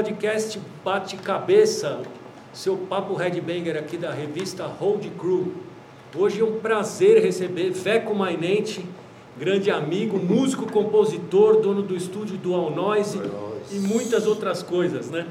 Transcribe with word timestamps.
Um 0.00 0.02
podcast 0.02 0.58
bate-cabeça, 0.82 2.00
seu 2.54 2.74
papo 2.74 3.12
headbanger 3.16 3.76
aqui 3.76 3.98
da 3.98 4.10
revista 4.10 4.64
Hold 4.64 5.06
Crew. 5.18 5.52
Hoje 6.16 6.40
é 6.40 6.44
um 6.44 6.58
prazer 6.58 7.22
receber 7.22 7.68
Veco 7.68 8.14
Mainente, 8.14 8.82
grande 9.38 9.70
amigo, 9.70 10.16
músico, 10.16 10.64
compositor, 10.72 11.60
dono 11.60 11.82
do 11.82 11.94
estúdio 11.94 12.38
Dual 12.38 12.70
Noise 12.70 13.20
e 13.70 13.74
muitas 13.74 14.26
outras 14.26 14.62
coisas, 14.62 15.10
né? 15.10 15.26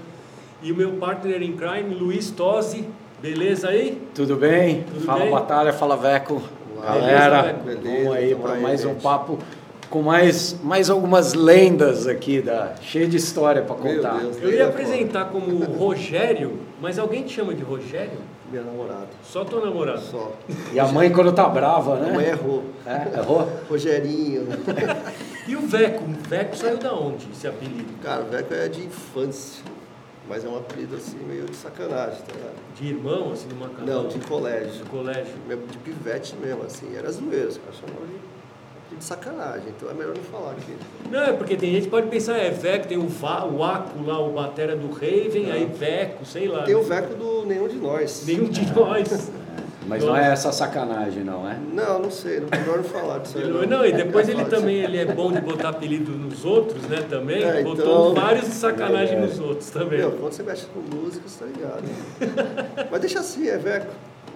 E 0.62 0.72
o 0.72 0.76
meu 0.76 0.92
partner 0.98 1.42
em 1.42 1.54
crime, 1.54 1.96
Luiz 1.96 2.30
Tosi. 2.30 2.88
Beleza 3.20 3.70
aí? 3.70 4.00
Tudo 4.14 4.36
bem? 4.36 4.84
Tudo 4.84 5.02
fala 5.04 5.22
bem? 5.22 5.32
Batalha, 5.32 5.74
fala 5.74 5.98
Veco. 5.98 6.44
Beleza, 6.76 6.86
Galera, 6.86 7.42
Veco? 7.42 7.64
Beleza, 7.64 8.04
vamos 8.04 8.16
aí 8.16 8.36
para 8.36 8.56
mais 8.60 8.86
um 8.86 8.90
gente. 8.90 9.02
papo 9.02 9.40
com 9.90 10.02
mais, 10.02 10.56
mais 10.64 10.90
algumas 10.90 11.34
lendas 11.34 12.08
aqui, 12.08 12.42
da, 12.42 12.76
cheio 12.82 13.08
de 13.08 13.18
história 13.18 13.62
para 13.64 13.76
contar. 13.76 14.20
Deus. 14.20 14.38
Eu 14.42 14.52
ia 14.52 14.68
apresentar 14.68 15.26
como 15.26 15.64
Rogério, 15.66 16.60
mas 16.82 17.00
alguém 17.00 17.24
te 17.24 17.34
chama 17.34 17.54
de 17.54 17.64
Rogério? 17.64 18.20
Minha 18.52 18.64
namorada. 18.64 19.08
Só 19.24 19.44
teu 19.46 19.64
namorado. 19.64 20.02
Só. 20.02 20.32
E 20.74 20.80
a 20.80 20.88
mãe 20.88 21.12
quando 21.12 21.32
tá 21.32 21.48
brava, 21.48 21.96
A 21.98 22.00
mãe 22.14 22.26
né? 22.26 22.30
errou. 22.30 22.64
É, 22.86 23.20
errou? 23.20 23.48
Rogerinho. 23.70 24.48
E 25.48 25.56
o 25.56 25.62
Veco? 25.62 26.04
O 26.04 26.30
Veco 26.30 26.56
saiu 26.56 26.78
da 26.78 26.94
onde, 26.94 27.28
esse 27.32 27.48
apelido? 27.48 27.94
Cara, 28.04 28.22
o 28.24 28.26
Veco 28.26 28.54
é 28.54 28.68
de 28.68 28.82
infância. 28.86 29.64
Mas 30.28 30.46
é 30.46 30.48
um 30.48 30.58
apelido 30.58 30.96
assim 30.96 31.18
meio 31.28 31.46
de 31.46 31.56
sacanagem, 31.56 32.20
tá 32.20 32.34
ligado? 32.36 32.54
De 32.76 32.88
irmão, 32.88 33.32
assim, 33.32 33.48
numa 33.50 33.68
casa? 33.70 33.84
Não, 33.92 34.08
de 34.08 34.20
De 34.20 34.28
colégio. 34.28 34.86
colégio. 34.86 35.34
Mesmo 35.48 35.66
De 35.66 35.78
pivete 35.80 36.36
mesmo, 36.36 36.62
assim. 36.64 36.96
Era 36.96 37.12
zoeiro, 37.12 37.48
os 37.50 37.58
caras 37.58 37.76
chamavam 37.80 38.06
de, 38.08 38.14
de 39.00 39.06
sacanagem. 39.06 39.70
Então 39.76 39.90
é 39.90 39.94
melhor 39.94 40.16
não 40.16 40.24
falar 40.24 40.52
aqui. 40.52 40.76
Não, 41.10 41.20
é 41.24 41.34
porque 41.34 41.56
tem 41.56 41.72
gente 41.74 41.84
que 41.86 41.90
pode 41.90 42.08
pensar, 42.08 42.38
é 42.38 42.50
Veco, 42.52 42.88
tem 42.88 42.98
o, 42.98 43.08
Va, 43.08 43.46
o 43.46 43.64
Aco 43.64 44.04
lá, 44.06 44.20
o 44.20 44.32
batera 44.34 44.76
do 44.76 44.92
Raven, 44.92 45.52
aí 45.52 45.66
Veco, 45.66 46.26
sei 46.26 46.48
lá. 46.48 46.64
Tem 46.64 46.76
o 46.76 46.84
né? 46.84 46.96
Veco 47.02 47.16
do 47.16 47.46
nenhum 47.46 47.68
de 47.68 47.78
nós. 47.78 48.24
Nenhum 48.28 48.46
de 48.46 48.72
nós. 48.74 49.32
Mas 49.88 50.04
não 50.04 50.16
é 50.16 50.32
essa 50.32 50.52
sacanagem, 50.52 51.24
não, 51.24 51.50
é? 51.50 51.58
Não, 51.74 51.98
não 51.98 52.12
sei. 52.12 52.40
Não 52.42 52.48
melhor 52.60 52.78
não 52.78 52.84
falar 52.84 53.18
disso 53.20 53.40
aí. 53.40 53.48
Não, 53.48 53.64
não, 53.66 53.84
e 53.84 53.92
depois 53.92 54.30
ele 54.30 54.46
também 54.46 54.76
ele 54.84 54.98
é 55.00 55.06
bom 55.06 55.32
de 55.32 55.42
botar 55.42 55.70
apelido 55.70 56.12
nos 56.12 56.46
outros, 56.46 56.84
né, 56.84 57.04
também. 57.10 57.42
É, 57.42 57.64
Botou 57.64 58.12
então- 58.12 58.14
vários 58.14 58.46
de 58.46 58.54
sacanagem 58.54 59.16
É. 59.18 59.20
nos 59.22 59.40
outros 59.40 59.72
também. 59.72 59.98
Meu, 59.98 60.12
quando 60.12 60.34
você 60.34 60.44
mexe 60.44 60.68
com 60.68 60.96
música, 60.96 61.28
você 61.28 61.44
tá 61.44 61.46
ligado. 61.50 61.84
Mas 62.92 63.02
deixa 63.02 63.20
assim, 63.20 63.48
é 63.48 63.58
Veco. 63.58 63.88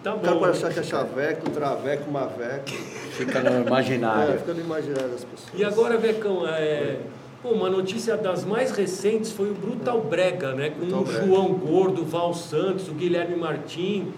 Tá 0.04 0.14
O 0.16 0.20
cara 0.20 0.34
bom. 0.34 0.40
pode 0.42 0.58
achar 0.58 0.74
que 0.74 0.80
é 0.80 0.84
chaveco, 0.84 1.50
traveco, 1.52 2.12
maveco. 2.12 2.70
Fica 3.12 3.40
no 3.42 3.50
É, 3.50 3.62
imaginário. 3.62 4.38
fica 4.40 4.54
no 4.54 4.60
imaginário 4.62 5.10
das 5.10 5.24
pessoas. 5.24 5.52
E 5.54 5.64
agora, 5.64 5.98
Vecão, 5.98 6.46
é... 6.48 6.98
Pô, 7.42 7.50
uma 7.50 7.70
notícia 7.70 8.16
das 8.18 8.46
mais 8.46 8.72
recentes 8.72 9.32
foi 9.32 9.50
o 9.52 9.54
Brutal 9.54 10.02
Brega, 10.02 10.54
né? 10.54 10.70
Com 10.72 10.80
Brutal 10.80 11.00
o 11.02 11.04
Brega. 11.04 11.26
João 11.26 11.54
Gordo, 11.54 12.02
o 12.02 12.06
Val 12.06 12.34
Santos, 12.34 12.88
o 12.88 12.94
Guilherme 12.94 13.36
Martim. 13.36 14.14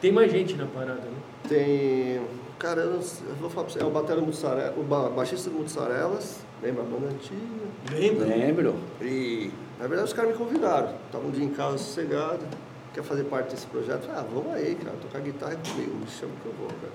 Tem 0.00 0.10
mais 0.10 0.32
gente 0.32 0.54
na 0.54 0.66
parada, 0.66 1.00
né? 1.02 1.16
Tem. 1.48 2.20
Cara, 2.58 2.80
eu, 2.82 2.92
eu 2.94 3.34
vou 3.40 3.50
falar 3.50 3.64
pra 3.66 3.72
você, 3.74 3.80
é 3.82 3.84
o 3.84 3.90
Batera 3.90 4.20
Mussarela, 4.20 4.72
o 4.76 4.82
ba- 4.84 5.10
baixista 5.10 5.50
do 5.50 5.56
Mutsarelas, 5.56 6.38
lembra 6.62 6.82
a 6.82 6.86
banda 6.86 7.08
antiga? 7.12 7.40
Lembra? 7.92 8.24
Lembro. 8.26 8.74
E 9.00 9.50
na 9.80 9.86
verdade 9.88 10.06
os 10.08 10.12
caras 10.14 10.30
me 10.30 10.36
convidaram. 10.38 10.90
Tava 11.10 11.26
um 11.26 11.30
dia 11.32 11.44
em 11.44 11.48
casa 11.50 11.76
sossegado, 11.78 12.38
quer 12.92 13.02
fazer 13.02 13.24
parte 13.24 13.50
desse 13.54 13.66
projeto? 13.66 14.06
Eu 14.08 14.14
ah, 14.16 14.24
vamos 14.32 14.52
aí, 14.54 14.74
cara, 14.74 14.96
tocar 15.00 15.20
guitarra 15.20 15.52
é 15.52 15.68
comigo, 15.70 15.94
me 15.96 16.06
chama 16.06 16.32
que 16.42 16.46
eu 16.46 16.52
vou, 16.58 16.68
cara. 16.68 16.92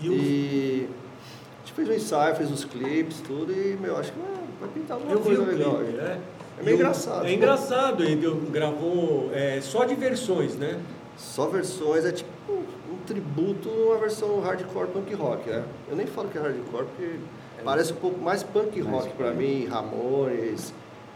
E 0.00 0.08
o- 0.08 0.12
E 0.12 0.88
a 0.88 1.58
gente 1.66 1.72
fez 1.74 1.88
um 1.88 1.92
ensaio, 1.92 2.36
fez 2.36 2.50
os 2.50 2.64
clipes, 2.64 3.20
tudo, 3.20 3.52
e 3.52 3.76
meu, 3.80 3.96
acho 3.96 4.12
que 4.12 4.18
vai 4.60 4.68
pintar 4.70 4.96
alguma 4.96 5.12
Eu 5.14 5.18
vi 5.18 5.24
coisa 5.24 5.42
o 5.42 5.46
legal. 5.46 5.76
clipe, 5.78 5.98
aí. 6.00 6.06
é. 6.06 6.20
É 6.58 6.62
meio 6.62 6.74
E 6.74 6.76
o- 6.76 6.80
engraçado. 6.80 7.26
É 7.26 7.32
engraçado, 7.32 8.04
ele 8.04 8.48
gravou 8.50 9.30
é, 9.32 9.60
só 9.62 9.84
de 9.84 9.94
versões, 9.94 10.54
né? 10.56 10.80
Só 11.16 11.46
versões, 11.46 12.04
é 12.04 12.12
tipo 12.12 12.30
um 12.52 12.96
tributo 13.06 13.68
a 13.70 13.72
uma 13.92 13.98
versão 13.98 14.40
hardcore 14.40 14.88
punk 14.88 15.14
rock, 15.14 15.48
né? 15.48 15.64
Eu 15.90 15.96
nem 15.96 16.06
falo 16.06 16.28
que 16.28 16.38
é 16.38 16.40
hardcore 16.40 16.84
porque 16.86 17.16
parece 17.64 17.92
um 17.92 17.96
pouco 17.96 18.20
mais 18.20 18.42
punk 18.42 18.80
Mais 18.82 19.04
rock 19.04 19.16
pra 19.16 19.28
punk. 19.28 19.38
mim, 19.38 19.66
Ramones, 19.66 20.72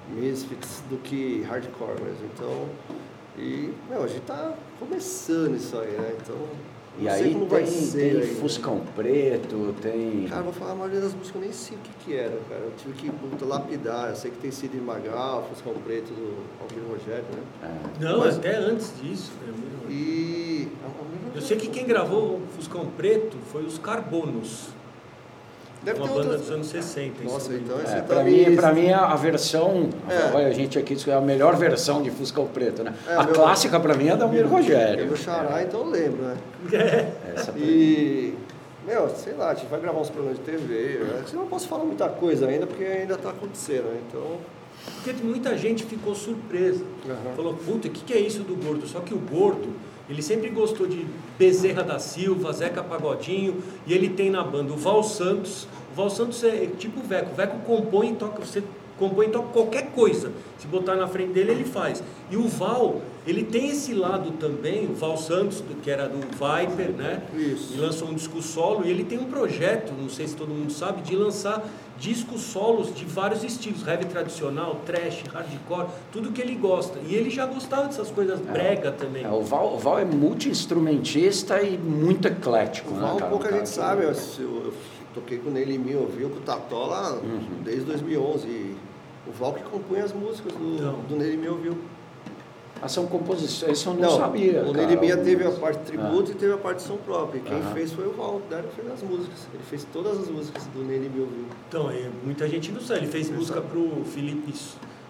Misfits, 0.09 0.83
do 0.89 0.97
que 0.99 1.43
hardcore 1.49 2.01
mesmo. 2.03 2.27
Então, 2.35 2.67
e, 3.39 3.73
meu, 3.89 4.03
a 4.03 4.07
gente 4.07 4.23
tá 4.23 4.55
começando 4.79 5.57
isso 5.57 5.77
aí, 5.79 5.91
né? 5.93 6.15
Então, 6.23 6.37
E 6.99 7.05
não 7.05 7.11
sei 7.13 7.25
aí 7.25 7.33
como 7.35 7.47
tem, 7.47 7.59
vai 7.59 7.67
ser 7.67 7.99
tem 7.99 8.11
ainda. 8.23 8.41
Fuscão 8.41 8.81
Preto, 8.97 9.75
tem. 9.83 10.27
Cara, 10.29 10.43
vou 10.43 10.53
falar 10.53 10.73
a 10.73 10.75
maioria 10.75 11.01
das 11.01 11.13
músicas, 11.15 11.35
eu 11.35 11.41
nem 11.43 11.53
sei 11.53 11.77
o 11.77 11.81
que 11.81 11.91
que 12.05 12.15
era, 12.17 12.39
cara. 12.49 12.63
Eu 12.63 12.73
tive 12.79 12.95
que 12.95 13.11
puta, 13.11 13.45
lapidar. 13.45 14.09
Eu 14.11 14.17
sei 14.17 14.31
que 14.31 14.39
tem 14.39 14.51
Cid 14.51 14.75
Magal, 14.79 15.47
Fuscão 15.51 15.75
Preto 15.85 16.09
do 16.15 16.37
Alvino 16.63 16.89
Rogério, 16.89 17.25
né? 17.35 17.43
É. 18.01 18.05
Não, 18.05 18.19
Mas- 18.21 18.37
até 18.39 18.57
antes 18.57 18.93
disso. 19.03 19.31
né? 19.47 19.53
E... 19.91 20.69
Eu 21.35 21.43
sei 21.43 21.57
que 21.59 21.69
quem 21.69 21.87
gravou 21.87 22.37
o 22.37 22.43
Fuscão 22.57 22.87
Preto 22.97 23.37
foi 23.53 23.65
os 23.65 23.77
Carbonos. 23.79 24.69
Deve 25.87 26.01
uma 26.01 26.09
ter 26.09 26.15
banda 26.15 26.23
outras... 26.27 26.41
dos 26.43 26.51
anos 26.51 26.67
60. 26.67 27.23
isso 27.23 27.33
Nossa, 27.33 27.55
então 27.55 27.81
esse 27.81 27.95
É, 27.95 28.01
tá 28.01 28.23
mim, 28.25 28.57
pra 28.57 28.73
mim, 28.73 28.91
a 28.91 29.15
versão, 29.15 29.89
É. 30.11 30.35
olha, 30.37 30.47
a 30.49 30.53
gente 30.53 30.77
aqui 30.79 30.95
diz 30.95 31.05
que 31.05 31.11
é 31.11 31.15
a 31.15 31.21
melhor 31.21 31.55
versão 31.57 32.03
de 32.03 32.11
Fuscão 32.11 32.47
Preto, 32.49 32.83
né? 32.83 32.93
É, 33.09 33.15
a 33.15 33.23
meu- 33.23 33.33
clássica 33.35 33.79
pra 33.79 33.95
mim 33.95 34.09
é 34.09 34.17
da 34.17 34.25
Almir 34.25 34.41
É 34.41 34.45
Rogério. 34.45 35.07
meu 35.07 35.17
xará, 35.17 35.63
então 35.63 35.81
eu 35.81 35.87
lembro, 35.91 36.23
né? 36.23 36.37
Essa 37.35 37.53
pra- 37.53 37.61
E, 37.63 38.35
meu, 38.85 39.09
sei 39.11 39.35
lá, 39.35 39.51
a 39.51 39.55
gente 39.55 39.69
vai 39.69 39.81
gravar 39.81 40.01
uns 40.01 40.11
programas 40.11 40.39
de 40.39 40.45
TV. 40.45 40.99
Né? 41.05 41.23
Eu 41.33 41.39
não 41.39 41.47
posso 41.47 41.69
falar 41.69 41.85
muita 41.85 42.09
coisa 42.09 42.49
ainda, 42.49 42.67
porque 42.67 42.83
ainda 42.85 43.17
tá 43.17 43.31
acontecendo, 43.31 43.85
né? 43.85 44.01
Então, 44.09 44.39
Porque 45.03 45.13
muita 45.25 45.57
gente 45.57 45.85
ficou 45.85 46.15
surpresa. 46.15 46.85
Aham. 47.09 47.35
Falou, 47.35 47.55
puta, 47.55 47.89
o 47.89 47.91
que, 47.91 48.05
que 48.05 48.13
é 48.13 48.19
isso 48.21 48.41
do 48.45 48.55
gordo? 48.55 48.87
Só 48.87 49.01
que 49.01 49.15
o 49.15 49.19
gordo, 49.19 49.69
ele 50.09 50.23
sempre 50.23 50.49
gostou 50.51 50.87
de 50.87 51.05
Bezerra 51.39 51.83
da 51.83 51.99
Silva, 51.99 52.53
Zeca 52.53 52.83
Pagodinho, 52.83 53.63
e 53.87 53.93
ele 53.93 54.09
tem 54.09 54.31
na 54.31 54.43
banda 54.43 54.73
o 54.73 54.77
Val 54.77 55.03
Santos. 55.03 55.67
O 55.93 55.97
Val 55.97 56.11
Santos 56.11 56.43
é 56.45 56.67
tipo 56.79 57.01
o 57.01 57.03
Veco. 57.03 57.33
O 57.33 57.35
Veco 57.35 57.59
compõe 57.61 58.11
e 58.11 58.15
toca, 58.15 58.45
você 58.45 58.63
compõe 58.99 59.27
e 59.27 59.31
toca 59.31 59.49
qualquer 59.49 59.91
coisa. 59.93 60.33
Se 60.59 60.67
botar 60.67 60.97
na 60.97 61.07
frente 61.07 61.33
dele, 61.33 61.51
ele 61.53 61.65
faz. 61.65 62.03
E 62.31 62.37
o 62.37 62.49
Val, 62.49 63.01
ele 63.27 63.45
tem 63.45 63.69
esse 63.71 63.93
lado 63.93 64.33
também, 64.33 64.87
o 64.87 64.95
Val 64.95 65.17
Santos, 65.17 65.61
do- 65.61 65.75
que 65.83 65.91
era 65.91 66.09
do 66.09 66.19
Viper, 66.21 66.91
né? 66.97 67.23
Isso. 67.35 67.75
E 67.75 67.79
lançou 67.79 68.09
um 68.09 68.15
disco 68.15 68.41
solo, 68.43 68.85
e 68.85 68.91
ele 68.91 69.05
tem 69.05 69.19
um 69.19 69.25
projeto, 69.27 69.93
não 69.93 70.09
sei 70.09 70.27
se 70.27 70.35
todo 70.35 70.49
mundo 70.49 70.73
sabe, 70.73 71.03
de 71.03 71.15
lançar 71.15 71.63
discos 71.99 72.43
solos 72.43 72.95
de 72.95 73.05
vários 73.07 73.43
estilos, 73.43 73.87
heavy 73.87 74.05
tradicional, 74.07 74.81
trash, 74.85 75.23
hardcore, 75.33 75.87
tudo 76.13 76.31
que 76.31 76.41
ele 76.43 76.55
gosta. 76.55 76.99
E 77.07 77.15
ele 77.15 77.31
já 77.31 77.47
gostava 77.47 77.87
dessas 77.87 78.11
coisas 78.11 78.39
brega 78.41 78.93
também. 78.93 79.25
É, 79.25 79.29
o, 79.31 79.41
Val, 79.43 79.75
o 79.75 79.79
Val 79.79 79.99
é 79.99 80.05
multi-instrumentista 80.05 81.63
e 81.63 81.77
muito 81.79 82.29
eclético, 82.29 82.91
o 82.93 82.95
né, 82.95 83.01
Val 83.01 83.17
cara? 83.17 83.31
pouca 83.31 83.45
cara 83.49 83.59
gente 83.59 83.69
que- 83.69 83.75
sabe. 83.75 84.05
Eu, 84.05 84.11
eu, 84.11 84.63
eu 84.67 84.73
toquei 85.17 85.39
com 85.39 85.49
o 85.49 85.53
Neil 85.53 85.81
Mil, 85.81 86.01
ouviu 86.01 86.29
com 86.29 86.37
o 86.37 86.41
Tatola 86.43 87.15
Uhum. 87.23 87.63
desde 87.65 87.85
2011. 87.85 88.47
E 88.47 88.77
o 89.27 89.33
Val 89.33 89.55
que 89.55 89.63
compunha 89.65 90.05
as 90.05 90.13
músicas 90.13 90.53
do, 90.53 90.75
Então. 90.77 90.99
do 91.09 91.17
Neil 91.17 91.39
Mil, 91.39 91.53
ouviu? 91.53 91.77
Ah, 92.83 92.89
são 92.89 93.07
composições, 93.07 93.79
isso 93.79 93.89
eu 93.89 93.95
não, 93.95 94.19
sabia. 94.19 94.63
o. 94.63 94.73
Neil 94.75 95.01
Mil 95.01 95.25
teve 95.25 95.45
a 95.47 95.51
parte 95.51 95.79
tributo 95.87 96.31
Ah. 96.31 96.33
e 96.33 96.35
teve 96.35 96.53
a 96.53 96.59
parte 96.59 96.83
som 96.83 96.99
própria. 96.99 97.39
E 97.39 97.41
quem 97.41 97.57
Aham. 97.59 97.73
fez 97.73 97.91
foi 97.93 98.07
o 98.07 98.13
Val, 98.13 98.37
o 98.37 98.43
Dário 98.51 98.69
fez 98.77 98.87
as 98.93 99.03
músicas. 99.03 99.47
Ele 99.55 99.63
fez 99.63 99.87
todas 99.91 100.19
as 100.21 100.29
músicas 100.29 100.65
do 100.67 100.85
Neil 100.85 101.11
Mil, 101.11 101.23
ouviu? 101.23 101.47
Então, 101.69 101.91
é, 101.91 102.11
muita 102.23 102.47
gente 102.47 102.71
não 102.71 102.81
sabe. 102.83 103.01
Ele 103.01 103.07
fez 103.07 103.31
Não 103.31 103.39
música 103.39 103.61
sabe. 103.63 103.71
pro 103.71 104.05
Felipe, 104.05 104.53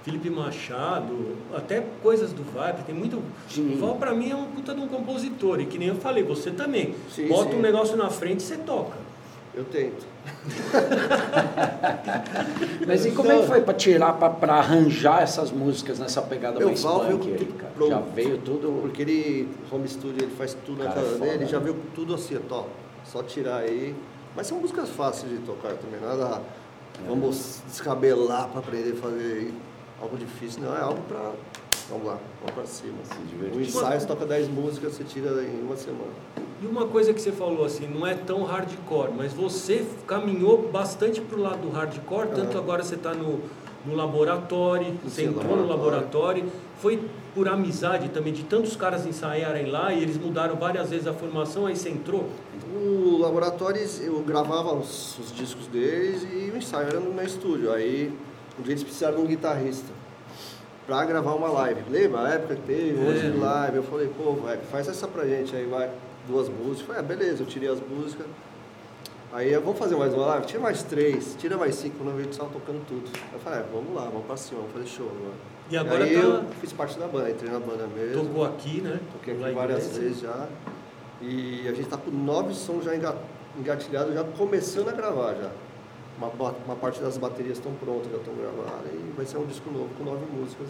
Felipe 0.04 0.30
Machado, 0.30 1.36
até 1.52 1.84
coisas 2.04 2.32
do 2.32 2.44
Vibe. 2.44 2.84
Tem 2.84 2.94
muito. 2.94 3.20
Sim. 3.50 3.74
O 3.74 3.78
Val, 3.80 3.96
pra 3.96 4.14
mim, 4.14 4.30
é 4.30 4.36
um 4.36 4.44
puta 4.46 4.72
de 4.72 4.80
um 4.80 4.86
compositor. 4.86 5.60
E 5.60 5.66
que 5.66 5.76
nem 5.76 5.88
eu 5.88 5.96
falei, 5.96 6.22
você 6.22 6.52
também. 6.52 6.94
Sim, 7.12 7.26
Bota 7.26 7.50
sim. 7.50 7.58
um 7.58 7.60
negócio 7.60 7.96
na 7.96 8.08
frente 8.08 8.38
e 8.40 8.42
você 8.44 8.56
toca. 8.58 9.05
Eu 9.56 9.64
tento. 9.64 10.06
Mas 12.86 13.06
e 13.06 13.12
como 13.12 13.32
é 13.32 13.40
que 13.40 13.46
foi 13.46 13.62
pra 13.62 13.72
tirar, 13.72 14.12
pra 14.12 14.56
arranjar 14.56 15.22
essas 15.22 15.50
músicas 15.50 15.98
nessa 15.98 16.20
pegada 16.20 16.58
Meu, 16.58 16.68
mais 16.68 16.82
Val 16.82 17.06
punk 17.06 17.32
aí, 17.32 17.46
cara? 17.46 17.72
pronto. 17.74 17.90
Já 17.90 18.00
veio 18.00 18.36
tudo... 18.36 18.82
Porque 18.82 19.00
ele, 19.00 19.48
home 19.72 19.88
studio, 19.88 20.22
ele 20.22 20.36
faz 20.36 20.54
tudo 20.66 20.84
na 20.84 20.92
casa 20.92 21.06
é 21.06 21.12
foda, 21.12 21.24
dele, 21.24 21.46
já 21.46 21.58
veio 21.58 21.74
tudo 21.94 22.14
assim, 22.14 22.38
ó, 22.50 22.64
só 23.06 23.22
tirar 23.22 23.60
aí. 23.60 23.96
Mas 24.36 24.46
são 24.46 24.58
músicas 24.58 24.90
fáceis 24.90 25.32
de 25.32 25.38
tocar 25.38 25.72
também, 25.72 26.00
nada. 26.00 26.42
É. 27.02 27.08
Vamos 27.08 27.62
descabelar 27.66 28.48
para 28.48 28.60
aprender 28.60 28.92
a 28.92 28.96
fazer 28.96 29.54
algo 30.02 30.18
difícil, 30.18 30.62
não, 30.62 30.76
é 30.76 30.82
algo 30.82 31.00
pra. 31.08 31.32
Vamos 31.88 32.06
lá, 32.06 32.18
vamos 32.40 32.54
pra 32.54 32.66
cima. 32.66 32.98
Se 33.04 33.16
divertir. 33.20 33.58
O 33.58 33.62
ensaio 33.62 34.06
toca 34.06 34.26
10 34.26 34.48
músicas, 34.48 34.92
você 34.94 35.04
tira 35.04 35.30
em 35.42 35.62
uma 35.62 35.76
semana. 35.76 36.12
E 36.62 36.66
uma 36.66 36.86
coisa 36.86 37.12
que 37.12 37.20
você 37.20 37.32
falou 37.32 37.64
assim, 37.66 37.86
não 37.86 38.06
é 38.06 38.14
tão 38.14 38.42
hardcore, 38.44 39.10
mas 39.16 39.32
você 39.32 39.84
caminhou 40.06 40.68
bastante 40.72 41.20
pro 41.20 41.40
lado 41.40 41.58
do 41.60 41.70
hardcore, 41.70 42.28
tanto 42.28 42.52
Aham. 42.52 42.58
agora 42.58 42.82
você 42.82 42.94
está 42.94 43.12
no, 43.12 43.40
no 43.84 43.94
laboratório, 43.94 44.94
você 45.04 45.22
Sim, 45.22 45.28
entrou 45.28 45.56
no 45.56 45.66
laboratório. 45.66 46.44
laboratório, 46.44 46.44
foi 46.78 47.02
por 47.34 47.46
amizade 47.48 48.08
também, 48.08 48.32
de 48.32 48.42
tantos 48.44 48.74
caras 48.74 49.04
ensaiarem 49.06 49.66
lá 49.66 49.92
e 49.92 50.02
eles 50.02 50.16
mudaram 50.16 50.56
várias 50.56 50.88
vezes 50.88 51.06
a 51.06 51.12
formação, 51.12 51.66
aí 51.66 51.76
você 51.76 51.90
entrou. 51.90 52.26
O 52.74 53.18
laboratório, 53.18 53.82
eu 54.00 54.20
gravava 54.20 54.72
os, 54.74 55.18
os 55.18 55.34
discos 55.34 55.66
deles 55.66 56.22
e 56.22 56.50
o 56.50 56.56
ensaio 56.56 56.88
era 56.88 57.00
no 57.00 57.12
meu 57.12 57.24
estúdio. 57.24 57.70
Aí 57.70 58.10
um 58.58 58.62
dia 58.62 58.72
eles 58.72 58.82
precisaram 58.82 59.16
de 59.18 59.22
um 59.22 59.26
guitarrista. 59.26 59.92
pra 60.86 61.04
gravar 61.04 61.34
uma 61.34 61.48
live. 61.48 61.82
Lembra 61.90 62.20
a 62.22 62.28
época 62.34 62.54
que 62.56 62.62
teve, 62.62 62.98
É. 62.98 63.08
hoje 63.10 63.30
de 63.30 63.36
live? 63.36 63.76
Eu 63.76 63.82
falei, 63.82 64.08
pô, 64.16 64.32
vai, 64.32 64.56
faz 64.56 64.88
essa 64.88 65.06
pra 65.06 65.26
gente 65.26 65.54
aí, 65.54 65.66
vai, 65.66 65.90
duas 66.26 66.48
músicas. 66.48 66.86
Falei, 66.86 67.00
ah, 67.00 67.04
beleza, 67.04 67.42
eu 67.42 67.46
tirei 67.46 67.68
as 67.68 67.80
músicas. 67.80 68.26
Aí, 69.32 69.52
eu, 69.52 69.60
vamos 69.60 69.78
fazer 69.78 69.96
mais 69.96 70.14
uma 70.14 70.26
live? 70.26 70.46
Tira 70.46 70.60
mais 70.60 70.82
três, 70.82 71.36
tira 71.38 71.56
mais 71.56 71.74
cinco, 71.74 71.96
quando 71.98 72.16
vi 72.16 72.24
que 72.24 72.30
estava 72.30 72.50
tocando 72.50 72.84
tudo. 72.86 73.10
Eu 73.32 73.38
falei, 73.40 73.60
ah, 73.60 73.64
vamos 73.72 73.94
lá, 73.94 74.04
vamos 74.04 74.26
pra 74.26 74.36
cima, 74.36 74.60
vamos 74.60 74.72
fazer 74.74 74.86
show 74.86 75.06
agora. 75.06 75.34
E 75.68 75.76
agora 75.76 76.04
aí 76.04 76.14
tá- 76.14 76.20
eu 76.20 76.44
fiz 76.60 76.72
parte 76.72 76.98
da 76.98 77.06
banda, 77.08 77.30
entrei 77.30 77.50
na 77.50 77.58
banda 77.58 77.86
mesmo. 77.88 78.24
Tocou 78.24 78.44
aqui, 78.44 78.80
né? 78.80 79.00
Toquei 79.12 79.34
aqui 79.34 79.52
várias 79.54 79.96
vezes 79.96 80.20
já. 80.20 80.46
E 81.20 81.66
a 81.68 81.72
gente 81.72 81.88
tá 81.88 81.96
com 81.96 82.10
nove 82.10 82.54
sons 82.54 82.84
já 82.84 82.94
enga- 82.94 83.16
engatilhados, 83.58 84.14
já 84.14 84.22
começando 84.22 84.88
a 84.88 84.92
gravar 84.92 85.34
já. 85.34 85.50
Uma, 86.18 86.28
uma 86.64 86.76
parte 86.76 87.00
das 87.00 87.18
baterias 87.18 87.58
estão 87.58 87.72
prontas, 87.74 88.10
já 88.10 88.16
estão 88.18 88.32
gravadas. 88.34 88.92
E 88.92 89.12
vai 89.16 89.26
ser 89.26 89.38
um 89.38 89.44
disco 89.46 89.70
novo 89.70 89.88
com 89.98 90.04
nove 90.04 90.24
músicas. 90.32 90.68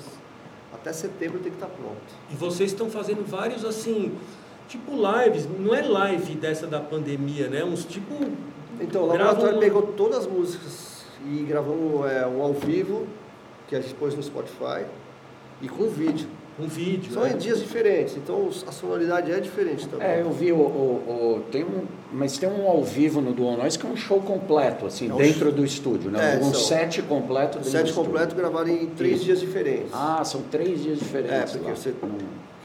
Até 0.73 0.93
setembro 0.93 1.39
tem 1.41 1.53
que 1.53 1.57
estar 1.59 1.69
pronto. 1.69 1.97
E 2.31 2.35
vocês 2.35 2.73
estão 2.73 2.89
fazendo 2.91 3.25
vários 3.25 3.65
assim, 3.65 4.17
tipo 4.69 4.93
lives, 4.93 5.47
não 5.59 5.75
é 5.75 5.83
live 5.83 6.35
dessa 6.35 6.67
da 6.67 6.81
pandemia, 6.81 7.49
né? 7.49 7.65
Uns 7.65 7.85
tipo. 7.85 8.15
Então, 8.81 9.03
o 9.03 9.07
laboratório 9.07 9.57
um- 9.57 9.61
pegou 9.61 9.83
todas 9.83 10.19
as 10.19 10.27
músicas 10.27 11.05
e 11.27 11.43
gravamos 11.45 12.11
é, 12.11 12.27
um 12.27 12.43
ao 12.43 12.53
vivo, 12.53 13.07
que 13.69 13.75
a 13.75 13.81
gente 13.81 13.95
pôs 13.95 14.15
no 14.15 14.23
Spotify, 14.23 14.85
e 15.63 15.69
com 15.69 15.89
vídeo. 15.89 16.29
Um 16.59 16.67
vídeo. 16.67 17.13
São 17.13 17.23
né? 17.23 17.33
em 17.33 17.37
dias 17.37 17.59
diferentes, 17.61 18.17
então 18.17 18.49
a 18.67 18.73
sonoridade 18.73 19.31
é 19.31 19.39
diferente 19.41 19.87
também. 19.89 20.07
É, 20.09 20.23
eu 20.23 20.31
vi 20.31 20.53
o, 20.53 20.57
o- 20.57 21.37
o- 21.39 21.43
tem 21.53 21.63
um, 21.65 21.85
mas 22.11 22.39
tem 22.39 22.49
um 22.49 22.67
ao 22.67 22.83
vivo 22.83 23.21
no 23.21 23.33
Dual 23.35 23.59
Noise 23.59 23.79
que 23.79 23.87
é 23.87 23.91
um 23.91 23.97
show 23.97 24.23
completo, 24.23 24.87
assim, 24.87 25.11
É 25.11 25.15
um 25.15 25.19
dentro 25.19 25.53
do 25.53 25.63
estúdio, 25.67 26.11
né? 26.11 26.35
É, 26.35 26.39
um 26.39 26.45
são- 26.45 26.55
set 26.55 27.03
completo 27.03 27.59
dentro 27.59 27.71
set 27.71 27.83
do 27.83 27.89
estúdio. 27.91 28.11
completo 28.11 28.35
gravado 28.35 28.71
em 28.71 28.87
três 28.87 29.17
Isso. 29.17 29.25
dias 29.27 29.41
diferentes. 29.41 29.91
Ah, 29.93 30.23
são 30.25 30.41
três 30.51 30.83
dias 30.83 30.99
É, 30.99 31.05
diferentes. 31.05 31.53
porque 31.53 31.69
lá. 31.71 31.77
você 31.77 31.91
Hum. 32.03 32.09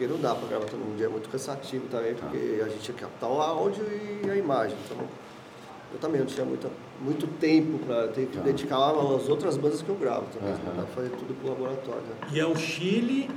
Porque 0.02 0.08
não 0.08 0.20
dá 0.20 0.34
para 0.34 0.48
gravar 0.48 0.66
todo 0.66 0.80
mundo, 0.80 1.04
é 1.04 1.08
muito 1.08 1.30
cansativo 1.30 1.86
também, 1.92 2.16
porque 2.16 2.60
a 2.60 2.68
gente 2.70 2.80
tinha 2.80 2.96
que 2.96 3.02
captar 3.04 3.30
o 3.30 3.40
áudio 3.40 3.84
e 4.26 4.30
a 4.32 4.36
imagem. 4.36 4.76
Então, 4.86 4.98
eu 5.94 6.00
também 6.00 6.20
não 6.22 6.26
tinha 6.26 6.44
muita, 6.44 6.70
muito 7.00 7.28
tempo 7.40 7.78
para 7.86 8.08
ter 8.08 8.26
que 8.26 8.38
Tá. 8.38 8.44
dedicar 8.44 8.78
às 8.90 9.30
outras 9.30 9.58
bandas 9.58 9.84
que 9.84 9.90
eu 9.90 9.96
gravo 9.96 10.26
também. 10.34 10.56
Não 10.66 10.76
dá 10.76 10.82
pra 10.84 10.86
fazer 10.96 11.10
tudo 11.10 11.36
pro 11.40 11.50
laboratório. 11.50 12.02
Né? 12.02 12.30
E 12.34 12.40
é 12.40 12.46
o 12.48 12.56
Chile, 12.56 13.30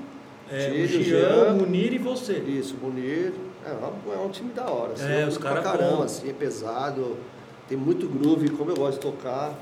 é, 0.51 0.61
Chile, 0.71 0.99
o 1.01 1.03
Jean, 1.05 1.53
o 1.53 1.55
Munir 1.57 1.93
e 1.93 1.99
você. 1.99 2.33
Isso, 2.39 2.77
Munir, 2.83 3.35
é, 3.67 3.71
uma- 3.73 4.15
é 4.15 4.19
um 4.25 4.31
time 4.31 4.51
da 4.55 4.65
hora. 4.71 4.93
Assim, 4.95 5.05
É, 5.05 5.27
os 5.27 5.37
curto 5.37 5.41
cara 5.43 5.61
pra 5.61 5.73
caramba, 5.73 5.97
bom. 5.99 6.03
assim, 6.03 6.31
é 6.31 6.33
pesado, 6.33 7.15
tem 7.69 7.77
muito 7.77 8.09
groove, 8.09 8.49
como 8.49 8.71
eu 8.71 8.77
gosto 8.77 8.95
de 8.95 9.01
tocar, 9.01 9.53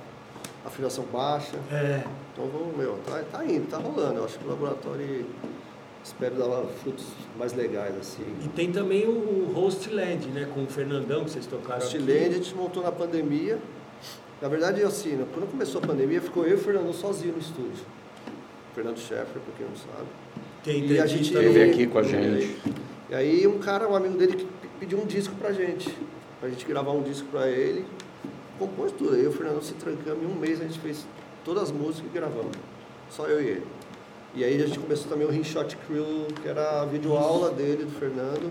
afinação 0.65 1.05
baixa. 1.13 1.57
É. 1.73 2.05
Então, 2.33 2.47
vamos, 2.47 2.77
meu, 2.77 2.97
tá, 3.05 3.21
tá 3.33 3.45
indo, 3.45 3.69
tá 3.69 3.79
rolando. 3.79 4.19
Eu 4.21 4.25
acho 4.25 4.39
que 4.39 4.45
o 4.47 4.49
laboratório 4.49 5.27
espero 6.05 6.35
dar 6.37 6.49
frutos 6.83 7.05
mais 7.39 7.53
legais, 7.53 7.97
assim. 7.99 8.25
E 8.45 8.49
tem 8.49 8.73
também 8.73 9.07
o, 9.07 9.11
o 9.11 9.53
Host 9.55 9.89
Land, 9.91 10.29
né? 10.29 10.49
Com 10.55 10.65
o 10.65 10.67
Fernandão 10.67 11.25
que 11.25 11.31
vocês 11.31 11.47
tocaram 11.47 11.77
aqui. 11.77 11.87
Estilende 11.97 12.29
a 12.35 12.39
gente 12.39 12.55
montou 12.55 12.83
na 12.83 12.93
pandemia. 12.93 13.59
Na 14.41 14.49
verdade, 14.49 14.83
assim, 14.83 15.11
né, 15.11 15.25
quando 15.33 15.49
começou 15.51 15.81
a 15.83 15.87
pandemia, 15.87 16.21
ficou 16.21 16.45
eu 16.45 16.51
e 16.51 16.55
o 16.55 16.59
Fernando 16.59 16.93
sozinho 16.93 17.33
no 17.35 17.39
estúdio. 17.39 17.85
Fernando 18.75 18.99
Scheffer, 18.99 19.27
pra 19.27 19.55
quem 19.57 19.67
não 19.69 19.77
sabe. 19.77 20.09
Tem 20.65 20.85
E 20.87 20.99
a 20.99 21.07
gente 21.07 21.33
no- 21.33 21.41
aqui 21.71 21.87
com 21.87 21.99
a 21.99 22.03
gente. 22.03 22.57
E 23.11 23.15
aí 23.15 23.47
um 23.47 23.59
cara, 23.59 23.89
um 23.89 23.95
amigo 23.95 24.17
dele, 24.17 24.49
pediu 24.81 24.99
um 24.99 25.07
disco 25.07 25.35
pra 25.37 25.53
gente. 25.53 25.95
Pra 26.41 26.49
gente 26.49 26.65
gravar 26.67 26.91
um 26.93 27.03
disco 27.03 27.29
pra 27.31 27.49
ele. 27.49 27.85
Compôs 28.59 28.91
tudo. 28.93 29.15
Aí 29.15 29.21
eu 29.21 29.27
e 29.27 29.29
o 29.29 29.33
Fernando 29.33 29.63
se 29.63 29.75
trancamos. 29.75 30.23
Em 30.23 30.27
um 30.27 30.35
mês 30.35 30.61
a 30.61 30.65
gente 30.65 30.79
fez 30.81 31.07
todas 31.45 31.65
as 31.65 31.71
músicas 31.73 32.11
e 32.11 32.15
gravamos. 32.15 32.57
Só 33.11 33.27
eu 33.27 33.41
e 33.41 33.47
ele. 33.47 33.67
E 34.35 34.43
aí 34.43 34.63
a 34.63 34.67
gente 34.67 34.79
começou 34.79 35.11
também 35.11 35.27
o 35.27 35.31
Rinshot 35.31 35.77
Crew, 35.87 36.27
que 36.41 36.49
era 36.49 36.83
a 36.83 36.85
videoaula 36.87 37.51
dele, 37.51 37.85
do 37.85 37.91
Fernando. 37.91 38.51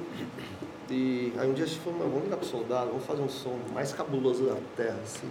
E 0.90 1.34
aí 1.38 1.50
um 1.50 1.54
dia 1.54 1.64
a 1.64 1.68
gente 1.68 1.80
falou, 1.80 2.00
"Mano, 2.00 2.12
vamos 2.12 2.26
ligar 2.26 2.38
pro 2.38 2.48
soldado, 2.48 2.88
vamos 2.90 3.06
fazer 3.06 3.22
um 3.22 3.30
som 3.30 3.58
mais 3.74 3.92
cabuloso 3.92 4.44
da 4.44 4.58
terra, 4.76 5.00
assim. 5.04 5.28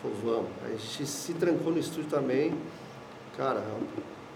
Falou, 0.00 0.16
vamos. 0.24 0.50
Aí 0.64 0.74
a 0.74 0.76
gente 0.76 1.06
se 1.06 1.34
trancou 1.34 1.72
no 1.72 1.78
estúdio 1.78 2.08
também. 2.08 2.54
Cara, 3.36 3.62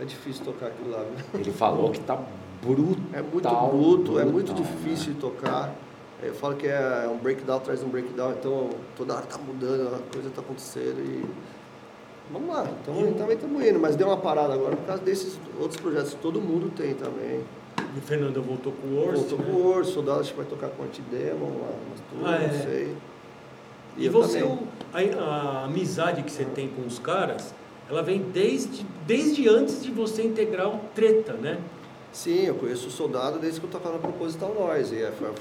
é 0.01 0.05
difícil 0.05 0.45
tocar 0.45 0.67
aquilo 0.67 0.91
lá, 0.91 1.05
viu? 1.05 1.41
Ele 1.41 1.53
falou 1.53 1.91
que 1.91 2.01
tá 2.01 2.19
brutal. 2.63 3.05
É 3.13 3.23
muito 3.23 3.49
bruto, 3.71 4.19
é 4.19 4.25
muito 4.25 4.53
brutal, 4.53 4.65
difícil 4.65 5.09
né? 5.09 5.15
de 5.15 5.21
tocar. 5.21 5.75
Eu 6.23 6.35
falo 6.35 6.57
que 6.57 6.67
é 6.67 7.09
um 7.09 7.19
breakdown 7.19 7.59
atrás 7.59 7.81
de 7.81 7.87
um 7.87 7.89
breakdown, 7.91 8.33
então 8.33 8.71
toda 8.97 9.15
hora 9.15 9.27
tá 9.27 9.39
mudando, 9.39 9.95
a 9.95 10.13
coisa 10.13 10.31
tá 10.31 10.41
acontecendo 10.41 10.99
e. 11.01 11.56
Vamos 12.33 12.49
lá, 12.49 12.67
então, 12.83 13.01
E 13.01 13.05
o- 13.05 13.15
também 13.15 13.37
estamos 13.37 13.65
indo, 13.65 13.79
mas 13.79 13.95
deu 13.97 14.09
uma 14.09 14.17
parada 14.17 14.53
agora 14.55 14.75
por 14.77 14.85
causa 14.87 15.03
desses 15.03 15.39
outros 15.61 15.81
projetos 15.81 16.15
que 16.15 16.21
todo 16.21 16.41
mundo 16.41 16.73
tem 16.77 16.95
também. 16.95 17.41
E 17.95 17.99
o 17.99 18.03
Fernandão 18.03 18.43
voltou 18.43 18.73
com 18.73 18.89
o 18.89 19.07
Orso. 19.09 19.21
Voltou 19.23 19.39
né? 19.39 19.45
com 19.47 19.53
o 19.53 19.67
Orso, 19.69 19.93
Soldado 19.93 20.21
acho 20.21 20.31
que 20.33 20.37
vai 20.37 20.47
tocar 20.47 20.69
com 20.71 20.83
o 20.83 20.87
Antidemon 20.87 21.47
lá, 21.61 21.71
mas 21.91 22.01
tudo, 22.11 22.27
Ah, 22.27 22.37
é. 22.37 22.47
não 22.57 22.65
sei. 22.65 22.97
E 23.97 24.07
eu 24.07 24.13
você, 24.13 24.41
também. 24.41 24.59
o- 25.15 25.19
a, 25.21 25.23
a 25.25 25.65
amizade 25.65 26.23
que 26.23 26.31
você 26.33 26.45
tem 26.45 26.69
com 26.69 26.83
os 26.87 26.99
caras, 26.99 27.55
ela 27.89 28.03
vem 28.03 28.21
desde, 28.33 28.85
desde 29.07 29.49
antes 29.49 29.83
de 29.83 29.91
você 29.91 30.23
integrar 30.23 30.69
o 30.69 30.81
Treta, 30.95 31.33
né? 31.35 31.59
Sim, 32.13 32.45
eu 32.47 32.55
conheço 32.57 32.89
o 32.89 32.91
Soldado 32.91 33.39
desde 33.39 33.61
que 33.61 33.67
eu 33.67 33.71
tocava 33.71 33.95
na 33.95 34.01
Proposital 34.01 34.53
Noise, 34.53 34.95
e 34.97 35.03
é, 35.03 35.13
foi 35.13 35.29
a 35.29 35.33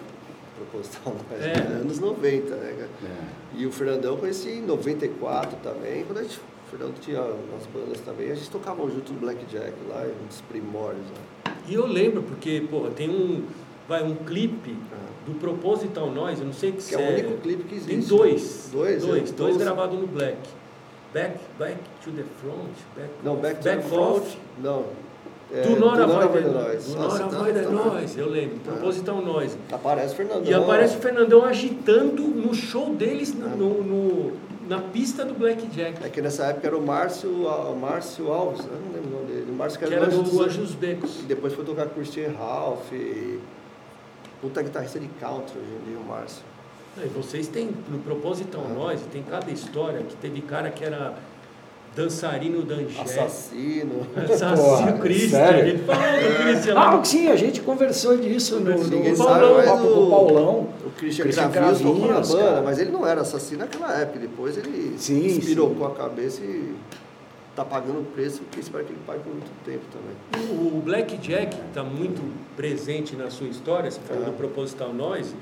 Proposital 0.57 1.13
Noise, 1.29 1.45
É. 1.49 1.53
né? 1.69 1.75
anos 1.81 1.99
90, 1.99 2.55
né? 2.55 2.87
É. 3.03 3.57
E 3.57 3.65
o 3.65 3.71
Fernandão 3.71 4.11
eu 4.13 4.17
conheci 4.17 4.49
em 4.49 4.61
94 4.61 5.57
também, 5.63 6.03
quando 6.05 6.19
a 6.19 6.23
gente, 6.23 6.37
o 6.37 6.41
Fernando 6.75 6.99
tinha 6.99 7.21
umas 7.21 7.65
bandas 7.73 8.01
também, 8.01 8.31
a 8.31 8.35
gente 8.35 8.49
tocava 8.49 8.81
junto 8.89 9.13
no 9.13 9.19
Blackjack 9.21 9.73
lá, 9.87 10.05
dos 10.27 10.41
primórdios. 10.41 11.05
Né? 11.05 11.53
E 11.69 11.73
eu 11.73 11.87
lembro, 11.87 12.21
porque, 12.21 12.63
pô, 12.69 12.81
tem 12.93 13.09
um, 13.09 13.43
vai, 13.87 14.03
um 14.03 14.13
clipe 14.15 14.75
do 15.25 15.39
Proposital 15.39 16.11
Noise, 16.11 16.41
eu 16.41 16.47
não 16.47 16.53
sei 16.53 16.73
que, 16.73 16.83
Que 16.83 16.95
é 16.95 16.97
o 16.97 17.11
único 17.13 17.37
clipe 17.41 17.63
que 17.63 17.75
existe. 17.75 17.89
Tem 17.91 17.99
dois. 18.01 18.69
Dois? 18.73 19.05
Dois, 19.05 19.29
é, 19.29 19.33
dois 19.33 19.57
gravados 19.57 19.97
no 19.97 20.05
Black. 20.07 20.37
Back, 21.13 21.39
back 21.57 21.77
to 22.03 22.11
the 22.11 22.23
front, 22.41 22.73
back, 22.93 23.09
Não, 23.23 23.37
Back 23.37 23.59
to 23.59 23.63
back 23.63 23.81
the 23.83 23.87
Front, 23.87 24.17
off. 24.17 24.37
não. 24.61 24.83
É, 25.53 25.61
do 25.61 25.79
Nora 25.79 26.05
da 26.07 26.07
Noise. 26.07 26.89
Do 26.89 26.95
Nora 26.99 27.19
tá- 27.19 27.27
da 27.27 27.63
tá- 27.63 27.69
Noise, 27.69 28.19
eu 28.19 28.29
lembro. 28.29 28.57
Proposital 28.59 29.21
Noise. 29.21 29.57
Aparece 29.71 30.13
o 30.13 30.17
Fernandão. 30.17 30.43
E 30.51 30.53
aparece 30.53 30.97
o 30.97 30.99
Fernandão 30.99 31.45
agitando 31.45 32.23
no 32.23 32.53
show 32.53 32.93
deles 32.93 33.33
no, 33.33 33.47
no- 33.55 33.83
no- 33.83 34.31
na 34.67 34.79
pista 34.79 35.23
do 35.23 35.33
Blackjack. 35.33 36.03
É 36.03 36.09
que 36.09 36.21
nessa 36.21 36.45
época 36.45 36.67
era 36.67 36.77
o 36.77 36.85
Márcio, 36.85 37.29
o 37.47 37.75
Márcio 37.75 38.31
Alves, 38.31 38.65
eu 38.65 38.79
não 38.79 38.93
lembro 38.93 39.09
o 39.09 39.21
nome 39.21 39.33
dele. 39.33 39.51
O 39.51 39.53
Márcio 39.53 39.79
que 39.79 39.85
Que 39.85 39.93
era, 39.93 40.05
era 40.05 40.15
do 40.15 40.23
do 40.23 40.43
Anjos 40.43 40.73
Becos. 40.73 41.19
E 41.19 41.23
depois 41.23 41.53
foi 41.53 41.63
tocar 41.63 41.85
com 41.85 41.91
o 41.91 41.93
Christian 41.95 42.31
Ralph. 42.37 42.91
E... 42.91 43.39
Puta 44.41 44.61
guitarrista 44.61 44.99
de 44.99 45.07
country 45.19 45.57
hoje 45.57 45.81
em 45.81 45.89
dia, 45.89 45.97
o 45.97 46.03
Márcio. 46.03 46.43
E 46.97 47.07
vocês 47.07 47.47
têm, 47.47 47.71
no 47.89 47.99
Proposital 47.99 48.63
Ah. 48.69 48.73
Noise, 48.73 49.03
tem 49.11 49.23
cada 49.23 49.51
história 49.51 50.01
que 50.01 50.15
teve 50.15 50.41
cara 50.41 50.69
que 50.69 50.83
era 50.83 51.13
dançarino 51.95 52.63
da 52.63 52.75
Angé. 52.75 53.01
Assassino. 53.01 54.05
Assassino 54.15 54.99
Christian. 54.99 55.39
A 55.43 55.63
gente 55.65 55.79
falou 55.83 56.01
do 56.03 56.43
Christian 56.43 56.73
Ah, 56.77 57.03
sim, 57.03 57.27
a 57.29 57.35
gente 57.35 57.61
conversou 57.61 58.17
disso 58.17 58.59
no, 58.59 58.71
no, 58.71 58.77
no 58.77 59.15
sabe, 59.15 59.65
papo 59.65 59.83
do 59.83 60.01
o- 60.07 60.09
Paulão. 60.09 60.67
O 60.85 60.91
Christian, 60.97 61.23
Christian 61.23 61.49
Cravinhos 61.51 61.79
tocou 61.81 62.07
na 62.07 62.19
banda, 62.19 62.37
cara. 62.43 62.61
mas 62.61 62.79
ele 62.79 62.91
não 62.91 63.07
era 63.07 63.21
assassino 63.21 63.59
naquela 63.59 63.93
época. 63.99 64.19
Depois 64.19 64.57
ele 64.57 64.95
Sim, 64.97 65.25
espirocou 65.25 65.87
a 65.87 65.91
cabeça 65.91 66.41
e 66.41 66.73
tá 67.55 67.63
pagando 67.63 68.01
o 68.01 68.03
preço 68.03 68.41
que 68.51 68.59
espero 68.59 68.83
que 68.83 68.91
ele 68.91 68.99
pague 69.07 69.19
por 69.19 69.31
muito 69.31 69.49
tempo 69.63 69.83
também. 69.91 70.51
O 70.67 70.81
Blackjack 70.81 71.55
está 71.69 71.83
muito 71.83 72.21
presente 72.57 73.15
na 73.15 73.29
sua 73.29 73.47
história, 73.47 73.89
você 73.89 73.99
falou 74.05 74.23
É. 74.23 74.25
do 74.25 74.33
Proposital 74.33 74.93
Noise, 74.93 75.33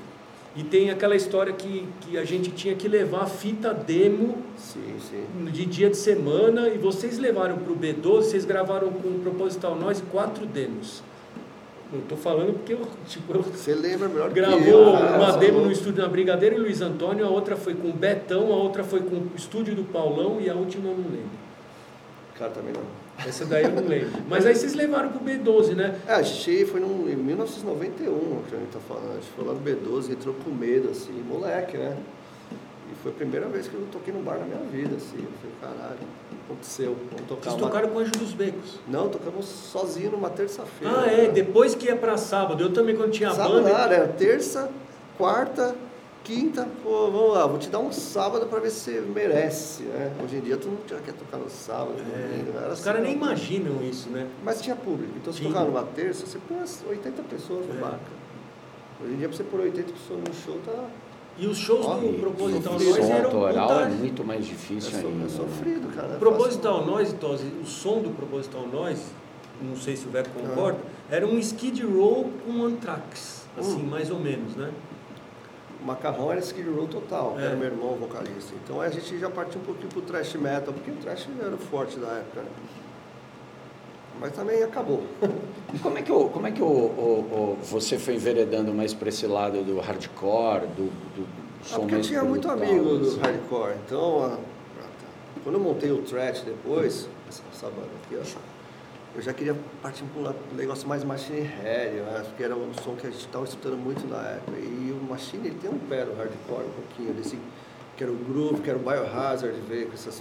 e 0.56 0.62
tem 0.62 0.90
aquela 0.90 1.16
história 1.16 1.52
que, 1.52 1.88
que 2.00 2.16
a 2.16 2.24
gente 2.24 2.50
tinha 2.50 2.74
que 2.74 2.86
levar 2.86 3.22
a 3.22 3.26
fita 3.26 3.74
demo 3.74 4.38
Sim, 4.56 4.96
sim. 5.00 5.50
de 5.50 5.66
dia 5.66 5.90
de 5.90 5.96
semana, 5.96 6.68
e 6.68 6.78
vocês 6.78 7.18
levaram 7.18 7.58
para 7.58 7.72
o 7.72 7.76
B12, 7.76 8.22
vocês 8.22 8.44
gravaram 8.44 8.92
com 8.92 9.08
o 9.08 9.20
Proposital 9.20 9.74
Noise 9.74 10.02
quatro 10.12 10.46
demos. 10.46 11.02
Não 11.92 12.00
estou 12.00 12.16
falando 12.16 12.54
porque 12.54 12.72
eu, 12.72 12.80
tipo, 13.06 13.34
eu 13.34 13.42
Você 13.42 13.74
lembra 13.74 14.08
melhor 14.08 14.28
que 14.28 14.34
gravou 14.34 14.58
eu, 14.58 14.92
cara, 14.92 15.16
uma 15.16 15.32
demo 15.36 15.60
no 15.60 15.72
estúdio 15.72 16.02
na 16.02 16.08
Brigadeiro 16.08 16.56
e 16.56 16.58
Luiz 16.60 16.80
Antônio, 16.80 17.26
a 17.26 17.28
outra 17.28 17.56
foi 17.56 17.74
com 17.74 17.88
o 17.88 17.92
Betão, 17.92 18.52
a 18.52 18.56
outra 18.56 18.84
foi 18.84 19.00
com 19.00 19.16
o 19.16 19.30
estúdio 19.36 19.74
do 19.74 19.82
Paulão 19.84 20.40
e 20.40 20.48
a 20.48 20.54
última 20.54 20.88
eu 20.88 20.96
não 20.96 21.04
lembro. 21.04 21.44
Cara, 22.38 22.50
também 22.52 22.72
não. 22.72 23.03
Essa 23.18 23.44
daí 23.46 23.64
eu 23.64 23.70
não 23.70 23.86
lembro. 23.86 24.22
Mas 24.28 24.44
aí 24.44 24.54
vocês 24.54 24.74
levaram 24.74 25.10
pro 25.10 25.20
B12, 25.20 25.74
né? 25.74 25.98
É, 26.06 26.14
a 26.14 26.22
gente 26.22 26.66
foi 26.66 26.80
num, 26.80 27.08
em 27.08 27.16
1991, 27.16 28.42
que 28.48 28.54
a 28.54 28.58
gente 28.58 28.70
tá 28.70 28.80
falando. 28.88 29.10
A 29.12 29.14
gente 29.14 29.30
foi 29.36 29.44
lá 29.44 29.54
no 29.54 29.60
B12, 29.60 30.10
entrou 30.10 30.34
com 30.44 30.50
medo, 30.50 30.90
assim, 30.90 31.12
moleque, 31.28 31.76
né? 31.76 31.96
E 32.90 32.94
foi 33.02 33.12
a 33.12 33.14
primeira 33.14 33.46
vez 33.46 33.66
que 33.68 33.74
eu 33.74 33.86
toquei 33.90 34.12
num 34.12 34.22
bar 34.22 34.38
na 34.38 34.44
minha 34.44 34.70
vida, 34.70 34.96
assim. 34.96 35.16
Eu 35.18 35.30
falei, 35.40 35.54
caralho, 35.78 35.98
aconteceu, 36.44 36.96
vamos 37.10 37.26
tocar 37.26 37.50
Vocês 37.50 37.54
uma... 37.54 37.68
tocaram 37.68 37.88
com 37.88 37.98
o 37.98 38.00
Anjo 38.00 38.12
dos 38.12 38.32
Becos. 38.32 38.80
Não, 38.86 39.08
tocamos 39.08 39.46
sozinho 39.46 40.10
numa 40.10 40.28
terça-feira. 40.30 40.94
Ah, 41.00 41.06
é, 41.06 41.16
cara. 41.22 41.32
depois 41.32 41.74
que 41.74 41.86
ia 41.86 41.96
pra 41.96 42.16
sábado. 42.16 42.62
Eu 42.62 42.72
também, 42.72 42.96
quando 42.96 43.12
tinha 43.12 43.30
Sábado 43.30 43.62
banda. 43.62 43.72
nada, 43.72 43.94
era 43.94 44.08
terça, 44.08 44.68
quarta, 45.16 45.74
quinta, 46.24 46.66
pô, 46.82 47.10
vamos 47.10 47.34
lá, 47.34 47.46
vou 47.46 47.58
te 47.58 47.68
dar 47.68 47.78
um 47.80 47.92
sábado 47.92 48.46
para 48.46 48.58
ver 48.58 48.70
se 48.70 48.80
você 48.92 49.00
merece, 49.02 49.82
né? 49.84 50.10
Hoje 50.22 50.36
em 50.36 50.40
dia 50.40 50.56
todo 50.56 50.70
mundo 50.70 50.82
já 50.88 50.98
quer 50.98 51.12
tocar 51.12 51.36
no 51.36 51.50
sábado, 51.50 51.96
domingo, 51.96 52.56
era 52.56 52.68
Os 52.68 52.72
assim, 52.74 52.84
caras 52.84 53.02
nem 53.02 53.14
não. 53.14 53.22
imaginam 53.26 53.82
isso, 53.82 54.08
né? 54.08 54.26
Mas 54.42 54.60
tinha 54.62 54.74
público, 54.74 55.12
então 55.16 55.32
se 55.32 55.42
tocar 55.42 55.64
numa 55.64 55.82
terça, 55.82 56.24
você 56.26 56.38
põe 56.48 56.56
umas 56.56 56.82
80 56.88 57.22
pessoas 57.24 57.66
no 57.66 57.74
É. 57.74 57.98
Hoje 59.02 59.12
em 59.12 59.16
dia 59.18 59.28
pra 59.28 59.36
você 59.36 59.44
pôr 59.44 59.60
80 59.60 59.92
pessoas 59.92 60.20
num 60.20 60.32
show 60.34 60.58
tá... 60.64 60.84
E 61.36 61.46
os 61.48 61.58
shows 61.58 61.84
Ó, 61.84 61.96
do 61.96 62.18
Proposital 62.20 62.72
Noise 62.74 63.00
eram 63.10 63.24
autoral 63.30 63.80
é 63.80 63.88
muito 63.88 64.24
mais 64.24 64.44
É, 64.44 64.48
difícil 64.48 64.92
so- 65.00 65.06
ainda. 65.08 65.26
é 65.26 65.28
sofrido, 65.28 65.94
cara. 65.94 66.14
é 66.14 66.16
Proposital 66.16 66.86
Noise, 66.86 67.14
Tosi, 67.16 67.44
o 67.60 67.66
som 67.66 68.00
do 68.00 68.10
Proposital 68.10 68.66
Noise, 68.68 69.02
não 69.60 69.76
sei 69.76 69.96
se 69.96 70.06
o 70.06 70.10
Veco 70.10 70.30
concorda, 70.30 70.78
era 71.10 71.26
um 71.26 71.36
skid 71.40 71.84
row 71.84 72.30
com 72.46 72.64
anthrax, 72.64 73.46
assim, 73.58 73.82
Hum. 73.82 73.86
mais 73.90 74.10
ou 74.12 74.20
menos, 74.20 74.54
né? 74.54 74.70
O 75.84 75.86
Macarrão 75.86 76.32
era 76.32 76.40
Skid 76.40 76.66
Row 76.70 76.86
total, 76.88 77.34
que 77.36 77.42
É. 77.42 77.46
era 77.46 77.56
meu 77.56 77.66
irmão 77.68 77.94
vocalista. 77.96 78.54
Então 78.64 78.80
a 78.80 78.88
gente 78.88 79.18
já 79.18 79.28
partiu 79.28 79.60
um 79.60 79.64
pouquinho 79.64 79.90
pro 79.90 80.00
thrash 80.00 80.34
metal, 80.34 80.72
porque 80.72 80.90
o 80.90 80.94
thrash 80.96 81.28
era 81.38 81.54
o 81.54 81.58
forte 81.58 81.98
da 81.98 82.08
época. 82.08 82.40
né? 82.40 82.48
Mas 84.18 84.32
também 84.32 84.62
acabou. 84.62 85.02
E 85.74 85.78
como 85.80 85.98
é 85.98 86.02
que, 86.02 86.10
o, 86.10 86.28
como 86.30 86.46
é 86.46 86.52
que 86.52 86.62
o, 86.62 86.66
o- 86.66 87.56
o- 87.60 87.64
você 87.64 87.98
foi 87.98 88.14
enveredando 88.14 88.72
mais 88.72 88.94
para 88.94 89.08
esse 89.10 89.26
lado 89.26 89.62
do 89.62 89.78
hardcore, 89.80 90.66
do, 90.68 90.84
do 91.16 91.26
Ah, 91.60 91.64
som 91.64 91.80
porque 91.80 91.96
eu 91.96 92.00
tinha 92.00 92.22
muito 92.22 92.48
amigo 92.48 92.96
do 92.96 93.08
assim? 93.08 93.20
hardcore. 93.20 93.74
Então, 93.84 94.24
a- 94.24 94.38
quando 95.42 95.56
eu 95.56 95.60
montei 95.60 95.90
o 95.90 95.98
thrash 96.02 96.40
depois, 96.42 97.08
essa, 97.28 97.42
essa 97.52 97.66
banda 97.66 97.88
aqui, 98.04 98.16
ó, 98.16 98.53
eu 99.14 99.22
já 99.22 99.32
queria 99.32 99.54
partir 99.82 100.04
para 100.04 100.30
um 100.30 100.56
negócio 100.56 100.88
mais 100.88 101.04
Machine 101.04 101.40
Head, 101.42 101.94
né? 101.96 102.22
porque 102.26 102.42
era 102.42 102.56
um 102.56 102.72
som 102.82 102.96
que 102.96 103.06
a 103.06 103.10
gente 103.10 103.20
estava 103.20 103.44
escutando 103.44 103.76
muito 103.76 104.06
na 104.08 104.20
época. 104.28 104.58
E 104.58 104.92
o 104.92 105.04
Machine 105.08 105.48
ele 105.48 105.58
tem 105.60 105.70
um 105.70 105.78
pé 105.78 106.04
no 106.04 106.14
hardcore, 106.16 106.64
um 106.66 106.70
pouquinho 106.70 107.14
desse, 107.14 107.38
que 107.96 108.02
era 108.02 108.12
o 108.12 108.16
groove, 108.16 108.60
que 108.60 108.68
era 108.70 108.78
o 108.78 108.82
Biohazard, 108.82 109.54
veio 109.68 109.86
com 109.86 109.94
essas, 109.94 110.20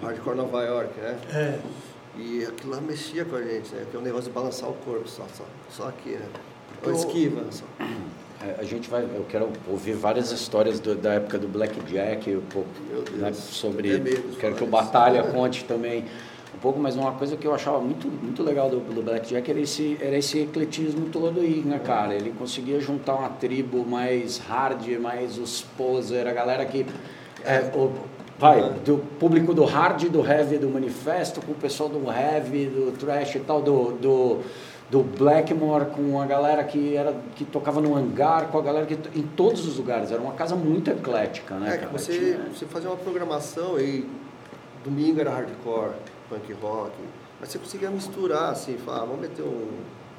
o 0.00 0.06
hardcore 0.06 0.36
Nova 0.36 0.62
York, 0.62 1.00
né? 1.00 1.18
É. 1.32 1.58
E 2.16 2.44
aquilo 2.44 2.72
lá 2.74 2.80
mexia 2.80 3.24
com 3.24 3.36
a 3.36 3.42
gente, 3.42 3.74
né? 3.74 3.84
Que 3.90 3.96
é 3.96 4.00
um 4.00 4.02
negócio 4.02 4.26
de 4.28 4.34
balançar 4.34 4.68
o 4.70 4.74
corpo 4.74 5.08
só, 5.08 5.24
só, 5.34 5.44
só 5.70 5.88
aqui, 5.88 6.10
né? 6.10 6.26
Ou 6.84 6.90
Eu- 6.90 6.94
esquiva, 6.96 7.42
só. 7.50 7.64
É, 8.40 8.54
A 8.60 8.62
gente 8.62 8.88
vai, 8.88 9.02
eu 9.02 9.26
quero 9.28 9.50
ouvir 9.68 9.94
várias 9.94 10.30
histórias 10.30 10.78
do- 10.78 10.94
da 10.94 11.14
época 11.14 11.38
do 11.40 11.48
Blackjack, 11.48 12.36
um 12.36 12.40
pouco 12.42 12.68
Meu 12.88 13.02
Deus, 13.02 13.18
né, 13.18 13.32
sobre. 13.32 13.98
Quero 14.38 14.54
que 14.54 14.62
o. 14.62 14.66
Batalha 14.68 15.24
conte 15.24 15.64
também 15.64 16.04
um 16.58 16.60
pouco, 16.60 16.80
mas 16.80 16.96
uma 16.96 17.12
coisa 17.12 17.36
que 17.36 17.46
eu 17.46 17.54
achava 17.54 17.78
muito, 17.78 18.08
muito 18.08 18.42
legal 18.42 18.68
do, 18.68 18.80
do 18.80 19.00
Blackjack 19.00 19.48
era 19.48 19.60
esse, 19.60 19.96
era 20.00 20.16
esse 20.18 20.40
ecletismo 20.40 21.06
todo 21.06 21.38
aí, 21.38 21.62
né, 21.64 21.78
cara? 21.78 22.12
Ele 22.14 22.34
conseguia 22.36 22.80
juntar 22.80 23.14
uma 23.14 23.28
tribo 23.28 23.86
mais 23.86 24.38
hard, 24.38 24.84
mais 25.00 25.38
os 25.38 25.62
poser, 25.76 26.26
a 26.26 26.32
galera 26.32 26.64
que. 26.66 26.84
É, 27.44 27.70
o, 27.76 27.92
vai, 28.36 28.60
do 28.84 28.98
público 29.20 29.54
do 29.54 29.64
hard, 29.64 30.02
do 30.08 30.26
heavy, 30.26 30.58
do 30.58 30.68
manifesto, 30.68 31.40
com 31.40 31.52
o 31.52 31.54
pessoal 31.54 31.88
do 31.88 32.02
heavy, 32.10 32.66
do 32.66 32.90
trash 32.98 33.36
e 33.36 33.40
tal, 33.40 33.62
do, 33.62 33.92
do, 33.92 34.38
do 34.90 35.00
Blackmore, 35.04 35.86
com 35.86 36.20
a 36.20 36.26
galera 36.26 36.64
que, 36.64 36.96
era, 36.96 37.14
que 37.36 37.44
tocava 37.44 37.80
no 37.80 37.94
hangar, 37.94 38.48
com 38.48 38.58
a 38.58 38.62
galera 38.62 38.84
que. 38.84 38.94
em 39.16 39.22
todos 39.22 39.64
os 39.64 39.76
lugares. 39.78 40.10
Era 40.10 40.20
uma 40.20 40.32
casa 40.32 40.56
muito 40.56 40.90
eclética, 40.90 41.54
né, 41.54 41.74
É 41.74 41.78
cara? 41.78 41.92
você, 41.92 42.18
Tinha- 42.18 42.40
você 42.52 42.66
fazia 42.66 42.90
uma 42.90 42.96
programação 42.96 43.78
e 43.78 44.04
domingo 44.84 45.20
era 45.20 45.30
hardcore, 45.30 45.92
punk 46.28 46.52
rock, 46.54 46.92
mas 47.40 47.50
você 47.50 47.58
conseguia 47.58 47.90
misturar 47.90 48.52
assim, 48.52 48.76
falar, 48.78 49.02
ah, 49.02 49.04
vamos 49.04 49.20
meter 49.20 49.42
um 49.42 49.68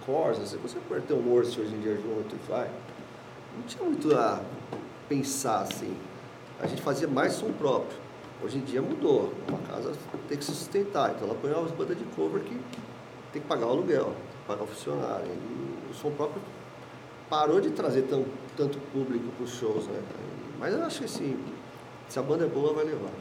Corsa, 0.06 0.42
você 0.42 0.58
consegue 0.58 0.84
meter 0.90 1.14
um 1.14 1.30
Worst 1.30 1.58
hoje 1.60 1.76
em 1.76 1.82
dia 1.82 1.96
junto 1.96 2.36
e 2.36 2.50
vai. 2.50 2.70
Não 3.56 3.64
tinha 3.64 3.84
muito 3.84 4.16
a 4.16 4.42
pensar 5.08 5.62
assim. 5.62 5.96
A 6.60 6.68
gente 6.68 6.82
fazia 6.82 7.08
mais 7.08 7.34
som 7.34 7.52
próprio. 7.52 7.98
Hoje 8.44 8.58
em 8.58 8.62
dia 8.62 8.82
mudou. 8.82 9.34
Uma 9.48 9.60
casa 9.60 9.94
tem 10.28 10.38
que 10.38 10.44
se 10.44 10.52
sustentar. 10.52 11.12
Então 11.12 11.28
ela 11.28 11.38
põe 11.40 11.52
umas 11.52 11.72
bandas 11.72 11.98
de 11.98 12.04
cover 12.16 12.42
que 12.42 12.60
tem 13.32 13.42
que 13.42 13.48
pagar 13.48 13.68
o 13.68 13.70
aluguel, 13.70 14.14
pagar 14.48 14.64
o 14.64 14.68
funcionário. 14.68 15.28
E 15.28 15.92
o 15.92 15.94
som 15.94 16.12
próprio 16.12 16.42
parou 17.30 17.62
de 17.62 17.70
trazer 17.70 18.04
tão, 18.04 18.26
tanto 18.58 18.80
público 18.92 19.26
para 19.36 19.44
os 19.44 19.52
shows, 19.52 19.86
né? 19.88 20.02
Mas 20.58 20.74
eu 20.74 20.84
acho 20.84 21.00
que 21.00 21.06
assim, 21.06 21.38
se 22.08 22.18
a 22.18 22.22
banda 22.22 22.46
é 22.46 22.48
boa, 22.48 22.74
vai 22.74 22.86
levar. 22.86 23.12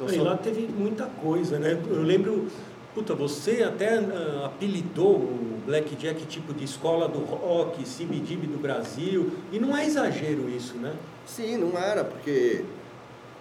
Então, 0.00 0.08
e 0.08 0.16
só- 0.16 0.22
lá 0.22 0.36
teve 0.36 0.66
muita 0.66 1.04
coisa, 1.06 1.58
né? 1.58 1.78
Eu 1.90 2.02
lembro, 2.02 2.46
puta, 2.94 3.14
você 3.14 3.62
até 3.62 3.98
ah, 3.98 4.46
apelidou 4.46 5.16
o 5.16 5.60
Blackjack 5.66 6.24
tipo 6.26 6.54
de 6.54 6.64
escola 6.64 7.06
do 7.06 7.18
rock, 7.18 7.82
CBGB 7.84 8.46
do 8.46 8.58
Brasil, 8.58 9.30
e 9.52 9.58
não 9.58 9.76
é 9.76 9.84
exagero 9.84 10.48
isso, 10.48 10.76
né? 10.76 10.94
Sim, 11.26 11.58
não 11.58 11.78
era, 11.78 12.02
porque 12.02 12.64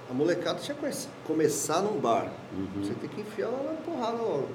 a 0.10 0.14
molecada 0.14 0.60
tinha 0.60 0.76
que 0.76 1.08
começar 1.26 1.82
num 1.82 1.98
bar. 2.00 2.30
Uhum. 2.54 2.84
Você 2.84 2.94
tem 2.96 3.10
que 3.10 3.22
enfiar 3.22 3.48
ela 3.48 3.64
na 3.64 3.80
porrada 3.82 4.18
logo. 4.18 4.50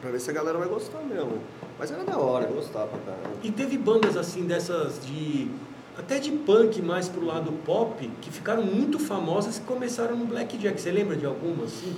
Pra 0.00 0.10
ver 0.10 0.20
se 0.20 0.30
a 0.30 0.32
galera 0.32 0.58
vai 0.58 0.68
gostar 0.68 1.00
mesmo. 1.02 1.38
Mas 1.78 1.90
era 1.90 2.04
da 2.04 2.18
hora, 2.18 2.46
gostava 2.46 2.86
pra 2.86 2.98
caramba. 3.00 3.36
E 3.42 3.50
teve 3.50 3.76
bandas 3.76 4.16
assim 4.16 4.44
dessas 4.44 5.04
de. 5.04 5.50
Até 5.98 6.18
de 6.18 6.30
punk 6.30 6.80
mais 6.82 7.08
pro 7.08 7.24
lado 7.24 7.52
pop, 7.64 8.06
que 8.20 8.30
ficaram 8.30 8.62
muito 8.62 8.98
famosas 8.98 9.58
e 9.58 9.60
começaram 9.62 10.16
no 10.16 10.26
Blackjack. 10.26 10.80
Você 10.80 10.90
lembra 10.90 11.16
de 11.16 11.24
alguma 11.26 11.64
assim? 11.64 11.94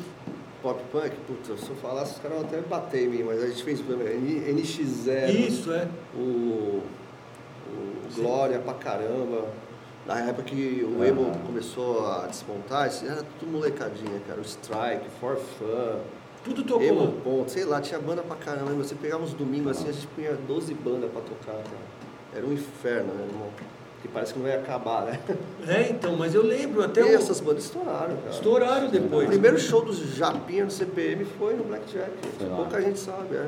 Pop 0.63 0.81
punk, 0.91 1.13
putz, 1.27 1.61
se 1.61 1.69
eu 1.71 1.77
falasse, 1.77 2.15
os 2.15 2.19
caras 2.21 2.41
até 2.43 2.61
bater 2.61 3.05
em 3.05 3.09
mim, 3.09 3.23
mas 3.23 3.43
a 3.43 3.47
gente 3.47 3.63
fez 3.63 3.81
N- 3.81 4.53
NX0, 4.61 5.29
Isso, 5.49 5.73
é. 5.73 5.87
o, 6.15 6.19
o 6.19 6.83
Glória 8.17 8.59
pra 8.59 8.75
caramba. 8.75 9.47
Na 10.07 10.19
época 10.21 10.45
que 10.45 10.83
o 10.85 11.05
emo 11.05 11.23
Aham. 11.27 11.39
começou 11.47 12.07
a 12.07 12.27
desmontar, 12.27 12.89
isso 12.89 13.05
era 13.05 13.23
tudo 13.39 13.53
molecadinha, 13.53 14.19
cara. 14.27 14.41
O 14.41 14.45
Strike, 14.45 15.07
For 15.21 15.37
Fun, 15.37 16.01
Tudo 16.43 16.63
tocou 16.65 16.83
emo 16.83 17.13
ponto, 17.23 17.51
sei 17.51 17.65
lá, 17.67 17.79
tinha 17.81 18.01
banda 18.01 18.23
pra 18.23 18.35
caramba. 18.37 18.73
Você 18.73 18.95
pegava 18.95 19.23
uns 19.23 19.35
domingos 19.35 19.77
assim, 19.77 19.89
a 19.91 19.93
gente 19.93 20.07
punha 20.09 20.33
12 20.35 20.73
bandas 20.75 21.11
pra 21.11 21.21
tocar, 21.21 21.53
cara. 21.63 21.99
Era 22.35 22.47
um 22.47 22.53
inferno, 22.55 23.13
né, 23.15 23.27
irmão? 23.31 23.49
Que 24.03 24.07
parece 24.09 24.33
que 24.33 24.39
não 24.39 24.47
ia 24.49 24.59
acabar, 24.61 25.05
né? 25.07 25.19
É, 25.67 25.91
então, 25.91 26.17
mas 26.17 26.35
eu 26.35 26.43
lembro 26.43 26.83
até. 26.83 27.01
e 27.01 27.05
o- 27.05 27.15
essas 27.17 27.41
bandas 27.41 27.65
estouraram, 27.65 28.17
cara. 28.17 28.31
Estouraram 28.31 28.87
O 28.87 28.91
depois. 28.91 29.27
primeiro 29.29 29.59
show 29.59 29.85
dos 29.85 29.99
Japinha 30.17 30.65
no 30.65 30.71
CPM 30.71 31.25
foi 31.25 31.55
no 31.55 31.65
Blackjack. 31.65 32.11
Pouca 32.57 32.81
gente 32.81 32.99
sabe, 32.99 33.35
é. 33.37 33.47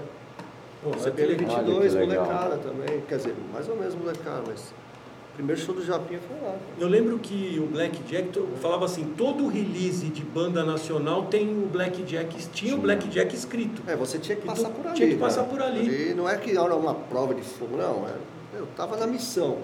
Pô, 0.83 0.99
CPM 0.99 1.35
legal. 1.37 1.57
22, 1.59 1.95
Olha 1.95 2.02
que 2.02 2.09
legal. 2.11 2.25
molecada 2.26 2.57
também. 2.59 3.00
Quer 3.09 3.16
dizer, 3.19 3.35
mais 3.52 3.69
ou 3.69 3.76
menos 3.76 3.95
molecada, 3.95 4.42
mas 4.47 4.61
o 4.61 5.35
primeiro 5.37 5.61
show 5.61 5.75
do 5.75 5.83
Japinha 5.85 6.19
foi 6.26 6.37
lá. 6.38 6.52
cara. 6.52 6.61
Eu 6.78 6.88
lembro 6.88 7.19
que 7.21 7.59
o 7.62 7.66
Blackjack 7.66 8.30
falava 8.61 8.85
assim, 8.87 9.04
todo 9.16 9.47
release 9.47 10.07
de 10.09 10.23
banda 10.23 10.64
nacional 10.64 11.26
tem 11.26 11.49
o 11.49 11.69
Blackjack, 11.69 12.37
tinha 12.49 12.75
o 12.75 12.78
Blackjack 12.78 13.35
escrito. 13.35 13.83
É, 13.87 13.95
você 13.97 14.19
tinha 14.19 14.37
que 14.37 14.42
Então, 14.42 14.54
passar 14.57 14.71
por 14.71 14.87
ali. 14.87 14.97
tinha 14.97 15.09
que 15.09 15.14
cara. 15.16 15.26
passar 15.26 15.45
por 15.45 15.62
ali. 15.62 16.11
E 16.11 16.14
não 16.14 16.28
é 16.28 16.37
que 16.37 16.50
era 16.57 16.75
uma 16.75 16.95
prova 16.95 17.35
de 17.35 17.42
fogo, 17.42 17.76
não. 17.76 18.07
é- 18.09 18.59
eu 18.59 18.66
tava 18.76 18.97
na 18.97 19.07
missão. 19.07 19.59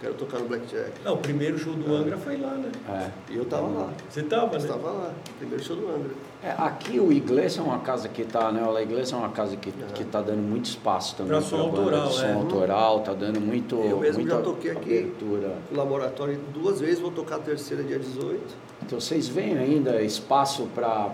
Quero 0.00 0.14
tocar 0.14 0.38
no 0.38 0.48
Blackjack. 0.48 0.92
Não, 1.04 1.14
o 1.14 1.18
primeiro 1.18 1.58
show 1.58 1.74
do 1.74 1.94
Angra 1.94 2.16
foi 2.16 2.38
lá, 2.38 2.54
né? 2.54 2.72
É. 2.88 3.32
E 3.32 3.36
eu 3.36 3.44
tava 3.44 3.66
lá. 3.68 3.92
Você 4.08 4.22
tava, 4.22 4.46
Eu 4.46 4.50
né? 4.52 4.58
estava 4.58 4.90
lá. 4.90 5.12
Primeiro 5.38 5.62
show 5.62 5.76
do 5.76 5.88
Angra. 5.88 6.10
É, 6.42 6.52
aqui 6.56 6.98
o 6.98 7.12
Iglesia 7.12 7.60
é 7.60 7.64
uma 7.64 7.80
casa 7.80 8.08
que 8.08 8.22
está, 8.22 8.50
né? 8.50 8.62
A 8.66 8.82
Iglesia 8.82 9.14
é 9.14 9.18
uma 9.18 9.28
casa 9.28 9.56
que 9.56 9.70
que 9.94 10.04
tá 10.04 10.22
dando 10.22 10.40
muito 10.40 10.64
espaço 10.66 11.14
também 11.14 11.32
Pra 11.32 11.42
som 11.42 11.56
autoral, 11.60 12.08
de 12.08 12.14
som 12.14 12.24
é. 12.24 12.32
autoral, 12.32 13.00
tá 13.00 13.12
dando 13.12 13.38
muito 13.40 13.76
Eu 13.76 14.00
mesmo 14.00 14.26
já 14.26 14.40
toquei 14.40 14.70
aqui. 14.70 14.98
abertura. 14.98 15.58
O 15.70 15.76
laboratório 15.76 16.40
duas 16.54 16.80
vezes, 16.80 16.98
vou 16.98 17.10
tocar 17.10 17.36
a 17.36 17.38
terceira 17.40 17.82
dia 17.84 17.98
18. 17.98 18.40
Então 18.82 18.98
vocês 18.98 19.28
veem 19.28 19.58
ainda 19.58 20.00
espaço 20.02 20.66
para 20.74 21.10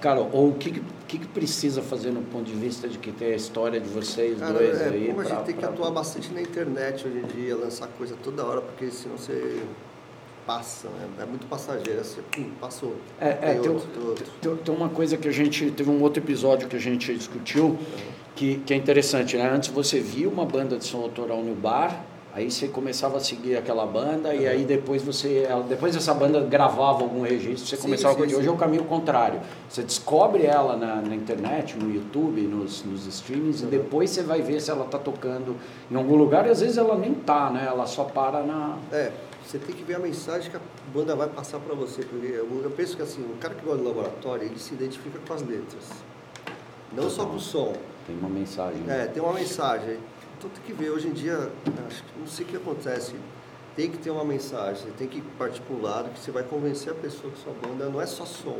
cara, 0.00 0.20
ou 0.32 0.48
o 0.48 0.54
que, 0.54 0.72
que- 0.72 0.82
que 1.06 1.18
que 1.20 1.26
precisa 1.28 1.80
fazer 1.80 2.10
no 2.10 2.22
ponto 2.22 2.44
de 2.44 2.54
vista 2.54 2.88
de 2.88 2.98
que 2.98 3.12
tem 3.12 3.32
a 3.32 3.36
história 3.36 3.78
de 3.80 3.88
vocês 3.88 4.40
Cara, 4.40 4.52
dois 4.54 4.80
é, 4.80 4.88
aí 4.88 5.06
como 5.06 5.20
a 5.20 5.24
pra- 5.24 5.34
gente 5.36 5.44
tem 5.44 5.54
que 5.54 5.60
pra- 5.60 5.70
atuar 5.70 5.90
bastante 5.92 6.32
na 6.32 6.42
internet 6.42 7.06
hoje 7.06 7.18
em 7.18 7.26
dia, 7.26 7.54
lançar 7.56 7.86
coisa 7.96 8.16
toda 8.24 8.44
hora, 8.44 8.60
porque 8.60 8.90
senão 8.90 9.16
você 9.16 9.62
passa, 10.46 10.88
né? 10.88 11.08
É 11.22 11.24
muito 11.26 11.46
passageiro. 11.46 12.02
Você, 12.04 12.20
pum, 12.22 12.50
passou. 12.60 12.94
É, 13.20 13.28
é, 13.28 13.34
tem 13.60 13.70
outro, 13.70 13.88
tem 13.88 14.02
outro. 14.08 14.24
tem- 14.40 14.56
tem 14.56 14.74
uma 14.74 14.88
coisa 14.88 15.16
que 15.16 15.28
a 15.28 15.32
gente. 15.32 15.70
Teve 15.70 15.90
um 15.90 16.02
outro 16.02 16.22
episódio 16.22 16.68
que 16.68 16.76
a 16.76 16.80
gente 16.80 17.14
discutiu 17.14 17.78
que, 18.34 18.56
que 18.66 18.72
é 18.74 18.76
interessante, 18.76 19.36
né? 19.36 19.50
Antes 19.52 19.68
você 19.70 20.00
via 20.00 20.28
uma 20.28 20.44
banda 20.44 20.76
de 20.76 20.84
som 20.84 20.98
autoral 21.02 21.42
no 21.42 21.54
bar, 21.54 22.04
aí 22.34 22.50
você 22.50 22.66
começava 22.66 23.18
a 23.18 23.20
seguir 23.20 23.56
aquela 23.56 23.84
banda, 23.84 24.34
e 24.34 24.46
aí 24.48 24.64
depois 24.64 25.02
você. 25.02 25.46
Depois 25.68 25.94
essa 25.94 26.14
banda 26.14 26.40
gravava 26.40 27.02
algum 27.02 27.20
registro, 27.22 27.66
você 27.66 27.76
Sim, 27.76 27.82
começava 27.82 28.14
a 28.14 28.16
sim. 28.28 28.34
Hoje 28.34 28.42
sim. 28.44 28.48
é 28.48 28.50
o 28.50 28.56
caminho 28.56 28.84
contrário. 28.84 29.40
Você 29.68 29.82
descobre 29.82 30.44
ela 30.46 30.76
na, 30.76 30.96
na 30.96 31.14
internet, 31.14 31.76
no 31.76 31.94
YouTube, 31.94 32.40
nos, 32.42 32.82
nos 32.84 33.06
streamings, 33.06 33.60
e 33.62 33.66
depois 33.66 34.10
você 34.10 34.22
vai 34.22 34.40
ver 34.40 34.60
se 34.60 34.70
ela 34.70 34.86
está 34.86 34.98
tocando 34.98 35.56
em 35.90 35.94
algum 35.94 36.16
lugar, 36.16 36.46
e 36.46 36.50
às 36.50 36.60
vezes 36.60 36.78
ela 36.78 36.96
nem 36.96 37.12
tá, 37.14 37.50
né? 37.50 37.64
Ela 37.66 37.86
só 37.86 38.04
para 38.04 38.42
na. 38.42 38.76
É, 38.90 39.12
você 39.52 39.58
tem 39.58 39.76
que 39.76 39.84
ver 39.84 39.96
a 39.96 39.98
mensagem 39.98 40.50
que 40.50 40.56
a 40.56 40.60
banda 40.94 41.14
vai 41.14 41.28
passar 41.28 41.58
pra 41.58 41.74
você, 41.74 42.02
porque 42.02 42.26
eu, 42.26 42.62
eu 42.64 42.70
penso 42.70 42.96
que 42.96 43.02
assim, 43.02 43.20
o 43.20 43.36
cara 43.36 43.54
que 43.54 43.62
gosta 43.62 43.82
do 43.82 43.84
laboratório, 43.86 44.46
ele 44.46 44.58
se 44.58 44.72
identifica 44.72 45.18
com 45.18 45.34
as 45.34 45.42
letras. 45.42 45.90
Não 46.90 47.10
só 47.10 47.26
com 47.26 47.36
o 47.36 47.40
som. 47.40 47.76
Tem 48.06 48.16
uma 48.16 48.30
mensagem. 48.30 48.82
É, 48.88 49.04
tem 49.04 49.22
uma 49.22 49.34
mensagem. 49.34 49.98
Então 50.38 50.48
tem 50.48 50.62
que 50.64 50.72
ver, 50.72 50.88
hoje 50.88 51.08
em 51.08 51.12
dia, 51.12 51.52
acho 51.86 52.02
que 52.02 52.18
não 52.18 52.26
sei 52.26 52.46
o 52.46 52.48
que 52.48 52.56
acontece. 52.56 53.14
tem 53.76 53.90
que 53.90 53.98
ter 53.98 54.08
uma 54.08 54.24
mensagem, 54.24 54.90
tem 54.92 55.06
que 55.06 55.20
partir 55.38 55.60
para 55.60 55.76
um 55.76 55.82
lado 55.82 56.08
que 56.14 56.20
você 56.20 56.30
vai 56.30 56.44
convencer 56.44 56.90
a 56.90 56.96
pessoa 56.96 57.30
que 57.30 57.38
sua 57.38 57.52
banda 57.52 57.90
não 57.90 58.00
é 58.00 58.06
só 58.06 58.24
som, 58.24 58.58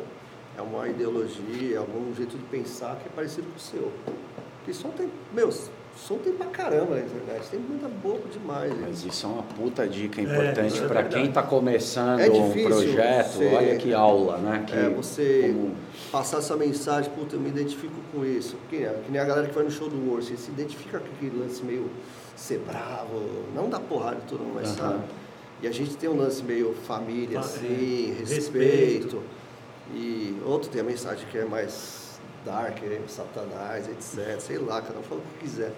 é 0.58 0.60
uma 0.60 0.86
ideologia, 0.88 1.74
é 1.74 1.78
algum 1.78 2.14
jeito 2.14 2.36
de 2.36 2.44
pensar 2.44 2.96
que 2.96 3.08
é 3.08 3.12
parecido 3.16 3.46
com 3.48 3.56
o 3.56 3.60
seu. 3.60 3.90
Porque 4.58 4.74
som 4.74 4.90
tem, 4.90 5.10
meu, 5.32 5.50
som 5.96 6.18
tem 6.18 6.32
pra 6.32 6.46
caramba 6.46 6.96
na 6.96 7.00
internet, 7.00 7.48
tem 7.50 7.60
muita 7.60 7.88
boa 7.88 8.18
demais. 8.32 8.72
Mas 8.80 9.00
gente. 9.00 9.12
isso 9.12 9.26
é 9.26 9.28
uma 9.28 9.42
puta 9.42 9.86
dica 9.86 10.20
importante 10.20 10.74
isso 10.74 10.84
é 10.84 10.88
para 10.88 11.04
quem 11.04 11.26
está 11.28 11.42
começando 11.42 12.20
É 12.20 12.28
um 12.30 12.50
projeto. 12.52 13.32
você- 13.34 13.46
Olha 13.54 13.76
que 13.76 13.92
aula, 13.94 14.38
né? 14.38 14.64
Que, 14.66 14.74
É, 14.76 14.88
você 14.88 15.52
como- 15.54 15.74
passar 16.10 16.38
essa 16.38 16.56
mensagem, 16.56 17.10
puta, 17.12 17.36
eu 17.36 17.40
me 17.40 17.48
identifico 17.50 17.94
com 18.12 18.24
isso. 18.24 18.56
Que, 18.68 18.78
que 18.78 19.10
nem 19.10 19.20
a 19.20 19.24
galera 19.24 19.46
que 19.48 19.54
vai 19.54 19.64
no 19.64 19.70
show 19.70 19.88
do 19.88 20.10
War, 20.12 20.22
você 20.22 20.36
se 20.36 20.50
identifica 20.50 20.98
com 20.98 21.06
aquele 21.06 21.38
lance 21.38 21.62
meio 21.62 21.88
ser 22.34 22.58
bravo, 22.58 23.22
não 23.54 23.68
dar 23.68 23.80
porrada 23.80 24.18
e 24.24 24.28
tudo, 24.28 24.44
mas 24.54 24.68
Aham. 24.80 24.92
sabe? 24.92 25.04
E 25.62 25.68
a 25.68 25.70
gente 25.70 25.94
tem 25.96 26.08
um 26.10 26.16
lance 26.16 26.42
meio 26.42 26.74
família, 26.86 27.40
Fa- 27.40 27.46
assim, 27.46 28.10
é, 28.16 28.18
respeito. 28.20 28.34
respeito. 28.34 29.22
E 29.94 30.36
outro 30.44 30.68
tem 30.70 30.80
a 30.80 30.84
mensagem 30.84 31.24
que 31.30 31.38
é 31.38 31.44
mais 31.44 32.11
dark, 32.44 32.78
satanás, 33.08 33.88
etc. 33.88 34.38
Sei 34.40 34.58
lá, 34.58 34.80
cada 34.82 34.98
um 34.98 35.02
fala 35.02 35.20
o 35.20 35.38
que 35.38 35.44
quiser. 35.46 35.72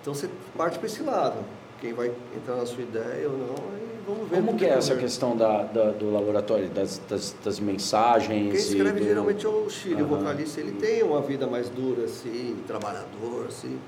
Então 0.00 0.14
você 0.14 0.28
parte 0.56 0.78
para 0.78 0.86
esse 0.86 1.02
lado. 1.02 1.36
Quem 1.80 1.92
vai 1.92 2.10
entrar 2.34 2.56
na 2.56 2.64
sua 2.64 2.82
ideia 2.82 3.28
ou 3.28 3.36
não, 3.36 3.54
aí 3.54 3.98
vamos 4.06 4.28
ver. 4.30 4.36
Como 4.36 4.56
que 4.56 4.64
é 4.64 4.70
essa 4.70 4.96
questão 4.96 5.36
da, 5.36 5.62
da- 5.64 5.90
do 5.90 6.10
laboratório, 6.10 6.70
das, 6.70 6.98
das, 7.08 7.34
das 7.44 7.60
mensagens? 7.60 8.50
Quem 8.50 8.60
escreve 8.60 8.98
e 9.00 9.02
do- 9.02 9.08
geralmente 9.08 9.44
é 9.44 9.48
o 9.48 9.68
Chile, 9.68 10.02
o 10.02 10.06
Aham. 10.06 10.16
vocalista, 10.18 10.58
ele 10.60 10.72
tem 10.72 11.02
uma 11.02 11.20
vida 11.20 11.46
mais 11.46 11.68
dura, 11.68 12.04
assim, 12.04 12.56
trabalhador, 12.66 13.44
assim. 13.48 13.78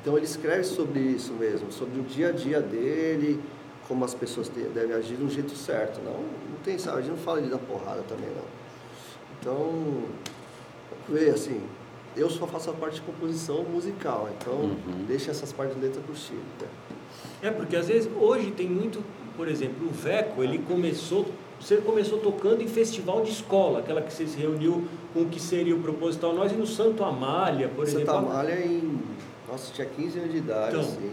Então 0.00 0.16
ele 0.16 0.24
escreve 0.24 0.62
sobre 0.62 1.00
isso 1.00 1.32
mesmo, 1.32 1.72
sobre 1.72 1.98
o 1.98 2.04
dia 2.04 2.28
a 2.28 2.32
dia 2.32 2.60
dele, 2.60 3.40
como 3.88 4.04
as 4.04 4.14
pessoas 4.14 4.48
devem 4.48 4.92
agir 4.94 5.16
de 5.16 5.24
um 5.24 5.28
jeito 5.28 5.56
certo. 5.56 6.00
Não, 6.04 6.12
não 6.12 6.58
tem, 6.64 6.78
sabe, 6.78 6.98
a 6.98 7.00
gente 7.00 7.10
não 7.10 7.18
fala 7.18 7.42
de 7.42 7.48
dar 7.48 7.58
porrada 7.58 8.02
também, 8.08 8.28
não. 8.36 8.44
Então, 9.40 10.04
ver, 11.10 11.30
assim, 11.30 11.60
eu 12.16 12.28
só 12.30 12.46
faço 12.46 12.70
a 12.70 12.72
parte 12.72 12.94
de 12.96 13.00
composição 13.02 13.62
musical, 13.64 14.28
então 14.38 14.54
Uhum. 14.54 15.04
deixa 15.06 15.30
essas 15.30 15.52
partes 15.52 15.76
de 15.76 15.82
letra 15.82 16.00
pro 16.02 16.14
Chile. 16.16 16.40
né? 16.60 16.66
É, 17.42 17.50
porque 17.50 17.76
às 17.76 17.88
vezes 17.88 18.10
hoje 18.20 18.50
tem 18.50 18.68
muito, 18.68 19.02
por 19.36 19.48
exemplo, 19.48 19.86
o 19.88 19.90
Veco, 19.90 20.42
ele 20.44 20.58
começou, 20.58 21.26
você 21.60 21.76
começou 21.78 22.18
tocando 22.18 22.62
em 22.62 22.68
festival 22.68 23.22
de 23.22 23.30
escola, 23.30 23.78
aquela 23.80 24.02
que 24.02 24.12
você 24.12 24.26
se 24.26 24.36
reuniu 24.36 24.84
com 25.14 25.22
o 25.22 25.26
que 25.26 25.40
seria 25.40 25.74
o 25.74 25.80
proposital 25.80 26.34
nós 26.34 26.52
e 26.52 26.54
no 26.54 26.66
Santo 26.66 27.02
Amália, 27.02 27.68
por 27.68 27.84
exemplo. 27.84 28.06
Santa 28.06 28.18
Amália 28.18 28.64
em. 28.66 28.98
Nossa, 29.48 29.72
tinha 29.72 29.86
15 29.86 30.18
anos 30.18 30.30
de 30.32 30.38
idade, 30.38 30.68
Então, 30.76 30.80
assim. 30.80 31.12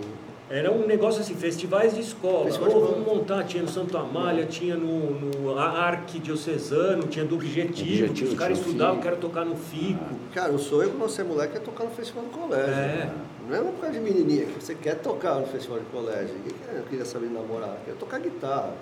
Era 0.50 0.72
um 0.72 0.88
negócio 0.88 1.22
assim, 1.22 1.36
festivais 1.36 1.94
de 1.94 2.01
escola. 2.01 2.46
Festival 2.46 2.70
escola. 2.70 2.88
vamos 2.92 3.06
montar, 3.06 3.44
tinha 3.44 3.62
no 3.63 3.70
Santo 3.70 3.98
Amália, 3.98 4.46
tinha 4.46 4.75
no, 4.75 5.12
no 5.20 5.60
Arquidiocesano, 5.60 7.04
tinha 7.08 7.25
do 7.25 7.36
Objetivo, 7.36 8.06
Objetivo, 8.06 8.32
os 8.32 8.38
caras 8.39 8.58
o 8.58 8.62
estudavam, 8.62 9.01
quero 9.01 9.18
tocar 9.18 9.44
no 9.46 9.56
FICO. 9.56 10.00
Cara, 10.34 10.54
o 10.54 10.60
sonho 10.60 10.89
quando 10.92 11.10
você 11.10 11.22
é 11.22 11.24
moleque 11.25 11.58
é 11.58 11.60
tocar 11.60 11.84
no 11.84 11.92
festival 11.92 12.24
do 12.24 12.30
colégio. 12.30 12.74
É. 12.74 13.12
Não 13.50 13.56
é 13.56 13.60
por 13.62 13.74
causa 13.80 13.94
de 13.94 14.00
menininha 14.00 14.46
que 14.46 14.63
você 14.63 14.74
quer 14.75 14.96
tocar 14.96 15.36
no 15.36 15.48
festival 15.48 15.80
de 15.80 15.86
colégio. 15.86 16.34
Ninguém 16.36 16.54
quer- 16.66 16.84
queria 16.89 17.06
saber 17.06 17.27
namorar. 17.27 17.77
Quer 17.86 17.96
tocar 17.96 18.20
guitarra. 18.20 18.74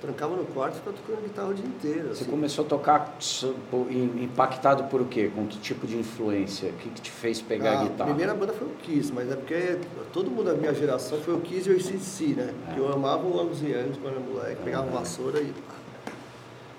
Trancava 0.00 0.36
no 0.36 0.44
quarto 0.44 0.74
e 0.74 0.78
ficava 0.78 0.96
tocando 0.96 1.22
guitarra 1.22 1.48
o 1.48 1.54
dia 1.54 1.66
inteiro. 1.66 2.08
Você 2.14 2.22
assim. 2.22 2.30
começou 2.30 2.64
a 2.64 2.68
tocar 2.68 3.16
impactado 4.20 4.84
por 4.84 5.00
o 5.00 5.06
quê? 5.06 5.30
Com 5.34 5.46
que 5.46 5.58
tipo 5.58 5.86
de 5.86 5.96
influência? 5.98 6.70
O 6.70 6.72
que, 6.74 6.88
que 6.90 7.00
te 7.00 7.10
fez 7.10 7.42
pegar 7.42 7.72
Ah, 7.72 7.80
a 7.80 7.82
guitarra? 7.84 8.10
A 8.10 8.14
primeira 8.14 8.34
banda 8.34 8.52
foi 8.52 8.68
o 8.68 8.70
Kiss, 8.70 9.12
mas 9.12 9.30
é 9.30 9.34
porque 9.34 9.78
todo 10.12 10.30
mundo 10.30 10.44
da 10.44 10.54
minha 10.54 10.72
geração 10.72 11.18
foi 11.20 11.34
o 11.34 11.40
Kiss 11.40 11.68
e 11.68 11.72
o 11.72 11.76
ACDC, 11.76 12.24
né? 12.34 12.54
É. 12.68 12.74
Que 12.74 12.78
eu 12.80 12.92
amava 12.92 13.26
o 13.26 13.40
Angus 13.40 13.60
e 13.62 13.66
Young 13.72 13.92
quando 14.00 14.14
era 14.16 14.20
moleque. 14.20 14.62
Pegava 14.62 14.86
Uhum. 14.86 14.92
vassoura 14.92 15.40
e... 15.40 15.52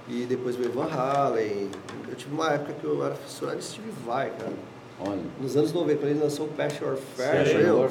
E 0.08 0.26
depois 0.26 0.56
veio 0.56 0.72
Van 0.72 0.88
Halen. 0.92 1.70
Eu 2.08 2.16
tive 2.16 2.34
uma 2.34 2.50
época 2.52 2.74
que 2.74 2.84
eu 2.84 3.06
era 3.06 3.14
fissurado 3.16 3.58
em 3.60 3.62
Steve 3.62 3.92
Vai, 4.06 4.32
cara. 4.32 4.54
Olha, 5.02 5.22
Nos 5.40 5.56
anos 5.56 5.72
90, 5.72 5.98
quando 6.00 6.12
ele 6.12 6.20
lançou 6.20 6.46
o 6.46 6.50
Passion 6.50 6.86
or 6.90 6.98
Fair, 6.98 7.48
eu, 7.62 7.90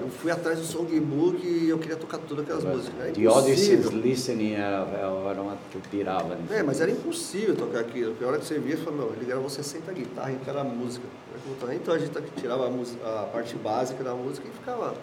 eu 0.00 0.08
fui 0.08 0.30
atrás 0.30 0.58
do 0.60 0.64
songbook 0.64 1.44
e 1.44 1.68
eu 1.68 1.76
queria 1.78 1.96
tocar 1.96 2.18
todas 2.18 2.44
aquelas 2.44 2.62
músicas. 2.64 3.00
Era 3.00 3.12
The 3.12 3.26
Odyssey's. 3.28 3.86
Listening 3.90 4.52
era, 4.54 4.86
era 5.28 5.42
uma 5.42 5.56
que 5.70 5.76
eu 5.76 5.82
pirava. 5.90 6.38
É, 6.50 6.62
mas 6.62 6.80
era 6.80 6.90
impossível 6.90 7.56
tocar 7.56 7.80
aquilo. 7.80 8.10
Porque 8.12 8.24
a 8.24 8.28
hora 8.28 8.38
que 8.38 8.44
você 8.44 8.58
via, 8.60 8.76
você 8.76 8.84
falou, 8.84 9.06
meu, 9.06 9.12
ele 9.16 9.24
gravou 9.26 9.50
60 9.50 9.92
guitarras 9.92 10.34
em 10.34 10.38
cada 10.38 10.62
música. 10.62 11.04
Então 11.74 11.94
a 11.94 11.98
gente 11.98 12.12
tirava 12.36 12.66
a, 12.66 12.70
música- 12.70 13.04
a 13.04 13.24
parte 13.24 13.56
básica 13.56 14.04
da 14.04 14.14
música 14.14 14.46
e 14.46 14.50
ficava. 14.56 14.94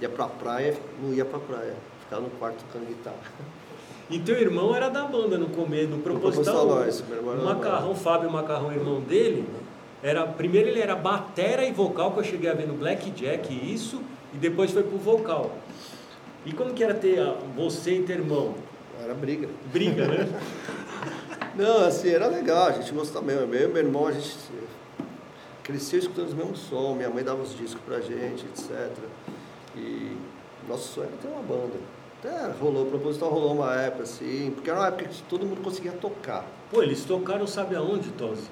Ia 0.00 0.08
pra 0.08 0.26
praia, 0.26 0.74
não 1.02 1.12
ia 1.12 1.24
pra 1.26 1.38
praia. 1.38 1.74
Ficava 2.04 2.22
no 2.22 2.30
quarto 2.30 2.64
tocando 2.64 2.86
guitarra. 2.88 3.18
E 4.10 4.18
teu 4.18 4.34
irmão 4.38 4.74
era 4.74 4.88
da 4.90 5.04
banda 5.04 5.38
no 5.38 5.48
começo, 5.48 5.88
no 5.88 5.98
proposital. 5.98 6.66
Proposital 6.66 6.66
Nós, 6.84 7.04
meu 7.08 7.18
irmão 7.18 7.34
era 7.34 7.42
Macarrão. 7.42 7.94
Fábio 7.94 8.30
Macarrão, 8.30 8.72
irmão 8.72 9.00
dele, 9.00 9.44
era, 10.04 10.26
primeiro 10.26 10.68
ele 10.68 10.80
era 10.80 10.94
batera 10.94 11.64
e 11.64 11.72
vocal, 11.72 12.12
que 12.12 12.20
eu 12.20 12.24
cheguei 12.24 12.50
a 12.50 12.54
ver 12.54 12.68
no 12.68 12.74
Blackjack 12.74 13.52
isso, 13.72 14.02
e 14.34 14.36
depois 14.36 14.70
foi 14.70 14.82
pro 14.82 14.98
vocal. 14.98 15.50
E 16.44 16.52
como 16.52 16.74
que 16.74 16.84
era 16.84 16.92
ter 16.92 17.18
a- 17.20 17.38
você 17.56 17.94
e 17.96 18.02
teu 18.02 18.16
irmão? 18.16 18.54
Era 19.02 19.14
briga. 19.14 19.48
Briga, 19.72 20.06
né? 20.06 20.28
Não, 21.56 21.86
assim, 21.86 22.10
era 22.10 22.26
legal, 22.26 22.66
a 22.66 22.72
gente 22.72 22.92
gostava 22.92 23.24
mesmo. 23.24 23.54
Eu 23.54 23.70
e 23.70 23.72
meu 23.72 23.82
irmão, 23.82 24.06
a 24.06 24.12
gente 24.12 24.36
cresceu 25.62 25.98
escutando 26.00 26.26
os 26.28 26.34
mesmos 26.34 26.58
som, 26.58 26.94
minha 26.94 27.08
mãe 27.08 27.24
dava 27.24 27.40
os 27.42 27.56
discos 27.56 27.80
pra 27.86 28.00
gente, 28.00 28.44
etc. 28.44 28.90
E 29.74 30.16
nosso 30.68 30.92
sonho 30.94 31.08
era 31.08 31.16
ter 31.16 31.28
uma 31.28 31.42
banda. 31.42 31.74
Até 32.22 32.52
rolou, 32.60 32.82
o 32.84 32.90
proposital 32.90 33.30
rolou 33.30 33.54
uma 33.54 33.74
época 33.74 34.02
assim, 34.02 34.52
porque 34.54 34.68
era 34.68 34.80
uma 34.80 34.88
época 34.88 35.04
que 35.04 35.22
todo 35.22 35.46
mundo 35.46 35.62
conseguia 35.62 35.92
tocar. 35.92 36.44
Pô, 36.70 36.82
eles 36.82 37.04
tocaram 37.04 37.46
sabe 37.46 37.74
aonde, 37.74 38.10
Tosi? 38.10 38.48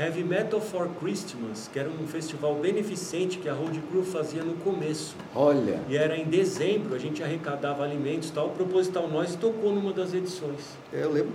Heavy 0.00 0.24
Metal 0.24 0.60
for 0.60 0.88
Christmas, 0.98 1.68
que 1.70 1.78
era 1.78 1.88
um 1.90 2.06
festival 2.06 2.54
beneficente 2.54 3.38
que 3.38 3.48
a 3.48 3.52
Road 3.52 3.78
Crew 3.90 4.02
fazia 4.02 4.42
no 4.42 4.54
começo. 4.54 5.14
Olha, 5.34 5.80
E 5.88 5.96
era 5.96 6.16
em 6.16 6.24
dezembro, 6.24 6.94
a 6.94 6.98
gente 6.98 7.22
arrecadava 7.22 7.84
alimentos 7.84 8.30
e 8.30 8.32
tal. 8.32 8.48
Proposital 8.50 9.08
Nós 9.08 9.34
tocou 9.36 9.72
numa 9.74 9.92
das 9.92 10.14
edições. 10.14 10.60
Eu 10.92 11.12
lembro, 11.12 11.32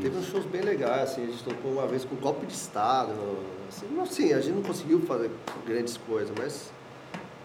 teve 0.00 0.16
uns 0.18 0.26
shows 0.26 0.44
bem 0.46 0.62
legais, 0.62 1.10
assim, 1.12 1.22
a 1.22 1.26
gente 1.26 1.44
tocou 1.44 1.72
uma 1.72 1.86
vez 1.86 2.04
com 2.04 2.16
golpe 2.16 2.44
de 2.46 2.52
Estado. 2.54 3.12
Assim, 3.68 3.86
não, 3.94 4.02
assim, 4.02 4.32
a 4.32 4.40
gente 4.40 4.54
não 4.56 4.62
conseguiu 4.62 5.00
fazer 5.02 5.30
grandes 5.64 5.96
coisas, 5.96 6.32
mas 6.36 6.72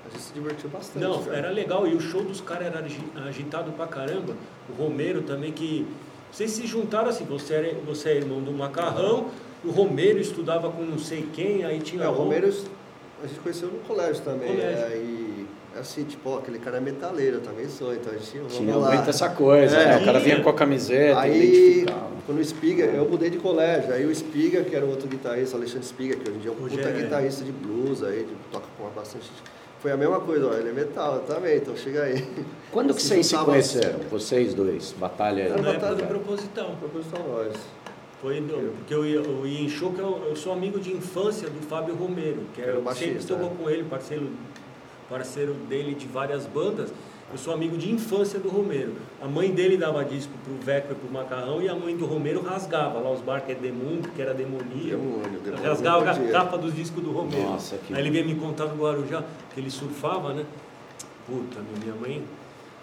a 0.08 0.10
gente 0.10 0.22
se 0.24 0.34
divertiu 0.34 0.70
bastante. 0.70 1.04
Não, 1.04 1.24
cara. 1.24 1.38
era 1.38 1.50
legal. 1.52 1.88
E 1.88 1.94
o 1.94 2.00
show 2.02 2.24
dos 2.24 2.42
caras 2.42 2.68
era 2.68 2.80
agi- 2.80 3.00
agitado 3.28 3.72
pra 3.74 3.86
caramba. 3.86 4.34
O 4.70 4.74
Romero 4.82 5.22
também, 5.22 5.52
que. 5.52 5.86
Vocês 6.32 6.52
se 6.52 6.68
juntaram 6.68 7.08
assim, 7.10 7.24
você, 7.24 7.54
era, 7.54 7.74
você 7.86 8.10
é 8.10 8.16
irmão 8.18 8.42
do 8.42 8.52
Macarrão, 8.52 9.28
o 9.68 9.72
Romero 9.72 10.20
estudava 10.20 10.70
com 10.72 10.82
não 10.84 10.98
sei 11.00 11.28
quem, 11.34 11.64
aí 11.66 11.80
tinha. 11.80 12.04
É, 12.04 12.08
o. 12.08 12.12
Romero 12.14 12.48
a 13.24 13.28
gente 13.28 13.40
conheceu 13.40 13.68
no 13.70 13.80
colégio 13.80 14.22
também. 14.24 14.50
Colégio. 14.56 14.84
É, 14.86 14.96
e 14.98 15.48
assim, 15.80 16.04
tipo, 16.04 16.30
ó, 16.30 16.38
aquele 16.40 16.60
cara 16.60 16.78
é 16.78 16.80
metaleiro, 16.80 17.38
eu 17.38 17.42
também 17.42 17.68
sou, 17.68 17.94
então 17.94 18.12
a 18.12 18.18
gente 18.18 18.38
vamos 18.38 18.54
tinha 18.56 18.76
lá. 18.76 18.94
muito 18.96 19.10
essa 19.10 19.30
coisa, 19.30 19.78
É, 19.78 19.86
né? 19.86 19.98
O 19.98 20.06
cara 20.06 20.20
tinha. 20.20 20.34
vinha 20.34 20.44
com 20.44 20.50
a 20.50 20.54
camiseta, 20.54 21.20
Aí, 21.20 21.86
quando 22.26 22.40
o 22.40 22.42
Espiga, 22.42 22.84
eu 22.86 23.08
mudei 23.08 23.30
de 23.30 23.38
colégio, 23.38 23.94
aí 23.94 24.06
o 24.06 24.12
Espiga, 24.12 24.64
que 24.64 24.76
era 24.76 24.86
o 24.86 24.90
outro 24.90 25.08
guitarrista, 25.08 25.56
o 25.56 25.60
Alexandre 25.60 25.86
Espiga, 25.86 26.16
que 26.16 26.30
hoje 26.30 26.38
em 26.40 26.42
dia 26.42 26.52
é 26.52 26.54
um 26.54 26.58
puta 26.58 26.90
é- 26.90 26.92
guitarrista 27.04 27.44
de 27.44 27.52
blues 27.52 28.04
aí, 28.04 28.20
de, 28.26 28.34
toca 28.52 28.66
com 28.78 28.90
bastante. 28.90 29.26
Foi 29.80 29.92
a 29.92 29.98
mesma 29.98 30.20
coisa, 30.20 30.48
ó, 30.48 30.54
ele 30.54 30.70
é 30.70 30.74
metal 30.74 31.16
eu 31.16 31.22
também, 31.22 31.58
então 31.58 31.76
chega 31.78 32.04
aí. 32.04 32.26
Quando 32.72 32.96
que 32.96 33.02
vocês 33.02 33.28
se 33.28 33.38
conheceram? 33.38 34.00
Vocês 34.10 34.54
dois? 34.56 34.94
Batalha. 35.00 35.44
Era 35.44 35.54
época 35.54 35.72
batalha. 35.74 35.96
do 35.96 36.04
Proposital. 36.08 36.76
Proposital 36.80 37.22
nós. 37.28 37.54
Foi 38.22 38.40
no- 38.40 38.72
porque 38.78 38.94
eu 38.94 39.06
ia, 39.06 39.18
eu 39.18 39.46
ia 39.46 39.62
em 39.62 39.70
show, 39.70 39.92
que 39.94 40.00
eu, 40.00 40.24
eu 40.30 40.36
sou 40.36 40.52
amigo 40.52 40.80
de 40.80 40.92
infância 40.92 41.48
do 41.50 41.62
Fábio 41.68 41.96
Romero, 41.96 42.42
que 42.56 42.62
Era 42.62 42.80
baixista, 42.80 43.12
sempre 43.22 43.28
tocou 43.28 43.50
né? 43.50 43.56
com 43.64 43.70
ele, 43.70 43.84
parceiro, 43.84 44.30
parceiro 45.10 45.54
dele 45.54 45.94
de 45.94 46.08
várias 46.08 46.46
bandas. 46.46 46.92
Eu 47.30 47.38
sou 47.38 47.54
amigo 47.54 47.78
de 47.78 47.92
infância 47.92 48.40
do 48.40 48.48
Romero. 48.48 48.94
A 49.22 49.28
mãe 49.28 49.52
dele 49.52 49.76
dava 49.76 50.04
disco 50.06 50.32
pro 50.46 50.54
Veco 50.66 50.94
e 50.94 50.96
pro 50.96 51.12
Macarrão 51.12 51.62
e 51.62 51.68
a 51.68 51.76
mãe 51.76 51.96
do 51.96 52.06
Romero 52.06 52.42
rasgava 52.42 53.00
lá 53.00 53.12
os 53.12 53.20
Barca 53.20 53.54
Demundo, 53.54 54.08
que 54.16 54.22
era 54.22 54.34
demoníaco. 54.34 55.04
Demônio, 55.04 55.40
demônio, 55.42 55.64
rasgava 55.66 56.06
não 56.06 56.12
a 56.30 56.32
capa 56.32 56.58
dos 56.58 56.74
discos 56.74 57.04
do 57.04 57.12
Romero. 57.12 57.44
Nossa, 57.44 57.78
que- 57.78 57.94
Aí 57.94 58.00
ele 58.00 58.10
veio 58.12 58.26
me 58.26 58.36
contar 58.36 58.66
do 58.68 58.82
Guarujá, 58.82 59.24
que 59.54 59.60
ele 59.60 59.70
surfava, 59.70 60.34
né? 60.34 60.46
Puta, 61.28 61.60
minha 61.84 61.94
mãe 61.96 62.24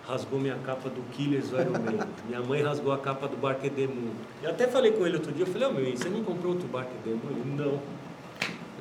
rasgou 0.07 0.39
minha 0.39 0.57
capa 0.65 0.89
do 0.89 1.03
Killers 1.13 1.49
do 1.49 1.61
Iron 1.61 1.73
Maiden. 1.73 2.07
Minha 2.29 2.41
mãe 2.43 2.63
rasgou 2.63 2.93
a 2.93 2.99
capa 2.99 3.27
do 3.29 3.37
Barca 3.37 3.69
Demundo. 3.71 4.13
Eu 4.43 4.51
até 4.51 4.67
falei 4.67 4.93
com 4.93 5.07
ele 5.07 5.17
outro 5.17 5.33
dia, 5.33 5.43
eu 5.45 5.47
falei, 5.47 5.69
ô 5.69 5.73
meu, 5.73 5.91
você 5.97 6.09
não 6.09 6.23
comprou 6.23 6.53
outro 6.53 6.69
Barca 6.69 6.91
Demundo? 7.05 7.31
Ele, 7.31 7.57
não. 7.57 7.81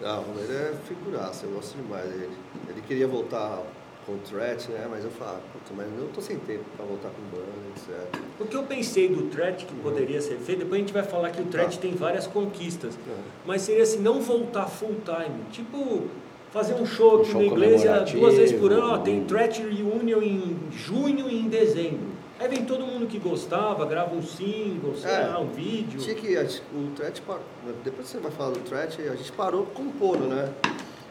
Ah, 0.05 0.19
o 0.19 0.23
Romero 0.23 0.51
é 0.51 0.73
figuraça, 0.85 1.45
eu 1.45 1.51
gosto 1.51 1.77
demais 1.77 2.09
dele. 2.09 2.35
Ele 2.69 2.81
queria 2.81 3.07
voltar 3.07 3.61
com 4.05 4.13
o 4.13 4.17
Threat, 4.17 4.69
né? 4.69 4.85
Mas 4.91 5.05
eu 5.05 5.11
falei, 5.11 5.35
ah, 5.35 5.39
puta, 5.53 5.73
mas 5.77 5.87
eu 5.97 6.09
tô 6.13 6.19
sem 6.19 6.37
tempo 6.39 6.65
pra 6.75 6.85
voltar 6.85 7.09
com 7.09 7.21
banda, 7.31 7.45
etc. 7.73 8.19
O 8.37 8.45
que 8.45 8.57
eu 8.57 8.63
pensei 8.63 9.07
do 9.07 9.29
Threat 9.29 9.65
que 9.65 9.73
poderia 9.75 10.21
ser 10.21 10.35
feito, 10.39 10.59
depois 10.59 10.81
a 10.81 10.83
gente 10.83 10.93
vai 10.93 11.03
falar 11.03 11.29
que 11.31 11.41
o 11.41 11.45
Threat 11.45 11.75
Tá. 11.75 11.81
tem 11.81 11.95
várias 11.95 12.27
conquistas. 12.27 12.95
Uhum. 12.95 13.15
Mas 13.45 13.61
seria 13.61 13.83
assim, 13.83 13.99
não 13.99 14.19
voltar 14.21 14.65
full 14.67 14.97
time. 15.05 15.39
Tipo, 15.53 16.07
fazer 16.53 16.75
um 16.75 16.85
show 16.85 17.17
Um 17.17 17.21
aqui 17.21 17.31
show 17.31 17.41
na 17.41 17.47
igreja 17.47 17.99
duas 18.01 18.35
vezes 18.35 18.57
por 18.59 18.71
ano, 18.71 18.93
ó, 18.93 18.97
tem 18.99 19.21
um- 19.21 19.25
Threat 19.25 19.59
Reunion 19.61 20.21
em 20.21 20.55
junho 20.71 21.27
e 21.29 21.39
em 21.39 21.49
dezembro. 21.49 22.13
Aí 22.39 22.47
vem 22.47 22.63
todo 22.65 22.85
mundo 22.85 23.07
que 23.07 23.17
gostava, 23.17 23.85
grava 23.85 24.13
um 24.15 24.21
single, 24.21 24.95
sei 24.95 25.09
É. 25.11 25.27
lá, 25.27 25.39
um 25.39 25.47
vídeo. 25.49 25.99
Tinha 25.99 26.15
que, 26.15 26.35
o 26.75 26.91
Threat 26.95 27.21
parou, 27.23 27.41
depois 27.83 28.07
você 28.07 28.19
vai 28.19 28.31
falar 28.31 28.51
do 28.51 28.59
Threat, 28.59 29.01
a 29.01 29.15
gente 29.15 29.31
parou 29.31 29.65
compondo, 29.65 30.27
né? 30.27 30.51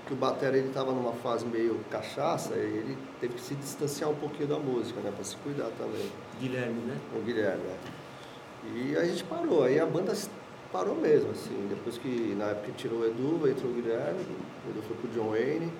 Que 0.07 0.12
o 0.12 0.16
Batera 0.16 0.57
ele 0.57 0.68
tava 0.70 0.92
numa 0.92 1.12
fase 1.12 1.44
meio 1.46 1.78
cachaça 1.90 2.55
e 2.55 2.59
ele 2.59 2.98
teve 3.20 3.35
que 3.35 3.40
se 3.40 3.55
distanciar 3.55 4.11
um 4.11 4.14
pouquinho 4.14 4.48
da 4.48 4.59
música, 4.59 5.00
né? 5.00 5.11
Pra 5.14 5.24
se 5.24 5.37
cuidar 5.37 5.70
também, 5.78 6.07
Guilherme, 6.40 6.81
né? 6.87 6.96
o 7.16 7.20
Guilherme, 7.24 7.62
né? 7.62 7.76
E 8.76 8.96
a 8.96 9.05
gente 9.05 9.24
parou, 9.24 9.64
aí 9.64 9.78
a 9.81 9.87
banda 9.87 10.12
parou 10.72 10.94
mesmo, 10.94 11.31
assim, 11.31 11.66
depois 11.68 11.98
que 11.98 12.35
na 12.38 12.46
época 12.46 12.72
tirou 12.76 13.00
o 13.00 13.07
Edu, 13.07 13.48
entrou 13.48 13.70
o 13.70 13.74
Guilherme, 13.74 14.20
o 14.66 14.70
Edu 14.70 14.83
foi 14.83 14.96
pro 14.96 15.09
John 15.11 15.31
Wayne. 15.31 15.72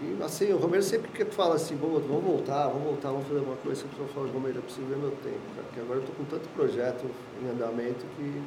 E 0.00 0.22
assim, 0.22 0.52
o 0.52 0.58
Romero 0.58 0.82
sempre 0.82 1.10
que 1.10 1.24
fala 1.24 1.54
assim, 1.56 1.74
vamos, 1.76 2.02
vamos 2.06 2.22
voltar, 2.22 2.68
vamos 2.68 2.84
voltar, 2.84 3.08
vamos 3.10 3.26
fazer 3.26 3.38
alguma 3.40 3.56
coisa, 3.56 3.80
sempre 3.82 3.98
eu 3.98 4.06
falo, 4.08 4.28
Romero, 4.28 4.56
eu 4.58 4.62
preciso 4.62 4.86
ver 4.86 4.96
meu 4.96 5.10
tempo, 5.10 5.40
cara, 5.56 5.66
porque 5.66 5.80
agora 5.80 5.98
eu 5.98 6.04
tô 6.04 6.12
com 6.12 6.24
tanto 6.24 6.48
projeto 6.50 7.04
em 7.42 7.48
andamento 7.50 8.04
que 8.16 8.42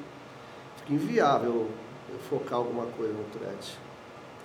fica 0.78 0.94
inviável 0.94 1.68
eu 2.10 2.20
focar 2.30 2.60
alguma 2.60 2.86
coisa 2.98 3.12
no 3.14 3.24
threat. 3.38 3.78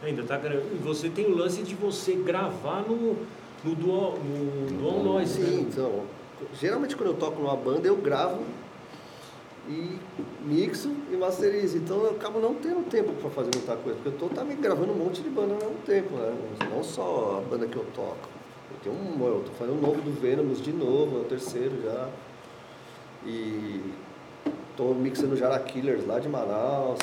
Ainda 0.02 0.22
tá 0.24 0.36
gra- 0.36 0.54
e 0.56 0.78
Você 0.84 1.08
tem 1.08 1.26
o 1.26 1.34
lance 1.36 1.62
de 1.62 1.74
você 1.74 2.14
gravar 2.14 2.82
no, 2.82 3.16
no 3.64 3.74
Dual, 3.74 4.18
no 4.18 4.78
Dual 4.78 5.02
Noise, 5.04 5.34
Sim, 5.34 5.56
né? 5.62 5.66
então, 5.70 6.02
geralmente 6.54 6.96
quando 6.96 7.10
eu 7.10 7.14
toco 7.16 7.40
numa 7.40 7.56
banda, 7.56 7.86
eu 7.86 7.96
gravo 7.96 8.42
e 9.68 9.98
mixo 10.44 10.90
e 11.12 11.16
masterizo. 11.16 11.76
Então 11.78 11.98
eu 12.04 12.10
acabo 12.10 12.38
não 12.40 12.54
tendo 12.54 12.88
tempo 12.88 13.12
para 13.14 13.30
fazer 13.30 13.50
muita 13.54 13.76
coisa, 13.76 13.98
porque 14.02 14.08
eu 14.08 14.28
tô 14.28 14.34
também 14.34 14.56
gravando 14.56 14.92
um 14.92 14.96
monte 14.96 15.22
de 15.22 15.28
banda 15.28 15.54
ao 15.54 15.60
mesmo 15.60 15.82
tempo, 15.84 16.14
né? 16.16 16.34
Não 16.70 16.82
só 16.82 17.42
a 17.44 17.48
banda 17.48 17.66
que 17.66 17.76
eu 17.76 17.84
toco. 17.94 18.28
Eu 18.70 18.92
tenho 18.92 18.94
um, 18.94 19.26
eu 19.26 19.42
tô 19.44 19.52
fazendo 19.52 19.78
um 19.78 19.80
novo 19.80 20.00
do 20.00 20.12
Venomous 20.20 20.60
de 20.62 20.72
novo, 20.72 21.18
é 21.18 21.20
o 21.20 21.24
terceiro 21.24 21.82
já. 21.82 22.08
E 23.24 23.80
tô 24.76 24.94
mixando 24.94 25.36
Jara 25.36 25.58
Killers 25.58 26.06
lá 26.06 26.18
de 26.18 26.28
Manaus. 26.28 26.98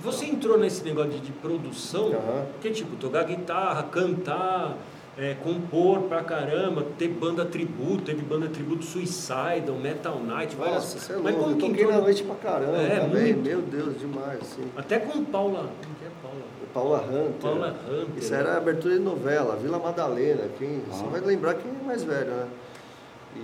Você 0.00 0.26
entrou 0.26 0.58
nesse 0.58 0.84
negócio 0.84 1.12
de, 1.12 1.20
de 1.20 1.32
produção, 1.32 2.08
Aham. 2.08 2.46
que 2.60 2.70
tipo, 2.70 2.94
tocar 2.96 3.24
guitarra, 3.24 3.84
cantar, 3.84 4.76
é, 5.16 5.34
compor 5.34 6.02
pra 6.02 6.22
caramba, 6.24 6.84
ter 6.98 7.08
banda 7.08 7.44
tributo, 7.44 8.02
teve 8.02 8.22
banda 8.22 8.48
tributo 8.48 8.84
Suicidal, 8.84 9.76
Metal 9.80 10.18
Night, 10.20 10.56
várias 10.56 10.76
Nossa, 10.84 10.98
você 10.98 11.12
é 11.12 11.16
Mas 11.16 11.36
como 11.36 11.56
que 11.56 11.66
entrou 11.66 11.90
na 11.90 11.96
no- 11.98 12.02
noite 12.02 12.22
pra 12.24 12.34
caramba 12.34 12.76
É, 12.78 13.00
também. 13.00 13.32
muito. 13.34 13.48
Meu 13.48 13.62
Deus, 13.62 13.98
demais, 13.98 14.40
assim. 14.40 14.68
Até 14.76 14.98
com 14.98 15.24
Paula. 15.24 15.70
Como 15.82 15.94
que 15.96 16.04
é 16.04 16.10
Paula? 16.20 16.44
Paula 16.74 16.98
Hunter. 17.04 17.40
Paula 17.40 17.68
Hunter. 17.88 18.18
Isso 18.18 18.34
era 18.34 18.54
a 18.54 18.56
abertura 18.56 18.94
de 18.94 19.00
novela, 19.00 19.54
Vila 19.56 19.78
Madalena. 19.78 20.48
Quem, 20.58 20.80
Você 20.90 21.04
Ah. 21.04 21.08
vai 21.08 21.20
lembrar 21.20 21.54
quem 21.54 21.70
é 21.70 21.84
mais 21.86 22.02
velho, 22.02 22.30
né? 22.32 22.46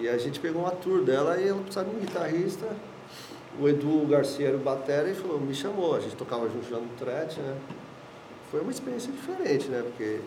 E 0.00 0.08
a 0.08 0.18
gente 0.18 0.40
pegou 0.40 0.62
uma 0.62 0.70
tour 0.72 1.02
dela 1.02 1.36
e 1.40 1.46
ela 1.48 1.60
precisava 1.60 1.88
de 1.88 1.96
um 1.96 2.00
guitarrista. 2.00 2.66
O 3.60 3.68
Edu 3.68 4.06
Garcia 4.08 4.48
era 4.48 4.56
o 4.56 4.60
batera 4.60 5.08
e 5.08 5.14
falou, 5.14 5.40
me 5.40 5.54
chamou. 5.54 5.94
A 5.94 6.00
gente 6.00 6.16
tocava 6.16 6.48
junto 6.48 6.68
já 6.68 6.76
no 6.78 6.88
Threat, 6.98 7.38
né? 7.40 7.54
Foi 8.50 8.60
uma 8.60 8.70
experiência 8.72 9.12
diferente, 9.12 9.68
né? 9.68 9.82
Porque 9.84 10.20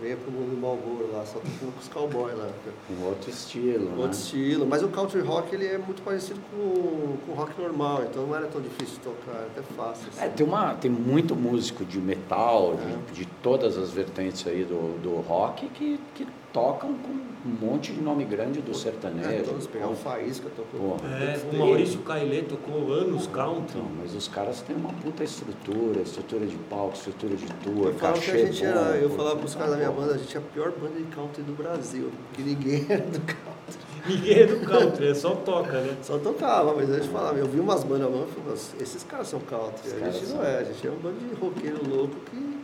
venha 0.00 0.16
pro 0.16 0.30
mundo 0.30 0.54
do 0.54 0.60
Malboro 0.60 1.10
lá, 1.12 1.24
só 1.26 1.38
tocando 1.38 1.72
com 1.74 1.80
os 1.80 1.88
cowboys 1.88 2.36
lá. 2.36 2.48
Um 2.90 3.04
outro 3.06 3.30
estilo, 3.30 3.88
Outro 3.90 4.04
né? 4.06 4.10
estilo. 4.10 4.66
Mas 4.66 4.82
o 4.82 4.88
country 4.88 5.20
rock 5.20 5.54
ele 5.54 5.66
é 5.66 5.78
muito 5.78 6.02
parecido 6.02 6.40
com, 6.50 7.16
com 7.26 7.32
o 7.32 7.34
rock 7.34 7.60
normal, 7.60 8.04
então 8.08 8.26
não 8.26 8.34
era 8.34 8.46
tão 8.46 8.60
difícil 8.60 8.94
de 8.96 9.00
tocar, 9.00 9.32
era 9.36 9.46
até 9.46 9.62
fácil. 9.62 10.08
assim. 10.08 10.24
É, 10.24 10.28
tem, 10.28 10.46
uma, 10.46 10.74
tem 10.74 10.90
muito 10.90 11.36
músico 11.36 11.84
de 11.84 11.98
metal, 12.00 12.74
É. 12.80 13.12
de, 13.12 13.20
de 13.20 13.26
todas 13.42 13.76
as 13.76 13.90
vertentes 13.90 14.46
aí 14.46 14.64
do, 14.64 14.98
do 15.02 15.16
rock, 15.20 15.68
que, 15.68 16.00
que 16.14 16.26
tocam 16.52 16.94
com 16.94 17.12
um 17.48 17.52
monte 17.60 17.92
de 17.92 18.00
nome 18.00 18.24
grande 18.24 18.60
do 18.60 18.72
É, 18.72 18.74
sertanejo. 18.74 19.44
todos 19.44 19.66
pegar 19.66 19.88
o 19.88 19.94
Faísca, 19.94 20.48
tocou. 20.54 20.96
É, 21.06 21.38
o. 21.54 21.58
Maurício 21.58 22.00
Cailê 22.00 22.42
tocou 22.42 22.92
anos 22.92 23.26
country. 23.28 23.78
Então, 23.78 23.86
mas 23.98 24.14
os 24.14 24.28
caras 24.28 24.60
têm 24.62 24.76
uma 24.76 24.92
puta 24.92 25.24
estrutura, 25.24 26.00
estrutura 26.02 26.46
de 26.46 26.56
palco, 26.56 26.94
estrutura 26.94 27.36
de 27.36 27.46
tour, 27.46 27.86
Eu 27.86 27.94
falava 27.94 28.18
que 28.20 28.30
a 28.30 28.32
cachê 28.34 28.46
gente 28.46 28.60
bom, 28.62 28.68
era, 28.68 28.96
eu 28.96 29.08
pô, 29.10 29.16
falava 29.16 29.36
pros 29.36 29.54
caras 29.54 29.70
da 29.70 29.76
minha 29.78 29.90
banda, 29.90 30.14
a 30.14 30.18
gente 30.18 30.36
é 30.36 30.38
a 30.38 30.42
pior 30.42 30.72
banda 30.72 30.96
de 30.98 31.04
country 31.04 31.42
do 31.42 31.52
Brasil, 31.56 32.10
que 32.34 32.42
ninguém 32.42 32.84
era 32.88 33.02
do 33.06 33.20
country. 33.20 33.90
Ninguém 34.06 34.38
é 34.40 34.46
do 34.46 34.66
country, 34.66 35.08
é 35.08 35.14
só 35.14 35.34
toca, 35.34 35.80
né? 35.80 35.96
Só 36.02 36.18
tocava, 36.18 36.74
mas 36.74 36.90
a 36.90 36.96
gente 36.96 37.08
falava, 37.08 37.38
eu 37.38 37.46
vi 37.46 37.60
umas 37.60 37.84
bandas 37.84 38.10
mano, 38.10 38.22
eu 38.22 38.28
falei, 38.28 38.50
"Nossa, 38.50 38.76
esses 38.82 39.02
caras 39.04 39.28
são 39.28 39.40
country. 39.40 39.86
Esses 39.88 40.02
a 40.02 40.10
gente 40.10 40.26
são. 40.26 40.36
não 40.38 40.44
é, 40.44 40.58
a 40.58 40.64
gente 40.64 40.86
é 40.86 40.90
um 40.90 40.96
bando 40.96 41.18
de 41.18 41.34
roqueiro 41.34 41.88
louco 41.88 42.16
que, 42.30 42.59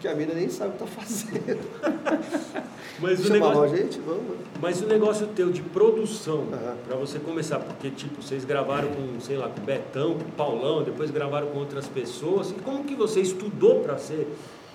que 0.00 0.08
a 0.08 0.14
mina 0.14 0.34
nem 0.34 0.48
sabe 0.48 0.70
o 0.70 0.72
que 0.72 0.78
tá 0.78 0.86
fazendo. 0.86 1.58
Mas 3.00 3.24
o, 3.24 3.32
negócio, 3.32 3.62
a 3.62 3.68
gente, 3.68 4.00
vamos. 4.00 4.36
mas 4.60 4.82
o 4.82 4.86
negócio 4.86 5.28
teu 5.28 5.50
de 5.52 5.62
produção, 5.62 6.46
pra 6.84 6.96
você 6.96 7.20
começar, 7.20 7.60
porque 7.60 7.90
tipo, 7.90 8.20
vocês 8.20 8.44
gravaram 8.44 8.88
com, 8.88 9.20
sei 9.20 9.36
lá, 9.36 9.48
com 9.48 9.60
Betão, 9.60 10.14
com 10.14 10.30
Paulão, 10.32 10.82
depois 10.82 11.08
gravaram 11.12 11.46
com 11.46 11.60
outras 11.60 11.86
pessoas. 11.86 12.50
E 12.50 12.54
como 12.54 12.82
que 12.82 12.96
você 12.96 13.20
estudou 13.20 13.82
pra 13.82 13.98
ser, 13.98 14.26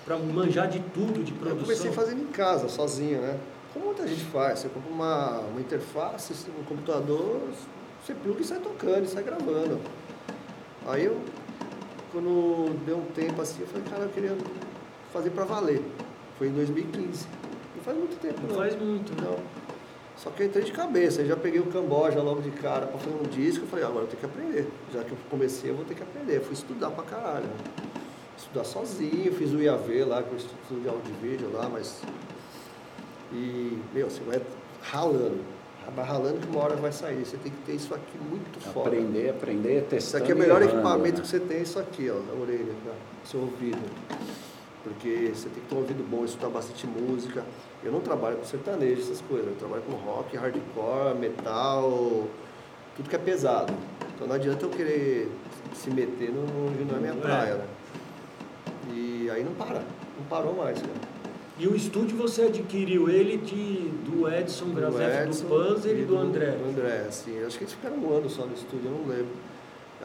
para 0.06 0.18
manjar 0.18 0.70
de 0.70 0.80
tudo 0.94 1.22
de 1.22 1.34
Eu 1.34 1.38
produção? 1.38 1.64
comecei 1.66 1.92
fazendo 1.92 2.22
em 2.22 2.28
casa, 2.28 2.70
sozinho, 2.70 3.20
né? 3.20 3.38
Como 3.74 3.88
muita 3.88 4.08
gente 4.08 4.24
faz, 4.26 4.60
você 4.60 4.70
compra 4.70 4.90
uma, 4.90 5.40
uma 5.40 5.60
interface, 5.60 6.34
um 6.58 6.64
computador, 6.64 7.42
você 8.06 8.14
pluga 8.14 8.42
e 8.42 8.46
sai 8.46 8.60
tocando, 8.60 9.04
e 9.04 9.08
sai 9.08 9.24
gravando. 9.24 9.80
Aí 10.88 11.04
eu, 11.06 11.18
quando 12.14 12.74
deu 12.86 12.98
um 12.98 13.06
tempo 13.14 13.42
assim, 13.42 13.62
eu 13.62 13.68
falei, 13.68 13.84
cara, 13.90 14.04
eu 14.04 14.10
queria 14.10 14.38
fazer 15.14 15.30
pra 15.30 15.46
valer. 15.46 15.82
Foi 16.38 16.48
em 16.48 16.52
2015. 16.52 17.28
Não 17.76 17.84
faz 17.84 17.98
muito 17.98 18.20
tempo, 18.20 18.42
Não 18.42 18.50
não. 18.50 18.56
faz 18.56 18.76
muito, 18.76 19.12
né? 19.22 19.28
Não. 19.30 19.38
Só 20.18 20.30
que 20.30 20.44
eu 20.44 20.48
entrei 20.48 20.64
de 20.64 20.72
cabeça, 20.72 21.22
aí 21.22 21.28
já 21.28 21.36
peguei 21.36 21.60
o 21.60 21.66
Camboja 21.66 22.22
logo 22.22 22.42
de 22.42 22.52
cara 22.52 22.86
pra 22.88 22.98
fazer 23.00 23.16
um 23.16 23.24
disco, 23.24 23.64
eu 23.66 23.68
falei, 23.68 23.84
ah, 23.84 23.88
agora 23.90 24.06
eu 24.06 24.08
tenho 24.08 24.20
que 24.20 24.26
aprender. 24.26 24.68
Já 24.94 25.04
que 25.04 25.12
eu 25.12 25.18
comecei, 25.30 25.72
eu 25.72 25.76
vou 25.76 25.86
ter 25.86 25.96
que 25.96 26.04
aprender. 26.04 26.38
Eu 26.38 26.42
fui 26.44 26.54
estudar 26.54 26.92
pra 26.92 27.04
caralho. 27.04 27.46
né? 27.46 27.56
Estudar 28.38 28.64
sozinho, 28.64 29.34
fiz 29.34 29.52
o 29.54 29.62
IAV 29.62 30.06
lá, 30.06 30.22
que 30.24 30.32
eu 30.32 30.38
estudo 30.38 30.82
de 30.82 30.88
áudio 30.88 31.14
e 31.22 31.28
vídeo 31.28 31.50
lá, 31.54 31.68
mas. 31.70 32.02
E, 33.32 33.78
meu, 33.94 34.10
você 34.10 34.22
vai 34.24 34.42
ralando. 34.82 35.40
Vai 35.96 36.06
ralando 36.06 36.40
que 36.40 36.48
uma 36.48 36.64
hora 36.64 36.76
vai 36.76 36.92
sair. 36.92 37.26
Você 37.26 37.36
tem 37.38 37.52
que 37.52 37.58
ter 37.66 37.74
isso 37.74 37.94
aqui 37.94 38.18
muito 38.30 38.60
foda. 38.72 38.90
Aprender, 38.90 39.30
aprender, 39.32 39.78
Isso 39.80 39.88
testando 39.90 40.24
aqui 40.24 40.32
é 40.32 40.36
o 40.36 40.38
melhor 40.38 40.62
errando, 40.62 40.78
equipamento 40.78 41.16
né? 41.18 41.22
que 41.22 41.28
você 41.28 41.40
tem, 41.40 41.62
isso 41.62 41.80
aqui, 41.80 42.10
ó, 42.10 42.16
na 42.20 42.40
orelha, 42.42 42.74
tá? 42.86 42.92
seu 43.26 43.42
ouvido. 43.42 43.80
Porque 44.84 45.32
você 45.34 45.48
tem 45.48 45.64
que 45.64 45.70
ter 45.70 45.76
um 45.76 45.80
ouvido 45.80 46.04
bom, 46.10 46.26
escutar 46.26 46.50
bastante 46.50 46.86
música. 46.86 47.44
Eu 47.84 47.92
não 47.92 48.02
trabalho 48.02 48.38
com 48.38 48.44
sertanejo, 48.44 49.02
essas 49.02 49.22
coisas. 49.22 49.48
Eu 49.48 49.56
trabalho 49.56 49.82
com 49.84 49.94
rock, 49.94 50.36
hardcore, 50.36 51.18
metal, 51.18 52.28
tudo 52.96 53.10
que 53.10 53.16
é 53.16 53.20
pesado. 53.20 53.74
Então 54.14 54.28
não 54.28 54.36
adianta 54.36 54.66
eu 54.66 54.70
querer 54.70 55.32
se 55.74 55.90
meter 55.90 56.32
no 56.32 56.42
onde 56.68 56.84
não 56.84 56.98
é 56.98 57.00
minha 57.00 57.16
praia, 57.16 57.56
né? 57.56 57.66
E 58.94 59.30
aí 59.30 59.44
não 59.44 59.54
para, 59.54 59.80
não 59.80 60.26
parou 60.30 60.54
mais, 60.54 60.80
cara. 60.80 61.14
E 61.58 61.68
o 61.68 61.76
estúdio 61.76 62.18
você 62.18 62.44
adquiriu 62.44 63.10
ele 63.10 63.38
de, 63.38 63.90
do 64.10 64.28
Edson 64.28 64.74
Grazef, 64.74 65.30
do 65.30 65.48
Panzer 65.48 66.00
e 66.00 66.04
do 66.04 66.18
André. 66.18 66.52
Do 66.52 66.70
André, 66.70 67.06
assim. 67.08 67.44
Acho 67.44 67.58
que 67.58 67.64
eles 67.64 67.74
ficaram 67.74 67.98
um 67.98 68.12
ano 68.12 68.30
só 68.30 68.46
no 68.46 68.54
estúdio, 68.54 68.86
eu 68.86 68.92
não 68.92 69.08
lembro. 69.08 69.34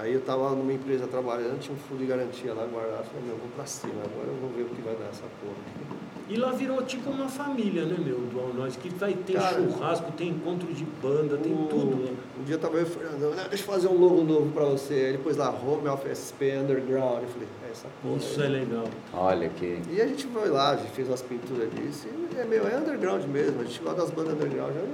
Aí 0.00 0.12
eu 0.14 0.20
tava 0.20 0.50
numa 0.50 0.72
empresa 0.72 1.06
trabalhando, 1.06 1.58
tinha 1.60 1.74
um 1.74 1.78
fundo 1.88 1.98
de 1.98 2.06
garantia 2.06 2.54
lá 2.54 2.64
guardado. 2.66 3.04
Falei, 3.06 3.22
meu, 3.24 3.34
eu 3.34 3.38
vou 3.38 3.48
pra 3.56 3.66
cima, 3.66 3.94
agora 4.04 4.28
eu 4.28 4.34
vou 4.40 4.50
ver 4.50 4.62
o 4.62 4.66
que 4.66 4.80
vai 4.82 4.94
dar 4.94 5.06
essa 5.08 5.24
porra. 5.40 5.98
E 6.30 6.36
lá 6.36 6.52
virou 6.52 6.82
tipo 6.82 7.08
uma 7.10 7.26
família, 7.26 7.86
né, 7.86 7.96
meu, 7.98 8.18
do 8.18 8.38
All 8.38 8.52
Nós, 8.52 8.76
que 8.76 8.90
vai 8.90 9.14
ter 9.14 9.32
Cara, 9.32 9.54
churrasco, 9.62 10.12
tem 10.12 10.28
encontro 10.28 10.70
de 10.74 10.84
banda, 10.84 11.38
tem 11.38 11.54
tudo. 11.68 11.96
né? 11.96 12.14
Um 12.38 12.44
dia 12.44 12.58
tava 12.58 12.74
eu 12.76 12.80
e 12.80 12.82
o 12.82 12.86
Fernando, 12.86 13.34
"Não, 13.34 13.48
deixa 13.48 13.64
eu 13.64 13.66
fazer 13.66 13.88
um 13.88 13.98
logo 13.98 14.22
novo 14.22 14.52
pra 14.52 14.64
você. 14.66 14.92
Aí 14.92 15.00
ele 15.04 15.18
pôs 15.18 15.38
lá, 15.38 15.48
Home 15.50 15.88
of 15.88 16.06
SP 16.06 16.52
Underground. 16.54 17.22
Eu 17.22 17.28
falei, 17.30 17.48
é 17.66 17.70
essa 17.72 17.88
porra. 18.02 18.16
Isso 18.18 18.40
aí. 18.42 18.46
é 18.46 18.50
legal. 18.50 18.84
Olha 19.14 19.48
que. 19.48 19.80
E 19.90 20.00
a 20.02 20.06
gente 20.06 20.26
foi 20.26 20.48
lá, 20.50 20.72
a 20.72 20.76
gente 20.76 20.90
fez 20.92 21.08
umas 21.08 21.22
pinturas 21.22 21.68
disso. 21.74 22.06
E 22.36 22.38
é 22.38 22.44
meu, 22.44 22.68
é 22.68 22.76
underground 22.76 23.24
mesmo. 23.24 23.62
A 23.62 23.64
gente 23.64 23.80
gosta 23.80 24.02
das 24.02 24.10
bandas 24.10 24.34
underground. 24.34 24.76
Eu 24.76 24.86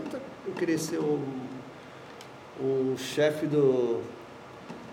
não 0.47 0.55
queria 0.55 0.79
ser 0.79 0.99
o, 1.01 1.19
o 2.61 2.95
chefe 2.97 3.47
do. 3.47 4.01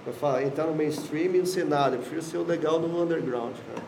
Eu 0.05 0.13
falo, 0.13 0.41
entrar 0.41 0.65
no 0.65 0.75
mainstream 0.75 1.35
e 1.35 1.37
não 1.39 1.45
ser 1.45 1.65
nada. 1.65 1.95
Eu 1.95 1.99
prefiro 1.99 2.21
ser 2.21 2.37
o 2.37 2.43
legal 2.43 2.79
no 2.79 3.01
underground, 3.01 3.53
cara. 3.73 3.85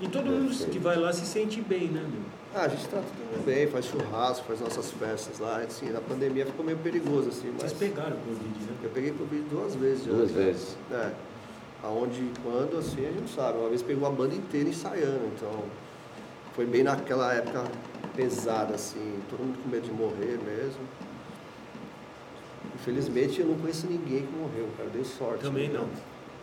E 0.00 0.08
todo 0.08 0.26
mundo 0.26 0.54
que 0.70 0.78
vai 0.78 0.96
lá 0.96 1.12
se 1.12 1.26
sente 1.26 1.60
bem, 1.60 1.88
né, 1.88 2.00
meu? 2.00 2.22
Ah, 2.54 2.64
a 2.64 2.68
gente 2.68 2.88
todo 2.88 3.02
mundo 3.02 3.44
bem, 3.44 3.66
faz 3.66 3.84
churrasco, 3.84 4.44
faz 4.46 4.60
nossas 4.60 4.90
festas 4.90 5.38
lá. 5.38 5.58
Assim, 5.58 5.90
na 5.90 6.00
pandemia 6.00 6.46
ficou 6.46 6.64
meio 6.64 6.78
perigoso, 6.78 7.28
assim, 7.28 7.48
mas. 7.52 7.70
Vocês 7.70 7.72
pegaram 7.74 8.16
o 8.16 8.20
Covid, 8.20 8.64
né? 8.64 8.76
Eu 8.82 8.90
peguei 8.90 9.12
Covid 9.12 9.42
duas 9.50 9.74
vezes 9.74 10.04
já. 10.04 10.12
Duas 10.12 10.30
cara. 10.32 10.44
vezes. 10.44 10.76
É. 10.90 11.10
Aonde 11.82 12.20
e 12.20 12.32
quando, 12.42 12.78
assim, 12.78 13.06
a 13.06 13.08
gente 13.08 13.20
não 13.20 13.28
sabe. 13.28 13.58
Uma 13.58 13.68
vez 13.68 13.82
pegou 13.82 14.08
a 14.08 14.10
banda 14.10 14.34
inteira 14.34 14.68
ensaiando, 14.68 15.26
então 15.36 15.50
foi 16.54 16.66
bem 16.66 16.82
naquela 16.82 17.32
época 17.32 17.64
pesada, 18.16 18.74
assim, 18.74 19.20
todo 19.30 19.40
mundo 19.40 19.58
com 19.62 19.68
medo 19.68 19.86
de 19.86 19.92
morrer 19.92 20.38
mesmo. 20.44 20.80
Infelizmente 22.80 23.40
eu 23.40 23.46
não 23.46 23.54
conheço 23.56 23.86
ninguém 23.86 24.22
que 24.26 24.32
morreu, 24.32 24.66
cara, 24.76 24.88
dei 24.90 25.04
sorte. 25.04 25.42
Também 25.44 25.68
né? 25.68 25.78
não. 25.78 25.88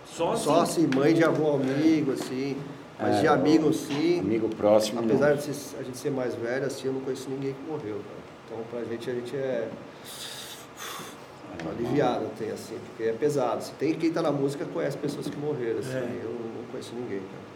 Só, 0.06 0.36
Só 0.36 0.62
assim, 0.62 0.86
assim, 0.86 0.96
mãe 0.96 1.14
de 1.14 1.24
algum 1.24 1.56
amigo, 1.56 2.12
assim. 2.14 2.56
Mas 3.00 3.18
É, 3.18 3.22
de 3.22 3.28
amigo, 3.28 3.74
sim. 3.74 4.20
Amigo 4.20 4.48
próximo, 4.50 5.02
não. 5.02 5.10
Apesar 5.10 5.34
de 5.36 5.44
ser- 5.44 5.78
a 5.80 5.84
gente 5.84 5.98
ser 5.98 6.12
mais 6.12 6.36
velho, 6.36 6.66
assim, 6.66 6.88
eu 6.88 6.94
não 6.94 7.02
conheço 7.02 7.30
ninguém 7.30 7.54
que 7.54 7.62
morreu, 7.70 7.96
cara. 7.96 8.28
Então, 8.46 8.60
pra 8.72 8.84
gente, 8.86 9.10
a 9.10 9.14
gente 9.14 9.36
é 9.36 9.70
aliviado, 11.70 12.26
tem, 12.38 12.52
assim, 12.52 12.78
porque 12.88 13.10
é 13.10 13.14
pesado. 13.14 13.58
Assim. 13.58 13.74
Tem 13.78 13.94
quem 13.94 14.12
tá 14.12 14.22
na 14.22 14.32
música 14.32 14.66
conhece 14.66 14.98
pessoas 14.98 15.28
que 15.28 15.38
morreram, 15.38 15.80
assim. 15.80 15.92
É. 15.92 16.22
Eu 16.24 16.30
não 16.30 16.64
conheço 16.72 16.94
ninguém, 16.96 17.20
cara. 17.20 17.47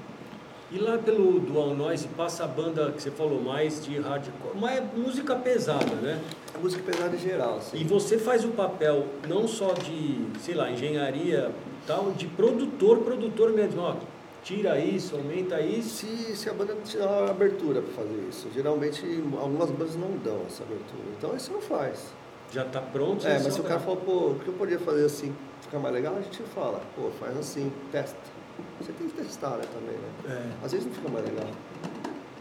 E 0.74 0.80
lá 0.80 0.98
pelo 0.98 1.38
Dual 1.38 1.76
Noise 1.76 2.08
passa 2.16 2.46
a 2.46 2.48
banda 2.48 2.94
que 2.94 3.02
você 3.02 3.12
falou 3.12 3.42
mais 3.42 3.84
de 3.84 4.00
hardcore, 4.00 4.56
mas 4.56 4.78
é 4.78 4.82
música 4.96 5.36
pesada, 5.36 5.96
né? 5.96 6.18
A 6.56 6.60
música 6.60 6.82
pesada 6.82 7.14
em 7.14 7.20
geral, 7.20 7.58
assim. 7.58 7.78
E 7.78 7.84
você 7.84 8.18
faz 8.18 8.46
o 8.46 8.50
papel 8.50 9.06
não 9.28 9.50
só 9.50 9.74
de, 9.74 10.26
sei 10.40 10.56
lá, 10.56 10.72
engenharia 10.72 11.52
e 11.84 11.86
tal, 11.86 12.12
de 12.12 12.26
produtor, 12.26 13.00
produtor 13.00 13.52
mesmo, 13.52 13.82
ó, 13.82 13.96
tira 14.44 14.80
isso, 14.80 15.18
aumenta 15.18 15.60
isso. 15.60 16.06
Se, 16.06 16.38
se 16.38 16.50
a 16.50 16.54
banda 16.54 16.74
não 16.74 16.82
te 16.84 16.98
dá 16.98 17.06
uma 17.06 17.32
abertura 17.32 17.82
para 17.82 17.92
fazer 17.92 18.28
isso, 18.30 18.48
geralmente 18.54 19.04
algumas 19.42 19.70
bandas 19.72 19.98
não 19.98 20.12
dão 20.24 20.42
essa 20.48 20.64
abertura. 20.64 21.04
Então 21.18 21.36
isso 21.36 21.52
não 21.52 21.60
faz. 21.60 22.14
Já 22.50 22.64
tá 22.64 22.80
pronto. 22.80 23.28
É, 23.28 23.40
mas 23.40 23.54
se 23.54 23.60
o 23.60 23.64
cara 23.64 23.80
grava. 23.80 23.98
falou, 23.98 23.98
pô, 23.98 24.32
o 24.32 24.40
que 24.40 24.48
eu 24.48 24.54
poderia 24.54 24.80
fazer 24.80 25.04
assim, 25.04 25.36
ficar 25.60 25.80
mais 25.80 25.94
legal, 25.94 26.16
a 26.16 26.22
gente 26.22 26.42
fala, 26.44 26.82
pô, 26.96 27.10
faz 27.20 27.38
assim, 27.38 27.70
testa. 27.92 28.31
Você 28.80 28.92
tem 28.94 29.08
que 29.08 29.14
testar, 29.22 29.52
né, 29.52 29.64
também, 29.74 29.96
né? 29.96 30.42
É. 30.62 30.66
Às 30.66 30.72
vezes 30.72 30.88
não 30.88 30.94
fica 30.94 31.10
mais 31.10 31.26
legal. 31.26 31.48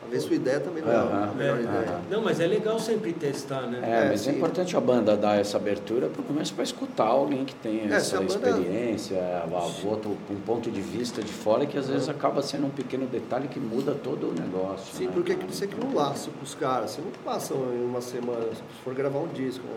Às 0.02 0.10
vezes 0.14 0.26
sua 0.26 0.34
ideia 0.36 0.58
também 0.58 0.82
não 0.82 0.90
é 0.90 0.96
a 0.96 1.32
melhor 1.36 1.58
é, 1.58 1.62
ideia. 1.62 2.00
Não, 2.10 2.20
mas 2.20 2.40
é 2.40 2.46
legal 2.48 2.80
sempre 2.80 3.12
testar, 3.12 3.60
né? 3.68 3.78
É, 3.80 4.06
É, 4.06 4.08
mas 4.08 4.26
é 4.26 4.32
importante 4.32 4.76
a 4.76 4.80
banda 4.80 5.16
dar 5.16 5.38
essa 5.38 5.56
abertura 5.56 6.08
para 6.08 6.20
começo 6.24 6.52
para 6.52 6.64
escutar 6.64 7.04
alguém 7.06 7.44
que 7.44 7.54
tem 7.54 7.88
É, 7.88 7.94
essa 7.94 8.16
a 8.16 8.20
banda- 8.20 8.32
experiência, 8.34 9.18
a- 9.20 9.86
outro, 9.86 10.16
um 10.28 10.40
ponto 10.40 10.68
de 10.68 10.80
vista 10.80 11.22
de 11.22 11.32
fora 11.32 11.64
que 11.64 11.78
às 11.78 11.88
vezes 11.88 12.08
acaba 12.08 12.42
sendo 12.42 12.66
um 12.66 12.70
pequeno 12.70 13.06
detalhe 13.06 13.46
que 13.46 13.60
muda 13.60 13.94
todo 13.94 14.30
o 14.30 14.32
negócio. 14.32 14.92
Sim, 14.96 15.06
né, 15.06 15.12
porque 15.14 15.34
você 15.48 15.68
cria 15.68 15.84
um 15.86 15.94
laço 15.94 16.30
com 16.32 16.42
os 16.42 16.56
caras, 16.56 16.90
você 16.90 17.00
não 17.02 17.12
passa 17.24 17.54
em 17.54 17.84
uma 17.84 18.00
semana, 18.00 18.46
se 18.52 18.62
for 18.82 18.92
gravar 18.94 19.20
um 19.20 19.28
disco, 19.28 19.62
né? 19.64 19.76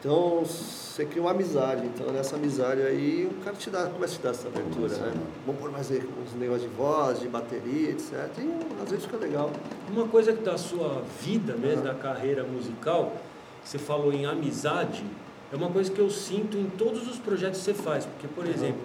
Então, 0.00 0.44
você 0.44 1.04
cria 1.04 1.20
uma 1.20 1.32
amizade, 1.32 1.84
então 1.86 2.12
nessa 2.12 2.36
amizade 2.36 2.80
aí 2.82 3.28
o 3.28 3.42
cara 3.44 3.56
te 3.56 3.68
dá, 3.68 3.86
começa 3.86 4.14
a 4.14 4.16
te 4.16 4.22
dar 4.22 4.30
essa 4.30 4.46
abertura, 4.46 4.88
né? 4.96 5.12
Vamos 5.44 5.60
pôr 5.60 5.72
mais 5.72 5.90
uns 5.90 6.34
negócios 6.38 6.70
de 6.70 6.76
voz, 6.76 7.20
de 7.20 7.26
bateria, 7.28 7.90
etc. 7.90 8.12
E 8.38 8.82
às 8.82 8.90
vezes 8.90 9.04
fica 9.06 9.16
legal. 9.16 9.50
Uma 9.90 10.06
coisa 10.06 10.32
da 10.32 10.56
sua 10.56 11.02
vida 11.20 11.54
mesmo, 11.56 11.80
Ah. 11.80 11.92
da 11.92 11.94
carreira 11.94 12.44
musical, 12.44 13.12
que 13.62 13.68
você 13.68 13.78
falou 13.78 14.12
em 14.12 14.24
amizade, 14.24 15.02
é 15.52 15.56
uma 15.56 15.68
coisa 15.68 15.90
que 15.90 15.98
eu 15.98 16.10
sinto 16.10 16.56
em 16.56 16.66
todos 16.78 17.08
os 17.08 17.18
projetos 17.18 17.58
que 17.58 17.64
você 17.64 17.74
faz. 17.74 18.06
Porque, 18.06 18.28
por 18.28 18.46
exemplo, 18.46 18.80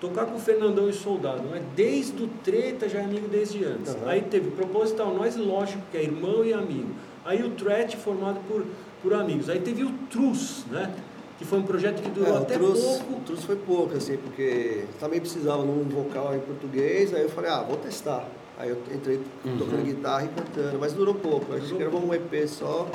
tocar 0.00 0.26
com 0.26 0.34
o 0.36 0.40
Fernandão 0.40 0.88
e 0.88 0.92
Soldado, 0.92 1.42
né? 1.44 1.62
desde 1.76 2.24
o 2.24 2.28
Treta 2.42 2.88
já 2.88 2.98
é 2.98 3.04
amigo 3.04 3.28
desde 3.28 3.64
antes. 3.64 3.94
Aham. 3.94 4.08
Aí 4.08 4.22
teve 4.22 4.48
o 4.48 4.52
Proposital 4.52 5.14
Nós, 5.14 5.36
lógico, 5.36 5.80
que 5.92 5.96
é 5.96 6.02
irmão 6.02 6.44
e 6.44 6.52
amigo. 6.52 6.90
Aí 7.24 7.42
o 7.42 7.50
Threat, 7.50 7.96
formado 7.96 8.38
por, 8.48 8.64
por 9.02 9.12
amigos. 9.14 9.48
Aí 9.48 9.60
teve 9.60 9.84
o 9.84 9.90
Trus, 10.10 10.64
né? 10.70 10.94
Que 11.38 11.44
foi 11.44 11.58
um 11.58 11.62
projeto 11.64 12.00
que 12.02 12.08
durou 12.08 12.28
É, 12.30 12.32
o 12.32 12.42
até 12.42 12.54
Trus, 12.54 12.80
pouco. 12.80 13.12
o 13.12 13.20
Trus 13.20 13.44
foi 13.44 13.56
pouco, 13.56 13.94
assim, 13.96 14.16
porque 14.16 14.84
também 14.98 15.20
precisava 15.20 15.62
num 15.64 15.84
vocal 15.84 16.34
em 16.34 16.40
português, 16.40 17.12
aí 17.14 17.22
eu 17.22 17.28
falei, 17.28 17.50
ah, 17.50 17.60
vou 17.62 17.76
testar. 17.76 18.26
Aí 18.58 18.70
eu 18.70 18.78
entrei 18.94 19.20
Uhum. 19.44 19.58
tocando 19.58 19.84
guitarra 19.84 20.24
e 20.24 20.28
cantando, 20.28 20.78
mas 20.78 20.94
durou 20.94 21.14
pouco. 21.14 21.52
A 21.52 21.58
gente 21.58 21.74
Durou 21.74 21.78
gravou 21.90 22.08
um 22.08 22.14
EP 22.14 22.46
só 22.48 22.88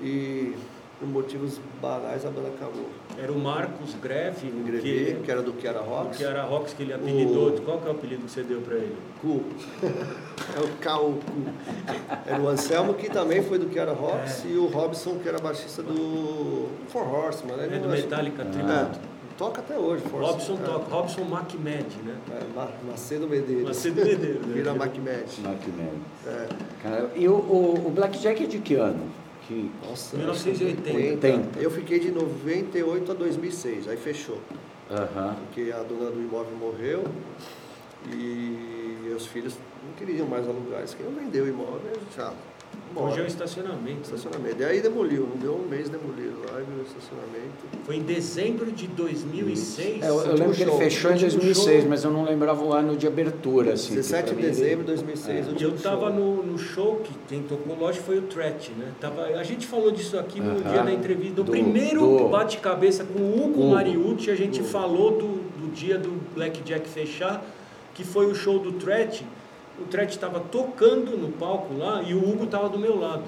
e 0.00 0.54
por 0.98 1.08
motivos 1.08 1.60
banais 1.80 2.24
a 2.26 2.30
banda 2.30 2.48
acabou. 2.48 2.86
Era 3.16 3.32
o 3.32 3.38
Marcos 3.38 3.94
Greve, 4.02 4.48
O 4.48 4.80
que, 4.80 5.16
que 5.24 5.30
era 5.30 5.42
do 5.42 5.52
Kiara 5.52 5.80
o 5.80 5.84
Rocks. 5.84 6.18
que 6.18 6.24
era 6.24 6.42
Rocks, 6.44 6.72
que 6.74 6.82
ele 6.82 6.92
apelidou. 6.92 7.48
O- 7.48 7.60
Qual 7.62 7.78
que 7.78 7.86
é 7.86 7.90
o 7.90 7.94
apelido 7.94 8.22
que 8.24 8.30
você 8.30 8.42
deu 8.42 8.60
pra 8.60 8.74
ele? 8.76 8.96
Cu. 9.20 9.42
É 10.56 10.60
o. 10.60 11.12
Cu. 11.12 11.18
Era 12.26 12.40
o 12.40 12.48
Anselmo, 12.48 12.94
que 12.94 13.10
também 13.10 13.42
foi 13.42 13.58
do 13.58 13.66
Kiara 13.66 13.92
Rocks, 13.92 14.44
É. 14.44 14.48
e 14.48 14.56
o 14.56 14.66
Robson, 14.66 15.18
que 15.22 15.28
era 15.28 15.38
baixista 15.38 15.82
do 15.82 16.68
Four 16.88 17.12
Horseman. 17.12 17.56
Né? 17.56 17.64
É 17.72 17.78
do 17.78 17.92
acho- 17.92 18.02
Metallica 18.02 18.42
É, 18.42 18.44
Tributo. 18.46 18.98
toca 19.36 19.60
até 19.60 19.76
hoje, 19.76 20.02
Four 20.04 20.22
Robson 20.22 20.56
toca, 20.56 20.94
Robson 20.94 21.24
MacMed, 21.24 21.96
né? 22.04 22.16
É, 22.30 22.54
Ma- 22.56 22.68
Macedo 22.88 23.28
Medeiros. 23.28 23.64
Macedo 23.68 23.96
Medeiros, 24.04 24.46
né? 24.46 24.54
Vira 24.54 24.72
MacMed. 24.74 25.40
Maquinelli. 25.42 25.98
É. 26.26 26.46
Cara, 26.82 27.10
e 27.14 27.28
o, 27.28 27.34
o, 27.34 27.86
o 27.88 27.90
Blackjack 27.90 28.44
é 28.44 28.46
de 28.46 28.58
que 28.58 28.74
ano? 28.74 29.00
Que, 29.48 29.70
Nossa, 29.82 30.14
1980. 30.14 31.26
80. 31.26 31.58
Eu 31.58 31.70
fiquei 31.70 31.98
de 31.98 32.10
98 32.10 33.10
a 33.10 33.14
2006, 33.14 33.88
aí 33.88 33.96
fechou. 33.96 34.38
Aham. 34.90 35.36
Porque 35.36 35.72
a 35.72 35.82
dona 35.82 36.10
do 36.10 36.20
imóvel 36.20 36.54
morreu 36.58 37.04
e 38.12 39.10
os 39.16 39.26
filhos 39.26 39.54
não 39.82 39.94
queriam 39.94 40.26
mais 40.26 40.46
alugar. 40.46 40.80
Eles 40.80 40.92
queriam 40.92 41.14
vender 41.14 41.40
o 41.40 41.48
imóvel 41.48 41.80
e 41.94 42.14
já. 42.94 43.00
Hoje 43.00 43.10
é 43.10 43.12
o 43.12 43.16
Bora. 43.16 43.26
estacionamento. 43.26 44.00
Estacionamento. 44.02 44.60
E 44.60 44.64
aí 44.64 44.80
demoliu, 44.80 45.28
não 45.28 45.36
deu 45.36 45.54
um 45.54 45.68
mês 45.68 45.88
demoliram 45.88 46.38
lá 46.52 46.60
e 46.60 46.64
viu 46.64 46.78
o 46.78 46.82
estacionamento. 46.82 47.48
Foi 47.84 47.96
em 47.96 48.02
dezembro 48.02 48.70
de 48.72 48.86
2006. 48.86 50.02
É, 50.02 50.08
eu, 50.08 50.20
eu 50.20 50.34
lembro 50.34 50.54
que 50.54 50.62
ele 50.62 50.70
show, 50.70 50.78
fechou 50.78 51.10
em 51.10 51.14
último 51.14 51.30
2006, 51.30 51.80
show. 51.80 51.88
mas 51.90 52.04
eu 52.04 52.10
não 52.10 52.24
lembrava 52.24 52.64
o 52.64 52.72
ano 52.72 52.96
de 52.96 53.06
abertura. 53.06 53.72
Assim, 53.74 53.88
que 53.90 53.94
17 53.96 54.32
pra 54.32 54.34
de 54.40 54.42
dezembro 54.48 54.78
de 54.80 54.86
2006. 54.86 55.46
É. 55.48 55.64
Eu 55.64 55.72
tava 55.78 56.10
show. 56.10 56.12
no, 56.18 56.42
no 56.42 56.58
show 56.58 56.96
que 57.04 57.12
quem 57.28 57.42
tocou, 57.42 57.76
lógico, 57.78 58.04
foi 58.06 58.18
o 58.18 58.22
Threat, 58.22 58.70
né? 58.72 58.92
Tava, 59.00 59.22
a 59.26 59.42
gente 59.42 59.66
falou 59.66 59.90
disso 59.90 60.18
aqui 60.18 60.40
no 60.40 60.50
Aham. 60.60 60.72
dia 60.72 60.82
da 60.82 60.92
entrevista. 60.92 61.34
No 61.36 61.44
Do- 61.44 61.50
primeiro 61.52 62.00
do- 62.00 62.28
bate-cabeça 62.28 63.04
com 63.04 63.18
o 63.20 63.34
Hugo 63.44 63.60
Hugo. 63.62 63.70
Mariucci, 63.74 64.30
a 64.30 64.34
gente 64.34 64.60
Hugo. 64.60 64.68
falou 64.68 65.10
do, 65.12 65.26
do 65.60 65.70
dia 65.72 65.98
do 65.98 66.10
Blackjack 66.34 66.88
fechar, 66.88 67.44
que 67.94 68.04
foi 68.04 68.26
o 68.26 68.34
show 68.34 68.58
do 68.58 68.72
Threat. 68.72 69.24
O 69.80 69.84
Threat 69.84 70.10
estava 70.10 70.40
tocando 70.40 71.16
no 71.16 71.28
palco 71.32 71.74
lá 71.76 72.02
e 72.02 72.12
o 72.14 72.18
Hugo 72.18 72.46
tava 72.46 72.68
do 72.68 72.78
meu 72.78 72.98
lado. 72.98 73.24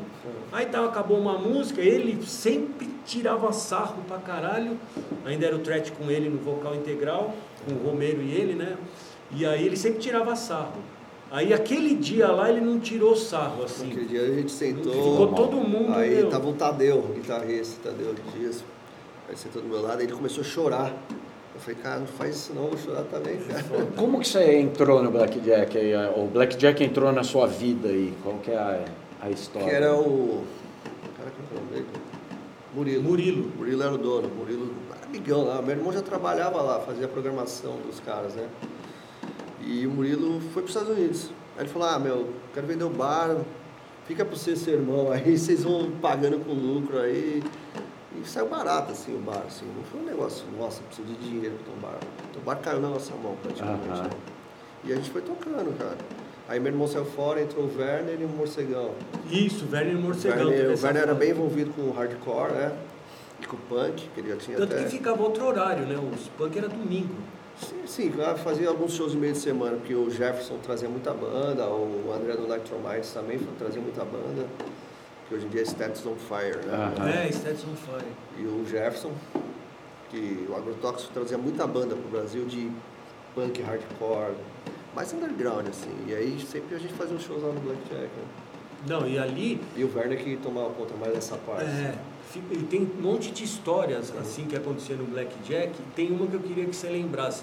Aí 0.52 0.66
tava, 0.66 0.88
acabou 0.88 1.16
uma 1.18 1.38
música, 1.38 1.80
ele 1.80 2.24
sempre 2.26 2.88
tirava 3.06 3.52
sarro 3.52 4.02
pra 4.06 4.18
caralho. 4.18 4.76
Ainda 5.24 5.46
era 5.46 5.56
o 5.56 5.60
Threat 5.60 5.92
com 5.92 6.10
ele 6.10 6.28
no 6.28 6.38
vocal 6.38 6.74
integral, 6.74 7.34
com 7.64 7.74
o 7.74 7.90
Romero 7.90 8.20
e 8.20 8.32
ele, 8.32 8.54
né? 8.54 8.76
E 9.30 9.46
aí 9.46 9.64
ele 9.64 9.76
sempre 9.76 10.00
tirava 10.00 10.34
sarro. 10.34 10.72
Aí 11.30 11.54
aquele 11.54 11.94
dia 11.94 12.26
lá 12.26 12.50
ele 12.50 12.60
não 12.60 12.80
tirou 12.80 13.14
sarro, 13.14 13.62
assim. 13.62 13.86
Aquele 13.92 14.06
dia 14.06 14.22
a 14.22 14.34
gente 14.34 14.50
sentou. 14.50 14.92
Ficou 14.92 15.28
todo 15.28 15.56
mundo, 15.58 15.92
Aí 15.94 16.16
meu. 16.16 16.28
tava 16.28 16.48
o 16.48 16.52
Tadeu, 16.54 17.00
guitarrista, 17.14 17.88
Tadeu 17.90 18.12
Dias. 18.36 18.64
Aí 19.28 19.36
sentou 19.36 19.62
do 19.62 19.68
meu 19.68 19.80
lado, 19.80 20.00
aí 20.00 20.06
ele 20.06 20.12
começou 20.12 20.40
a 20.42 20.44
chorar. 20.44 20.92
Eu 21.60 21.64
falei, 21.64 21.80
cara, 21.82 22.00
não 22.00 22.06
faz 22.06 22.36
isso 22.36 22.54
não, 22.54 22.64
eu 22.64 22.68
vou 22.70 22.78
chorar 22.78 23.02
também, 23.02 23.36
cara. 23.36 23.62
Como 23.94 24.18
que 24.18 24.28
você 24.28 24.58
entrou 24.58 25.02
no 25.02 25.10
Blackjack? 25.10 25.76
aí? 25.76 25.92
O 26.16 26.26
Blackjack 26.26 26.82
entrou 26.82 27.12
na 27.12 27.22
sua 27.22 27.46
vida 27.46 27.88
aí? 27.88 28.14
Qual 28.22 28.38
que 28.38 28.50
é 28.50 28.56
a, 28.56 28.82
a 29.20 29.28
história? 29.30 29.68
Que 29.68 29.74
era 29.74 29.94
o. 29.94 30.42
Cara, 31.18 31.30
que 31.30 31.54
é 31.54 31.60
nome 31.60 31.70
dele? 31.70 31.86
Murilo. 32.74 33.02
Murilo. 33.02 33.52
Murilo 33.58 33.82
era 33.82 33.92
o 33.92 33.98
dono. 33.98 34.30
Murilo, 34.30 34.72
amigão 35.04 35.44
lá. 35.44 35.60
Meu 35.60 35.76
irmão 35.76 35.92
já 35.92 36.00
trabalhava 36.00 36.62
lá, 36.62 36.80
fazia 36.80 37.04
a 37.04 37.08
programação 37.08 37.76
dos 37.86 38.00
caras, 38.00 38.32
né? 38.34 38.48
E 39.60 39.86
o 39.86 39.90
Murilo 39.90 40.40
foi 40.40 40.62
para 40.62 40.70
os 40.70 40.70
Estados 40.70 40.96
Unidos. 40.96 41.30
Aí 41.58 41.64
ele 41.64 41.68
falou: 41.68 41.88
Ah, 41.88 41.98
meu, 41.98 42.30
quero 42.54 42.66
vender 42.66 42.84
o 42.84 42.88
bar, 42.88 43.36
fica 44.06 44.24
para 44.24 44.34
você, 44.34 44.56
seu 44.56 44.72
irmão, 44.72 45.12
aí 45.12 45.36
vocês 45.36 45.62
vão 45.62 45.90
pagando 46.00 46.42
com 46.42 46.54
lucro 46.54 46.98
aí. 46.98 47.42
E 48.22 48.28
saiu 48.28 48.48
barato 48.48 48.92
assim 48.92 49.14
o 49.14 49.18
bar, 49.18 49.42
assim. 49.46 49.66
Não 49.76 49.82
foi 49.84 50.00
um 50.00 50.04
negócio, 50.04 50.44
nossa, 50.58 50.82
preciso 50.82 51.08
de 51.08 51.14
dinheiro 51.16 51.56
para 51.64 51.90
bar. 51.90 51.98
Então, 52.30 52.42
o 52.42 52.44
bar 52.44 52.56
caiu 52.56 52.80
na 52.80 52.88
nossa 52.88 53.14
mão 53.14 53.36
praticamente. 53.42 53.88
Aham. 53.88 54.02
né? 54.04 54.10
E 54.84 54.92
a 54.92 54.96
gente 54.96 55.10
foi 55.10 55.22
tocando, 55.22 55.76
cara. 55.78 55.96
Aí 56.48 56.58
meu 56.58 56.72
irmão 56.72 56.86
saiu 56.88 57.04
fora, 57.04 57.40
entrou 57.40 57.64
o 57.64 57.78
Werner 57.78 58.20
e 58.20 58.24
o 58.24 58.28
Morcegão. 58.28 58.90
Isso, 59.30 59.68
Werner 59.70 59.96
O 59.96 60.00
Morcegão. 60.00 60.48
Werner, 60.48 60.76
o 60.76 60.82
Werner 60.82 61.02
era 61.02 61.14
bem 61.14 61.30
envolvido 61.30 61.70
com 61.72 61.82
o 61.82 61.92
hardcore, 61.92 62.52
né? 62.52 62.76
E 63.40 63.46
com 63.46 63.56
o 63.56 63.60
punk, 63.68 64.08
que 64.14 64.20
ele 64.20 64.30
já 64.30 64.36
tinha 64.36 64.56
Tanto 64.56 64.74
até... 64.74 64.84
que 64.84 64.90
ficava 64.90 65.22
outro 65.22 65.46
horário, 65.46 65.86
né? 65.86 65.96
Os 66.12 66.28
punk 66.28 66.58
era 66.58 66.68
domingo. 66.68 67.14
Sim, 67.56 67.82
sim, 67.86 68.12
fazia 68.42 68.68
alguns 68.68 68.94
shows 68.94 69.14
no 69.14 69.20
meio 69.20 69.34
de 69.34 69.38
semana, 69.38 69.76
porque 69.76 69.94
o 69.94 70.10
Jefferson 70.10 70.56
trazia 70.62 70.88
muita 70.88 71.12
banda, 71.12 71.66
o 71.68 72.10
André 72.14 72.32
do 72.34 72.48
Nitromites 72.48 73.12
também 73.12 73.38
trazia 73.58 73.82
muita 73.82 74.02
banda, 74.02 74.46
hoje 75.34 75.46
em 75.46 75.48
dia 75.48 75.60
é 75.60 75.64
Stats 75.64 76.04
on 76.06 76.16
Fire, 76.16 76.64
né? 76.66 76.74
Aham. 76.98 77.08
É, 77.08 77.28
Stats 77.28 77.64
on 77.64 77.74
Fire. 77.76 78.12
E 78.38 78.42
o 78.42 78.64
Jefferson, 78.66 79.12
que 80.10 80.46
o 80.48 80.56
Agrotóxico 80.56 81.12
trazia 81.12 81.38
muita 81.38 81.66
banda 81.66 81.94
pro 81.94 82.08
Brasil 82.10 82.44
de 82.44 82.70
punk, 83.34 83.62
hardcore, 83.62 84.34
mais 84.94 85.12
underground, 85.12 85.68
assim. 85.68 85.94
E 86.08 86.14
aí 86.14 86.40
sempre 86.40 86.74
a 86.74 86.78
gente 86.78 86.94
fazia 86.94 87.16
uns 87.16 87.22
shows 87.22 87.42
lá 87.42 87.52
no 87.52 87.60
Blackjack, 87.60 88.02
né? 88.02 88.24
Não, 88.86 89.06
e 89.06 89.18
ali 89.18 89.60
E 89.76 89.84
o 89.84 89.94
Werner 89.94 90.18
que 90.18 90.36
tomava 90.38 90.70
conta 90.70 90.94
mais 90.94 91.12
dessa 91.12 91.36
parte. 91.36 91.64
É, 91.64 91.94
e 92.36 92.56
tem 92.64 92.82
um 92.82 93.02
monte 93.02 93.32
de 93.32 93.42
histórias 93.42 94.12
assim 94.20 94.44
que 94.44 94.54
acontecia 94.54 94.94
no 94.94 95.04
Blackjack. 95.04 95.72
Tem 95.96 96.10
uma 96.12 96.26
que 96.26 96.34
eu 96.34 96.40
queria 96.40 96.64
que 96.64 96.76
você 96.76 96.88
lembrasse. 96.88 97.42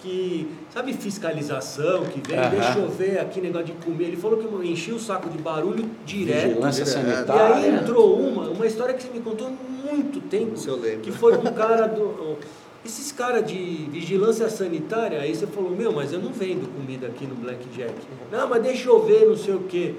Que, 0.00 0.48
sabe, 0.72 0.92
fiscalização 0.92 2.04
que 2.04 2.20
vem, 2.20 2.38
deixa 2.50 2.78
eu 2.78 2.88
ver 2.88 3.18
aqui 3.18 3.40
negócio 3.40 3.66
de 3.66 3.72
comer. 3.72 4.04
Ele 4.04 4.16
falou 4.16 4.38
que 4.38 4.44
eu 4.44 4.62
enchi 4.62 4.92
o 4.92 4.98
saco 4.98 5.28
de 5.28 5.38
barulho 5.38 5.90
direto. 6.06 6.48
Vigilância 6.50 6.84
direto. 6.84 7.08
E 7.08 7.14
sanitária. 7.14 7.56
aí 7.56 7.74
entrou 7.74 8.20
uma, 8.20 8.48
uma 8.50 8.66
história 8.66 8.94
que 8.94 9.02
você 9.02 9.10
me 9.10 9.20
contou 9.20 9.48
há 9.48 9.50
muito 9.50 10.20
tempo. 10.20 10.54
Isso 10.54 10.70
eu 10.70 10.76
lembro. 10.76 11.00
Que 11.00 11.10
foi 11.10 11.36
um 11.36 11.52
cara 11.52 11.88
do. 11.88 12.38
esses 12.84 13.10
caras 13.10 13.44
de 13.44 13.88
vigilância 13.90 14.48
sanitária, 14.48 15.20
aí 15.20 15.34
você 15.34 15.48
falou, 15.48 15.70
meu, 15.70 15.92
mas 15.92 16.12
eu 16.12 16.20
não 16.20 16.32
vendo 16.32 16.72
comida 16.72 17.08
aqui 17.08 17.26
no 17.26 17.34
Blackjack. 17.34 17.92
Não, 18.30 18.48
mas 18.48 18.62
deixa 18.62 18.88
eu 18.88 19.04
ver, 19.04 19.26
não 19.26 19.36
sei 19.36 19.54
o 19.54 19.60
quê. 19.60 19.94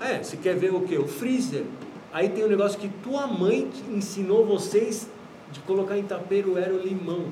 É, 0.00 0.20
você 0.20 0.36
quer 0.36 0.56
ver 0.56 0.74
o 0.74 0.80
quê? 0.80 0.98
O 0.98 1.06
freezer. 1.06 1.62
Aí 2.12 2.28
tem 2.28 2.44
um 2.44 2.48
negócio 2.48 2.78
que 2.78 2.88
tua 2.88 3.26
mãe 3.26 3.70
ensinou 3.90 4.44
vocês 4.44 5.08
de 5.50 5.60
colocar 5.60 5.96
em 5.96 6.02
taperoeira 6.02 6.72
o 6.74 6.78
limão. 6.78 7.24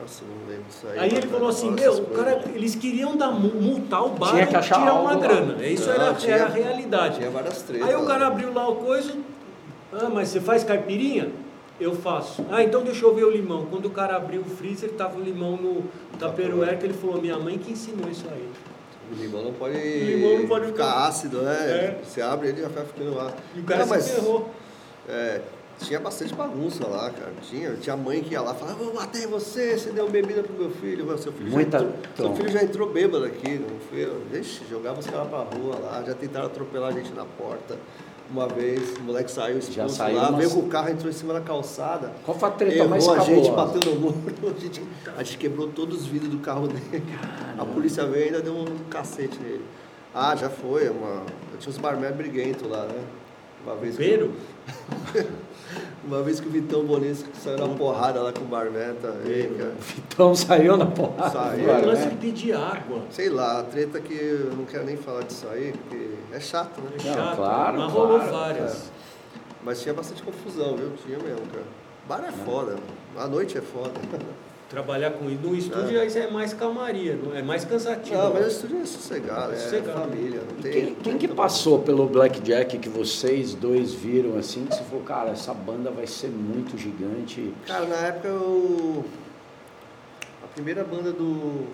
Nossa, 0.00 0.22
não 0.24 0.48
lembro 0.48 0.64
disso 0.64 0.86
aí. 0.88 0.98
Aí 0.98 1.08
ele 1.14 1.26
falou 1.28 1.48
assim, 1.48 1.70
meu, 1.70 1.92
o 1.94 2.06
cara, 2.06 2.42
eles 2.54 2.74
queriam 2.74 3.16
dar, 3.16 3.30
multar 3.30 4.04
o 4.04 4.10
bar 4.10 4.30
Tinha 4.32 4.46
que 4.46 4.52
e 4.54 4.56
achar 4.56 4.78
tirar 4.80 4.94
uma 4.94 5.10
algo 5.12 5.22
lá. 5.22 5.28
grana. 5.28 5.66
Isso 5.66 5.86
Não, 5.86 5.94
era, 5.94 6.14
tinha- 6.14 6.34
era 6.36 6.44
a 6.46 6.48
realidade. 6.48 7.16
Tinha 7.18 7.30
várias 7.30 7.62
tretas. 7.62 7.88
Aí 7.88 7.94
o 7.94 8.04
cara 8.06 8.20
lá. 8.20 8.26
abriu 8.28 8.52
lá 8.52 8.68
o 8.68 8.76
coisa, 8.76 9.14
ah, 9.92 10.08
mas 10.12 10.28
você 10.28 10.40
faz 10.40 10.64
caipirinha? 10.64 11.30
Eu 11.80 11.94
faço. 11.94 12.44
Ah, 12.50 12.62
então 12.62 12.82
deixa 12.82 13.04
eu 13.04 13.14
ver 13.14 13.24
o 13.24 13.30
limão. 13.30 13.66
Quando 13.66 13.86
o 13.86 13.90
cara 13.90 14.16
abriu 14.16 14.42
o 14.42 14.44
freezer, 14.44 14.90
tava 14.92 15.18
o 15.18 15.22
limão 15.22 15.56
no 15.56 15.84
taperoeira, 16.18 16.76
que 16.76 16.84
ele 16.84 16.94
falou, 16.94 17.20
minha 17.20 17.38
mãe 17.38 17.58
que 17.58 17.72
ensinou 17.72 18.10
isso 18.10 18.24
aí. 18.30 18.48
O 19.12 19.14
limão 19.22 19.42
não 19.44 19.52
pode, 19.52 19.76
limão 19.78 20.38
não 20.40 20.48
pode 20.48 20.66
ficar 20.66 20.86
ficar- 20.86 21.06
ácido, 21.08 21.42
né? 21.42 21.54
É. 21.54 22.00
Você 22.02 22.22
abre 22.22 22.48
ele 22.48 22.58
e 22.60 22.62
já 22.62 22.68
vai 22.68 22.84
ficando 22.86 23.14
lá. 23.14 23.34
E 23.54 23.60
o 23.60 23.64
cara 23.64 23.80
Não, 23.80 23.86
se 23.86 23.90
mas, 23.94 24.10
ferrou. 24.10 24.50
é, 25.08 25.40
tinha 25.78 26.00
bastante 26.00 26.34
bagunça 26.34 26.86
lá, 26.86 27.10
cara. 27.10 27.32
Tinha, 27.42 27.74
tinha 27.74 27.96
mãe 27.96 28.22
que 28.22 28.32
ia 28.32 28.40
lá 28.40 28.54
e 28.54 28.58
falava, 28.58 28.82
vou 28.82 28.92
em 29.14 29.26
você, 29.26 29.76
você 29.78 29.90
deu 29.90 30.08
bebida 30.08 30.42
pro 30.42 30.54
meu 30.54 30.70
filho. 30.70 31.04
Mas 31.06 31.20
Seu 31.20 31.32
filho, 31.32 31.50
Muita- 31.50 31.78
já, 31.80 31.84
entrou, 31.84 32.26
seu 32.28 32.36
filho 32.36 32.48
já 32.50 32.62
entrou 32.62 32.90
bêbado 32.92 33.24
aqui, 33.24 33.58
não 33.58 33.78
foi? 33.90 34.08
Vixe, 34.30 34.62
jogava 34.70 35.00
os 35.00 35.06
caras 35.06 35.28
pra 35.28 35.38
rua 35.40 35.76
lá, 35.78 36.02
já 36.06 36.14
tentaram 36.14 36.46
atropelar 36.46 36.90
a 36.90 36.92
gente 36.92 37.12
na 37.12 37.24
porta. 37.24 37.76
Uma 38.32 38.48
vez, 38.48 38.96
o 38.96 39.02
moleque 39.02 39.30
saiu 39.30 39.60
Já 39.60 39.68
expulso 39.68 39.94
saiu 39.96 40.16
lá, 40.16 40.28
umas- 40.30 40.38
veio 40.38 40.50
com 40.50 40.60
o 40.60 40.68
carro, 40.68 40.88
entrou 40.88 41.10
em 41.10 41.12
cima 41.12 41.34
da 41.34 41.40
calçada. 41.42 42.10
Qual 42.24 42.38
foi 42.38 42.48
a 42.48 42.52
treta 42.52 42.76
Errou 42.76 42.88
mais 42.88 43.06
a 43.06 43.18
gente, 43.18 43.50
cabulosa? 43.50 43.74
bateu 43.74 43.94
no 43.94 44.00
muro, 44.00 44.16
a 44.56 44.60
gente, 44.60 44.82
a 45.18 45.22
gente 45.22 45.38
quebrou 45.38 45.68
todos 45.68 46.00
os 46.00 46.06
vidros 46.06 46.30
do 46.30 46.38
carro 46.38 46.66
dele. 46.66 47.02
A 47.58 47.64
polícia 47.66 48.06
veio 48.06 48.22
e 48.22 48.26
ainda 48.28 48.40
deu 48.40 48.54
um 48.56 48.64
cacete 48.88 49.38
nele. 49.38 49.64
Ah, 50.14 50.34
já 50.34 50.48
foi, 50.48 50.88
uma, 50.88 51.24
eu 51.52 51.58
tinha 51.58 51.70
uns 51.70 51.78
barman 51.78 52.12
briguentos 52.12 52.66
lá, 52.70 52.84
né? 52.86 53.02
Uma 53.64 53.76
vez, 53.76 53.96
que? 53.96 54.02
uma 56.04 56.22
vez 56.22 56.40
que 56.40 56.48
o 56.48 56.50
Vitão 56.50 56.84
Bonis 56.84 57.24
saiu 57.42 57.58
na 57.58 57.74
porrada 57.74 58.20
lá 58.20 58.32
com 58.32 58.44
o 58.44 58.48
também, 58.48 59.54
cara. 59.54 59.74
Então 59.98 60.34
saiu 60.34 60.76
na 60.76 60.86
porrada. 60.86 61.30
Saiu. 61.30 61.68
O 61.68 61.86
lance 61.86 62.04
né? 62.04 62.10
de 62.10 62.16
pedir 62.16 62.54
água. 62.54 63.02
Sei 63.10 63.28
lá, 63.28 63.60
a 63.60 63.62
treta 63.62 64.00
que 64.00 64.14
eu 64.14 64.52
não 64.56 64.64
quero 64.64 64.84
nem 64.84 64.96
falar 64.96 65.22
disso 65.22 65.46
aí, 65.48 65.72
porque 65.72 66.10
é 66.32 66.40
chato, 66.40 66.80
né? 66.80 66.90
É 66.98 67.06
Não, 67.08 67.14
chato, 67.14 67.36
claro, 67.36 67.78
mas 67.78 67.92
rolou 67.92 68.18
claro, 68.18 68.32
várias. 68.32 68.90
Mas 69.62 69.80
tinha 69.80 69.94
bastante 69.94 70.22
confusão, 70.22 70.76
viu? 70.76 70.90
Tinha 71.04 71.18
mesmo, 71.18 71.46
cara. 71.46 71.64
Bar 72.08 72.24
é 72.28 72.32
foda, 72.32 72.76
a 73.16 73.26
noite 73.26 73.56
é 73.56 73.60
foda. 73.60 73.92
Trabalhar 74.72 75.10
com 75.10 75.28
isso. 75.30 75.40
No 75.42 75.54
estúdio 75.54 76.02
isso 76.02 76.16
é 76.18 76.30
mais 76.30 76.54
calmaria, 76.54 77.14
não 77.22 77.36
é 77.36 77.42
mais 77.42 77.62
cansativo. 77.62 78.16
Não, 78.16 78.32
mas 78.32 78.46
o 78.46 78.48
estúdio 78.48 78.80
é 78.80 78.86
sossegado, 78.86 79.52
é 79.52 79.56
Sossegado. 79.56 80.00
família. 80.00 80.40
Não 80.40 80.62
tem, 80.62 80.72
Quem, 80.72 80.94
quem 80.94 81.18
que 81.18 81.28
passou 81.28 81.80
pelo 81.80 82.06
Blackjack 82.08 82.78
que 82.78 82.88
vocês 82.88 83.52
dois 83.54 83.92
viram 83.92 84.38
assim, 84.38 84.64
que 84.64 84.74
você 84.74 84.82
falou, 84.84 85.04
cara, 85.04 85.28
essa 85.30 85.52
banda 85.52 85.90
vai 85.90 86.06
ser 86.06 86.28
muito 86.28 86.78
gigante. 86.78 87.52
Cara, 87.66 87.84
na 87.84 87.96
época 87.96 88.28
eu. 88.28 89.04
A 90.42 90.46
primeira 90.54 90.82
banda 90.84 91.12
do. 91.12 91.66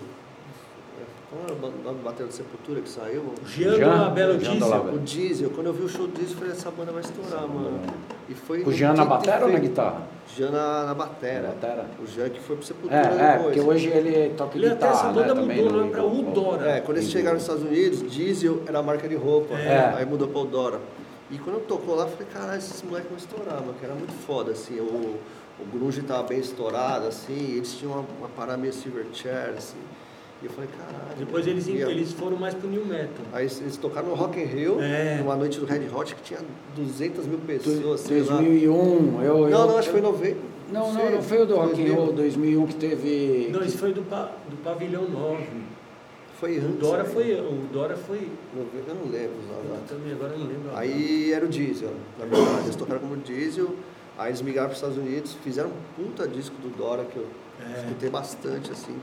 Qual 1.31 1.43
era 1.45 1.53
o 1.53 1.59
nome 1.61 1.99
do 1.99 2.03
batera 2.03 2.29
de 2.29 2.35
Sepultura 2.35 2.81
que 2.81 2.89
saiu? 2.89 3.33
Jean 3.47 3.77
Jean- 3.77 4.11
Belo 4.13 4.39
Diesel. 4.39 4.85
O 4.95 4.99
Diesel. 4.99 5.51
Quando 5.51 5.67
eu 5.69 5.73
vi 5.73 5.85
o 5.85 5.89
show 5.89 6.09
do 6.09 6.13
Diesel, 6.15 6.33
eu 6.33 6.39
falei: 6.39 6.53
essa 6.53 6.71
banda 6.73 6.91
vai 6.91 7.03
estourar, 7.03 7.47
mano. 7.47 7.81
E 8.29 8.35
foi. 8.35 8.63
O 8.63 8.73
Jean 8.73 8.93
na 8.95 9.05
batera 9.05 9.47
ou 9.47 9.53
na 9.53 9.59
guitarra? 9.59 10.03
Jean 10.37 10.51
na, 10.51 10.85
na 10.85 10.95
batera. 10.95 11.49
Na 11.49 11.49
batera. 11.55 11.87
O 12.03 12.07
Jean 12.07 12.29
que 12.29 12.41
foi 12.41 12.57
pro 12.57 12.65
Sepultura 12.65 12.97
É, 12.97 13.05
é, 13.05 13.33
depois. 13.33 13.43
porque 13.43 13.61
hoje 13.61 13.89
ele 13.89 14.35
toca 14.37 14.57
Ele 14.59 14.67
até 14.67 14.75
guitarra, 14.75 14.93
essa 14.93 15.09
banda 15.09 15.35
né, 15.35 15.41
mudou 15.41 15.67
o 15.67 15.73
no 15.73 15.79
nome 15.79 15.91
pra. 15.91 16.05
Udora. 16.05 16.71
É, 16.71 16.81
quando 16.81 16.99
eles 16.99 17.11
chegaram 17.11 17.35
nos 17.35 17.43
Estados 17.45 17.63
Unidos, 17.65 18.11
Diesel 18.11 18.63
era 18.67 18.79
a 18.79 18.83
marca 18.83 19.09
de 19.09 19.15
roupa. 19.15 19.55
É. 19.55 19.95
Aí 19.97 20.05
mudou 20.05 20.29
pra 20.29 20.41
Eudora. 20.41 20.81
E 21.31 21.39
quando 21.39 21.57
eu 21.57 21.63
tocou 21.63 21.95
lá, 21.95 22.05
eu 22.05 22.09
falei, 22.09 22.27
caralho, 22.33 22.59
esses 22.59 22.83
moleques 22.83 23.11
vão 23.11 23.19
estourar, 23.19 23.61
mano, 23.61 23.75
que 23.79 23.85
era 23.85 23.95
muito 23.95 24.13
foda, 24.13 24.53
assim. 24.53 24.81
O, 24.81 25.17
o 25.61 25.65
grunge 25.73 26.01
tava 26.03 26.23
bem 26.23 26.39
estourado, 26.39 27.07
assim, 27.07 27.57
eles 27.57 27.75
tinham 27.75 27.93
uma, 27.93 28.05
uma 28.19 28.29
parada 28.29 28.57
meio 28.57 28.73
Silverchair, 28.73 29.55
assim. 29.57 29.77
E 30.41 30.47
eu 30.47 30.51
falei, 30.53 30.71
caralho. 30.77 31.17
Depois 31.19 31.47
eles, 31.47 31.67
eu- 31.67 31.91
eles 31.91 32.13
foram 32.13 32.37
mais 32.37 32.55
pro 32.55 32.69
New 32.69 32.85
Metal. 32.87 33.25
Aí 33.33 33.45
eles, 33.47 33.77
tocaram 33.77 34.09
no 34.09 34.15
Rock 34.15 34.39
in 34.39 34.45
Rio, 34.45 34.81
É. 34.81 35.17
numa 35.19 35.35
noite 35.35 35.59
do 35.59 35.67
Red 35.67 35.89
Hot, 35.93 36.15
que 36.15 36.23
tinha 36.23 36.39
200 36.77 37.27
mil 37.27 37.39
pessoas, 37.39 38.01
sei 38.03 38.23
lá. 38.23 38.37
2001, 38.37 39.21
eu, 39.23 39.37
eu, 39.45 39.49
Não, 39.51 39.67
não, 39.67 39.79
acho 39.79 39.89
que 39.89 39.93
foi 39.93 40.01
em 40.01 40.05
90. 40.13 40.37
Não, 40.73 40.93
não, 40.93 41.01
sei, 41.01 41.11
não 41.11 41.23
foi 41.23 41.43
o 41.43 41.47
do 41.47 41.55
Rock 41.57 41.73
in 41.81 41.85
2000. 41.87 42.05
Rio 42.05 42.13
2001 42.13 42.67
que 42.67 42.75
teve... 42.75 43.49
Não, 43.51 43.63
isso 43.65 43.79
foi 43.79 43.93
do, 43.93 44.03
pa- 44.03 44.31
do 44.49 44.57
Pavilhão 44.63 45.09
9. 45.09 45.45
Foi 46.39 46.57
O 46.59 46.63
antes. 46.67 46.79
Dora 46.79 47.03
né? 47.03 47.09
foi. 47.09 47.33
O 47.41 47.67
Dora 47.73 47.97
foi. 47.97 48.29
Eu 48.55 48.95
não 48.95 49.11
lembro 49.11 49.39
os 49.39 49.71
Eu 49.71 49.81
também 49.89 50.13
agora 50.13 50.37
não 50.37 50.47
lembro. 50.47 50.71
Aí 50.77 51.33
era 51.33 51.45
o 51.45 51.49
Diesel, 51.49 51.91
na 52.17 52.27
verdade. 52.27 52.63
Eles 52.65 52.77
tocaram 52.77 53.01
como 53.01 53.17
Diesel, 53.17 53.75
aí 54.17 54.29
eles 54.31 54.41
migraram 54.43 54.69
para 54.69 54.75
os 54.75 54.79
Estados 54.79 54.99
Unidos, 54.99 55.37
fizeram 55.43 55.71
um 55.71 56.03
puta 56.05 56.29
disco 56.29 56.55
do 56.63 56.69
Dora 56.77 57.05
que 57.07 57.17
eu 57.17 57.27
É. 57.61 57.81
escutei 57.81 58.09
bastante, 58.09 58.71
assim. 58.71 58.95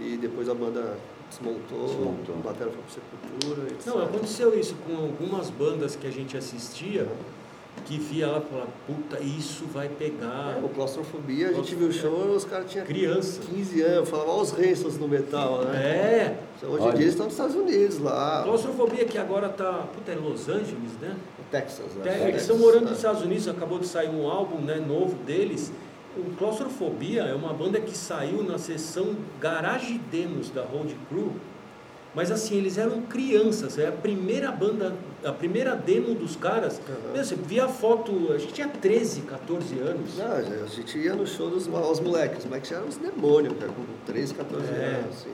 E 0.00 0.16
depois 0.16 0.48
a 0.48 0.54
banda 0.54 0.96
desmontou, 1.28 1.86
Desmontou. 1.86 2.34
a 2.34 2.38
bateria 2.38 2.72
foi 2.72 2.82
pro 2.82 2.92
Sepultura, 2.92 3.68
etc. 3.70 3.86
Não, 3.86 4.02
aconteceu 4.02 4.58
isso 4.58 4.74
com 4.86 4.96
algumas 4.96 5.50
bandas 5.50 5.94
que 5.94 6.06
a 6.06 6.10
gente 6.10 6.36
assistia, 6.36 7.06
que 7.84 7.98
via 7.98 8.26
lá 8.26 8.38
e 8.38 8.50
falava, 8.50 8.70
puta, 8.86 9.20
isso 9.22 9.64
vai 9.66 9.88
pegar. 9.88 10.58
É, 10.58 10.64
o 10.64 10.68
Claustrofobia, 10.68 11.50
a 11.50 11.52
gente 11.52 11.74
viu 11.74 11.88
o 11.88 11.92
show, 11.92 12.34
os 12.34 12.44
caras 12.44 12.70
tinham 12.70 12.84
Criança. 12.84 13.40
15 13.48 13.82
anos, 13.82 14.08
falava, 14.08 14.30
olha 14.30 14.42
os 14.42 14.50
Rensons 14.52 14.98
no 14.98 15.06
metal, 15.06 15.64
né? 15.64 15.78
É, 15.78 16.38
Hoje 16.66 16.82
Olha. 16.82 16.92
em 16.92 16.94
dia 16.94 17.04
eles 17.04 17.12
estão 17.12 17.26
nos 17.26 17.34
Estados 17.34 17.56
Unidos, 17.56 17.98
lá, 17.98 18.42
claustrofobia 18.44 19.04
que 19.06 19.16
agora 19.16 19.48
tá, 19.48 19.88
puta, 19.94 20.12
é 20.12 20.14
Los 20.14 20.48
Angeles, 20.48 20.92
né? 21.00 21.16
Texas. 21.50 21.86
Né? 21.96 22.02
É, 22.04 22.10
eles 22.10 22.22
Texas, 22.24 22.42
estão 22.42 22.58
morando 22.58 22.82
nos 22.82 22.90
né? 22.90 22.96
Estados 22.96 23.22
Unidos, 23.22 23.48
acabou 23.48 23.78
de 23.78 23.86
sair 23.86 24.08
um 24.08 24.28
álbum 24.28 24.58
né, 24.58 24.76
novo 24.76 25.14
deles. 25.24 25.72
O 26.20 26.34
Claustrofobia 26.36 27.22
é 27.22 27.34
uma 27.34 27.52
banda 27.52 27.80
que 27.80 27.96
saiu 27.96 28.42
na 28.42 28.58
sessão 28.58 29.16
Garage 29.40 29.98
Demos 30.10 30.50
da 30.50 30.62
Road 30.62 30.94
Crew. 31.08 31.32
Mas 32.14 32.30
assim, 32.32 32.56
eles 32.56 32.76
eram 32.76 33.02
crianças, 33.02 33.78
é 33.78 33.86
a 33.86 33.92
primeira 33.92 34.50
banda, 34.50 34.92
a 35.24 35.30
primeira 35.32 35.76
demo 35.76 36.12
dos 36.14 36.34
caras. 36.34 36.78
Uhum. 36.78 37.12
Meu, 37.14 37.24
você 37.24 37.36
via 37.36 37.66
a 37.66 37.68
foto, 37.68 38.32
a 38.32 38.38
gente 38.38 38.52
tinha 38.52 38.66
13, 38.68 39.20
14 39.22 39.78
anos. 39.78 40.16
Não, 40.18 40.32
a 40.32 40.66
gente 40.66 40.98
ia 40.98 41.14
no 41.14 41.24
show 41.24 41.48
dos 41.48 41.68
os 41.68 42.00
moleques, 42.00 42.38
os 42.40 42.44
moleques 42.46 42.68
já 42.70 42.76
eram 42.76 42.88
uns 42.88 42.96
demônios, 42.96 43.54
cara, 43.58 43.70
com 43.72 43.84
13, 44.06 44.34
14 44.34 44.66
É. 44.72 45.00
anos, 45.04 45.16
assim. 45.18 45.30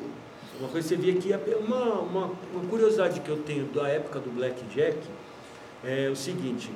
Uma 0.60 0.68
coisa 0.68 0.86
que 0.88 0.94
você 0.94 1.00
via 1.00 1.14
que 1.20 1.28
ia- 1.28 1.40
uma, 1.58 2.00
uma, 2.00 2.30
uma 2.54 2.64
curiosidade 2.68 3.20
que 3.20 3.28
eu 3.30 3.38
tenho 3.38 3.64
da 3.66 3.88
época 3.88 4.20
do 4.20 4.30
Blackjack 4.30 4.98
é 5.82 6.10
o 6.10 6.16
seguinte: 6.16 6.70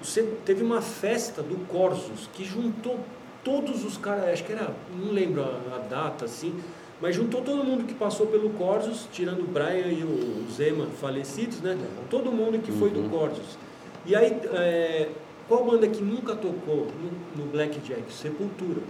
você 0.00 0.22
teve 0.44 0.62
uma 0.62 0.80
festa 0.80 1.42
do 1.42 1.56
Corsos 1.66 2.28
que 2.32 2.44
juntou 2.44 3.00
todos 3.44 3.84
os 3.84 3.96
caras, 3.96 4.30
acho 4.30 4.44
que 4.44 4.52
era, 4.52 4.70
não 4.96 5.12
lembro 5.12 5.42
a, 5.42 5.76
a 5.76 5.78
data 5.88 6.24
assim, 6.24 6.54
mas 7.00 7.16
juntou 7.16 7.40
todo 7.40 7.64
mundo 7.64 7.84
que 7.84 7.94
passou 7.94 8.26
pelo 8.26 8.50
Corsos, 8.50 9.08
tirando 9.10 9.40
o 9.40 9.46
Brian 9.46 9.86
e 9.86 10.04
o 10.04 10.46
Zema 10.52 10.86
falecidos, 11.00 11.60
né? 11.60 11.78
Todo 12.10 12.30
mundo 12.30 12.60
que 12.62 12.70
foi 12.72 12.90
do 12.90 13.08
Corsos. 13.08 13.56
E 14.04 14.14
aí, 14.14 14.38
é, 14.52 15.08
qual 15.48 15.64
banda 15.64 15.88
que 15.88 16.02
nunca 16.02 16.34
tocou 16.34 16.86
no, 17.36 17.42
no 17.44 17.50
Blackjack? 17.50 18.12
Sepultura. 18.12 18.82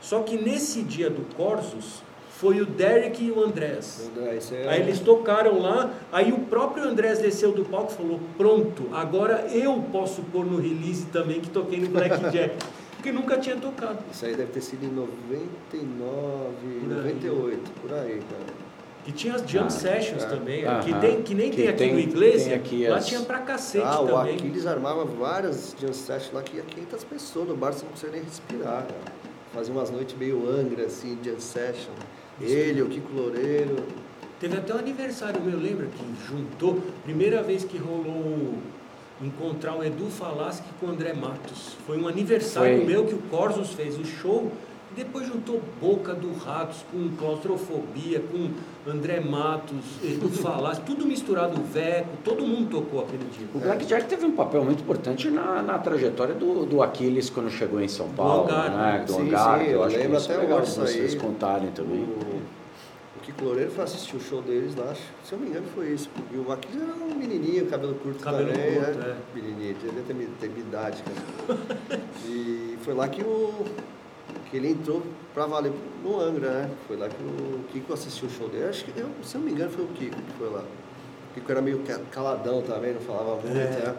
Só 0.00 0.20
que 0.20 0.36
nesse 0.36 0.82
dia 0.82 1.10
do 1.10 1.22
Corsos 1.34 2.02
foi 2.30 2.60
o 2.60 2.66
Derek 2.66 3.24
e 3.24 3.30
o 3.32 3.42
Andrés. 3.42 4.10
É- 4.52 4.68
Aí 4.68 4.80
eles 4.82 5.00
tocaram 5.00 5.58
lá, 5.60 5.90
aí 6.12 6.32
o 6.32 6.38
próprio 6.40 6.84
Andrés 6.84 7.18
desceu 7.18 7.50
do 7.50 7.64
palco 7.64 7.92
e 7.92 7.96
falou: 7.96 8.20
Pronto, 8.36 8.88
agora 8.92 9.46
eu 9.52 9.82
posso 9.90 10.22
pôr 10.22 10.44
no 10.44 10.58
release 10.60 11.06
também 11.06 11.40
que 11.40 11.50
toquei 11.50 11.80
no 11.80 11.88
Blackjack. 11.88 12.54
Porque 13.06 13.12
nunca 13.20 13.38
tinha 13.38 13.54
tocado. 13.54 13.98
Isso 14.12 14.26
aí 14.26 14.34
deve 14.34 14.50
ter 14.50 14.60
sido 14.60 14.84
em 14.84 14.88
99, 14.88 16.50
Por 16.60 16.90
aí. 16.92 16.96
98, 16.96 17.70
por 17.80 17.92
aí, 17.94 18.20
cara. 18.28 18.66
E 19.06 19.12
tinha 19.12 19.36
as 19.36 19.42
jam 19.48 19.66
Ah, 19.66 19.70
sessions 19.70 20.24
é. 20.24 20.26
também, 20.26 20.64
Aham. 20.64 20.80
que, 20.80 20.92
tem, 20.94 21.22
que 21.22 21.32
nem 21.36 21.50
Que 21.50 21.56
tem 21.58 21.68
aqui 21.68 21.78
tem- 21.78 21.94
no 22.06 22.20
tem 22.20 22.54
aqui 22.54 22.88
lá 22.88 22.96
as- 22.96 23.06
tinha 23.06 23.20
pra 23.20 23.38
cacete 23.38 23.84
Ah, 23.86 24.00
o 24.00 24.08
também. 24.08 24.34
Aquiles 24.34 24.66
armava 24.66 25.04
várias 25.04 25.76
jam 25.80 25.92
sessions 25.92 26.32
lá 26.34 26.42
que 26.42 26.56
ia 26.56 26.64
500 26.64 27.04
pessoas 27.04 27.46
no 27.48 27.56
bar, 27.56 27.72
você 27.72 27.84
não 27.84 27.92
conseguia 27.92 28.16
nem 28.16 28.24
respirar, 28.24 28.82
cara. 28.82 29.14
Fazia 29.54 29.72
umas 29.72 29.90
noites 29.92 30.16
meio 30.18 30.44
angra, 30.50 30.86
assim, 30.86 31.16
jam 31.22 31.38
session. 31.38 31.92
Ele, 32.40 32.82
o 32.82 32.86
Kiko 32.88 33.12
Loureiro. 33.14 33.76
Teve 34.40 34.56
até 34.56 34.74
um 34.74 34.78
aniversário 34.78 35.40
meu, 35.40 35.56
lembra? 35.60 35.86
Que 35.86 36.04
juntou, 36.26 36.82
primeira 37.04 37.40
vez 37.44 37.62
que 37.62 37.78
rolou 37.78 38.54
encontrar 39.20 39.76
o 39.76 39.84
Edu 39.84 40.06
Falaschi 40.10 40.62
com 40.78 40.86
o 40.86 40.90
André 40.90 41.12
Matos. 41.14 41.76
Foi 41.86 42.00
um 42.00 42.06
aniversário 42.06 42.78
Foi. 42.78 42.86
meu 42.86 43.04
que 43.06 43.14
o 43.14 43.18
Corsos 43.30 43.72
fez 43.72 43.98
o 43.98 44.04
show 44.04 44.50
Depois 44.96 45.26
juntou 45.26 45.60
Boca 45.78 46.14
do 46.14 46.32
Ratos 46.32 46.84
com 46.90 47.10
claustrofobia, 47.16 48.18
com 48.20 48.48
André 48.90 49.20
Matos, 49.20 49.84
Edu 50.02 50.30
Falas, 50.40 50.78
tudo 50.78 51.04
misturado, 51.04 51.60
Veco, 51.70 52.08
todo 52.24 52.46
mundo 52.46 52.70
tocou 52.70 53.00
aquele 53.00 53.24
dia. 53.24 53.46
O 53.54 53.58
Blackjack 53.58 54.06
teve 54.06 54.24
um 54.24 54.32
papel 54.32 54.64
muito 54.64 54.82
importante 54.82 55.28
na, 55.30 55.60
na 55.60 55.78
trajetória 55.78 56.34
do, 56.34 56.64
do 56.64 56.82
Aquiles 56.82 57.28
quando 57.28 57.50
chegou 57.50 57.78
em 57.80 57.88
São 57.88 58.08
Paulo, 58.08 58.44
Hangar, 58.44 58.70
né? 58.70 59.04
Do 59.06 59.12
sim, 59.12 59.28
Hangar, 59.28 59.58
sim, 59.58 59.64
que 59.66 59.70
eu 59.70 59.76
eu 59.76 59.84
acho 59.84 59.98
que 59.98 60.06
isso 60.06 60.32
é 60.32 60.34
até 60.34 60.42
legal 60.42 60.64
vocês 60.64 61.14
contarem 61.14 61.70
também. 61.72 62.02
O, 62.02 62.45
Loureiro 63.42 63.70
foi 63.70 63.84
assistir 63.84 64.16
o 64.16 64.20
show 64.20 64.40
deles 64.40 64.74
lá, 64.74 64.90
acho- 64.90 65.02
se 65.24 65.32
eu 65.32 65.38
não 65.38 65.44
me 65.44 65.50
engano 65.50 65.66
foi 65.74 65.88
isso. 65.90 66.08
E 66.32 66.36
o 66.38 66.50
Aquiles 66.50 66.80
era 66.82 66.92
um 66.94 67.14
menininho, 67.14 67.66
cabelo 67.66 67.94
curto 67.96 68.18
Cabelo 68.22 68.50
também, 68.50 68.74
curto, 68.76 68.98
né? 68.98 69.16
é. 69.34 69.36
Menininho, 69.38 69.74
devia 69.74 70.02
ter, 70.02 70.14
ter 70.40 70.48
minha 70.48 70.60
idade, 70.66 71.02
cara. 71.02 71.58
e 72.26 72.78
foi 72.82 72.94
lá 72.94 73.06
que 73.08 73.22
o 73.22 73.64
que 74.50 74.56
ele 74.56 74.70
entrou 74.70 75.02
pra 75.34 75.44
valer 75.46 75.72
no 76.02 76.20
Angra, 76.20 76.50
né? 76.50 76.70
Foi 76.86 76.96
lá 76.96 77.08
que 77.08 77.16
o 77.22 77.60
Kiko 77.72 77.92
assistiu 77.92 78.28
o 78.28 78.30
show 78.30 78.48
dele. 78.48 78.64
Acho 78.68 78.84
que, 78.84 78.98
eu, 78.98 79.08
se 79.22 79.34
eu 79.34 79.40
não 79.40 79.46
me 79.46 79.52
engano, 79.52 79.70
foi 79.70 79.84
o 79.84 79.88
Kiko 79.88 80.16
que 80.16 80.32
foi 80.38 80.48
lá. 80.48 80.60
O 81.30 81.34
Kiko 81.34 81.52
era 81.52 81.60
meio 81.60 81.80
ca- 81.80 82.00
caladão 82.10 82.62
também, 82.62 82.94
não 82.94 83.00
falava 83.00 83.34
muito, 83.36 83.56
É. 83.56 83.86
né? 83.86 83.96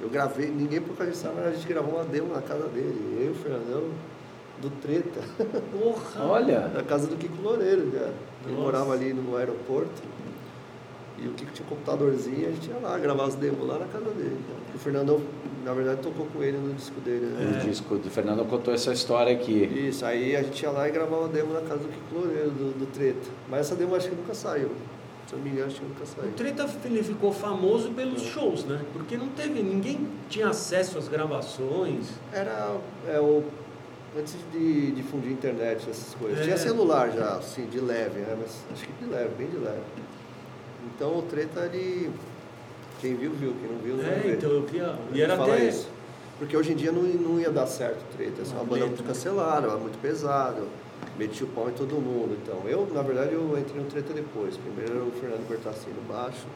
Eu 0.00 0.08
gravei, 0.08 0.48
ninguém 0.48 0.80
por 0.80 0.96
causa 0.96 1.12
disso, 1.12 1.28
mas 1.34 1.46
a 1.46 1.50
gente 1.52 1.66
gravou 1.66 1.94
uma 1.94 2.04
demo 2.04 2.32
na 2.32 2.40
casa 2.40 2.68
dele. 2.68 3.18
Eu 3.20 3.26
e 3.26 3.30
o 3.30 3.34
Fernandão 3.34 3.84
do 4.60 4.70
Treta. 4.80 5.20
Porra! 5.72 6.24
Olha, 6.26 6.68
Na 6.68 6.82
casa 6.82 7.06
do 7.06 7.16
Kiko 7.16 7.40
Loureiro, 7.42 7.90
cara. 7.92 8.12
Ele 8.44 8.52
Nossa. 8.54 8.62
morava 8.64 8.92
ali 8.92 9.12
no 9.12 9.36
aeroporto. 9.36 10.02
E 11.18 11.26
o 11.28 11.32
Kiko 11.32 11.52
tinha 11.52 11.66
um 11.66 11.68
computadorzinho, 11.68 12.48
a 12.48 12.50
gente 12.50 12.68
ia 12.70 12.78
lá 12.78 12.98
gravar 12.98 13.24
as 13.26 13.34
demos 13.34 13.66
lá 13.66 13.78
na 13.78 13.86
casa 13.86 14.10
dele. 14.10 14.38
cara. 14.46 14.60
O 14.74 14.78
Fernandão, 14.78 15.20
na 15.64 15.74
verdade, 15.74 16.00
tocou 16.00 16.26
com 16.26 16.42
ele 16.42 16.56
no 16.56 16.72
disco 16.72 16.98
dele, 17.00 17.26
né? 17.26 17.60
o 17.62 17.66
disco 17.68 17.96
do 17.96 18.08
Fernando 18.08 18.42
contou 18.48 18.72
essa 18.72 18.92
história 18.92 19.30
aqui. 19.32 19.64
Isso, 19.88 20.04
aí 20.06 20.34
a 20.34 20.42
gente 20.42 20.62
ia 20.62 20.70
lá 20.70 20.88
e 20.88 20.90
gravava 20.92 21.26
a 21.26 21.28
demo 21.28 21.52
na 21.52 21.60
casa 21.60 21.80
do 21.80 21.88
Kiko 21.88 22.14
Loureiro, 22.14 22.50
do, 22.50 22.78
do 22.78 22.86
Treta. 22.86 23.28
Mas 23.50 23.60
essa 23.60 23.74
demo 23.74 23.94
acho 23.94 24.08
que 24.08 24.14
nunca 24.16 24.32
saiu. 24.32 24.70
Se 25.26 25.34
eu 25.36 25.38
me 25.40 25.50
engano, 25.50 25.66
acho 25.66 25.76
que 25.80 25.86
nunca 25.86 26.02
O 26.02 26.06
saiu. 26.06 26.32
Treta 26.32 26.66
ele 26.86 27.02
ficou 27.02 27.32
famoso 27.32 27.90
pelos 27.90 28.22
shows, 28.22 28.64
né? 28.64 28.80
Porque 28.94 29.16
não 29.18 29.28
teve, 29.28 29.62
ninguém 29.62 30.08
tinha 30.30 30.48
acesso 30.48 30.96
às 30.96 31.06
gravações. 31.06 32.06
Era 32.32 32.76
é, 33.06 33.20
o, 33.20 33.44
antes 34.18 34.34
de 34.52 34.92
difundir 34.92 35.32
internet, 35.32 35.88
essas 35.88 36.14
coisas. 36.14 36.40
É. 36.40 36.42
Tinha 36.44 36.56
celular 36.56 37.10
já, 37.10 37.36
assim, 37.36 37.66
de 37.66 37.80
leve, 37.80 38.20
né? 38.20 38.36
Mas 38.40 38.56
acho 38.72 38.86
que 38.86 38.92
de 39.04 39.10
leve, 39.10 39.30
bem 39.36 39.48
de 39.48 39.56
leve. 39.56 39.80
Então 40.94 41.18
o 41.18 41.22
Treta, 41.22 41.60
ele. 41.72 42.10
Quem 43.00 43.14
viu, 43.14 43.32
viu. 43.32 43.54
Quem 43.60 43.70
não 43.70 43.78
viu, 43.78 43.96
não 43.96 44.04
vai 44.04 44.14
É, 44.14 44.18
ver. 44.18 44.36
então 44.36 44.50
eu 44.50 44.62
via. 44.66 44.94
E 45.12 45.22
era 45.22 45.34
até. 45.34 45.64
isso. 45.64 45.88
Porque 46.38 46.56
hoje 46.56 46.72
em 46.72 46.76
dia 46.76 46.90
não, 46.90 47.02
não 47.02 47.38
ia 47.38 47.50
dar 47.50 47.66
certo 47.66 48.00
o 48.00 48.16
treta. 48.16 48.40
Essa 48.42 48.52
é 48.52 48.56
uma 48.56 48.64
banda 48.64 48.86
muito 48.86 49.02
né? 49.02 49.08
cancelada, 49.08 49.66
ela 49.66 49.76
é 49.76 49.80
muito 49.80 50.00
pesada. 50.00 50.62
Meti 51.18 51.44
o 51.44 51.46
pau 51.48 51.68
em 51.68 51.72
todo 51.72 51.92
mundo. 51.96 52.36
Então, 52.42 52.62
eu, 52.66 52.86
na 52.94 53.02
verdade, 53.02 53.34
eu 53.34 53.58
entrei 53.58 53.82
no 53.82 53.88
treta 53.90 54.12
depois. 54.14 54.56
Primeiro 54.56 54.92
era 54.96 55.04
o 55.04 55.10
Fernando 55.12 55.46
Bertacci 55.46 55.88
no 55.90 56.00
baixo. 56.12 56.46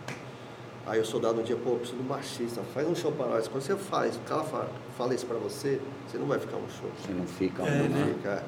Aí 0.86 1.00
o 1.00 1.04
soldado 1.04 1.40
um 1.40 1.42
dia, 1.42 1.56
pô, 1.56 1.70
eu 1.70 1.76
preciso 1.76 1.98
de 1.98 2.04
um 2.04 2.06
baixista, 2.08 2.60
faz 2.74 2.86
um 2.86 2.94
show 2.94 3.10
pra 3.10 3.26
nós. 3.26 3.48
Quando 3.48 3.62
você 3.62 3.74
faz, 3.74 4.16
o 4.16 4.20
cara 4.20 4.42
fala, 4.44 4.68
fala 4.98 5.14
isso 5.14 5.24
pra 5.24 5.36
você, 5.38 5.80
você 6.06 6.18
não 6.18 6.26
vai 6.26 6.38
ficar 6.38 6.56
um 6.56 6.68
show. 6.78 6.90
Você 7.02 7.12
não 7.12 7.26
fica 7.26 7.62
É, 7.62 7.78
muito. 7.78 7.92
né? 7.92 8.14
Fica. 8.16 8.42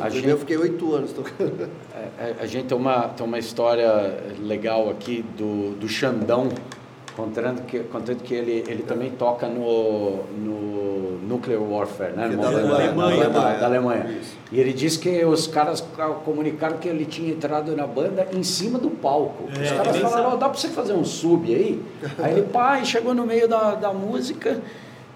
A 0.00 0.06
A 0.06 0.08
gente- 0.08 0.26
Eu 0.26 0.38
fiquei 0.38 0.56
oito 0.56 0.94
anos 0.94 1.12
tocando. 1.12 1.68
É, 1.94 1.98
é, 2.30 2.36
a 2.40 2.46
gente 2.46 2.66
tem 2.66 2.76
uma, 2.76 3.08
tem 3.08 3.24
uma 3.26 3.38
história 3.38 3.88
legal 4.40 4.88
aqui 4.90 5.22
do, 5.36 5.74
do 5.78 5.86
Xandão, 5.88 6.48
contando 7.16 7.62
que, 7.66 7.80
contando 7.80 8.22
que 8.22 8.34
ele, 8.34 8.62
ele 8.68 8.82
também 8.82 9.10
toca 9.10 9.48
no, 9.48 10.16
no 10.38 11.18
Nuclear 11.26 11.60
Warfare, 11.62 12.12
né? 12.12 12.26
É 12.26 12.28
numa 12.28 12.44
da 12.44 12.50
banda 12.50 12.74
Alemanha, 12.74 13.28
da, 13.28 13.40
Alemanha. 13.40 13.58
da 13.58 13.66
Alemanha. 13.66 14.20
E 14.52 14.60
ele 14.60 14.72
disse 14.72 14.98
que 14.98 15.24
os 15.24 15.46
caras 15.46 15.80
comunicaram 16.24 16.76
que 16.78 16.86
ele 16.88 17.04
tinha 17.06 17.30
entrado 17.32 17.74
na 17.74 17.86
banda 17.86 18.28
em 18.32 18.42
cima 18.42 18.78
do 18.78 18.90
palco. 18.90 19.44
É, 19.58 19.62
os 19.62 19.70
caras 19.72 19.96
falaram. 19.96 20.28
"Ó, 20.32 20.36
dá 20.36 20.48
pra 20.48 20.58
você 20.58 20.68
fazer 20.68 20.92
um 20.92 21.04
sub 21.04 21.52
aí? 21.52 21.82
aí 22.18 22.32
ele, 22.32 22.42
pai, 22.42 22.84
chegou 22.84 23.14
no 23.14 23.24
meio 23.26 23.48
da, 23.48 23.74
da 23.74 23.92
música. 23.92 24.60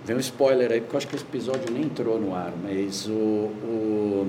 Vem 0.05 0.17
um 0.17 0.21
spoiler 0.21 0.73
aí, 0.73 0.81
porque 0.81 0.97
eu 0.97 0.99
acho 0.99 1.07
que 1.07 1.15
esse 1.15 1.25
episódio 1.25 1.71
nem 1.71 1.83
entrou 1.83 2.19
no 2.19 2.35
ar, 2.35 2.53
mas 2.63 3.07
o, 3.07 3.13
o- 3.13 4.27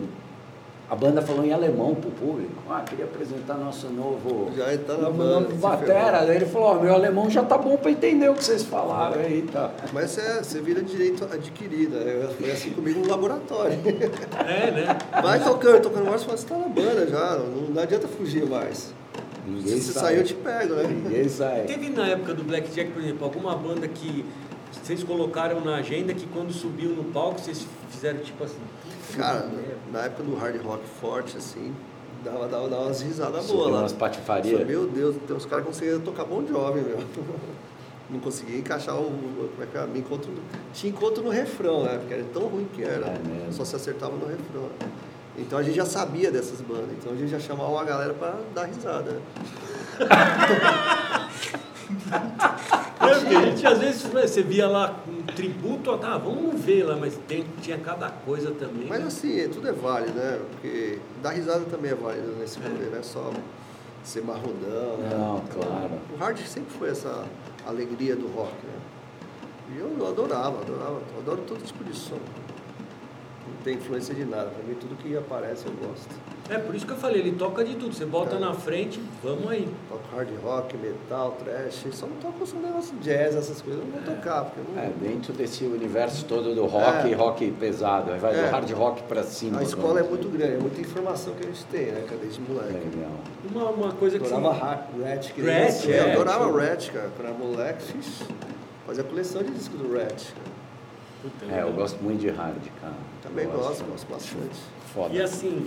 a 0.91 0.95
banda 0.97 1.21
falou 1.21 1.45
em 1.45 1.53
alemão 1.53 1.95
pro 1.95 2.11
público. 2.11 2.51
Ah, 2.69 2.81
queria 2.81 3.05
apresentar 3.05 3.53
nosso 3.53 3.87
novo. 3.87 4.51
Já 4.57 4.77
tá 4.79 4.97
na 4.97 5.09
banda, 5.09 5.47
batera. 5.55 6.25
Daí 6.25 6.35
ele 6.35 6.45
falou: 6.45 6.67
Ó, 6.67 6.81
meu 6.81 6.93
alemão 6.93 7.29
já 7.29 7.43
tá 7.43 7.57
bom 7.57 7.77
pra 7.77 7.91
entender 7.91 8.29
o 8.29 8.33
que 8.33 8.43
vocês 8.43 8.61
falaram 8.63 9.21
aí 9.21 9.41
tá. 9.43 9.71
Mas 9.93 10.17
é, 10.17 10.43
você 10.43 10.59
vira 10.59 10.83
direito 10.83 11.23
adquirido. 11.23 11.95
né? 11.95 12.29
Foi 12.37 12.51
assim 12.51 12.71
comigo 12.71 12.99
no 12.99 13.07
laboratório. 13.07 13.79
É, 14.45 14.71
né? 14.71 14.97
Vai 15.23 15.41
tocando, 15.41 15.81
tocando 15.81 16.09
mais, 16.09 16.23
você 16.25 16.45
tá 16.45 16.57
na 16.57 16.67
banda 16.67 17.07
já. 17.07 17.37
Não, 17.37 17.69
não 17.69 17.81
adianta 17.81 18.09
fugir 18.09 18.45
mais. 18.45 18.93
Ninguém 19.47 19.77
Se 19.77 19.93
você 19.93 19.93
sai. 19.93 20.03
sair, 20.03 20.17
eu 20.17 20.23
te 20.25 20.33
pego, 20.33 20.75
né? 20.75 20.83
Ninguém 20.83 21.29
sai. 21.29 21.61
Teve 21.63 21.89
na 21.89 22.05
época 22.09 22.33
do 22.33 22.43
Blackjack, 22.43 22.91
por 22.91 23.01
exemplo, 23.01 23.23
alguma 23.23 23.55
banda 23.55 23.87
que 23.87 24.25
vocês 24.83 25.03
colocaram 25.03 25.61
na 25.61 25.75
agenda 25.75 26.13
que 26.13 26.25
quando 26.27 26.51
subiu 26.51 26.89
no 26.89 27.05
palco 27.05 27.39
vocês 27.39 27.65
fizeram 27.89 28.19
tipo 28.19 28.43
assim. 28.43 28.59
Cara, 29.17 29.47
na 29.91 30.03
época 30.03 30.23
do 30.23 30.35
hard 30.35 30.61
rock 30.63 30.83
forte, 30.99 31.37
assim, 31.37 31.73
dava, 32.23 32.47
dava, 32.47 32.69
dava 32.69 32.83
umas 32.83 33.01
risadas 33.01 33.47
boas 33.47 33.71
lá. 33.71 33.79
umas 33.79 33.93
patifarias. 33.93 34.65
Meu 34.65 34.87
Deus, 34.87 35.15
tem 35.27 35.35
uns 35.35 35.45
caras 35.45 35.65
que 35.65 35.71
conseguiam 35.71 35.99
tocar 36.01 36.25
bom 36.25 36.45
jovem, 36.45 36.83
meu. 36.83 36.99
Não 38.09 38.19
conseguia 38.19 38.57
encaixar 38.57 38.95
o. 38.95 39.05
Como 39.05 39.63
é 39.63 39.65
que 39.65 39.77
é? 39.77 39.87
Me 39.87 39.99
encontro, 39.99 40.29
tinha 40.73 40.91
encontro 40.91 41.23
no 41.23 41.29
refrão, 41.29 41.83
né? 41.83 41.97
Porque 41.97 42.13
era 42.13 42.23
tão 42.33 42.43
ruim 42.43 42.67
que 42.73 42.83
era. 42.83 43.07
É. 43.07 43.51
Só 43.51 43.63
se 43.63 43.73
acertava 43.73 44.13
no 44.17 44.25
refrão. 44.25 44.67
Então 45.37 45.57
a 45.57 45.63
gente 45.63 45.75
já 45.75 45.85
sabia 45.85 46.29
dessas 46.29 46.59
bandas. 46.59 46.89
Então 46.99 47.13
a 47.13 47.15
gente 47.15 47.29
já 47.29 47.39
chamava 47.39 47.79
a 47.79 47.83
galera 47.85 48.13
pra 48.13 48.35
dar 48.53 48.65
risada. 48.65 49.21
né? 53.11 53.17
É, 53.17 53.19
porque 53.19 53.35
a 53.35 53.41
gente 53.41 53.67
às 53.67 53.79
vezes 53.79 54.03
né, 54.13 54.27
você 54.27 54.41
via 54.43 54.67
lá 54.67 54.99
um 55.07 55.23
tributo, 55.33 55.97
tá, 55.97 56.17
vamos 56.17 56.59
ver 56.61 56.83
lá, 56.83 56.95
mas 56.95 57.17
tem, 57.27 57.45
tinha 57.61 57.77
cada 57.77 58.09
coisa 58.09 58.51
também. 58.51 58.87
Mas 58.87 58.99
né? 58.99 59.07
assim, 59.07 59.39
é- 59.39 59.47
tudo 59.47 59.67
é 59.67 59.71
válido, 59.71 60.13
né? 60.13 60.39
Porque 60.51 60.99
dar 61.21 61.31
risada 61.31 61.65
também 61.65 61.91
é 61.91 61.95
válido 61.95 62.35
nesse 62.37 62.59
rolê, 62.59 62.89
não 62.89 62.99
é 62.99 63.03
só 63.03 63.31
ser 64.03 64.23
marrudão, 64.23 64.97
né? 64.97 65.09
Não, 65.11 65.41
claro. 65.53 65.91
O 66.13 66.17
hard 66.17 66.37
sempre 66.39 66.73
foi 66.77 66.89
essa 66.89 67.25
alegria 67.65 68.15
do 68.15 68.27
rock, 68.27 68.53
né? 68.65 68.79
E 69.73 69.79
eu 69.79 70.07
adorava, 70.07 70.59
adorava, 70.61 70.99
adoro 71.17 71.41
todo 71.47 71.63
tipo 71.63 71.83
de 71.83 71.95
som. 71.95 72.15
Não 73.47 73.63
tem 73.63 73.75
influência 73.75 74.13
de 74.13 74.25
nada, 74.25 74.49
pra 74.49 74.63
mim 74.63 74.75
tudo 74.75 74.95
que 74.97 75.15
aparece 75.15 75.65
eu 75.65 75.73
gosto. 75.73 76.09
É 76.51 76.57
por 76.57 76.75
isso 76.75 76.85
que 76.85 76.91
eu 76.91 76.97
falei, 76.97 77.21
ele 77.21 77.31
toca 77.31 77.63
de 77.63 77.75
tudo. 77.75 77.93
Você 77.95 78.03
bota 78.05 78.35
É. 78.35 78.39
na 78.39 78.53
frente, 78.53 79.01
vamos 79.23 79.49
aí. 79.49 79.67
Toco 79.89 80.03
hard 80.15 80.27
rock, 80.43 80.75
metal, 80.75 81.37
trash, 81.43 81.85
só 81.93 82.05
não 82.05 82.17
toco 82.17 82.43
os 82.43 82.53
negócio 82.53 82.93
de 82.97 83.03
jazz, 83.03 83.35
essas 83.37 83.61
coisas, 83.61 83.81
eu 83.81 83.87
não 83.87 84.01
vou 84.03 84.15
tocar, 84.15 84.43
porque 84.45 84.59
eu 84.59 84.65
não... 84.75 84.81
É, 84.83 84.89
dentro 85.01 85.31
desse 85.31 85.63
universo 85.63 86.25
todo 86.25 86.53
do 86.53 86.65
rock, 86.65 87.09
É. 87.09 87.15
rock 87.15 87.49
pesado, 87.51 88.11
aí 88.11 88.19
vai 88.19 88.37
É. 88.37 88.43
do 88.43 88.51
hard 88.51 88.69
rock 88.71 89.03
pra 89.03 89.23
cima. 89.23 89.59
A 89.59 89.63
escola 89.63 90.01
é 90.01 90.03
muito 90.03 90.27
grande, 90.27 90.55
é 90.55 90.59
muita 90.59 90.81
informação 90.81 91.33
que 91.35 91.43
a 91.43 91.47
gente 91.47 91.63
tem, 91.65 91.85
né, 91.85 92.03
cara, 92.05 92.19
desde 92.21 92.41
moleque. 92.41 92.73
Legal. 92.73 93.11
Uma, 93.49 93.69
uma 93.69 93.91
coisa 93.93 94.19
que 94.19 94.25
Adorava 94.25 94.53
você... 94.53 94.59
Rat, 94.61 94.79
Rat, 95.01 95.31
que 95.33 95.41
Rat, 95.41 95.71
você. 95.71 95.91
é, 95.93 95.99
Eu 95.99 96.11
adorava 96.11 96.45
tipo- 96.47 96.57
Rat, 96.57 96.89
cara, 96.91 97.09
quando 97.15 97.27
era 97.29 97.37
moleque, 97.37 97.85
fazia 98.85 99.03
coleção 99.05 99.41
de 99.43 99.51
discos 99.51 99.79
do 99.79 99.93
Rat, 99.93 100.09
cara. 100.33 100.51
Puta, 101.21 101.45
É, 101.53 101.61
eu 101.61 101.71
gosto 101.73 102.01
muito 102.03 102.19
de 102.19 102.29
hard, 102.29 102.57
cara. 102.81 102.93
Também 103.21 103.47
gosto, 103.47 103.83
gosto 103.85 104.07
bastante. 104.11 104.59
Foda. 104.93 105.13
E 105.15 105.21
assim, 105.21 105.65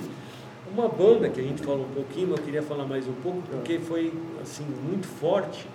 uma 0.75 0.89
banda 0.89 1.29
que 1.29 1.41
a 1.41 1.45
gente 1.45 1.63
falou 1.63 1.87
um 1.87 1.95
pouquinho, 1.95 2.29
mas 2.29 2.39
eu 2.39 2.45
queria 2.45 2.63
falar 2.63 2.85
mais 2.85 3.07
um 3.07 3.13
pouco, 3.15 3.43
porque 3.51 3.79
foi 3.79 4.13
assim 4.43 4.65
muito 4.65 5.07
forte 5.07 5.67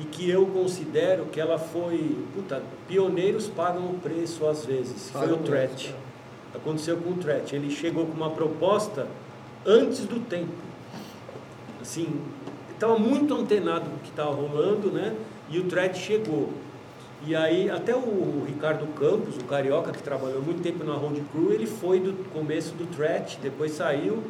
e 0.00 0.04
que 0.04 0.30
eu 0.30 0.46
considero 0.46 1.26
que 1.26 1.40
ela 1.40 1.58
foi, 1.58 2.16
puta, 2.34 2.62
pioneiros 2.88 3.48
pagam 3.48 3.90
o 3.90 3.94
preço 3.94 4.46
às 4.46 4.64
vezes. 4.64 5.10
Foi 5.10 5.22
Pagam 5.22 5.36
o 5.36 5.42
Threat. 5.42 5.86
mesmo, 5.86 5.98
Aconteceu 6.54 6.96
com 6.96 7.10
o 7.10 7.14
Threat. 7.14 7.54
Ele 7.54 7.70
chegou 7.70 8.06
com 8.06 8.12
uma 8.12 8.30
proposta 8.30 9.08
antes 9.66 10.00
do 10.00 10.20
tempo. 10.20 10.52
Assim, 11.82 12.08
estava 12.72 12.98
muito 12.98 13.34
antenado 13.34 13.90
com 13.90 13.96
o 13.96 13.98
que 13.98 14.10
estava 14.10 14.32
rolando, 14.32 14.90
né? 14.90 15.14
E 15.50 15.58
o 15.58 15.64
Threat 15.64 15.98
chegou. 15.98 16.50
E 17.26 17.34
aí, 17.34 17.70
até 17.70 17.94
o 17.94 18.44
Ricardo 18.46 18.86
Campos, 18.94 19.36
o 19.36 19.44
carioca 19.44 19.90
que 19.90 20.02
trabalhou 20.02 20.42
muito 20.42 20.62
tempo 20.62 20.84
na 20.84 20.92
Road 20.92 21.20
Crew, 21.32 21.52
ele 21.52 21.66
foi 21.66 21.98
do 21.98 22.12
começo 22.30 22.74
do 22.74 22.86
Threat, 22.94 23.38
depois 23.42 23.72
saiu. 23.72 24.22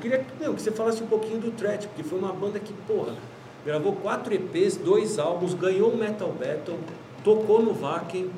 Eu 0.00 0.10
queria 0.10 0.24
meu, 0.40 0.54
que 0.54 0.62
você 0.62 0.70
falasse 0.70 1.02
um 1.02 1.06
pouquinho 1.06 1.38
do 1.40 1.50
Threat, 1.50 1.86
porque 1.88 2.02
foi 2.02 2.18
uma 2.18 2.32
banda 2.32 2.58
que, 2.58 2.72
porra, 2.86 3.12
gravou 3.66 3.92
quatro 3.96 4.32
EPs, 4.32 4.76
dois 4.76 5.18
álbuns, 5.18 5.52
ganhou 5.52 5.90
o 5.90 5.96
Metal 5.96 6.32
Battle, 6.32 6.78
tocou 7.22 7.62
no 7.62 7.74
Wacken, 7.74 8.30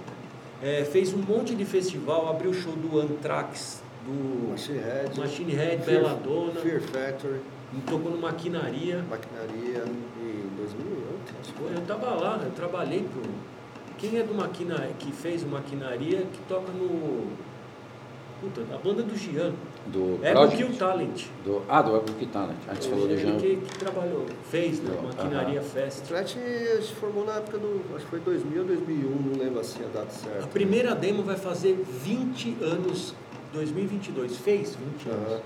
eh, 0.61 0.85
fez 0.91 1.15
um 1.15 1.19
monte 1.19 1.55
de 1.55 1.65
festival, 1.65 2.29
abriu 2.29 2.51
o 2.51 2.55
show 2.55 2.73
do 2.73 2.99
Anthrax, 2.99 3.81
do 4.05 4.51
Machine 4.51 4.79
Head, 4.81 5.21
Machine 5.21 5.53
Head, 5.53 5.85
Fear- 5.85 6.01
Belladonna, 6.01 6.61
Fear 6.61 6.81
Factory, 6.81 7.41
tocou 7.89 8.11
no 8.11 8.19
Maquinaria. 8.19 9.05
Maquinaria, 9.09 9.85
em 10.21 10.57
2008, 10.57 11.35
acho 11.43 11.53
que 11.53 11.59
Pô. 11.63 11.69
Eu 11.69 11.81
tava 11.87 12.11
lá, 12.17 12.41
eu 12.45 12.51
trabalhei 12.51 13.05
pro. 13.05 13.23
Quem 13.99 14.19
é 14.19 14.25
do 14.25 14.35
Maquinaria, 14.35 14.91
que 14.99 15.13
fez 15.13 15.45
o 15.45 15.47
Maquinaria, 15.47 16.23
que 16.33 16.41
toca 16.49 16.73
no. 16.73 17.29
Puta, 18.41 18.63
a 18.75 18.79
banda 18.79 19.05
do 19.05 19.17
Gian. 19.17 19.53
Do 19.87 20.19
É 20.23 20.33
Project? 20.33 20.57
Kill 20.65 20.77
Talent. 20.79 21.25
Do, 21.45 21.63
ah, 21.69 21.83
do 21.83 21.97
Ego 21.97 22.07
Talent. 22.33 22.57
Antes 22.71 22.87
falou 22.87 23.07
do 23.09 23.13
Ele 23.15 23.21
Jean. 23.23 23.37
que, 23.39 23.57
que 23.57 23.79
trabalhou, 23.79 24.27
fez 24.49 24.83
na 24.83 24.91
Aham. 24.95 25.03
Maquinaria 25.09 25.61
O 25.61 25.65
Fest. 25.65 26.03
Threat 26.07 26.39
a 26.39 26.81
gente 26.81 26.95
formou 26.95 27.25
na 27.27 27.35
época 27.35 27.59
do. 27.59 27.81
Acho 27.97 28.05
que 28.05 28.11
foi 28.11 28.21
2000 28.21 28.61
ou 28.61 28.67
2001, 28.69 29.11
não 29.11 29.39
lembro 29.45 29.61
assim 29.61 29.81
a 29.85 29.89
data 29.89 30.07
A 30.07 30.11
certa. 30.11 30.47
primeira 30.47 30.95
demo 30.95 31.23
vai 31.25 31.37
fazer 31.37 31.75
20 31.85 32.59
anos, 32.63 33.13
2022. 33.53 34.37
Fez 34.37 34.77
20 34.77 35.09
Aham. 35.09 35.17
anos. 35.19 35.43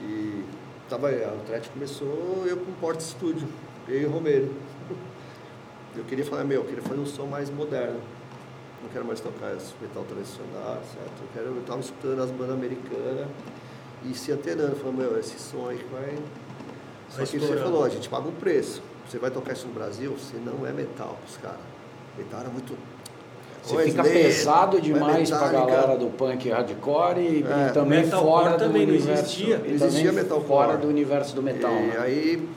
E 0.00 0.44
tava, 0.88 1.08
o 1.10 1.40
Threat 1.46 1.68
começou 1.70 2.44
eu 2.46 2.56
com 2.56 2.70
o 2.70 2.74
Porta 2.80 3.00
Studio, 3.00 3.46
eu 3.88 4.00
e 4.02 4.04
o 4.06 4.10
Romero. 4.10 4.50
Eu 5.94 6.04
queria 6.04 6.24
falar, 6.24 6.44
meu, 6.44 6.60
eu 6.62 6.66
queria 6.66 6.82
fazer 6.82 7.00
um 7.00 7.06
som 7.06 7.26
mais 7.26 7.48
moderno. 7.50 8.00
Não 8.82 8.90
quero 8.90 9.04
mais 9.04 9.20
tocar 9.20 9.54
esse 9.56 9.72
metal 9.80 10.04
tradicional, 10.04 10.80
certo? 10.92 11.22
Eu, 11.22 11.28
quero, 11.32 11.46
eu 11.56 11.62
tava 11.66 11.80
escutando 11.80 12.20
as 12.22 12.30
bandas 12.30 12.54
americanas 12.56 13.26
e 14.04 14.14
se 14.14 14.32
antenando, 14.32 14.76
falando, 14.76 14.98
meu, 14.98 15.18
esse 15.18 15.38
som 15.38 15.68
aí 15.68 15.78
que 15.78 15.84
vai. 15.92 16.14
Só 17.08 17.16
Vai 17.18 17.24
que 17.26 17.30
você 17.32 17.36
estourar. 17.38 17.64
falou, 17.64 17.84
a 17.84 17.88
gente 17.88 18.08
paga 18.08 18.28
um 18.28 18.32
preço. 18.32 18.82
Você 19.08 19.18
vai 19.18 19.30
tocar 19.30 19.52
isso 19.52 19.66
no 19.68 19.72
Brasil, 19.72 20.12
você 20.12 20.36
não 20.36 20.66
é 20.66 20.72
metal 20.72 21.16
pros 21.24 21.36
caras. 21.36 21.60
Metal 22.18 22.40
era 22.40 22.48
muito. 22.48 22.76
Você 23.62 23.76
é 23.76 23.82
fica 23.84 24.02
Slayer, 24.02 24.24
pesado 24.26 24.76
é 24.76 24.80
demais 24.80 25.28
pra 25.30 25.40
Metallica. 25.46 25.72
galera 25.72 25.98
do 25.98 26.06
punk 26.10 26.48
hardcore 26.50 27.18
e, 27.20 27.44
É, 27.44 27.68
e 27.68 27.72
também 27.72 28.08
fora 28.08 28.50
do 28.52 28.58
também 28.58 28.86
não 28.86 28.94
universo. 28.94 29.22
existia. 29.22 29.58
Não 29.58 29.66
existia 29.66 29.88
também 30.10 30.12
metalcore. 30.24 30.46
fora 30.48 30.76
do 30.76 30.88
universo 30.88 31.34
do 31.34 31.42
metal. 31.42 31.72
E 31.72 31.86
né? 31.86 31.98
aí 31.98 32.48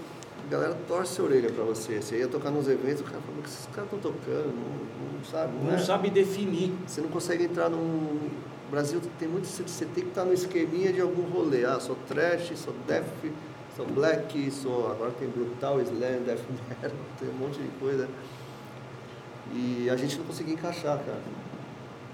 a 0.47 0.51
galera 0.51 0.77
torce 0.87 1.19
a 1.21 1.23
orelha 1.23 1.51
pra 1.51 1.63
você. 1.63 2.01
Você 2.01 2.17
ia 2.19 2.27
tocar 2.27 2.51
nos 2.51 2.67
eventos, 2.67 3.01
o 3.01 3.03
cara 3.05 3.19
falou, 3.21 3.39
o 3.39 3.43
que 3.43 3.49
esses 3.49 3.65
caras 3.67 3.91
estão 3.91 4.11
tocando? 4.11 4.47
Não, 4.47 5.17
não 5.17 5.23
sabe, 5.25 5.53
não, 5.57 5.63
Não 5.71 5.75
é. 5.75 5.79
sabe 5.79 6.09
definir. 6.09 6.73
Você 6.87 7.01
não 7.01 7.09
consegue 7.09 7.43
entrar 7.43 7.69
num. 7.69 8.29
O 8.69 8.71
Brasil 8.71 9.01
tem 9.17 9.27
muito. 9.27 9.45
Você 9.47 9.83
tem 9.85 10.03
que 10.03 10.09
estar 10.11 10.23
no 10.23 10.31
esqueminha 10.31 10.93
de 10.93 11.01
algum 11.01 11.23
rolê. 11.23 11.65
Ah, 11.65 11.79
sou 11.79 11.97
trash, 12.07 12.51
sou 12.55 12.71
death, 12.87 13.03
sou 13.75 13.83
black, 13.87 14.51
sou. 14.51 14.91
Agora 14.91 15.09
tem 15.17 15.27
brutal, 15.27 15.81
slam, 15.81 16.21
death 16.23 16.39
metal, 16.69 16.91
tem 17.19 17.29
um 17.29 17.33
monte 17.33 17.59
de 17.59 17.67
coisa. 17.79 18.07
E 19.51 19.89
a 19.89 19.95
gente 19.95 20.19
não 20.19 20.25
conseguia 20.25 20.53
encaixar, 20.53 20.99
cara. 20.99 21.17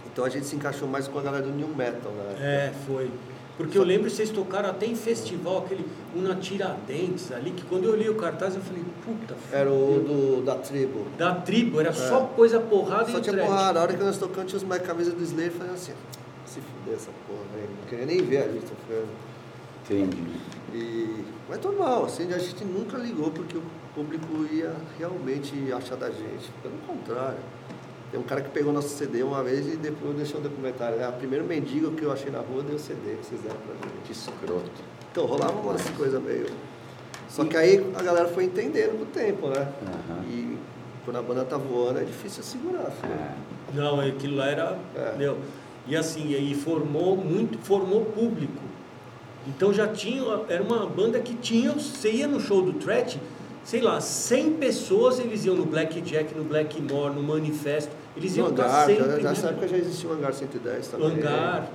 Então 0.05 0.23
a 0.23 0.29
gente 0.29 0.45
se 0.45 0.55
encaixou 0.55 0.87
mais 0.87 1.09
com 1.09 1.19
a 1.19 1.21
galera 1.21 1.43
do 1.43 1.51
New 1.51 1.67
Metal, 1.67 2.09
né? 2.13 2.35
É, 2.39 2.73
foi. 2.87 3.11
Porque 3.57 3.77
eu 3.77 3.83
lembro 3.83 4.09
que 4.09 4.15
vocês 4.15 4.29
tocaram 4.29 4.69
até 4.69 4.85
em 4.85 4.95
festival, 4.95 5.59
aquele 5.65 5.85
Una 6.15 6.35
Tiradentes 6.35 7.31
ali, 7.33 7.51
que 7.51 7.63
quando 7.65 7.83
eu 7.85 7.91
olhei 7.91 8.07
o 8.09 8.15
cartaz 8.15 8.55
eu 8.55 8.61
falei, 8.61 8.83
puta, 9.03 9.35
Era 9.51 9.69
o 9.69 9.99
do, 10.39 10.41
da 10.45 10.55
tribo. 10.55 11.05
da 11.17 11.35
tribo, 11.35 11.79
era 11.81 11.91
só 11.93 12.21
coisa 12.27 12.59
porrada 12.61 13.11
Só 13.11 13.17
e 13.17 13.21
tinha 13.21 13.33
trash. 13.33 13.47
porrada. 13.47 13.79
A 13.79 13.81
hora 13.83 13.93
que 13.93 14.03
nós 14.03 14.17
tocamos, 14.17 14.49
tinha 14.49 14.57
os 14.57 14.63
mais 14.63 14.81
camisas 14.81 15.13
do 15.13 15.23
Slayer 15.23 15.51
fazendo 15.51 15.73
assim, 15.73 15.93
se 16.55 16.61
fuder 16.61 16.95
essa 16.95 17.11
porra, 17.27 17.43
velho. 17.53 17.69
Não 17.81 17.87
queria 17.87 18.05
nem 18.05 18.21
ver 18.21 18.37
a 18.37 18.47
gente 18.47 18.65
tocando. 18.65 19.09
Entendi. 19.83 20.23
E... 20.73 21.25
Mas 21.47 21.61
normal, 21.61 22.05
assim, 22.05 22.31
a 22.33 22.37
gente 22.37 22.63
nunca 22.63 22.97
ligou 22.97 23.29
porque 23.29 23.57
o 23.57 23.63
público 23.93 24.45
ia 24.51 24.73
realmente 24.97 25.71
achar 25.73 25.95
da 25.95 26.09
gente. 26.09 26.49
Pelo 26.63 26.77
contrário. 26.87 27.39
Tem 28.11 28.19
um 28.19 28.23
cara 28.23 28.41
que 28.41 28.49
pegou 28.49 28.71
nosso 28.71 28.89
CD 28.89 29.23
uma 29.23 29.43
vez 29.43 29.67
e 29.67 29.75
depois 29.75 30.15
deixou 30.15 30.39
um 30.39 30.43
documentário. 30.43 30.99
É 30.99 31.07
o 31.07 31.13
primeiro 31.13 31.45
mendigo 31.45 31.91
que 31.91 32.03
eu 32.03 32.11
achei 32.11 32.31
na 32.31 32.39
rua 32.39 32.63
deu 32.63 32.75
o 32.75 32.79
CD 32.79 33.15
que 33.15 33.25
vocês 33.25 33.41
deram 33.41 33.57
pra 33.57 33.73
gente. 33.75 34.01
Que 34.05 34.11
escroto. 34.11 34.71
Então 35.11 35.25
rolava 35.25 35.59
umas 35.59 35.87
coisas 35.91 36.21
meio. 36.21 36.47
Só 37.27 37.43
que 37.43 37.57
aí 37.57 37.85
a 37.95 38.01
galera 38.01 38.27
foi 38.29 38.45
entendendo 38.45 38.97
com 38.97 39.03
o 39.03 39.07
tempo, 39.07 39.49
né? 39.49 39.67
Aham. 39.83 40.23
E 40.29 40.57
quando 41.03 41.17
a 41.17 41.21
banda 41.21 41.43
tá 41.43 41.57
voando 41.57 41.99
é 41.99 42.03
difícil 42.03 42.41
segurar, 42.43 42.89
filho. 42.91 43.13
É. 43.13 43.35
Não, 43.73 43.99
aquilo 43.99 44.37
lá 44.37 44.47
era. 44.47 44.79
É. 44.95 45.15
Meu, 45.17 45.37
e 45.87 45.95
assim, 45.95 46.31
e 46.33 46.55
formou 46.55 47.15
muito, 47.15 47.57
formou 47.59 48.05
público. 48.05 48.61
Então 49.47 49.73
já 49.73 49.87
tinha, 49.87 50.23
era 50.49 50.63
uma 50.63 50.85
banda 50.85 51.19
que 51.19 51.35
tinha, 51.35 51.71
você 51.71 52.11
ia 52.11 52.27
no 52.27 52.39
show 52.39 52.61
do 52.61 52.73
Threat, 52.73 53.19
sei 53.63 53.81
lá, 53.81 54.01
100 54.01 54.53
pessoas 54.53 55.19
eles 55.19 55.45
iam 55.45 55.55
no 55.55 55.65
Blackjack, 55.65 56.33
no 56.35 56.43
Blackmore, 56.43 57.13
no 57.13 57.21
Manifesto, 57.21 57.91
eles 58.17 58.31
No 58.35 58.43
iam 58.43 58.49
estar 58.49 58.65
hangar, 58.65 58.85
sempre. 58.87 59.21
já, 59.21 59.29
nessa 59.29 59.47
né? 59.47 59.49
época 59.51 59.67
já 59.67 59.77
existia 59.77 60.09
o 60.09 60.13
hangar 60.13 60.33
110 60.33 60.87
também. 60.87 61.07
Hangar. 61.11 61.69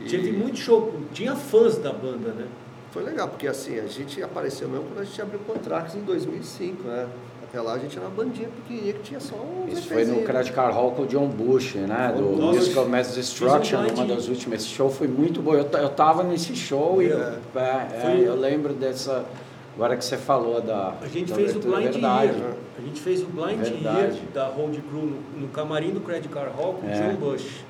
E 0.00 0.04
Teve 0.08 0.32
muito 0.32 0.58
show, 0.58 0.92
tinha 1.12 1.36
fãs 1.36 1.78
da 1.78 1.92
banda, 1.92 2.30
né? 2.32 2.46
Foi 2.90 3.02
legal, 3.04 3.28
porque 3.28 3.46
assim, 3.46 3.78
a 3.78 3.86
gente 3.86 4.20
apareceu 4.22 4.68
mesmo 4.68 4.84
quando 4.86 5.00
a 5.00 5.04
gente 5.04 5.22
abriu 5.22 5.38
contratos 5.40 5.94
em 5.94 6.00
2005, 6.00 6.82
né? 6.82 7.08
Até 7.52 7.60
lá 7.60 7.74
a 7.74 7.78
gente 7.78 7.98
era 7.98 8.06
uma 8.06 8.14
bandinha 8.16 8.48
pequenininha 8.48 8.94
que 8.94 9.02
tinha 9.02 9.20
só 9.20 9.34
uns 9.36 9.74
Isso 9.78 9.88
foi 9.88 10.06
no. 10.06 10.22
Credit 10.22 10.52
Card 10.54 10.74
Hall 10.74 10.92
com 10.92 11.02
o 11.02 11.06
John 11.06 11.28
Bush, 11.28 11.74
né? 11.74 12.14
Do 12.16 12.22
Nossa, 12.34 12.58
Musical 12.58 12.88
Mass 12.88 13.14
Destruction, 13.14 13.76
um 13.80 13.88
uma 13.94 14.06
das 14.06 14.26
últimas. 14.28 14.62
Esse 14.62 14.70
show 14.70 14.88
foi 14.88 15.06
muito 15.06 15.42
bom. 15.42 15.52
Eu, 15.54 15.64
eu 15.70 15.88
tava 15.90 16.22
nesse 16.22 16.56
show 16.56 17.02
e 17.02 17.08
É. 17.12 17.38
é, 17.54 17.60
é, 17.94 18.00
Foi- 18.00 18.26
eu 18.26 18.34
lembro 18.36 18.72
dessa. 18.72 19.26
Agora 19.74 19.96
que 19.98 20.04
você 20.04 20.16
falou 20.16 20.62
da. 20.62 20.94
A 21.02 21.06
gente 21.08 21.28
da 21.28 21.34
fez 21.34 21.48
o 21.48 21.58
abertura, 21.58 21.76
Blind 21.76 21.88
é 21.88 21.92
verdade. 21.92 22.24
Year. 22.32 22.36
né? 22.38 22.54
A 22.78 22.80
gente 22.80 23.00
fez 23.02 23.22
o 23.22 23.26
Blind 23.26 23.58
Verdade. 23.58 23.98
Year 23.98 24.16
da 24.32 24.46
Road 24.46 24.80
Crew 24.88 25.02
no, 25.02 25.40
no 25.42 25.48
camarim 25.48 25.90
do 25.90 26.00
Credit 26.00 26.28
Card 26.32 26.52
Hall 26.56 26.72
com 26.74 26.86
o 26.86 26.90
É. 26.90 26.94
John 26.94 27.14
Bush. 27.16 27.64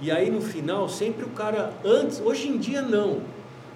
E 0.00 0.10
aí 0.10 0.28
no 0.28 0.40
final, 0.40 0.88
sempre 0.88 1.24
o 1.24 1.28
cara, 1.28 1.72
antes, 1.84 2.20
hoje 2.20 2.48
em 2.48 2.58
dia 2.58 2.82
não. 2.82 3.18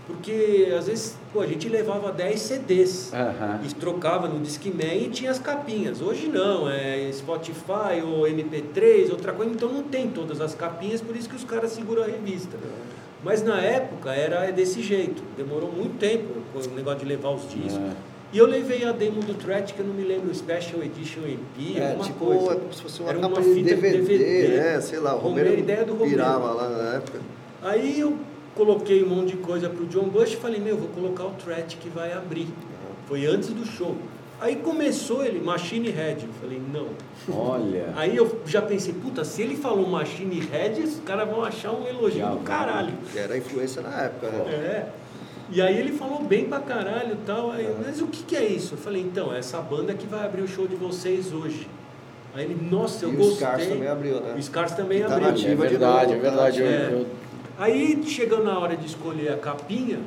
Porque 0.09 0.73
às 0.77 0.87
vezes, 0.87 1.17
pô, 1.33 1.43
a 1.43 1.47
gente 1.47 1.69
levava 1.69 2.11
10 2.11 2.41
CDs. 2.41 3.13
Aham. 3.13 3.61
E 3.63 3.75
trocava 3.75 4.27
no 4.27 4.41
Discman 4.41 4.97
e 5.05 5.09
tinha 5.11 5.31
as 5.31 5.39
capinhas. 5.39 6.01
Hoje 6.01 6.29
não, 6.29 6.69
é 6.69 7.09
Spotify 7.13 8.03
ou 8.03 8.23
MP3, 8.23 9.11
outra 9.11 9.33
coisa, 9.35 9.53
então 9.53 9.71
não 9.71 9.83
tem 9.83 10.09
todas 10.09 10.41
as 10.41 10.55
capinhas, 10.55 11.03
por 11.03 11.15
isso 11.15 11.29
que 11.29 11.37
os 11.37 11.45
caras 11.45 11.73
seguram 11.73 12.03
a 12.03 12.07
revista. 12.07 12.57
Mas 13.23 13.43
na 13.43 13.61
época 13.61 14.11
era 14.13 14.51
desse 14.51 14.81
jeito, 14.83 15.23
demorou 15.37 15.71
muito 15.71 15.99
tempo 15.99 16.25
o 16.55 16.75
negócio 16.75 17.01
de 17.01 17.05
levar 17.07 17.31
os 17.31 17.43
discos. 17.43 17.75
É. 17.77 17.91
E 18.33 18.39
eu 18.39 18.47
levei 18.47 18.85
a 18.85 18.93
demo 18.93 19.21
do 19.23 19.35
Threat, 19.35 19.73
que 19.75 19.81
eu 19.81 19.87
não 19.87 19.95
me 19.95 20.05
lembro, 20.05 20.35
Special 20.35 20.83
Edition 20.83 21.21
EP, 21.27 21.77
É, 21.79 21.89
alguma 21.89 22.05
tipo, 22.05 22.25
coisa. 22.27 22.61
se 22.73 22.83
fosse 22.83 23.01
uma 23.01 23.11
Era 23.11 23.19
capa 23.21 23.35
uma 23.41 23.43
de 23.43 23.55
fita 23.55 23.69
DVD, 23.75 23.99
DVD, 23.99 24.49
né? 24.57 24.81
Sei 24.81 24.99
lá, 24.99 25.15
o 25.15 25.19
Romero, 25.19 25.49
Romero 25.49 25.61
ideia 25.63 25.85
do 25.85 25.93
Romero. 25.93 26.11
pirava 26.11 26.53
lá 26.53 26.69
na 26.69 26.95
época. 26.97 27.19
Aí 27.63 27.99
eu 28.01 28.17
coloquei 28.59 29.05
um 29.05 29.09
monte 29.09 29.29
de 29.29 29.37
coisa 29.37 29.71
pro 29.71 29.87
John 29.87 30.09
Bush 30.09 30.33
e 30.33 30.37
falei, 30.37 30.61
meu, 30.61 30.77
vou 30.77 30.89
colocar 30.89 31.25
o 31.25 31.31
Threat 31.43 31.77
que 31.77 31.89
vai 31.89 32.13
abrir. 32.13 32.49
Foi 33.07 33.25
antes 33.25 33.51
do 33.51 33.65
show. 33.65 33.97
Aí 34.41 34.57
começou 34.57 35.25
ele, 35.25 35.41
Machine 35.41 35.91
Head. 35.91 36.27
Eu 36.27 36.33
falei, 36.41 36.61
não. 36.73 36.89
Olha. 37.35 37.93
Aí 37.97 38.17
eu 38.17 38.41
já 38.47 38.61
pensei, 38.61 38.93
puta, 38.93 39.25
se 39.25 39.43
ele 39.43 39.57
falou 39.57 39.89
Machine 39.89 40.41
Head, 40.41 40.83
os 40.83 41.01
caras 41.07 41.29
vão 41.29 41.43
achar 41.45 41.71
um 41.73 41.87
elogio 41.87 42.19
Já 42.21 42.31
do 42.31 42.39
caralho. 42.41 42.93
Que 43.13 43.19
era 43.19 43.35
a 43.35 43.39
influência 43.39 43.81
na 43.81 44.03
época, 44.03 44.29
né? 44.31 44.39
É. 44.53 44.87
E 45.51 45.63
aí 45.63 45.79
ele 45.79 45.93
falou 45.93 46.23
bem 46.23 46.45
pra 46.47 46.59
caralho 46.61 47.13
e 47.15 47.27
tal. 47.27 47.53
Aí, 47.53 47.69
mas 47.85 48.03
o 48.03 48.07
que, 48.09 48.23
que 48.25 48.37
é 48.37 48.45
isso? 48.45 48.75
Eu 48.75 48.79
falei, 48.79 49.03
então, 49.03 49.33
é 49.33 49.39
essa 49.39 49.59
banda 49.61 49.95
que 49.95 50.07
vai 50.07 50.25
abrir 50.25 50.43
o 50.43 50.49
show 50.49 50.67
de 50.67 50.77
vocês 50.77 51.33
hoje. 51.33 51.67
Aí 52.35 52.45
ele, 52.45 52.59
nossa, 52.71 53.07
eu 53.07 53.13
e 53.13 53.15
o 53.15 53.19
gostei. 53.19 53.37
Scars 53.37 53.67
também 53.67 53.89
abriu, 53.89 54.21
né? 54.21 54.35
O 54.37 54.43
Scars 54.43 54.73
também 54.73 55.03
Tá 55.03 55.15
abriu. 55.15 55.29
É 55.29 55.31
Ativa 55.31 55.63
de 55.67 55.71
verdade, 55.77 56.13
é 56.13 56.17
novo, 56.17 56.21
verdade. 56.29 56.61
Eu- 56.61 56.67
É. 56.67 56.89
eu- 56.93 57.07
Aí 57.59 58.03
chegando 58.07 58.45
na 58.45 58.59
hora 58.59 58.77
de 58.77 58.87
escolher 58.87 59.33
a 59.33 59.37
capinha, 59.37 60.01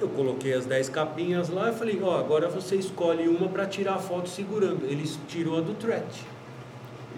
eu 0.00 0.08
coloquei 0.08 0.54
as 0.54 0.64
10 0.66 0.88
capinhas 0.88 1.48
lá 1.48 1.70
e 1.70 1.74
falei, 1.74 2.00
ó, 2.02 2.18
agora 2.18 2.48
você 2.48 2.76
escolhe 2.76 3.28
uma 3.28 3.48
para 3.48 3.66
tirar 3.66 3.94
a 3.94 3.98
foto 3.98 4.28
segurando. 4.28 4.84
Ele 4.84 5.04
tirou 5.26 5.58
a 5.58 5.60
do 5.60 5.74
Threat. 5.74 6.24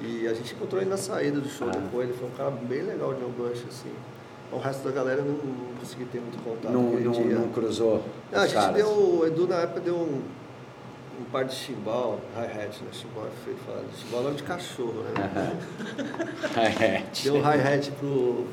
E 0.03 0.27
a 0.27 0.35
gente 0.35 0.55
encontrou 0.55 0.81
ele 0.81 0.91
na 0.91 0.97
saída 0.97 1.39
do 1.39 1.49
show 1.49 1.69
Ah. 1.69 1.77
depois. 1.77 2.09
Ele 2.09 2.19
foi 2.19 2.29
um 2.29 2.33
cara 2.33 2.51
bem 2.51 2.83
legal, 2.83 3.13
John 3.15 3.29
Bush, 3.31 3.63
assim. 3.69 3.93
O 4.51 4.59
resto 4.59 4.85
da 4.85 4.91
galera 4.91 5.23
não, 5.23 5.33
não 5.35 5.75
consegui 5.79 6.05
ter 6.07 6.21
muito 6.21 6.43
contato 6.43 6.73
não, 6.73 6.83
não, 6.91 7.13
dia. 7.13 7.25
não 7.37 7.49
cruzou. 7.51 8.03
Ah, 8.33 8.41
a 8.41 8.47
gente 8.47 8.55
caras. 8.55 8.75
deu, 8.75 8.89
o 8.89 9.27
Edu 9.27 9.47
na 9.47 9.57
época 9.61 9.81
deu 9.81 9.95
um, 9.95 10.23
um 11.21 11.25
par 11.31 11.45
de 11.45 11.55
chimbal, 11.55 12.21
hi-hat, 12.37 12.83
né? 12.83 12.89
Chimbal 12.93 13.27
é 13.27 13.45
feio 13.45 13.57
de 13.57 13.63
falar. 13.63 13.83
Chimbal 13.97 14.21
é 14.21 14.25
nome 14.25 14.37
de 14.37 14.43
cachorro, 14.43 15.05
né? 15.15 15.59
É, 16.85 17.05
Deu 17.23 17.35
um 17.37 17.41
hi-hat 17.41 17.91
pro, 17.93 18.47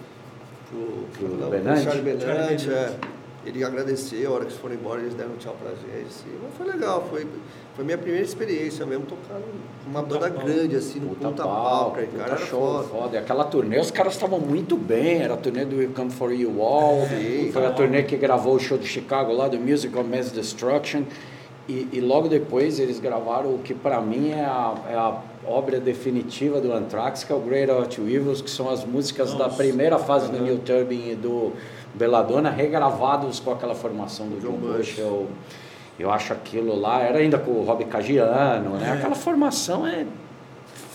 pro, 0.70 1.28
Pro 1.28 1.38
não, 1.38 1.50
Benante? 1.50 1.84
Charlie 1.84 2.04
Benante, 2.04 2.64
Charlie 2.66 2.74
é. 2.74 2.96
Ele 3.46 3.64
agradeceu, 3.64 4.32
a 4.32 4.34
hora 4.36 4.46
que 4.46 4.52
eles 4.52 4.62
foram 4.62 4.76
embora, 4.76 5.00
eles 5.00 5.14
deram 5.14 5.32
um 5.32 5.38
tchau 5.38 5.56
pra 5.62 5.72
gente. 5.72 6.08
Assim. 6.08 6.30
Mas 6.44 6.54
foi 6.58 6.68
legal, 6.68 7.08
foi, 7.10 7.26
foi 7.74 7.86
minha 7.86 7.98
primeira 7.98 8.24
experiência 8.26 8.86
mesmo, 8.86 9.06
tocar 9.06 9.40
numa 9.88 10.04
Puta 10.04 10.20
banda 10.20 10.32
pau. 10.32 10.46
grande, 10.46 10.76
assim, 10.76 11.00
no 11.00 11.16
Puta 11.16 11.44
cara. 11.44 11.86
puta 11.86 12.06
cara 12.18 12.32
era 12.34 12.38
show, 12.38 12.84
foda. 12.84 12.88
foda. 12.90 13.16
E 13.16 13.18
aquela 13.18 13.46
turnê, 13.46 13.80
os 13.80 13.92
caras 13.92 14.14
estavam 14.14 14.40
muito 14.40 14.76
bem. 14.76 15.22
Era 15.22 15.36
a 15.36 15.38
turnê 15.38 15.64
do 15.64 15.78
Will 15.78 15.92
Come 15.96 16.12
For 16.12 16.34
You 16.34 16.62
All. 16.62 17.08
Sim, 17.08 17.50
foi 17.54 17.66
a 17.66 17.70
tá. 17.70 17.76
turnê 17.76 18.04
que 18.04 18.18
gravou 18.18 18.56
o 18.56 18.60
show 18.60 18.78
de 18.78 18.86
Chicago 18.88 19.32
lá, 19.32 19.48
do 19.48 19.58
Musical 19.58 20.04
Mass 20.04 20.32
Destruction. 20.32 21.04
E, 21.68 21.88
e 21.94 22.02
logo 22.02 22.28
depois 22.28 22.78
eles 22.78 23.00
gravaram 23.00 23.56
o 23.56 23.60
que 23.60 23.74
pra 23.74 24.02
mim 24.02 24.32
é 24.32 24.42
a, 24.44 24.76
é 24.90 24.96
a 24.96 25.22
obra 25.46 25.80
definitiva 25.80 26.60
do 26.60 26.72
Anthrax, 26.74 27.24
que 27.24 27.32
é 27.32 27.36
o 27.36 27.40
Great 27.40 27.72
Out 27.72 28.00
Evils, 28.02 28.42
que 28.42 28.50
são 28.50 28.70
as 28.70 28.84
músicas 28.84 29.32
da 29.34 29.46
Nossa. 29.46 29.58
primeira 29.58 29.98
fase 29.98 30.30
do 30.32 30.40
Neil 30.40 30.60
Turbin 30.60 31.12
e 31.12 31.16
do 31.16 31.54
Belladonna, 31.94 32.50
regravados 32.50 33.40
com 33.40 33.52
aquela 33.52 33.74
formação 33.76 34.28
do 34.28 34.40
John 34.40 34.52
John 34.54 34.58
Bush. 34.78 34.98
Eu, 34.98 35.28
eu 35.98 36.12
acho 36.12 36.34
aquilo 36.34 36.76
lá, 36.80 37.02
era 37.02 37.20
ainda 37.20 37.38
com 37.38 37.52
o 37.52 37.64
Rob 37.64 37.84
Cagiano, 37.86 38.72
né? 38.78 38.90
É. 38.90 38.92
Aquela 38.92 39.16
formação 39.16 39.88
é 39.88 40.06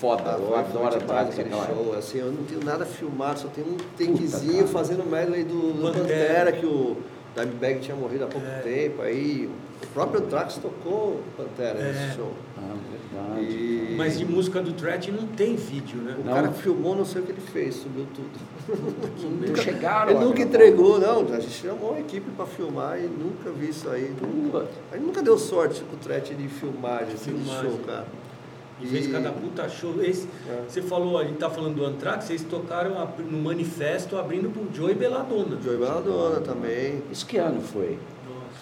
foda. 0.01 0.23
Ah, 0.27 0.39
eu 0.39 0.57
adoro 0.57 0.99
demais 0.99 1.29
aquele 1.31 1.51
show. 1.51 1.95
Assim, 1.99 2.19
eu 2.19 2.31
não 2.33 2.45
tenho 2.45 2.63
nada 2.65 2.85
filmado, 2.85 3.41
só 3.41 3.49
tenho 3.49 3.67
um 3.69 3.77
takezinho 3.99 4.67
fazendo 4.69 5.05
medley 5.09 5.45
do, 5.45 5.73
do 5.73 5.83
Pantera. 5.83 6.03
Pantera, 6.03 6.53
que 6.53 6.67
o 6.67 6.97
Dimebag 7.37 7.81
tinha 7.81 7.97
morrido 7.97 8.25
há 8.25 8.27
pouco 8.29 8.47
É. 8.47 8.59
tempo. 8.61 9.03
Aí 9.03 9.51
o 9.83 9.87
próprio 9.89 10.21
Anthrax 10.23 10.57
tocou 10.59 11.21
Pantera 11.37 11.79
É. 11.79 11.93
nesse 11.93 12.17
show. 12.17 12.31
Ah, 12.71 12.77
verdade. 12.91 13.55
E 13.55 13.95
Mas 13.97 14.19
de 14.19 14.25
música 14.25 14.61
do 14.61 14.73
Threat 14.73 15.11
não 15.13 15.27
tem 15.29 15.55
vídeo, 15.57 15.99
né? 16.01 16.17
o 16.21 16.25
Não. 16.25 16.33
cara 16.35 16.51
filmou, 16.53 16.97
não 16.97 17.05
sei 17.05 17.23
o 17.23 17.25
que 17.25 17.33
ele 17.33 17.41
fez, 17.41 17.77
subiu 17.77 18.07
tudo. 18.15 18.55
Não 19.47 19.57
chegaram. 19.57 20.11
Ele 20.11 20.19
a 20.19 20.23
nunca 20.23 20.35
gravar. 20.37 20.49
entregou, 20.51 20.99
não. 20.99 21.21
A 21.35 21.41
gente 21.41 21.53
chamou 21.53 21.91
uma 21.91 22.01
equipe 22.01 22.31
pra 22.31 22.47
filmar 22.47 22.99
e 22.99 23.03
nunca 23.07 23.51
vi 23.51 23.69
isso 23.69 23.89
aí. 23.91 24.13
Putz. 24.51 24.69
A 24.91 24.97
gente 24.97 25.07
nunca 25.07 25.23
deu 25.23 25.39
sorte 25.39 25.83
com 25.83 25.95
o 25.97 25.99
Threat 25.99 26.35
de 26.35 26.49
filmagem, 26.49 27.13
assim, 27.15 27.33
de 27.35 27.41
Filmagem. 27.43 27.71
show, 27.71 27.79
cara. 27.87 28.07
E 28.81 28.87
fez 28.87 29.07
cada 29.07 29.31
puta 29.31 29.69
show. 29.69 30.03
Esse, 30.03 30.27
É. 30.49 30.63
Você 30.69 30.83
falou, 30.83 31.19
a 31.19 31.25
gente 31.25 31.37
tá 31.37 31.49
falando 31.51 31.77
do 31.77 31.85
Anthrax, 31.85 32.25
vocês 32.25 32.43
tocaram 32.43 32.99
a- 32.99 33.09
no 33.23 33.39
manifesto 33.39 34.17
abrindo 34.17 34.51
pro 34.51 34.67
Joey 34.75 34.95
Belladonna. 34.95 35.59
Joey 35.63 35.77
Belladonna 35.79 36.41
também. 36.41 37.03
Isso 37.13 37.25
que 37.27 37.37
ano 37.37 37.61
foi? 37.61 37.99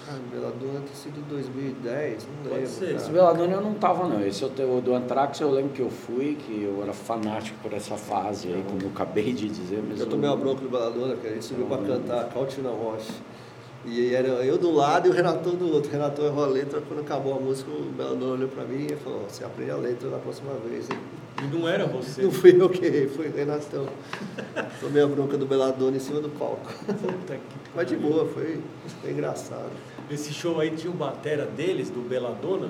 Ah, 0.08 0.18
Belladonna 0.32 0.80
ter 0.80 0.94
sido 0.96 1.26
2010, 1.28 2.26
não 2.26 2.42
Pode 2.50 2.54
lembro. 2.54 2.68
ser. 2.70 2.84
cara. 2.86 2.96
Esse 2.96 3.10
Belladonna 3.10 3.52
eu 3.54 3.60
não 3.60 3.74
tava 3.74 4.08
não. 4.08 4.26
Esse 4.26 4.42
eu 4.42 4.50
te- 4.50 4.62
o 4.62 4.80
do 4.80 4.94
Anthrax 4.94 5.40
eu 5.40 5.50
lembro 5.50 5.70
que 5.72 5.80
eu 5.80 5.90
fui, 5.90 6.36
que 6.36 6.62
eu 6.64 6.82
era 6.82 6.92
fanático 6.92 7.56
por 7.62 7.72
essa 7.72 7.96
fase 7.96 8.48
aí, 8.48 8.64
como 8.68 8.82
eu 8.82 8.88
acabei 8.88 9.32
de 9.32 9.48
dizer. 9.48 9.82
Mas 9.88 10.00
Eu 10.00 10.06
tomei 10.06 10.28
uma 10.28 10.36
bronca 10.36 10.60
do 10.62 11.16
que 11.20 11.26
a 11.26 11.30
gente 11.30 11.44
subiu 11.44 11.66
pra 11.66 11.78
cantar 11.78 12.24
Couch 12.30 12.60
na 12.60 12.70
Wash. 12.70 13.08
E 13.84 14.14
era 14.14 14.28
eu 14.28 14.56
de 14.58 14.66
um 14.66 14.74
lado 14.74 15.08
e 15.08 15.10
o 15.10 15.12
Renatão 15.12 15.54
do 15.54 15.72
outro. 15.72 15.90
O 15.90 15.92
Renatão 15.92 16.24
errou 16.24 16.44
a 16.44 16.46
letra, 16.46 16.80
quando 16.86 17.00
acabou 17.00 17.36
a 17.36 17.40
música, 17.40 17.70
o 17.70 17.82
Belladonna 17.96 18.32
olhou 18.34 18.48
pra 18.48 18.64
mim 18.64 18.86
e 18.86 18.96
falou, 18.96 19.26
você 19.28 19.44
aprende 19.44 19.70
a 19.72 19.76
letra 19.76 20.08
da 20.08 20.18
próxima 20.18 20.52
vez. 20.68 20.88
hein?" 20.88 20.98
E 21.42 21.46
não 21.46 21.68
era 21.68 21.86
você. 21.86 22.22
Não 22.22 22.30
fui 22.30 22.54
eu 22.60 22.68
que 22.68 22.84
errei, 22.84 23.08
foi 23.08 23.28
o 23.28 23.32
Renatão. 23.34 23.88
Tomei 24.80 25.02
a 25.02 25.06
bronca 25.06 25.36
do 25.36 25.46
Belladonna 25.46 25.96
em 25.96 26.00
cima 26.00 26.20
do 26.20 26.28
palco. 26.28 26.72
Puta 26.86 27.34
que 27.34 27.40
Mas 27.74 27.88
de 27.88 27.96
boa, 27.96 28.26
foi, 28.26 28.60
foi 29.00 29.10
engraçado. 29.10 29.70
Esse 30.08 30.32
show 30.32 30.60
aí 30.60 30.70
tinha 30.70 30.92
o 30.92 30.94
batera 30.94 31.44
deles, 31.46 31.90
do 31.90 32.06
Belladonna, 32.06 32.68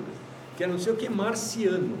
que 0.57 0.63
era 0.63 0.71
não 0.71 0.79
sei 0.79 0.93
o 0.93 0.95
que, 0.95 1.09
Marciano. 1.09 1.97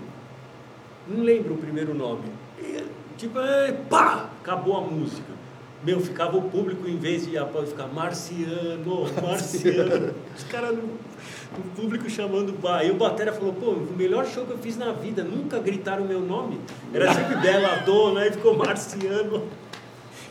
Não 1.07 1.23
lembro 1.23 1.53
o 1.53 1.57
primeiro 1.57 1.93
nome. 1.93 2.23
E, 2.59 2.83
tipo, 3.17 3.37
é, 3.39 3.71
pá! 3.89 4.29
Acabou 4.41 4.77
a 4.77 4.81
música. 4.81 5.32
Meu, 5.85 5.99
ficava 5.99 6.37
o 6.37 6.43
público, 6.43 6.87
em 6.87 6.97
vez 6.97 7.25
de 7.27 7.37
após 7.37 7.69
ficar 7.69 7.87
Marciano, 7.93 9.05
Marciano. 9.21 10.13
Os 10.37 10.43
caras, 10.45 10.75
no- 10.77 10.83
o 11.57 11.61
público 11.75 12.09
chamando 12.09 12.53
pá. 12.53 12.77
Aí 12.77 12.89
o 12.89 12.95
batera 12.95 13.31
falou, 13.33 13.53
pô, 13.53 13.71
o 13.71 13.93
melhor 13.95 14.25
show 14.25 14.45
que 14.45 14.51
eu 14.51 14.57
fiz 14.57 14.77
na 14.77 14.91
vida, 14.91 15.23
nunca 15.23 15.59
gritaram 15.59 16.05
meu 16.05 16.19
nome. 16.21 16.59
Era 16.93 17.11
sempre 17.13 17.35
Belladonna, 17.37 18.21
aí 18.21 18.31
ficou 18.31 18.55
Marciano. 18.57 19.43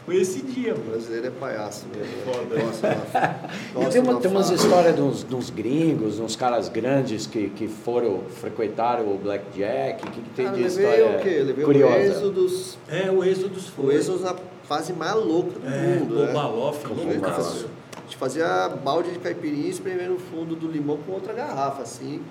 Foi 0.04 0.16
esse 0.16 0.42
dia, 0.42 0.74
O 0.74 0.78
mano. 0.78 0.90
brasileiro 0.90 1.28
é 1.28 1.30
palhaço 1.30 1.86
mesmo. 1.94 2.12
Foda. 2.24 2.58
Nossa, 2.60 2.88
E 3.70 3.74
nossa, 3.78 3.90
tem, 3.90 4.02
uma, 4.02 4.20
tem 4.20 4.30
umas 4.32 4.50
histórias 4.50 4.96
de 4.96 5.00
uns, 5.00 5.22
de 5.22 5.32
uns 5.32 5.48
gringos, 5.50 6.18
uns 6.18 6.34
caras 6.34 6.68
grandes 6.68 7.24
que, 7.28 7.50
que 7.50 7.68
foram, 7.68 8.22
frequentaram 8.40 9.04
o 9.14 9.16
Blackjack. 9.16 10.04
O 10.04 10.10
que, 10.10 10.20
que 10.22 10.30
tem 10.30 10.44
Cara, 10.46 10.56
de 10.56 10.62
eu 10.64 10.68
levei 10.68 10.84
história 10.86 11.18
o 11.18 11.22
quê? 11.22 11.42
Levei 11.44 11.64
curiosa? 11.64 11.94
o 11.94 12.00
Êxodos, 12.00 12.78
É, 12.88 13.10
o 13.12 13.22
Êxodos 13.22 13.68
o 13.68 13.70
foi. 13.70 13.94
Êxodos 13.94 14.22
na 14.22 14.34
fase 14.64 14.92
mais 14.92 15.14
louca 15.14 15.58
do 15.58 15.66
É, 15.66 15.96
mundo, 15.98 16.14
né? 16.16 16.26
Bobaloff, 16.32 16.86
Foi 16.86 17.14
loucaço. 17.14 17.66
A 17.96 18.00
gente 18.02 18.16
fazia 18.16 18.68
balde 18.68 19.10
de 19.12 19.18
caipirinha 19.18 19.66
e 19.66 19.70
espremendo 19.70 20.12
no 20.14 20.18
fundo 20.18 20.54
do 20.54 20.66
limão 20.68 20.98
com 20.98 21.12
outra 21.12 21.32
garrafa, 21.32 21.82
assim. 21.82 22.22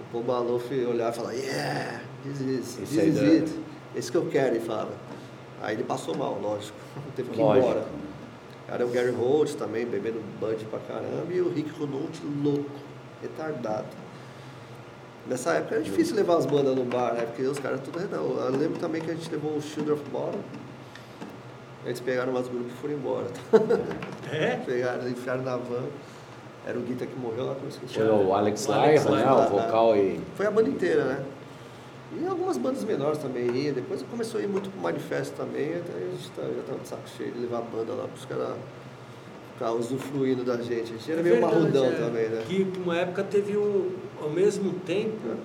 O 0.00 0.12
Bobaloff 0.18 0.72
olhava 0.86 1.10
e 1.10 1.14
falava, 1.14 1.34
yeah, 1.34 2.00
this 2.24 2.40
is, 2.40 2.78
Esse 2.82 2.96
this 2.96 3.16
is 3.16 3.22
it. 3.22 3.58
Esse 3.94 4.10
que 4.10 4.16
eu 4.16 4.26
quero, 4.26 4.56
ele 4.56 4.64
falava. 4.64 4.90
Aí 5.62 5.74
ele 5.76 5.84
passou 5.84 6.16
mal, 6.16 6.38
lógico. 6.42 6.76
Teve 7.14 7.30
que 7.30 7.38
ir 7.40 7.42
Lógico. 7.42 7.66
embora. 7.68 7.86
Era 8.68 8.86
o 8.86 8.88
Gary 8.88 9.10
Holt 9.10 9.54
também, 9.54 9.84
bebendo 9.86 10.20
Bud 10.40 10.64
pra 10.66 10.78
caramba, 10.80 11.26
e 11.30 11.40
o 11.40 11.50
Rick 11.52 11.70
Ronalt 11.78 12.16
louco, 12.42 12.70
retardado. 13.20 13.86
Nessa 15.28 15.52
época 15.52 15.74
era 15.76 15.84
difícil 15.84 16.16
levar 16.16 16.38
as 16.38 16.46
bandas 16.46 16.74
no 16.74 16.84
bar, 16.84 17.12
né? 17.14 17.22
Porque 17.26 17.42
os 17.42 17.58
caras 17.58 17.80
tudo 17.80 17.98
redondo. 17.98 18.40
Eu 18.40 18.50
lembro 18.56 18.78
também 18.80 19.00
que 19.02 19.10
a 19.10 19.14
gente 19.14 19.30
levou 19.30 19.56
o 19.56 19.62
Children 19.62 19.94
of 19.96 20.04
Bottom. 20.10 20.38
Eles 21.84 22.00
pegaram 22.00 22.30
umas 22.30 22.46
grupos 22.48 22.72
e 22.72 22.76
foram 22.76 22.94
embora. 22.94 23.26
É? 24.32 24.56
pegaram, 24.64 25.06
enfiaram 25.08 25.42
na 25.42 25.56
van. 25.58 25.84
Era 26.66 26.78
o 26.78 26.82
Guita 26.82 27.04
que 27.04 27.14
morreu 27.18 27.44
lá, 27.44 27.56
eu 27.60 27.68
esqueci. 27.68 27.94
Foi 27.94 28.08
o 28.08 28.32
Alex 28.32 28.66
Lyra, 28.66 29.10
né? 29.10 29.32
O 29.32 29.48
vocal 29.50 29.96
e... 29.96 30.20
Foi 30.36 30.46
a 30.46 30.50
banda 30.50 30.70
inteira, 30.70 31.04
né? 31.04 31.24
E 32.18 32.26
algumas 32.26 32.56
bandas 32.56 32.84
menores 32.84 33.18
também 33.18 33.50
ia. 33.50 33.72
Depois 33.72 34.02
começou 34.02 34.40
a 34.40 34.42
ir 34.42 34.46
muito 34.46 34.70
pro 34.70 34.80
manifesto 34.80 35.34
também. 35.36 35.74
Até 35.74 35.92
a 35.92 36.10
gente 36.10 36.30
tá- 36.30 36.42
já 36.42 36.62
tava 36.66 36.78
de 36.78 36.88
saco 36.88 37.02
cheio 37.16 37.32
de 37.32 37.40
levar 37.40 37.58
a 37.58 37.62
banda 37.62 37.92
lá 37.92 38.06
pros 38.08 38.24
caras 38.24 38.54
ficar 39.52 39.72
usufruindo 39.72 40.44
da 40.44 40.56
gente. 40.56 40.94
A 40.94 40.96
gente 40.96 41.12
era 41.12 41.22
meio 41.22 41.34
Verdade, 41.36 41.54
marrudão 41.54 41.86
é. 41.86 41.90
também, 41.90 42.28
né? 42.28 42.44
Que 42.46 42.66
uma 42.84 42.96
época 42.96 43.22
teve 43.24 43.56
o, 43.56 43.92
ao 44.20 44.30
mesmo 44.30 44.72
tempo 44.86 45.36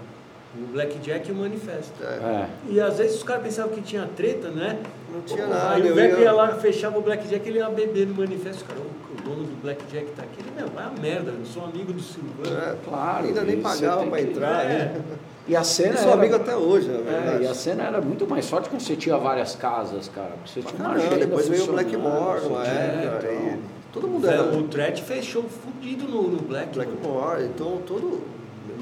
o 0.64 0.68
Blackjack 0.74 1.30
e 1.30 1.32
o 1.32 1.36
Manifesto. 1.36 1.94
É. 2.04 2.06
É. 2.06 2.48
E 2.70 2.80
às 2.82 2.98
vezes 2.98 3.18
os 3.18 3.24
caras 3.24 3.44
pensavam 3.44 3.72
que 3.74 3.82
tinha 3.82 4.08
treta, 4.16 4.50
né? 4.50 4.80
Não 5.14 5.22
tinha 5.22 5.44
Pô, 5.44 5.54
nada. 5.54 5.72
Aí 5.76 5.92
o 5.92 5.96
Beck 5.96 6.14
ia- 6.16 6.20
ia 6.24 6.32
lá, 6.32 6.50
fechava 6.56 6.98
o 6.98 7.02
Blackjack, 7.02 7.48
ele 7.48 7.60
ia 7.60 7.70
beber 7.70 8.08
no 8.08 8.16
manifesto. 8.16 8.66
Cara, 8.66 8.80
o, 8.80 8.84
o 8.84 9.22
dono 9.24 9.44
do 9.48 9.62
Blackjack 9.62 10.08
tá 10.12 10.24
aqui. 10.24 10.40
Ele, 10.40 10.52
meu, 10.56 10.68
vai 10.70 10.86
a 10.86 10.90
merda, 10.90 11.32
eu 11.32 11.46
sou 11.46 11.64
amigo 11.66 11.94
do 11.94 12.02
Silvano. 12.02 12.58
É, 12.58 12.76
Claro, 12.84 13.26
Ainda 13.28 13.42
nem 13.44 13.62
pagava 13.62 14.06
pra 14.06 14.18
que- 14.18 14.24
entrar, 14.26 14.66
É. 14.66 14.68
né? 14.68 15.02
E 15.50 15.56
a 15.56 15.64
cena 15.64 15.94
Eu 15.94 15.98
sou 16.00 16.08
era... 16.12 16.20
amigo 16.20 16.36
até 16.36 16.56
hoje, 16.58 16.90
na 16.90 17.00
É, 17.00 17.02
verdade. 17.04 17.44
e 17.44 17.48
a 17.48 17.54
cena 17.54 17.84
era 17.86 18.02
muito 18.02 18.28
mais 18.28 18.50
forte 18.50 18.68
quando 18.70 18.82
você 18.82 18.98
tinha 18.98 19.16
várias 19.18 19.56
casas, 19.56 20.10
cara. 20.14 20.34
Você 20.46 20.62
tinha 20.62 20.74
uma 20.76 20.90
Caramba, 20.90 21.06
agenda 21.08 21.26
depois 21.26 21.48
veio 21.48 21.64
o 21.64 21.68
Blackmore 21.68 22.38
época. 22.42 23.34
então. 23.34 23.60
todo 23.94 24.08
mundo 24.10 24.28
era 24.28 24.44
O 24.44 24.64
Threat 24.68 25.02
fechou 25.04 25.44
fudido 25.44 26.06
no, 26.06 26.24
no 26.24 26.42
Black. 26.42 26.78
mano. 26.78 26.92
Blackmore, 26.92 27.44
então 27.46 27.78
todo 27.88 28.20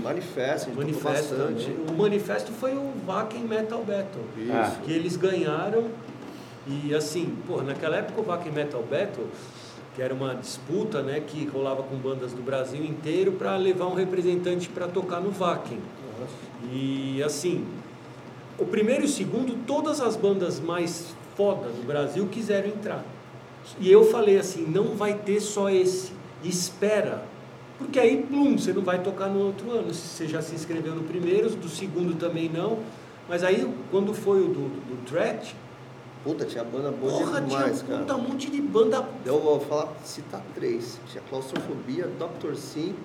manifesto, 0.05 0.69
Manifesto 0.71 1.35
bastante. 1.35 1.65
também. 1.65 1.95
O 1.95 1.97
manifesto 1.97 2.51
foi 2.51 2.73
o 2.73 2.91
Wacken 3.05 3.41
Metal 3.43 3.83
Battle. 3.83 4.23
Isso. 4.37 4.79
Que 4.81 4.91
eles 4.91 5.17
ganharam 5.17 5.89
e 6.67 6.93
assim, 6.95 7.35
pô, 7.45 7.61
naquela 7.61 7.97
época 7.97 8.21
o 8.21 8.23
Wacken 8.23 8.51
Metal 8.51 8.81
Battle, 8.81 9.27
que 9.95 10.01
era 10.01 10.13
uma 10.13 10.33
disputa, 10.33 11.01
né, 11.01 11.21
que 11.25 11.45
rolava 11.45 11.83
com 11.83 11.95
bandas 11.95 12.33
do 12.33 12.41
Brasil 12.41 12.83
inteiro 12.83 13.33
para 13.33 13.55
levar 13.55 13.85
um 13.85 13.93
representante 13.93 14.67
para 14.69 14.87
tocar 14.87 15.21
no 15.21 15.31
Wacken. 15.31 15.79
E 16.71 17.21
assim, 17.23 17.65
o 18.57 18.65
primeiro 18.65 19.03
e 19.03 19.05
o 19.05 19.09
segundo, 19.09 19.55
todas 19.67 20.01
as 20.01 20.15
bandas 20.15 20.59
mais 20.59 21.13
foda 21.35 21.69
do 21.69 21.85
Brasil 21.85 22.27
quiseram 22.31 22.69
entrar. 22.69 23.03
E 23.79 23.91
eu 23.91 24.03
falei 24.05 24.37
assim, 24.37 24.65
não 24.65 24.95
vai 24.95 25.13
ter 25.13 25.39
só 25.39 25.69
esse, 25.69 26.11
espera. 26.43 27.23
Porque 27.77 27.99
aí, 27.99 28.23
plum, 28.23 28.57
você 28.57 28.71
não 28.71 28.81
vai 28.81 29.01
tocar 29.03 29.27
no 29.27 29.39
outro 29.39 29.71
ano. 29.71 29.93
Você 29.93 30.27
já 30.27 30.41
se 30.41 30.55
inscreveu 30.55 30.95
no 30.95 31.03
primeiro, 31.03 31.49
do 31.49 31.67
segundo 31.67 32.17
também 32.17 32.49
não. 32.49 32.79
Mas 33.27 33.43
aí, 33.43 33.67
quando 33.91 34.13
foi 34.13 34.41
o 34.41 34.47
do, 34.47 34.69
do 34.69 35.05
Threat, 35.05 35.55
Puta, 36.25 36.43
tinha 36.43 36.63
banda 36.63 36.89
boa 36.89 37.19
porra, 37.19 37.39
demais, 37.39 37.83
tinha 37.83 37.97
um 37.97 38.03
cara. 38.03 38.15
puta 38.15 38.17
monte 38.17 38.49
de 38.49 38.59
banda. 38.59 39.07
Eu 39.23 39.39
vou 39.39 39.59
falar, 39.59 39.93
citar 40.03 40.41
três. 40.55 40.99
Tinha 41.11 41.21
Claustrofobia, 41.29 42.07
Dr. 42.07 42.55
Sim 42.55 42.95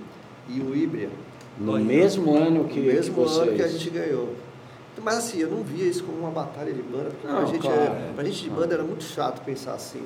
e 0.49 0.59
o 0.59 0.75
Ibria. 0.75 1.11
No 1.59 1.79
mesmo 1.79 2.35
ano 2.35 2.64
que, 2.64 2.81
No 2.81 2.87
mesmo 2.87 3.14
que 3.14 3.21
vocês... 3.21 3.49
ano 3.49 3.57
que 3.57 3.62
a 3.62 3.68
gente 3.68 3.91
ganhou. 3.91 4.35
Mas 5.03 5.18
assim, 5.18 5.39
eu 5.39 5.51
não 5.51 5.62
via 5.62 5.85
isso 5.85 6.03
como 6.05 6.18
uma 6.18 6.31
batalha 6.31 6.73
de 6.73 6.81
banda, 6.81 7.11
porque 7.11 7.27
Não, 7.27 7.39
a 7.39 7.45
gente, 7.45 7.61
claro, 7.61 7.93
pra 8.14 8.25
gente 8.25 8.43
de 8.43 8.51
banda 8.51 8.75
era 8.75 8.83
muito 8.83 9.05
chato 9.05 9.45
pensar 9.45 9.75
assim. 9.75 10.03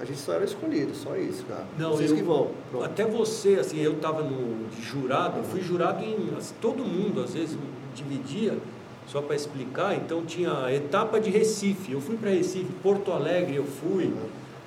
A 0.00 0.04
gente 0.04 0.18
só 0.18 0.34
era 0.34 0.44
escolhido, 0.44 0.94
só 0.94 1.16
isso, 1.16 1.44
cara. 1.44 1.64
Não, 1.78 1.92
Vocês 1.92 2.10
eu- 2.10 2.16
que 2.16 2.22
vão. 2.22 2.50
Pronto. 2.70 2.84
Até 2.84 3.04
você, 3.06 3.54
assim, 3.54 3.80
eu 3.80 3.92
estava 3.94 4.22
no 4.22 4.68
de 4.68 4.82
jurado, 4.82 5.38
eu 5.38 5.44
fui 5.44 5.62
jurado 5.62 6.04
em. 6.04 6.34
assim, 6.36 6.54
todo 6.60 6.84
mundo, 6.84 7.22
às 7.22 7.32
vezes, 7.32 7.56
dividia, 7.94 8.58
só 9.06 9.22
para 9.22 9.34
explicar. 9.34 9.94
Então 9.96 10.24
tinha 10.24 10.52
a 10.66 10.74
etapa 10.74 11.18
de 11.18 11.30
Recife, 11.30 11.92
eu 11.92 12.00
fui 12.00 12.16
para 12.16 12.30
Recife, 12.30 12.66
Porto 12.82 13.10
Alegre 13.10 13.56
eu 13.56 13.64
fui, 13.64 14.12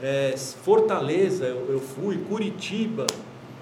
é, 0.01 0.33
Fortaleza 0.37 1.45
eu, 1.45 1.67
eu 1.73 1.79
fui, 1.79 2.17
Curitiba. 2.27 3.05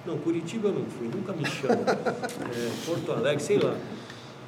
Não, 0.05 0.17
Curitiba 0.19 0.69
eu 0.69 0.73
não 0.73 0.85
fui, 0.85 1.09
nunca 1.13 1.33
me 1.33 1.45
chama. 1.45 1.75
É, 2.55 2.85
Porto 2.85 3.11
Alegre, 3.11 3.43
sei 3.43 3.59
lá. 3.59 3.75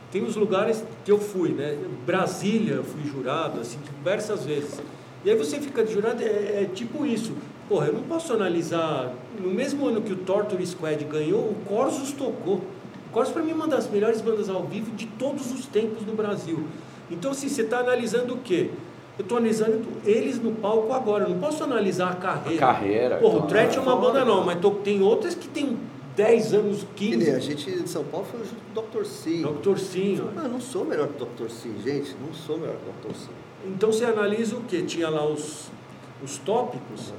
Tem 0.10 0.24
os 0.24 0.36
lugares 0.38 0.84
que 1.04 1.12
eu 1.12 1.20
fui, 1.20 1.50
né? 1.50 1.78
Brasília 2.06 2.76
eu 2.76 2.84
fui 2.84 3.04
jurado, 3.04 3.60
assim, 3.60 3.78
diversas 3.98 4.46
vezes. 4.46 4.80
E 5.24 5.30
aí 5.30 5.36
você 5.36 5.60
fica 5.60 5.84
de 5.84 5.94
jurado, 5.94 6.22
é, 6.24 6.64
é 6.64 6.70
tipo 6.74 7.06
isso. 7.06 7.34
Porra, 7.68 7.88
eu 7.88 7.94
não 7.94 8.04
posso 8.04 8.34
analisar. 8.34 9.14
No 9.40 9.50
mesmo 9.50 9.86
ano 9.88 10.02
que 10.02 10.14
o 10.14 10.16
Torture 10.16 10.66
Squad 10.66 11.04
ganhou, 11.06 11.40
o 11.42 11.56
Corsos 11.66 12.12
tocou. 12.12 12.56
O 12.56 13.12
Corsos, 13.12 13.34
para 13.34 13.44
mim, 13.44 13.52
é 13.52 13.54
uma 13.56 13.68
das 13.68 13.90
melhores 13.90 14.22
bandas 14.22 14.50
ao 14.50 14.64
vivo 14.64 14.92
de 14.96 15.06
todos 15.06 15.52
os 15.52 15.66
tempos 15.66 16.06
no 16.06 16.14
Brasil. 16.14 16.64
Então, 17.12 17.32
assim, 17.32 17.50
você 17.50 17.62
está 17.64 17.80
analisando 17.80 18.34
o 18.34 18.38
quê? 18.38 18.70
Eu 19.18 19.24
estou 19.24 19.38
analisando 19.38 19.82
eles 20.06 20.42
no 20.42 20.52
palco 20.54 20.94
agora. 20.94 21.26
Eu 21.26 21.30
não 21.32 21.40
posso 21.40 21.64
analisar 21.64 22.12
a 22.12 22.16
carreira. 22.16 22.56
A 22.56 22.68
carreira, 22.74 23.18
Porra, 23.18 23.28
o 23.34 23.38
claro. 23.40 23.48
Threat 23.50 23.78
é 23.78 23.82
uma 23.82 23.96
banda 23.98 24.24
não, 24.24 24.46
mas 24.46 24.60
tô- 24.60 24.72
tem 24.72 25.02
outras 25.02 25.36
que 25.36 25.48
tem 25.50 25.78
10 26.16 26.54
anos, 26.54 26.86
Que 26.96 27.16
nem 27.18 27.30
a 27.30 27.34
15. 27.36 27.42
gente 27.42 27.72
de 27.84 27.90
São 27.90 28.04
Paulo 28.06 28.26
foi 28.32 28.40
junto 28.40 28.56
com 28.74 28.80
o 28.80 29.02
Dr. 29.02 29.06
Sim. 29.06 29.42
Dr. 29.42 29.78
Sim, 29.78 30.22
ó. 30.24 30.42
Eu 30.42 30.50
não 30.50 30.62
sou 30.62 30.86
melhor 30.86 31.10
que 31.10 31.22
o 31.22 31.26
Dr. 31.26 31.50
Sim, 31.52 31.76
gente. 31.84 32.16
Não 32.26 32.34
sou 32.34 32.58
melhor 32.58 32.76
que 32.78 33.08
o 33.08 33.12
Dr. 33.12 33.16
Sim. 33.18 33.30
Então 33.66 33.92
você 33.92 34.06
analisa 34.06 34.56
o 34.56 34.62
que? 34.62 34.82
Tinha 34.84 35.10
lá 35.10 35.26
os, 35.26 35.70
os 36.24 36.38
tópicos. 36.38 37.14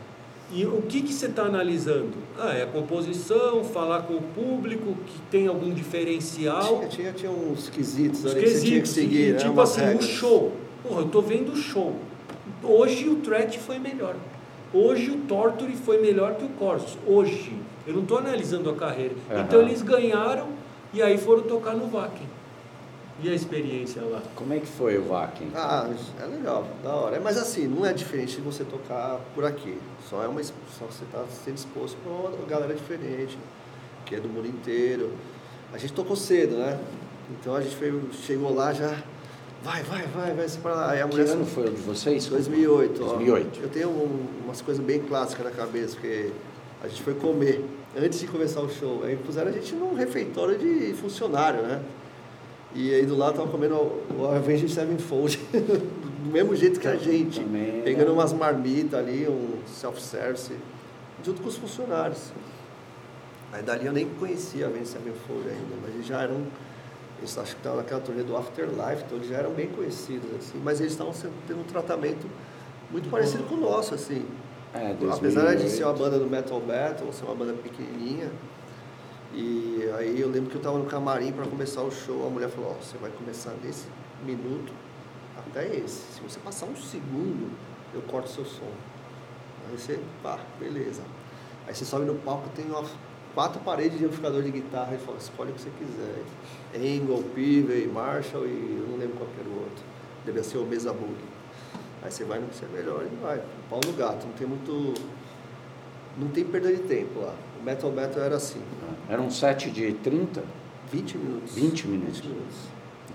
E 0.53 0.67
o 0.67 0.83
que, 0.83 1.03
que 1.03 1.13
você 1.13 1.27
está 1.27 1.43
analisando? 1.43 2.11
Ah, 2.37 2.53
é 2.53 2.65
a 2.65 2.67
composição, 2.67 3.63
falar 3.63 4.03
com 4.03 4.15
o 4.15 4.23
público, 4.23 4.97
que 5.07 5.21
tem 5.31 5.47
algum 5.47 5.73
diferencial. 5.73 6.79
Tinha, 6.79 6.89
tinha, 6.89 7.13
tinha 7.13 7.31
uns 7.31 7.69
quesitos 7.69 8.25
Os 8.25 8.33
ali 8.33 8.43
que 8.43 8.49
você 8.49 8.61
tinha 8.61 8.71
que 8.71 8.71
quesitos, 8.81 8.91
seguir, 8.91 9.29
e, 9.29 9.33
né? 9.33 9.39
tipo 9.39 9.53
Umas 9.53 9.71
assim, 9.71 9.81
o 9.83 9.85
regras. 9.85 10.05
show. 10.07 10.53
Porra, 10.83 11.01
eu 11.03 11.09
tô 11.09 11.21
vendo 11.23 11.53
o 11.53 11.57
show. 11.57 11.95
Hoje 12.65 13.09
o 13.09 13.17
Threat 13.17 13.59
foi 13.61 13.79
melhor. 13.79 14.17
Hoje 14.73 15.11
o 15.11 15.19
Torture 15.19 15.73
foi 15.77 16.01
melhor 16.01 16.35
que 16.35 16.45
o 16.45 16.49
Corsos. 16.49 16.97
Hoje. 17.07 17.55
Eu 17.87 17.95
não 17.95 18.03
estou 18.03 18.19
analisando 18.19 18.71
a 18.71 18.75
carreira. 18.75 19.15
Aham. 19.31 19.43
Então 19.43 19.63
eles 19.63 19.83
ganharam 19.83 20.49
e 20.93 21.01
aí 21.01 21.17
foram 21.17 21.43
tocar 21.43 21.75
no 21.75 21.89
Wacken. 21.89 22.27
E 23.23 23.29
a 23.29 23.35
experiência 23.35 24.01
lá? 24.03 24.23
Como 24.35 24.53
é 24.55 24.59
que 24.61 24.67
foi 24.67 24.97
o 24.97 25.03
Vakin? 25.05 25.51
Ah, 25.55 25.89
é 26.23 26.25
legal, 26.27 26.67
da 26.83 26.95
hora. 26.95 27.17
É, 27.17 27.21
Mas 27.21 27.37
assim, 27.37 27.67
não 27.69 27.85
é 27.85 27.93
diferente 27.93 28.37
de 28.37 28.41
você 28.43 28.65
tocar 28.65 29.21
por 29.35 29.45
aqui. 29.45 29.77
Só 30.09 30.23
é 30.25 30.29
uma 30.29 30.43
só 30.43 30.53
você 30.91 31.05
está 31.05 31.25
sendo 31.45 31.57
exposto 31.59 31.97
para 32.03 32.11
uma 32.11 32.47
galera 32.49 32.73
diferente, 32.75 33.39
que 34.07 34.15
é 34.15 34.21
do 34.21 34.29
mundo 34.29 34.49
inteiro. 34.49 35.13
A 35.73 35.77
gente 35.79 35.93
tocou 35.93 36.17
cedo, 36.17 36.57
né? 36.57 36.79
Então 37.31 37.55
a 37.55 37.61
gente 37.61 37.77
foi, 37.77 37.93
chegou 38.27 38.55
lá 38.55 38.73
já. 38.73 38.97
Vai, 39.63 39.83
vai, 39.83 40.03
vai, 40.07 40.33
vai 40.33 40.49
se 40.49 40.57
para 40.59 40.75
lá. 40.75 40.91
Aí 40.93 41.03
a 41.03 41.07
Que 41.07 41.15
mulher 41.17 41.29
ano 41.33 41.45
foi 41.45 41.67
o 41.69 41.71
de 41.73 41.83
vocês? 41.83 42.27
2008. 42.27 43.03
ó. 43.05 43.07
2008. 43.09 43.61
Eu 43.63 43.69
tenho 43.69 43.89
um- 43.91 44.27
umas 44.47 44.63
coisas 44.63 44.83
bem 44.83 45.01
clássicas 45.01 45.45
na 45.45 45.51
cabeça, 45.51 45.95
porque 45.97 46.31
a 46.83 46.89
gente 46.89 47.03
foi 47.03 47.13
comer 47.15 47.63
antes 47.95 48.19
de 48.19 48.27
começar 48.27 48.63
o 48.63 48.71
show. 48.71 49.03
Aí 49.05 49.17
puseram 49.17 49.51
a 49.51 49.53
gente 49.53 49.75
num 49.75 49.95
refeitório 49.95 50.57
de 50.59 50.95
funcionário, 50.95 51.61
né? 51.63 51.83
E 52.75 52.95
aí 52.95 53.05
do 53.05 53.17
lado 53.17 53.37
tava 53.37 53.49
comendo 53.49 53.75
o 53.75 54.27
Avenged 54.33 54.71
Sevenfold, 54.73 55.39
do 55.53 56.31
mesmo 56.31 56.55
jeito 56.55 56.79
que 56.79 56.87
a 56.87 56.97
gente. 56.97 57.41
Também, 57.41 57.83
Pegando 57.83 58.09
né? 58.09 58.13
umas 58.13 58.33
marmitas 58.33 58.99
ali, 58.99 59.27
um 59.29 59.59
self-service, 59.67 60.53
junto 61.25 61.43
com 61.43 61.49
os 61.49 61.57
funcionários. 61.57 62.31
Aí 63.53 63.63
dali 63.63 63.87
eu 63.87 63.93
nem 63.93 64.09
conhecia 64.09 64.67
a 64.67 64.69
Avenged 64.69 64.89
Sevenfold 64.89 65.49
ainda, 65.49 65.75
mas 65.83 65.95
eles 65.95 66.07
já 66.07 66.23
eram. 66.23 66.47
Eles 67.19 67.37
acho 67.37 67.53
que 67.53 67.61
estavam 67.61 67.79
naquela 67.79 68.01
turnê 68.01 68.23
do 68.23 68.35
Afterlife, 68.37 69.03
então 69.05 69.19
eles 69.19 69.29
já 69.29 69.37
eram 69.39 69.51
bem 69.51 69.67
conhecidos, 69.67 70.31
assim, 70.39 70.59
mas 70.65 70.81
eles 70.81 70.93
estavam 70.93 71.13
tendo 71.47 71.61
um 71.61 71.65
tratamento 71.65 72.27
muito 72.91 73.11
parecido 73.11 73.43
com 73.45 73.57
o 73.57 73.61
nosso, 73.61 73.95
assim. 73.95 74.25
É, 74.73 74.93
Apesar 75.13 75.55
de 75.57 75.69
ser 75.69 75.85
uma 75.85 75.93
2008. 75.93 75.99
banda 75.99 76.19
do 76.19 76.31
Metal 76.31 76.61
Battle, 76.61 77.13
ser 77.13 77.25
uma 77.25 77.35
banda 77.35 77.53
pequenininha. 77.55 78.31
E 79.33 79.89
aí 79.97 80.21
eu 80.21 80.29
lembro 80.29 80.51
que 80.51 80.57
eu 80.57 80.63
tava 80.63 80.79
no 80.79 80.87
camarim 80.87 81.33
para 81.33 81.47
começar 81.47 81.83
o 81.83 81.91
show, 81.91 82.27
a 82.27 82.31
mulher 82.31 82.51
falou, 82.51 82.73
ó, 82.73 82.75
você 82.83 82.99
vai 82.99 83.11
começar 83.11 83.53
nesse 83.63 83.87
minuto 84.25 84.73
até 85.39 85.67
esse. 85.77 86.15
Se 86.15 86.21
você 86.21 86.41
passar 86.41 86.67
um 86.67 86.77
segundo, 86.77 87.51
eu 87.95 88.03
corto 88.03 88.29
seu 88.29 88.45
som. 88.45 88.73
Aí 89.69 89.79
você, 89.79 90.01
pá, 90.23 90.39
beleza. 90.59 91.03
Aí 91.67 91.75
você 91.75 91.85
sobe 91.85 92.05
no 92.05 92.17
palco, 92.17 92.49
tem 92.57 92.67
quatro 93.35 93.61
paredes 93.61 93.99
de 93.99 94.05
amplificador 94.05 94.43
de 94.43 94.51
guitarra 94.51 94.95
e 94.95 94.99
fala, 94.99 95.19
escolhe 95.19 95.53
o 95.53 95.55
que 95.55 95.61
você 95.61 95.71
quiser. 95.79 96.25
Angle, 96.75 97.23
Pivey, 97.35 97.87
Marshall 97.87 98.47
e 98.47 98.79
eu 98.81 98.89
não 98.89 98.99
lembro 98.99 99.17
qual 99.17 99.31
era 99.39 99.49
o 99.49 99.61
outro. 99.61 99.85
Devia 100.25 100.43
ser 100.43 100.59
o 100.59 100.67
Mesa 100.67 100.93
Bug. 100.93 101.15
Aí 102.03 102.11
você 102.11 102.25
vai 102.25 102.41
no 102.41 102.49
que 102.49 102.57
você 102.57 102.65
é 102.65 102.69
melhor 102.69 103.05
e 103.05 103.17
vai. 103.23 103.41
Pau 103.69 103.81
no 103.87 103.93
gato, 103.93 104.27
não 104.27 104.33
tem 104.33 104.47
muito. 104.47 104.95
Não 106.21 106.29
tem 106.29 106.45
perda 106.45 106.69
de 106.73 106.83
tempo 106.83 107.21
lá. 107.21 107.35
O 107.61 107.65
Metal 107.65 107.91
Battle 107.91 108.23
era 108.23 108.37
assim, 108.37 108.61
Era 109.09 109.21
um 109.21 109.31
set 109.31 109.71
de 109.71 109.93
30? 109.95 110.43
20 110.93 111.19
minutos. 111.19 111.55
20 111.55 111.89
minutos. 111.89 112.17
20 112.21 112.29
minutos. 112.29 112.57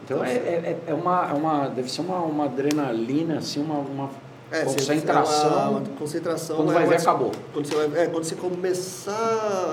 Então 0.03 0.23
é, 0.23 0.33
é, 0.33 0.77
é 0.87 0.93
uma, 0.93 1.29
é 1.29 1.33
uma. 1.33 1.67
Deve 1.67 1.91
ser 1.91 2.01
uma, 2.01 2.19
uma 2.21 2.45
adrenalina, 2.45 3.39
assim, 3.39 3.59
uma, 3.61 3.79
uma 3.79 4.09
É, 4.51 4.63
concentração. 4.63 5.45
é 5.49 5.55
uma- 5.69 5.69
uma 5.79 5.81
concentração. 5.97 6.55
Quando 6.57 6.71
é 6.71 6.73
vai 6.75 6.87
ver, 6.87 6.95
acabou. 6.97 7.31
Quando 7.53 7.65
você, 7.65 7.87
vai, 7.87 8.03
é, 8.03 8.07
quando 8.07 8.23
você 8.23 8.35
começar 8.35 9.11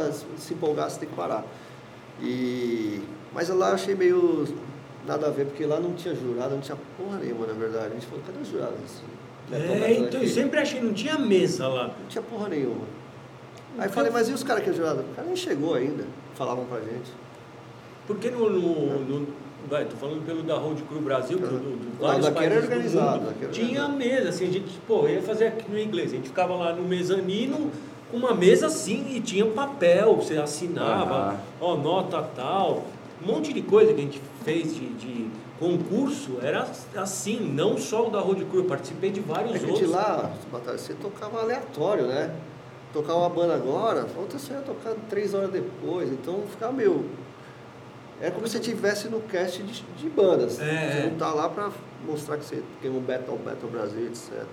a 0.09 0.13
se 0.39 0.55
empolgar, 0.55 0.91
você 0.91 1.01
tem 1.01 1.09
que 1.09 1.15
parar. 1.15 1.45
E, 2.21 3.01
mas 3.33 3.49
lá 3.51 3.69
eu 3.71 3.75
achei 3.75 3.95
meio 3.95 4.47
nada 5.07 5.27
a 5.27 5.31
ver, 5.31 5.47
porque 5.47 5.65
lá 5.67 5.79
não 5.81 5.93
tinha 5.95 6.15
jurado, 6.15 6.55
não 6.55 6.61
tinha 6.61 6.79
porra 6.97 7.19
nenhuma, 7.19 7.47
na 7.47 7.53
verdade. 7.53 7.87
A 7.87 7.91
gente 7.91 8.07
falou, 8.07 8.23
cadê 8.27 8.39
os 8.41 8.49
jurados? 8.49 9.03
É, 9.51 9.93
então 9.95 10.07
aqui?" 10.21 10.27
eu 10.27 10.29
sempre 10.29 10.59
achei, 10.61 10.81
não 10.81 10.93
tinha 10.93 11.19
mesa 11.19 11.69
lá. 11.69 11.89
Não 11.89 12.07
tinha 12.09 12.23
porra 12.23 12.49
nenhuma. 12.49 12.85
Aí 13.79 13.87
eu 13.87 13.93
falei, 13.93 14.11
mas 14.11 14.29
e 14.29 14.33
os 14.33 14.43
caras 14.43 14.63
que 14.65 14.71
é 14.71 14.73
jurado? 14.73 15.01
O 15.01 15.15
cara 15.15 15.27
nem 15.27 15.37
chegou 15.37 15.75
ainda, 15.75 16.05
falavam 16.35 16.65
pra 16.67 16.81
gente. 16.81 17.11
Porque 18.07 18.31
no. 18.31 18.49
no, 18.51 19.01
no 19.01 19.27
vai, 19.71 19.85
tô 19.85 19.97
falando 19.97 20.25
pelo 20.27 20.43
da 20.43 20.57
Road 20.57 20.83
Crew 20.83 21.01
Brasil, 21.01 21.39
que 21.39 21.45
Uhum. 21.45 21.51
do, 21.51 21.59
do, 21.59 22.03
Lá, 22.03 22.09
vários 22.09 22.27
daqui 22.27 22.45
era 22.45 22.55
países 22.55 22.69
do 22.69 22.73
organizado, 22.75 23.21
mundo, 23.23 23.51
tinha 23.53 23.85
organizado. 23.85 23.93
mesa, 23.97 24.29
assim, 24.29 24.49
a 24.49 24.53
gente, 24.53 24.79
pô, 24.89 25.07
ia 25.09 25.23
fazer 25.23 25.47
aqui 25.47 25.71
no 25.71 25.79
inglês, 25.79 26.13
a 26.13 26.17
gente 26.17 26.29
ficava 26.29 26.55
lá 26.55 26.73
no 26.75 26.83
mezanino, 26.83 27.71
com 28.11 28.17
uma 28.17 28.35
mesa 28.35 28.67
assim, 28.67 29.07
e 29.15 29.21
tinha 29.21 29.47
papel, 29.47 30.17
você 30.17 30.37
assinava, 30.37 31.37
ó, 31.61 31.77
nota 31.77 32.21
tal, 32.35 32.85
um 33.25 33.27
monte 33.33 33.53
de 33.53 33.63
coisa 33.63 33.95
que 33.95 34.01
a 34.01 34.05
gente 34.05 34.21
fez 34.45 34.75
de, 34.75 34.89
de 34.95 35.27
concurso, 35.61 36.39
era 36.43 36.67
assim, 36.97 37.39
não 37.55 37.79
só 37.79 38.09
o 38.09 38.11
da 38.11 38.19
Road 38.21 38.45
Crew, 38.47 38.63
eu 38.63 38.67
participei 38.67 39.11
de 39.13 39.21
vários 39.21 39.55
É 39.55 39.59
que 39.61 39.65
de 39.67 39.71
outros. 39.71 39.91
lá, 39.91 40.31
Batalha, 40.51 40.77
você 40.77 40.93
tocava 40.95 41.41
aleatório, 41.41 42.07
né? 42.09 42.35
Tocava 42.93 43.19
uma 43.21 43.29
banda 43.31 43.55
agora, 43.55 44.07
outra 44.17 44.39
você 44.39 44.53
ia 44.53 44.61
tocar 44.61 44.95
três 45.09 45.33
horas 45.33 45.51
depois, 45.51 46.11
então 46.13 46.43
ficava 46.51 46.73
meio. 46.73 47.07
É 48.21 48.31
como 48.31 48.47
se 48.47 48.53
você 48.53 48.59
estivesse 48.59 49.09
no 49.09 49.21
cast 49.21 49.63
de, 49.63 49.83
de 49.83 50.09
bandas. 50.11 50.61
É, 50.61 50.65
Você 50.93 50.99
é. 50.99 51.09
não 51.11 51.17
tá 51.17 51.33
lá 51.33 51.49
pra 51.49 51.71
mostrar 52.07 52.37
que 52.37 52.45
você 52.45 52.63
tem 52.81 52.91
um 52.91 53.01
Battle 53.01 53.37
Battle 53.39 53.71
Brasil, 53.71 54.07
etc. 54.07 54.45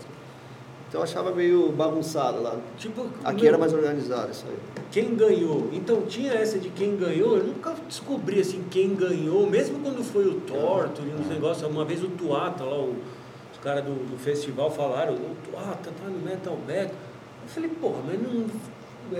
Então 0.88 1.02
eu 1.02 1.04
achava 1.04 1.32
meio 1.36 1.72
bagunçado 1.72 2.42
lá. 2.42 2.56
Tipo, 2.78 3.08
Aqui 3.24 3.42
meu, 3.42 3.50
era 3.50 3.58
mais 3.60 3.74
organizado 3.74 4.32
isso 4.32 4.46
aí. 4.48 4.58
Quem 4.92 5.14
ganhou? 5.16 5.70
Então 5.72 6.02
tinha 6.04 6.34
essa 6.34 6.58
de 6.58 6.70
quem 6.70 6.96
ganhou, 6.96 7.38
eu 7.38 7.44
nunca 7.44 7.76
descobri 7.88 8.40
assim 8.40 8.64
quem 8.72 8.96
ganhou, 8.96 9.46
mesmo 9.46 9.80
quando 9.82 10.04
foi 10.04 10.26
o 10.28 10.36
Torto 10.42 11.02
e 11.04 11.14
uns 11.14 11.28
negócios, 11.28 11.70
uma 11.70 11.86
vez 11.86 12.02
o 12.04 12.08
Tuata 12.08 12.64
lá, 12.64 12.76
o- 12.80 12.96
os 13.54 13.60
caras 13.62 13.84
do, 13.84 13.92
do 14.10 14.18
festival 14.18 14.72
falaram, 14.72 15.14
o 15.14 15.36
Tuata 15.52 15.92
tá 15.92 16.08
no 16.10 16.18
Metal 16.20 16.56
Battle. 16.66 17.09
Eu 17.50 17.54
falei, 17.54 17.70
porra, 17.82 17.98
mas 18.06 18.22
não 18.22 18.46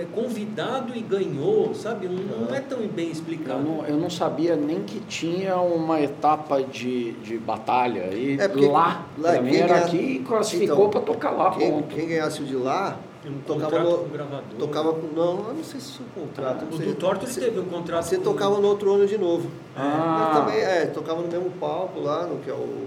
é 0.00 0.04
convidado 0.04 0.96
e 0.96 1.00
ganhou, 1.00 1.74
sabe? 1.74 2.08
Não, 2.08 2.46
não 2.46 2.54
é 2.54 2.60
tão 2.60 2.78
bem 2.86 3.06
Eu 3.06 3.12
explicado. 3.12 3.60
não, 3.60 3.84
eu 3.84 3.96
não 3.96 4.08
sabia 4.08 4.54
nem 4.54 4.82
que 4.84 5.00
tinha 5.00 5.56
uma 5.60 6.00
etapa 6.00 6.62
de, 6.62 7.10
de 7.14 7.36
batalha. 7.38 8.14
E 8.14 8.38
É, 8.40 8.46
porque 8.46 8.66
lá, 8.66 9.04
lá 9.18 9.32
pra 9.32 9.42
mim 9.42 9.50
quem 9.50 9.60
era 9.60 9.74
ganha- 9.74 9.86
aqui 9.86 9.96
e 9.96 10.18
classificou 10.20 10.76
Então, 10.86 10.90
para 10.90 11.00
tocar 11.00 11.30
lá, 11.32 11.50
Quem, 11.50 11.72
ponto. 11.72 11.94
quem 11.94 12.06
ganhasse 12.06 12.40
o 12.40 12.44
de 12.46 12.54
lá, 12.54 12.96
um 13.26 13.40
tocava 13.40 13.80
no. 13.80 13.98
com 13.98 14.04
o 14.04 14.08
gravador. 14.10 14.58
Tocava 14.58 14.92
com. 14.92 15.06
Não, 15.08 15.48
eu 15.48 15.54
não 15.54 15.64
sei 15.64 15.80
se 15.80 15.92
tinha 15.94 16.06
um 16.16 16.20
contrato. 16.26 16.64
não 16.70 16.76
O 16.78 16.80
do 16.80 16.94
Torto 16.94 17.26
ele 17.26 17.34
teve 17.34 17.58
um 17.58 17.64
contrato. 17.64 18.04
Você 18.04 18.16
com- 18.16 18.22
tocava 18.22 18.60
no 18.60 18.68
outro 18.68 18.94
ano 18.94 19.06
de 19.08 19.18
novo. 19.18 19.50
Ah. 19.76 20.30
Mas 20.32 20.38
também, 20.38 20.62
é, 20.62 20.86
tocava 20.86 21.20
no 21.20 21.26
mesmo 21.28 21.50
palco 21.58 21.98
lá, 22.00 22.26
no 22.28 22.36
que 22.38 22.48
é 22.48 22.54
o 22.54 22.86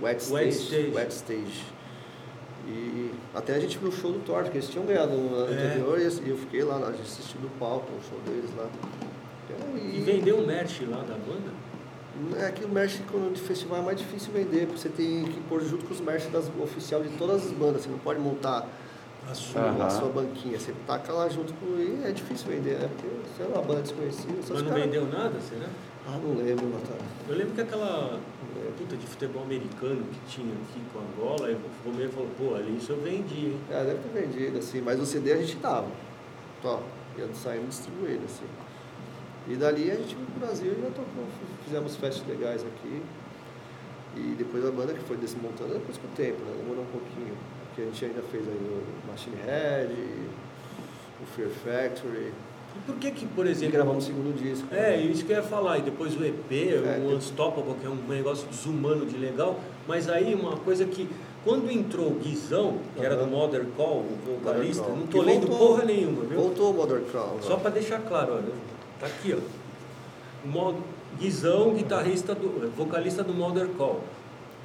Wet 0.00 0.22
Stage. 0.22 0.34
Wet 0.44 0.54
Stage. 0.56 0.90
Wet 0.94 1.12
Stage. 1.12 1.64
E 2.70 3.10
até 3.34 3.54
a 3.54 3.60
gente 3.60 3.78
viu 3.78 3.88
o 3.88 3.92
show 3.92 4.12
do 4.12 4.20
Torto, 4.20 4.50
que 4.50 4.58
eles 4.58 4.68
tinham 4.68 4.86
ganhado 4.86 5.12
no 5.16 5.34
ano 5.34 5.52
É. 5.52 5.66
anterior, 5.66 5.98
e 6.00 6.28
eu 6.30 6.36
fiquei 6.38 6.62
lá, 6.62 6.76
a 6.76 6.92
gente 6.92 7.02
assistiu 7.02 7.40
do 7.40 7.48
palco, 7.58 7.86
o 7.92 8.00
show 8.08 8.18
deles 8.26 8.50
lá. 8.56 8.66
E 9.76 9.98
E, 9.98 10.02
vendeu 10.04 10.38
um 10.38 10.46
merch 10.46 10.82
lá 10.88 10.98
da 10.98 11.14
banda? 11.14 11.50
é 12.38 12.50
que 12.52 12.64
o 12.64 12.68
merch 12.68 13.00
quando 13.10 13.32
de 13.32 13.40
festival 13.40 13.78
é 13.78 13.82
mais 13.82 13.98
difícil 13.98 14.30
vender, 14.32 14.66
porque 14.66 14.78
você 14.80 14.88
tem 14.90 15.24
que 15.24 15.40
pôr 15.48 15.62
junto 15.64 15.86
com 15.86 15.94
os 15.94 16.00
merch 16.00 16.26
das, 16.30 16.50
oficial 16.62 17.02
de 17.02 17.08
todas 17.16 17.46
as 17.46 17.52
bandas, 17.52 17.82
você 17.82 17.88
não 17.88 17.98
pode 17.98 18.20
montar 18.20 18.66
A 19.30 19.34
sua. 19.34 19.60
Aham. 19.62 19.84
a 19.86 19.90
sua 19.90 20.08
banquinha, 20.08 20.58
você 20.58 20.72
taca 20.86 21.12
lá 21.12 21.28
junto 21.28 21.52
com. 21.54 21.66
E 21.78 22.00
é 22.04 22.10
difícil 22.12 22.48
vender, 22.48 22.78
né? 22.78 22.88
Porque 22.94 23.08
você 23.36 23.42
é 23.42 23.46
uma 23.46 23.62
banda 23.62 23.82
desconhecida. 23.82 24.32
Mas 24.38 24.62
não 24.62 24.68
cara- 24.70 24.80
vendeu 24.82 25.06
nada, 25.06 25.34
será? 25.40 25.66
Ah, 26.08 26.18
não 26.22 26.34
lembro, 26.34 26.66
Natália. 26.68 27.02
Eu 27.28 27.36
lembro 27.36 27.54
que 27.54 27.60
aquela 27.60 28.18
puta 28.76 28.96
de 28.96 29.06
futebol 29.06 29.42
americano 29.42 30.02
que 30.04 30.34
tinha 30.34 30.52
aqui 30.52 30.80
com 30.92 30.98
Angola, 30.98 31.48
aí 31.48 31.54
o 31.54 31.88
Romero 31.88 32.10
falou, 32.10 32.28
pô, 32.38 32.54
ali 32.54 32.76
isso 32.76 32.92
eu 32.92 33.00
vendi, 33.00 33.46
hein? 33.46 33.60
É, 33.70 33.84
deve 33.84 33.98
ter 33.98 34.20
vendido, 34.20 34.58
assim, 34.58 34.80
mas 34.80 35.00
o 35.00 35.06
CD 35.06 35.32
a 35.32 35.36
gente 35.36 35.56
dava. 35.56 35.88
Tó, 36.62 36.82
ia 37.16 37.28
saindo 37.34 37.68
distribuindo, 37.68 38.24
assim. 38.24 38.46
E 39.48 39.56
dali 39.56 39.90
a 39.90 39.94
gente 39.94 40.14
pro 40.14 40.46
Brasil 40.46 40.74
já 40.80 40.88
tocou, 40.88 41.24
fizemos 41.64 41.96
festas 41.96 42.26
legais 42.28 42.62
aqui. 42.62 43.02
E 44.16 44.34
depois 44.36 44.64
a 44.66 44.70
banda 44.70 44.92
que 44.92 45.00
foi 45.00 45.16
desmontando, 45.16 45.74
depois 45.74 45.96
com 45.96 46.06
o 46.06 46.10
tempo, 46.10 46.42
né? 46.44 46.54
Demorou 46.58 46.82
um 46.82 46.86
pouquinho. 46.86 47.36
Que 47.74 47.82
a 47.82 47.84
gente 47.84 48.04
ainda 48.04 48.22
fez 48.22 48.46
aí 48.46 48.54
o 48.54 49.10
Machine 49.10 49.36
Head, 49.36 49.94
o 51.22 51.26
Fear 51.26 51.48
Factory. 51.48 52.32
E 52.76 52.80
por 52.86 52.94
que 52.96 53.10
que, 53.10 53.26
por 53.26 53.46
E 53.46 53.50
exemplo... 53.50 53.72
gravamos 53.74 54.04
o 54.04 54.06
segundo 54.06 54.36
disco. 54.42 54.66
É, 54.74 54.96
isso 54.96 55.24
que 55.24 55.32
eu 55.32 55.36
ia 55.36 55.42
falar, 55.42 55.78
e 55.78 55.82
depois 55.82 56.14
o 56.18 56.24
EP, 56.24 56.50
É, 56.52 56.98
o 57.04 57.16
Unstoppable, 57.16 57.74
que 57.80 57.86
é 57.86 57.90
um 57.90 57.96
negócio 58.08 58.46
desumano 58.48 59.04
de 59.06 59.16
legal, 59.16 59.58
mas 59.88 60.08
aí 60.08 60.34
uma 60.34 60.56
coisa 60.58 60.84
que, 60.84 61.08
quando 61.44 61.70
entrou 61.70 62.06
o 62.08 62.14
Guizão, 62.14 62.78
que 62.96 63.04
era 63.04 63.16
do. 63.16 63.26
Mother 63.26 63.64
Call, 63.76 64.04
o 64.04 64.18
vocalista, 64.38 64.82
Call. 64.84 64.96
não 64.96 65.06
tô 65.06 65.22
E 65.22 65.26
lendo 65.26 65.46
voltou- 65.46 65.68
porra 65.68 65.84
nenhuma, 65.84 66.24
viu? 66.24 66.40
Voltou 66.40 66.70
o 66.70 66.74
Mother 66.74 67.00
Crown. 67.10 67.36
Só 67.40 67.56
pra 67.56 67.70
deixar 67.70 68.00
claro, 68.00 68.34
olha, 68.34 68.70
Tá 69.00 69.06
aqui, 69.06 69.34
ó. 69.34 70.72
Guizão, 71.18 71.74
guitarrista 71.74 72.34
do, 72.34 72.70
vocalista 72.76 73.22
do 73.22 73.32
Mulder 73.34 73.66
Call. 73.76 74.00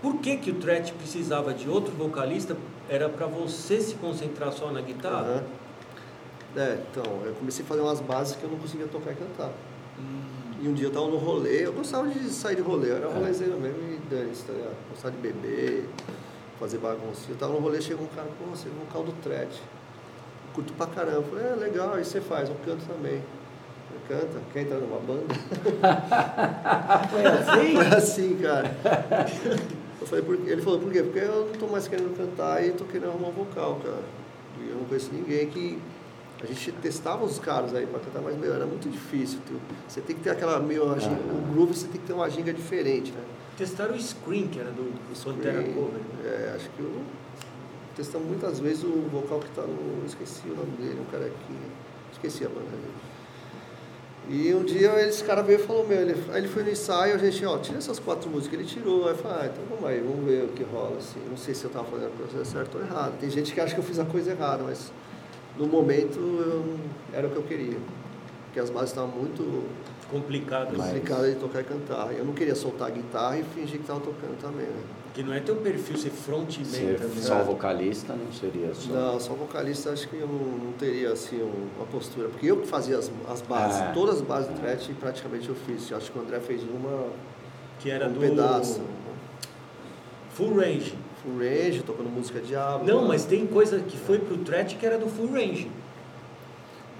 Por 0.02 0.18
que, 0.18 0.38
que 0.38 0.52
o 0.52 0.56
Tret 0.56 0.92
precisava 0.94 1.54
de 1.54 1.68
outro 1.70 1.92
vocalista? 1.94 2.56
Era 2.88 3.10
para 3.10 3.26
você 3.26 3.82
se 3.82 3.96
concentrar 3.96 4.52
só 4.54 4.72
na 4.72 4.80
guitarra? 4.82 5.22
Aham. 5.22 5.44
É, 6.56 6.80
então, 6.90 7.04
eu 7.26 7.34
comecei 7.34 7.66
a 7.66 7.68
fazer 7.68 7.82
umas 7.82 8.00
bases 8.00 8.36
que 8.36 8.44
eu 8.44 8.50
não 8.50 8.58
conseguia 8.58 8.88
tocar 8.88 9.12
e 9.12 9.16
cantar. 9.16 9.52
E 10.62 10.68
um 10.68 10.74
dia 10.74 10.88
eu 10.88 10.92
tava 10.92 11.08
no 11.08 11.18
rolê, 11.18 11.66
eu 11.66 11.74
gostava 11.74 12.08
de 12.08 12.30
sair 12.30 12.56
de 12.56 12.62
rolê, 12.62 12.90
eu 12.90 12.96
era 12.96 13.08
rolezeiro 13.10 13.60
mesmo 13.60 13.78
e 13.84 14.00
dane-se, 14.10 14.46
tá 14.46 14.54
ligado? 14.54 14.76
Gostava 14.90 15.14
de 15.14 15.22
beber, 15.22 15.88
fazer 16.60 16.78
bagunça. 16.78 17.30
Eu 17.30 17.36
tava 17.36 17.54
no 17.54 17.60
rolê, 17.60 17.82
chegou 17.82 18.06
um 18.06 18.10
cara, 18.16 18.28
pô, 18.40 18.46
você 18.46 18.68
é 18.68 18.72
um 18.72 18.92
caldo 18.92 19.14
thread. 19.22 19.50
Curto 20.54 20.74
pra 20.74 20.88
caramba. 20.88 21.18
Eu 21.18 21.24
falei, 21.24 21.46
é 21.46 21.56
legal, 21.56 21.94
aí 21.94 22.06
você 22.06 22.22
faz, 22.22 22.50
eu 22.50 22.56
canto 22.66 22.86
também. 22.86 23.22
Eu 23.92 24.00
canta, 24.08 24.42
quer 24.54 24.62
entrar 24.62 24.78
numa 24.78 25.00
banda? 25.00 25.36
Foi 27.12 27.26
assim? 27.26 27.76
Foi 27.76 27.88
assim, 27.88 28.38
cara. 28.42 28.76
Eu 30.00 30.08
falei, 30.08 30.24
por? 30.24 30.36
Ele 30.36 30.62
falou, 30.62 30.80
por 30.80 30.92
quê? 30.92 31.04
Porque 31.04 31.20
eu 31.20 31.48
não 31.48 31.54
tô 31.54 31.68
mais 31.68 31.88
querendo 31.88 32.16
cantar 32.18 32.66
e 32.66 32.72
tô 32.72 32.86
querendo 32.86 33.10
arrumar 33.10 33.28
um 33.28 33.32
vocal, 33.32 33.80
cara. 33.84 34.04
E 34.62 34.70
eu 34.70 34.78
não 34.78 34.86
conheço 34.86 35.12
ninguém 35.14 35.48
que. 35.48 35.80
A 36.42 36.46
gente 36.46 36.72
testava 36.74 37.24
os 37.24 37.40
caras 37.40 37.74
aí 37.74 37.86
pra 37.88 38.00
cantar, 38.00 38.22
mas 38.22 38.38
meu, 38.38 38.54
era 38.54 38.66
muito 38.66 38.90
difícil. 38.90 39.40
tio. 39.48 39.60
Você 39.88 40.02
tem 40.02 40.16
que 40.16 40.22
ter 40.22 40.32
aquela 40.32 40.60
meio. 40.60 40.92
a 40.92 41.00
ginga- 41.00 41.16
O 41.16 41.54
groove 41.54 41.74
você 41.74 41.88
tem 41.88 42.00
que 42.02 42.08
ter 42.08 42.14
uma 42.14 42.30
ginga 42.30 42.54
diferente, 42.54 43.12
né? 43.12 43.22
Testaram 43.58 43.96
o 43.96 44.00
Scream, 44.02 44.48
que 44.50 44.60
era 44.60 44.70
do 44.70 44.92
Pantera 45.24 45.64
Cover. 45.74 46.02
É, 46.26 46.54
acho 46.56 46.70
que 46.72 46.80
eu. 46.82 46.92
Testamos 47.96 48.28
muitas 48.28 48.60
vezes 48.60 48.84
o 48.84 49.04
vocal 49.10 49.40
que 49.40 49.50
tá 49.52 49.62
no. 49.62 50.06
Esqueci 50.06 50.42
o 50.50 50.56
nome 50.56 50.72
dele, 50.78 51.00
um 51.00 51.10
cara 51.12 51.26
aqui. 51.26 51.56
Esqueci 52.12 52.44
a 52.46 52.50
banda 52.50 52.66
dele. 52.70 52.94
E 54.28 54.54
um 54.56 54.64
dia 54.64 55.00
esse 55.08 55.24
cara 55.24 55.44
veio 55.44 55.60
e 55.60 55.62
falou, 55.64 55.88
meu, 55.88 56.00
ele, 56.02 56.16
aí 56.32 56.40
ele 56.40 56.48
foi 56.48 56.64
no 56.64 56.72
ensaio, 56.72 57.14
a 57.14 57.18
gente, 57.18 57.46
ó, 57.46 57.60
tira 57.60 57.78
essas 57.78 58.00
quatro 58.00 58.28
músicas, 58.28 58.60
ele 58.60 58.68
tirou, 58.68 59.04
aí 59.06 59.12
eu 59.12 59.18
falei, 59.18 59.38
ah, 59.44 59.46
então 59.54 59.64
vamos 59.70 59.86
aí, 59.86 60.00
vamos 60.02 60.26
ver 60.26 60.46
o 60.46 60.48
que 60.48 60.64
rola, 60.64 60.98
assim. 60.98 61.20
Não 61.30 61.38
sei 61.38 61.54
se 61.54 61.64
eu 61.64 61.70
tava 61.70 61.86
fazendo 61.86 62.08
a 62.08 62.18
coisa 62.28 62.44
certa 62.44 62.76
ou 62.78 62.84
errada. 62.84 63.12
Tem 63.20 63.30
gente 63.30 63.54
que 63.54 63.62
acha 63.62 63.76
que 63.76 63.80
eu 63.80 63.84
fiz 63.84 64.00
a 64.00 64.06
coisa 64.06 64.32
errada, 64.32 64.64
mas 64.64 64.92
no 65.58 65.68
momento 65.68 66.20
eu, 66.20 66.78
era 67.14 67.28
o 67.28 67.30
que 67.32 67.38
eu 67.38 67.44
queria. 67.44 67.78
Porque 68.46 68.60
as 68.60 68.70
bases 68.70 68.90
estavam 68.90 69.10
muito 69.10 69.42
assim. 69.42 70.12
complicadas 70.12 71.34
de 71.34 71.36
tocar 71.36 71.62
e 71.62 71.64
cantar. 71.64 72.14
Eu 72.14 72.24
não 72.26 72.34
queria 72.34 72.56
soltar 72.56 72.88
a 72.88 72.92
guitarra 72.92 73.38
e 73.38 73.44
fingir 73.44 73.80
que 73.80 73.86
tava 73.86 74.00
tocando 74.00 74.40
também, 74.40 74.66
né? 74.68 74.82
Que 75.14 75.24
não 75.24 75.34
é 75.34 75.40
teu 75.40 75.56
perfil 75.58 75.98
ser 75.98 76.10
frontman 76.10 76.66
Ser 76.66 76.98
também. 77.00 77.22
só 77.22 77.42
vocalista 77.42 78.14
não 78.14 78.32
seria 78.34 78.74
só. 78.74 78.92
Não, 78.92 79.20
só 79.20 79.34
vocalista 79.34 79.90
acho 79.92 80.08
que 80.10 80.16
eu 80.18 80.28
não, 80.28 80.66
não 80.66 80.72
teria 80.74 81.12
assim 81.14 81.42
um- 81.42 81.68
uma 81.78 81.86
postura. 81.86 82.28
Porque 82.30 82.46
eu 82.48 82.58
que 82.58 82.68
fazia 82.68 82.98
as, 82.98 83.10
as 83.30 83.42
bases, 83.42 83.82
É. 83.82 83.92
todas 83.94 84.16
as 84.16 84.22
bases 84.22 84.50
do 84.50 84.60
threat 84.60 84.94
praticamente 85.00 85.48
eu 85.48 85.56
fiz. 85.56 85.90
Eu 85.90 85.98
acho 85.98 86.12
que 86.12 86.20
o 86.20 86.22
André 86.22 86.40
fez 86.42 86.62
uma 86.64 87.08
Que 87.80 87.90
era 87.92 88.08
um 88.08 88.14
do 88.14 88.20
pedaço. 88.20 88.82
Full 90.32 90.54
Range. 90.56 90.94
Full 91.26 91.40
range, 91.40 91.84
tocando 91.84 92.10
música 92.10 92.40
diabo. 92.40 92.86
Não, 92.86 93.08
mas 93.08 93.26
tem 93.26 93.46
coisa 93.48 93.80
que 93.80 93.98
foi 93.98 94.20
pro 94.20 94.38
Tret 94.38 94.76
que 94.76 94.86
era 94.86 94.98
do 94.98 95.08
Full 95.08 95.32
Range. 95.32 95.70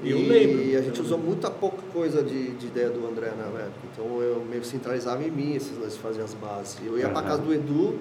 Eu 0.04 0.18
e 0.18 0.28
lembro. 0.28 0.62
E 0.64 0.76
a 0.76 0.82
gente 0.82 1.00
usou 1.00 1.18
muita 1.18 1.50
pouca 1.50 1.82
coisa 1.94 2.22
de, 2.22 2.52
de 2.52 2.68
ideia 2.68 2.90
do 2.90 3.08
André 3.08 3.32
na 3.38 3.46
época. 3.46 3.80
Então 3.94 4.22
eu 4.22 4.44
meio 4.50 4.62
que 4.62 4.68
centralizava 4.68 5.24
em 5.24 5.32
mim 5.32 5.56
esses 5.56 5.78
lances 5.78 5.98
fazer 5.98 6.22
as 6.22 6.34
bases. 6.34 6.78
Eu 6.86 6.98
ia 6.98 7.08
pra 7.10 7.20
Aham. 7.20 7.28
casa 7.30 7.42
do 7.42 7.54
Edu, 7.54 7.98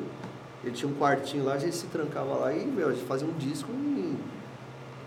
ele 0.64 0.72
tinha 0.72 0.90
um 0.90 0.94
quartinho 0.94 1.44
lá, 1.44 1.54
a 1.54 1.58
gente 1.58 1.76
se 1.76 1.86
trancava 1.86 2.34
lá 2.34 2.52
e 2.52 2.64
meu, 2.66 2.88
a 2.88 2.92
gente 2.92 3.04
fazia 3.04 3.28
um 3.28 3.32
disco 3.34 3.70
em 3.70 4.16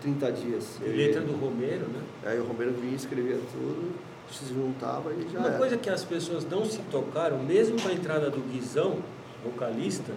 30 0.00 0.32
dias. 0.32 0.78
E 0.80 0.88
letra 0.88 1.20
do 1.20 1.32
Romero, 1.32 1.86
né? 1.88 2.00
Aí 2.24 2.38
o 2.38 2.44
Romero 2.44 2.72
vinha, 2.72 2.94
escrevia 2.94 3.36
tudo, 3.52 3.92
a 4.28 4.32
gente 4.32 4.44
se 4.46 4.54
juntava 4.54 5.12
e 5.12 5.28
já 5.32 5.40
Uma 5.40 5.48
era. 5.48 5.58
coisa 5.58 5.76
que 5.76 5.90
as 5.90 6.04
pessoas 6.04 6.46
não 6.48 6.64
se 6.64 6.78
tocaram, 6.90 7.38
mesmo 7.42 7.80
com 7.82 7.88
a 7.88 7.92
entrada 7.92 8.30
do 8.30 8.40
Guizão, 8.50 8.96
vocalista, 9.44 10.12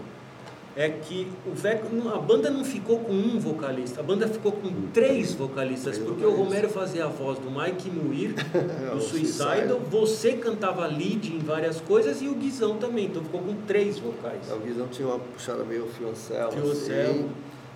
é 0.76 0.90
que 0.90 1.28
o 1.46 2.10
a 2.10 2.18
banda 2.18 2.50
não 2.50 2.64
ficou 2.64 3.00
com 3.00 3.12
um 3.12 3.38
vocalista, 3.40 4.00
a 4.00 4.04
banda 4.04 4.28
ficou 4.28 4.52
com 4.54 4.70
três 4.94 5.34
vocalistas, 5.34 5.98
Três 5.98 6.08
porque 6.08 6.26
o 6.26 6.32
vocalistas. 6.32 6.48
Romero 6.48 6.70
fazia 6.70 7.06
a 7.06 7.08
voz 7.08 7.40
do 7.40 7.52
Mike 7.52 7.90
Muir, 7.90 8.36
É, 8.54 8.92
do 8.92 8.98
o 8.98 9.02
Suicidal, 9.02 9.80
você 9.90 10.34
cantava 10.34 10.86
lead 10.88 11.34
em 11.34 11.40
várias 11.40 11.82
coisas 11.82 12.22
e 12.22 12.28
o 12.28 12.36
Guizão 12.36 12.78
também, 12.78 13.06
então 13.06 13.24
ficou 13.24 13.42
com 13.42 13.54
três 13.68 14.00
vocais. 14.00 14.52
O 14.52 14.60
Guizão 14.60 14.88
tinha 14.88 15.08
uma 15.08 15.20
puxada 15.20 15.64
meio 15.64 15.88
fioncel, 15.88 16.52
Fioncel. 16.52 17.12
assim, 17.12 17.30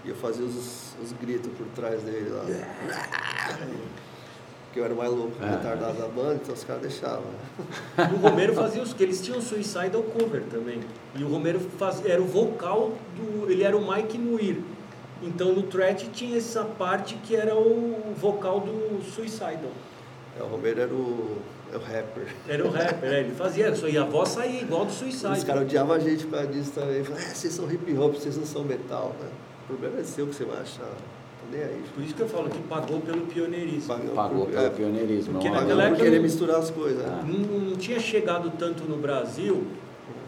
e 0.06 0.10
eu 0.10 0.16
fazia 0.16 0.46
os, 0.46 0.94
os 1.04 1.12
gritos 1.20 1.52
por 1.58 1.66
trás 1.76 2.02
dele 2.02 2.30
lá. 2.30 2.46
Porque 4.76 4.82
eu 4.82 4.86
era 4.88 4.94
o 4.94 4.98
mais 4.98 5.10
louco, 5.10 5.32
Ah. 5.42 5.52
retardado 5.52 5.98
da 5.98 6.08
banda, 6.10 6.34
então 6.44 6.54
os 6.54 6.66
caras 6.66 6.82
deixavam. 6.82 7.24
né? 7.98 8.10
O 8.14 8.18
Romero 8.18 8.54
fazia 8.54 8.84
os 8.84 8.92
que 8.92 9.04
eles 9.04 9.22
tinham 9.22 9.40
Suicidal 9.42 10.04
cover 10.04 10.44
também. 10.52 10.82
E 11.16 11.24
o 11.24 11.30
Romero 11.30 11.62
faz, 11.80 12.06
era 12.06 12.22
o 12.22 12.26
vocal 12.26 12.92
do. 13.16 13.50
Ele 13.50 13.64
era 13.64 13.78
o 13.78 13.90
Mike 13.90 14.18
Muir. 14.18 14.58
Então 15.24 15.54
no 15.54 15.64
Threat 15.64 16.10
tinha 16.10 16.38
essa 16.38 16.66
parte 16.66 17.16
que 17.24 17.38
era 17.38 17.56
o 17.56 18.14
vocal 18.18 18.60
do 18.60 19.02
Suicidal. 19.02 19.72
É, 20.38 20.44
o 20.44 20.48
Romero 20.48 20.82
era 20.82 20.94
o, 20.94 21.38
é 21.72 21.78
o 21.78 21.80
rapper. 21.80 22.28
Era 22.46 22.66
o 22.66 22.70
rapper, 22.70 23.14
é, 23.14 23.20
ele 23.22 23.34
fazia 23.34 23.70
isso. 23.70 23.88
E 23.88 23.98
a 23.98 24.04
voz 24.04 24.28
saía 24.28 24.60
igual 24.62 24.84
do 24.84 24.92
Os 24.92 24.96
Suicidal. 24.98 25.38
caras 25.46 25.62
odiavam 25.62 25.96
a 25.96 26.00
gente 26.00 26.26
por 26.26 26.34
causa 26.34 26.48
disso 26.52 26.72
também. 26.74 27.02
Falavam, 27.02 27.26
é, 27.26 27.34
vocês 27.34 27.54
são 27.54 27.72
hip 27.72 27.98
hop, 27.98 28.14
vocês 28.16 28.36
não 28.36 28.46
são 28.46 28.66
metal. 28.66 29.16
Né? 29.22 29.30
O 29.64 29.68
problema 29.68 30.02
é 30.02 30.04
seu 30.04 30.28
que 30.28 30.36
você 30.36 30.44
vai 30.44 30.58
achar. 30.62 30.92
Por 31.94 32.04
isso 32.04 32.14
que 32.16 32.22
eu 32.22 32.28
falo 32.28 32.50
que 32.50 32.60
pagou 32.64 33.00
pelo 33.02 33.22
pioneirismo. 33.28 33.88
Pagou, 33.88 34.16
Pagou 34.16 34.46
pelo 34.48 34.66
é, 34.66 34.70
pioneirismo. 34.70 35.34
Porque 35.34 35.50
naquela 35.50 35.84
época 35.84 36.02
querer 36.04 36.16
não- 36.18 36.24
misturar 36.24 36.58
as 36.60 36.70
coisas. 36.72 37.04
né? 37.06 37.24
Não, 37.26 37.60
não 37.60 37.76
tinha 37.78 38.00
chegado 38.00 38.52
tanto 38.58 38.84
no 38.84 38.98
Brasil. 38.98 39.66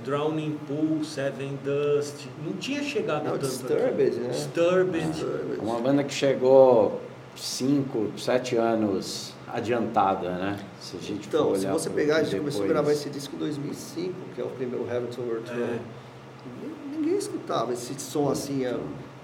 Drowning 0.05 0.57
Pool, 0.68 1.03
Seven 1.03 1.59
Dust, 1.65 2.28
não 2.45 2.53
tinha 2.53 2.82
chegado 2.82 3.26
Não, 3.26 3.32
tanto. 3.32 3.45
Disturbed, 3.47 4.07
aqui. 4.07 4.20
né? 4.22 4.30
Disturbed. 4.30 5.05
Disturbed. 5.11 5.59
Uma 5.61 5.80
banda 5.82 6.01
que 6.03 6.13
chegou 6.13 7.01
5, 7.36 8.11
7 8.18 8.55
anos 8.55 9.34
adiantada, 9.51 10.30
né? 10.30 10.59
Se 10.80 10.95
a 10.95 10.99
gente 11.01 11.28
Então, 11.28 11.53
se 11.55 11.65
você 11.65 11.89
pegar, 11.89 12.18
a 12.18 12.24
gente 12.24 12.32
depois- 12.36 12.55
começou 12.55 12.63
a 12.63 12.68
gravar 12.68 12.91
esse 12.93 13.09
disco 13.09 13.36
em 13.36 13.39
2005, 13.39 14.13
que 14.34 14.39
é 14.39 14.43
o 14.45 14.47
primeiro 14.47 14.86
Hamilton 14.89 15.22
Overthrow. 15.24 15.57
É. 15.61 15.80
Ninguém- 16.45 16.78
Ninguém 16.99 17.18
escutava 17.18 17.74
esse 17.74 17.93
som 17.99 18.30
assim, 18.30 18.63
é, 18.65 18.76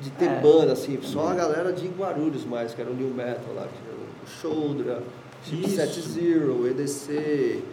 de 0.03 0.09
ter 0.11 0.25
É. 0.25 0.39
banda 0.41 0.73
assim, 0.73 0.99
só 1.01 1.29
a 1.29 1.33
galera 1.33 1.71
de 1.71 1.87
Guarulhos 1.87 2.43
mais, 2.45 2.73
que 2.73 2.81
era 2.81 2.91
o 2.91 2.93
New 2.93 3.09
Metal 3.13 3.53
lá, 3.55 3.63
que 3.67 3.87
era 3.87 3.97
o 3.97 4.27
Shoulder, 4.41 4.97
Chip. 5.43 5.69
Set 5.69 5.99
Zero, 6.01 6.61
o 6.61 6.67
EDC, 6.67 7.63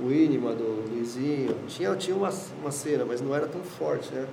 o 0.00 0.10
Inima 0.10 0.52
do 0.54 0.88
Luizinho. 0.90 1.54
Tinha, 1.68 1.94
tinha 1.96 2.16
uma, 2.16 2.30
uma 2.60 2.70
cena, 2.70 3.04
mas 3.04 3.20
não 3.20 3.34
era 3.34 3.46
tão 3.46 3.60
forte, 3.62 4.12
né? 4.14 4.26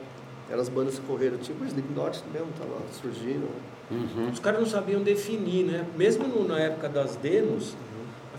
Eram 0.50 0.62
as 0.62 0.70
bandas 0.70 0.96
que 0.98 1.06
correram, 1.06 1.38
tipo 1.38 1.64
o 1.64 1.68
Slipknot 1.68 2.24
mesmo, 2.34 2.48
tava 2.58 2.78
surgindo. 3.02 3.48
Uhum. 3.92 4.30
Os 4.32 4.40
caras 4.40 4.60
não 4.60 4.68
sabiam 4.68 5.02
definir, 5.02 5.66
né? 5.66 5.86
Mesmo 5.96 6.28
no- 6.28 6.48
na 6.48 6.60
época 6.60 6.88
das 6.90 7.16
demos, 7.16 7.76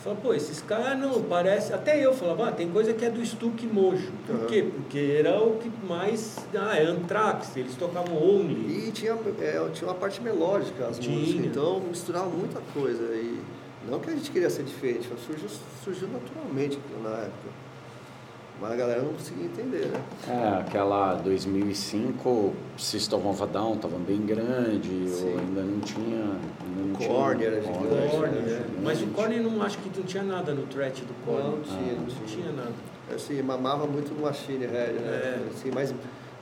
eu 0.01 0.05
falava, 0.05 0.21
pô, 0.23 0.35
esses 0.35 0.61
caras 0.63 0.99
não, 0.99 1.23
parece. 1.23 1.73
Até 1.75 2.05
eu 2.05 2.15
falava, 2.15 2.49
ah, 2.49 2.53
tem 2.53 2.71
coisa 2.71 2.93
que 2.95 3.05
é 3.05 3.11
do 3.11 3.25
Stuck 3.25 3.67
Mojo. 3.67 4.11
Por 4.27 4.35
Uhum. 4.37 4.47
quê? 4.47 4.63
Porque 4.75 5.17
era 5.19 5.39
o 5.43 5.57
que 5.59 5.71
mais. 5.87 6.39
Ah, 6.55 6.77
é 6.77 6.85
Anthrax, 6.87 7.57
eles 7.57 7.75
tocavam 7.77 8.17
Only. 8.17 8.89
E 8.89 8.93
tinha, 8.93 9.13
é, 9.41 9.69
tinha 9.73 9.89
uma 9.89 9.95
parte 9.95 10.21
melódica 10.23 10.87
as 10.87 10.99
Tinha. 10.99 11.19
músicas, 11.19 11.45
então 11.47 11.81
misturava 11.81 12.31
muita 12.31 12.61
coisa. 12.73 13.03
E 13.15 13.41
não 13.89 14.01
que 14.01 14.11
a 14.11 14.15
gente 14.15 14.31
queria 14.31 14.49
ser 14.51 14.63
diferente, 14.63 15.07
mas 15.11 15.21
surgiu, 15.21 15.49
surgiu 15.85 16.09
naturalmente 16.09 16.79
na 17.03 17.11
época. 17.11 17.70
Mas 18.61 18.73
a 18.73 18.77
galera 18.77 19.03
não 19.03 19.13
conseguia 19.15 19.47
entender, 19.47 19.87
né? 19.87 20.01
É, 20.29 20.61
aquela 20.61 21.15
2005, 21.15 22.53
System 22.77 23.27
of 23.27 23.43
a 23.43 23.47
Down 23.47 23.75
estava 23.75 23.97
bem 23.99 24.21
grande, 24.27 25.09
Sim. 25.09 25.33
ou 25.33 25.39
ainda 25.39 25.63
não 25.63 25.81
tinha... 25.81 26.25
Ainda 26.25 26.83
não 26.87 26.95
Korn 26.95 27.39
tinha, 27.39 27.51
gigante, 27.63 28.11
Korn, 28.11 28.31
né? 28.33 28.41
né? 28.43 28.65
Mas 28.83 29.01
o 29.01 29.07
Korn 29.07 29.41
não 29.41 29.63
acho 29.63 29.79
que 29.79 29.99
não 29.99 30.05
tinha 30.05 30.23
nada 30.23 30.53
no 30.53 30.67
threat 30.67 31.03
do 31.03 31.15
Korn. 31.25 31.43
Não 31.43 31.61
tinha, 31.63 31.93
não 31.95 32.01
Não 32.01 32.07
tinha. 32.07 32.27
tinha 32.27 32.53
nada. 32.53 32.73
Assim, 33.15 33.43
mamava 33.43 33.87
muito 33.87 34.15
no 34.15 34.23
Machine 34.23 34.67
Head, 34.67 34.93
né? 34.93 35.09
É. 35.09 35.41
Assim, 35.53 35.71
mais, 35.71 35.95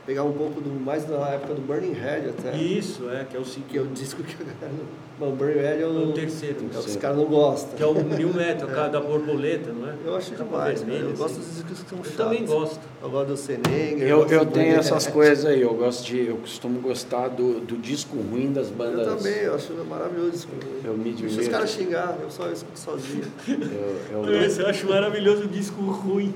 pegar 0.04 0.24
um 0.24 0.32
pouco 0.32 0.60
do, 0.60 0.70
mais 0.84 1.04
da 1.04 1.16
época 1.28 1.54
do 1.54 1.60
Burning 1.60 1.92
Head 1.92 2.30
até. 2.30 2.56
Isso, 2.56 3.08
é, 3.10 3.24
que 3.24 3.36
é 3.36 3.40
o. 3.40 3.42
Que 3.42 3.78
é 3.78 3.80
o 3.80 3.86
disco 3.86 4.22
que 4.22 4.34
a 4.34 4.44
galera. 4.44 4.84
Não- 5.20 5.26
Não, 5.26 5.32
o 5.34 5.36
Burning 5.36 5.58
Head 5.60 5.78
é 5.80 5.82
É 5.82 5.86
o. 5.86 6.08
o 6.08 6.12
terceiro. 6.12 6.56
é 6.60 6.78
o 6.78 6.82
que 6.82 6.88
os 6.90 6.96
caras 6.96 7.16
não 7.16 7.24
gostam. 7.26 7.76
Que 7.76 7.82
é 7.82 7.86
o 7.86 7.94
New 7.94 8.32
Metal, 8.34 8.68
cara 8.68 8.88
da 8.88 9.00
borboleta, 9.00 9.72
não 9.72 9.88
é? 9.88 9.94
Eu 10.06 10.16
acho 10.16 10.30
Capa 10.32 10.44
demais, 10.44 10.80
vermelha, 10.82 10.98
né? 11.00 11.04
Eu 11.06 11.12
assim. 11.12 11.22
gosto 11.22 11.36
dos 11.38 11.54
discos 11.54 11.82
que 11.82 11.88
são 11.90 11.98
Eu 11.98 12.04
chatos. 12.04 12.16
também 12.16 12.46
gosto. 12.46 12.80
Eu 13.02 13.10
gosto 13.10 13.26
do 13.28 13.36
Senenger. 13.36 14.08
Eu, 14.08 14.26
eu 14.26 14.44
do 14.44 14.52
tenho 14.52 14.76
essas 14.76 15.06
coisas 15.06 15.44
aí, 15.44 15.60
eu 15.62 15.74
gosto 15.74 16.04
de, 16.04 16.26
eu 16.28 16.36
costumo 16.36 16.80
gostar 16.80 17.28
do, 17.28 17.60
do 17.60 17.76
disco 17.76 18.16
ruim 18.16 18.52
das 18.52 18.68
bandas. 18.70 19.06
Eu 19.06 19.16
também, 19.16 19.34
eu 19.42 19.54
acho 19.54 19.72
maravilhoso 19.88 20.34
isso. 20.34 20.48
Eu 20.84 20.94
me 20.96 21.12
Deixa 21.12 21.40
os 21.40 21.48
caras 21.48 21.70
xingar, 21.70 22.16
eu 22.22 22.30
só 22.30 22.48
escuto 22.50 22.78
sozinho. 22.78 23.24
Eu, 23.48 24.24
eu, 24.24 24.42
Esse 24.42 24.60
eu 24.60 24.66
acho 24.68 24.86
maravilhoso 24.88 25.44
o 25.44 25.48
disco 25.48 25.80
ruim. 25.82 26.32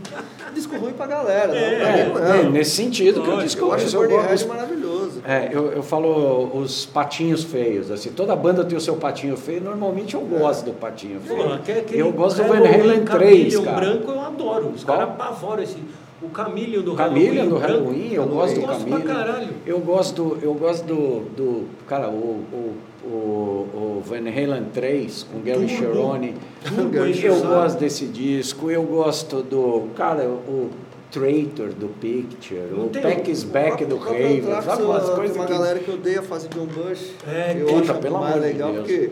Disco 0.54 0.76
ruim 0.76 0.92
pra 0.92 1.06
galera, 1.06 1.54
É, 1.56 2.04
não, 2.06 2.12
pra 2.12 2.20
mim 2.22 2.28
não. 2.28 2.48
É, 2.48 2.50
nesse 2.50 2.72
sentido 2.72 3.22
que 3.22 3.28
o 3.30 3.32
disco 3.34 3.42
disco, 3.52 3.60
Eu 3.66 3.72
acho 3.72 3.86
esse 3.86 3.96
o 3.96 4.00
Burning 4.00 4.14
gosto- 4.16 4.28
Head 4.28 4.48
maravilhoso. 5.20 5.22
É, 5.26 5.50
eu, 5.52 5.72
eu 5.72 5.82
falo 5.82 6.50
os 6.56 6.86
patinhos 6.86 7.44
feios, 7.44 7.90
assim, 7.90 8.10
toda 8.10 8.34
banda 8.36 8.64
tem 8.64 8.76
o 8.76 8.80
seu 8.80 8.96
patinho 8.96 9.36
feio, 9.36 9.60
normalmente 9.62 10.14
eu 10.14 10.20
gosto 10.22 10.64
do 10.64 10.72
patinho 10.72 11.20
feio. 11.20 11.44
Pô, 11.44 11.52
aquele- 11.52 11.80
aquele 11.80 12.02
eu 12.02 12.12
gosto 12.12 12.36
do 12.42 12.48
Van 12.48 12.54
Halloween 12.60 12.80
Halen 12.90 13.04
3, 13.04 13.52
Chameleon 13.52 13.62
cara. 13.64 13.76
branco 13.80 14.10
eu 14.10 14.20
adoro. 14.20 14.68
Os 14.74 14.84
caras 14.84 15.02
apavoram 15.08 15.62
esse. 15.62 15.76
O 16.22 16.28
Camillion 16.28 16.82
do 16.82 16.94
Camillion 16.94 17.48
do 17.48 17.56
branco. 17.56 17.72
Halloween, 17.72 18.12
eu 18.12 18.24
gosto 18.26 18.54
do 18.54 18.60
Eu 18.60 18.66
gosto 18.68 18.84
pra 18.84 18.96
Camillion. 19.00 19.14
caralho. 19.16 19.48
Eu 19.66 19.78
gosto 19.80 20.22
do, 20.22 20.38
eu 20.40 20.54
gosto 20.54 20.84
do, 20.84 21.20
do 21.36 21.64
cara, 21.88 22.08
o, 22.10 22.44
o, 22.52 22.74
o, 23.04 23.08
o 23.08 24.02
Van 24.04 24.18
Halen 24.18 24.66
3 24.72 25.24
com 25.24 25.40
Gary. 25.40 25.68
Cherone. 25.68 26.34
Eu 27.24 27.40
gosto 27.40 27.78
desse 27.80 28.06
disco, 28.06 28.70
eu 28.70 28.84
gosto 28.84 29.42
do, 29.42 29.88
cara, 29.96 30.22
o 30.28 30.70
Traitor 31.12 31.68
do 31.74 31.88
Picture, 32.00 32.62
Não 32.70 32.86
o 32.86 32.88
Pack 32.88 33.30
is 33.30 33.44
Back 33.44 33.84
do 33.84 33.96
Raven, 33.98 34.42
sabe 34.64 34.82
umas 34.82 35.04
tem 35.06 35.14
coisas 35.14 35.36
uma 35.36 35.46
que... 35.46 35.52
galera 35.52 35.78
que 35.78 35.90
odeia 35.90 36.22
fazer 36.22 36.48
John 36.48 36.66
Bush. 36.66 37.12
É, 37.28 37.54
eu 37.60 37.66
puta, 37.66 37.92
acho 37.92 38.00
pelo 38.00 38.18
mais 38.18 38.34
amor 38.34 38.46
de 38.46 38.52
legal 38.52 38.72
Deus. 38.72 38.86
porque 38.86 39.10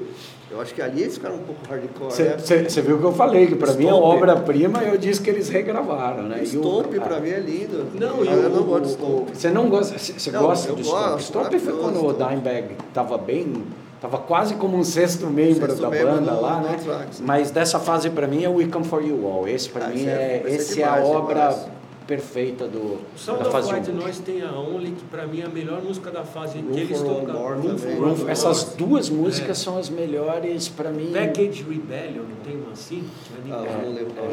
eu 0.51 0.61
acho 0.61 0.75
que 0.75 0.83
ali 0.83 1.03
eles 1.03 1.15
ficaram 1.15 1.37
um 1.37 1.41
pouco 1.41 1.61
hardcore, 1.69 2.23
né? 2.23 2.37
Você 2.69 2.83
viu 2.83 2.97
o 2.97 2.99
que 2.99 3.05
eu 3.05 3.13
falei, 3.13 3.47
que 3.49 3.55
pra 3.55 3.73
mim 3.75 3.87
é 3.87 3.93
obra-prima, 3.95 4.83
eu 4.83 4.97
disse 4.99 5.21
que 5.21 5.29
eles 5.31 5.49
regravaram, 5.51 6.23
né? 6.25 6.41
O 6.43 6.47
Stomp 6.47 6.93
pra 6.95 7.21
mim 7.21 7.29
é 7.31 7.39
lindo. 7.39 7.87
Não, 7.95 8.25
eu 8.25 8.47
o- 8.51 8.57
não 8.57 8.63
gosto 8.65 8.85
de 8.87 8.91
Stomp. 8.93 9.29
Você 9.35 9.51
não 9.51 9.69
gosta, 9.69 9.99
você 9.99 10.31
gosta 10.31 10.69
eu 10.71 10.77
do 10.77 10.83
gosto, 10.83 11.21
Stomp? 11.21 11.21
Stomp 11.21 11.61
foi 11.61 11.73
maravilhoso, 11.75 11.81
quando 12.05 12.07
o. 12.25 12.29
Dimebag 12.29 12.77
tava 12.95 13.19
bem, 13.19 13.53
tava 14.01 14.17
quase 14.19 14.55
como 14.55 14.77
um 14.79 14.83
sexto 14.83 15.27
membro 15.27 15.67
Sexto 15.69 15.83
da 15.83 15.91
membro 15.91 16.07
banda 16.15 16.31
do- 16.33 16.41
lá, 16.41 16.61
né? 16.61 16.75
Anthrax. 16.81 17.21
Mas 17.25 17.51
dessa 17.51 17.79
fase 17.79 18.09
pra 18.11 18.27
mim 18.27 18.43
é 18.43 18.49
o 18.49 18.55
We 18.57 18.67
Come 18.67 18.85
For 18.87 19.05
You 19.07 19.25
All. 19.27 19.47
Esse 19.47 19.69
pra 19.69 19.85
Ah, 19.85 19.89
mim 19.91 20.07
é- 20.07 20.11
é, 20.11 20.43
esse 20.47 20.51
é 20.51 20.55
esse 20.57 20.83
é 20.83 20.85
a 20.89 20.97
obra 21.05 21.35
demais. 21.51 21.80
Perfeita 22.11 22.67
do, 22.67 22.79
O 22.79 23.01
Sound 23.17 23.39
da 23.43 23.49
of 23.49 23.53
fase 23.57 23.73
White 23.73 23.91
1. 23.91 23.95
Noise 23.95 24.23
tem 24.23 24.43
a 24.43 24.51
Only, 24.53 24.91
que 24.91 25.05
pra 25.05 25.27
mim 25.29 25.43
é 25.43 25.45
a 25.45 25.49
melhor 25.49 25.81
música 25.81 26.11
da 26.11 26.25
fase 26.25 26.59
Room 26.59 26.73
que 26.73 26.81
eles 26.81 27.01
More. 27.01 28.29
Essas 28.29 28.75
duas 28.75 29.09
músicas 29.09 29.51
É. 29.61 29.63
são 29.63 29.79
as 29.79 29.89
melhores 29.89 30.69
pra 30.69 30.91
mim. 30.91 31.13
Package 31.13 31.63
Rebellion, 31.63 32.25
não 32.25 32.37
tem 32.45 32.57
uma 32.61 32.73
assim? 32.73 33.05
É 33.49 33.53
Ah, 33.53 33.57
animal, 33.59 33.67
eu 33.81 33.87
não 33.87 33.95
lembro 33.95 34.13
qual 34.15 34.27
é. 34.27 34.31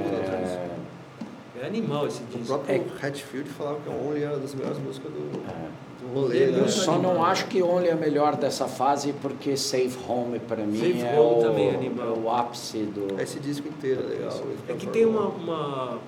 É, 1.59 1.63
é 1.63 1.67
animal 1.67 2.07
esse 2.07 2.21
O 2.23 2.25
disco. 2.25 2.45
próprio 2.47 2.83
Hatfield 3.01 3.49
falava 3.49 3.77
que 3.85 3.89
a 3.91 3.93
Only 3.93 4.23
era 4.23 4.37
das 4.37 4.55
melhores 4.55 4.79
músicas 4.79 5.11
do, 5.11 5.39
é. 5.47 5.67
do 6.01 6.13
rolê, 6.19 6.45
Eu 6.47 6.51
né? 6.53 6.59
Eu 6.61 6.69
só 6.69 6.97
não 6.97 7.23
acho 7.23 7.45
que 7.47 7.61
Only 7.61 7.89
é 7.89 7.93
a 7.93 7.95
melhor 7.95 8.35
dessa 8.37 8.67
fase, 8.67 9.13
porque 9.21 9.55
Safe 9.55 9.97
Home 10.09 10.39
pra 10.39 10.57
mim 10.65 10.79
Safe 10.79 11.01
é, 11.05 11.19
Home 11.19 11.39
o, 11.43 11.47
também 11.47 11.67
é 11.67 11.71
é 11.73 11.75
animal. 11.75 12.17
o 12.23 12.29
ápice 12.31 12.79
do. 12.79 13.21
Esse 13.21 13.39
disco 13.39 13.67
inteiro 13.67 14.01
é 14.03 14.15
legal. 14.15 14.33
É 14.67 14.73
que 14.73 14.87
tem 14.87 15.05
uma, 15.05 15.27
uma- 15.27 15.99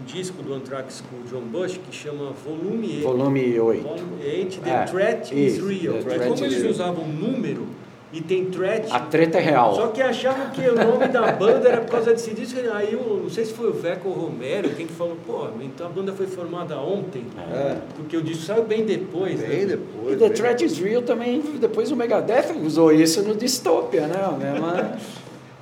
um 0.00 0.04
disco 0.04 0.42
do 0.42 0.54
Anthrax 0.54 1.02
com 1.10 1.16
o 1.16 1.24
John 1.24 1.46
Bush 1.46 1.78
que 1.78 1.94
chama 1.94 2.30
Volume 2.44 2.88
8. 2.96 3.02
Volume 3.02 3.60
8. 3.60 3.82
Volume 3.82 4.24
8, 4.24 4.60
The 4.60 4.70
É, 4.70 4.84
Threat 4.84 5.34
is 5.34 5.54
isso, 5.56 5.66
Real. 5.66 5.94
The 5.94 5.98
E 6.00 6.02
Threat 6.04 6.22
como 6.24 6.34
is 6.34 6.40
eles 6.42 6.58
Real. 6.58 6.70
usavam 6.70 7.06
número 7.08 7.66
e 8.14 8.20
tem 8.20 8.44
threat, 8.44 8.86
A 8.92 9.00
treta 9.00 9.38
é 9.38 9.40
real. 9.40 9.74
só 9.74 9.86
que 9.86 10.02
achavam 10.02 10.50
que 10.50 10.60
o 10.68 10.74
nome 10.74 11.08
da 11.08 11.32
banda 11.32 11.66
era 11.66 11.80
por 11.80 11.92
causa 11.92 12.12
desse 12.12 12.34
disco. 12.34 12.60
Aí 12.74 12.92
eu 12.92 13.20
não 13.22 13.30
sei 13.30 13.46
se 13.46 13.54
foi 13.54 13.70
o 13.70 13.72
Veco 13.72 14.06
ou 14.06 14.14
o 14.14 14.18
Romero 14.26 14.68
quem 14.70 14.86
que 14.86 14.92
falou, 14.92 15.16
pô, 15.26 15.46
então 15.62 15.86
a 15.86 15.88
banda 15.88 16.12
foi 16.12 16.26
formada 16.26 16.76
ontem. 16.78 17.24
É, 17.50 17.78
Porque 17.96 18.14
o 18.14 18.20
disco 18.22 18.42
saiu 18.44 18.64
bem 18.64 18.84
depois. 18.84 19.40
bem 19.40 19.60
né? 19.60 19.64
depois. 19.64 20.12
E 20.12 20.16
The 20.18 20.28
Threat 20.28 20.62
is 20.62 20.76
Real 20.78 21.00
também, 21.00 21.40
depois 21.58 21.90
o 21.90 21.96
Megadeth 21.96 22.52
usou 22.62 22.92
isso 22.92 23.22
no 23.22 23.34
Dystopia, 23.34 24.06
né? 24.06 24.22
A 24.22 24.32
mesma- 24.32 24.96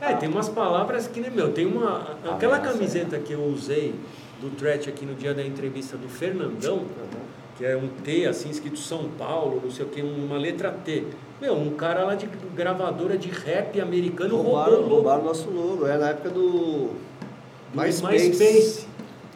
É, 0.00 0.14
tem 0.14 0.28
umas 0.30 0.48
palavras 0.48 1.06
que, 1.06 1.20
né, 1.20 1.30
meu, 1.32 1.52
tem 1.52 1.66
uma. 1.66 2.16
Aquela 2.24 2.58
nossa, 2.58 2.72
camiseta 2.72 3.18
que 3.18 3.32
eu 3.34 3.44
usei 3.44 3.94
do 4.40 4.50
Threat 4.56 4.88
aqui 4.88 5.04
no 5.04 5.14
dia 5.14 5.34
da 5.34 5.42
entrevista 5.44 5.96
do 5.96 6.08
Fernandão, 6.08 6.82
que 7.56 7.64
é 7.64 7.76
um 7.76 7.88
T, 8.02 8.26
assim, 8.26 8.48
escrito 8.50 8.78
São 8.78 9.04
Paulo, 9.18 9.60
não 9.62 9.70
sei 9.70 9.84
o 9.84 9.88
que, 9.88 10.00
uma 10.00 10.38
letra 10.38 10.70
T. 10.70 11.04
Meu, 11.40 11.54
um 11.54 11.70
cara 11.70 12.04
lá 12.04 12.14
de 12.14 12.26
gravadora 12.54 13.16
de 13.16 13.28
rap 13.30 13.80
americano 13.80 14.36
Roubaram, 14.36 14.72
roubou 14.76 14.88
o 14.90 14.94
roubaram 14.96 15.24
nosso 15.24 15.50
logo. 15.50 15.86
É 15.86 15.96
na 15.96 16.10
época 16.10 16.30
do 16.30 16.88
do 17.72 17.80
MySpace. 17.80 18.28
MySpace. 18.28 18.86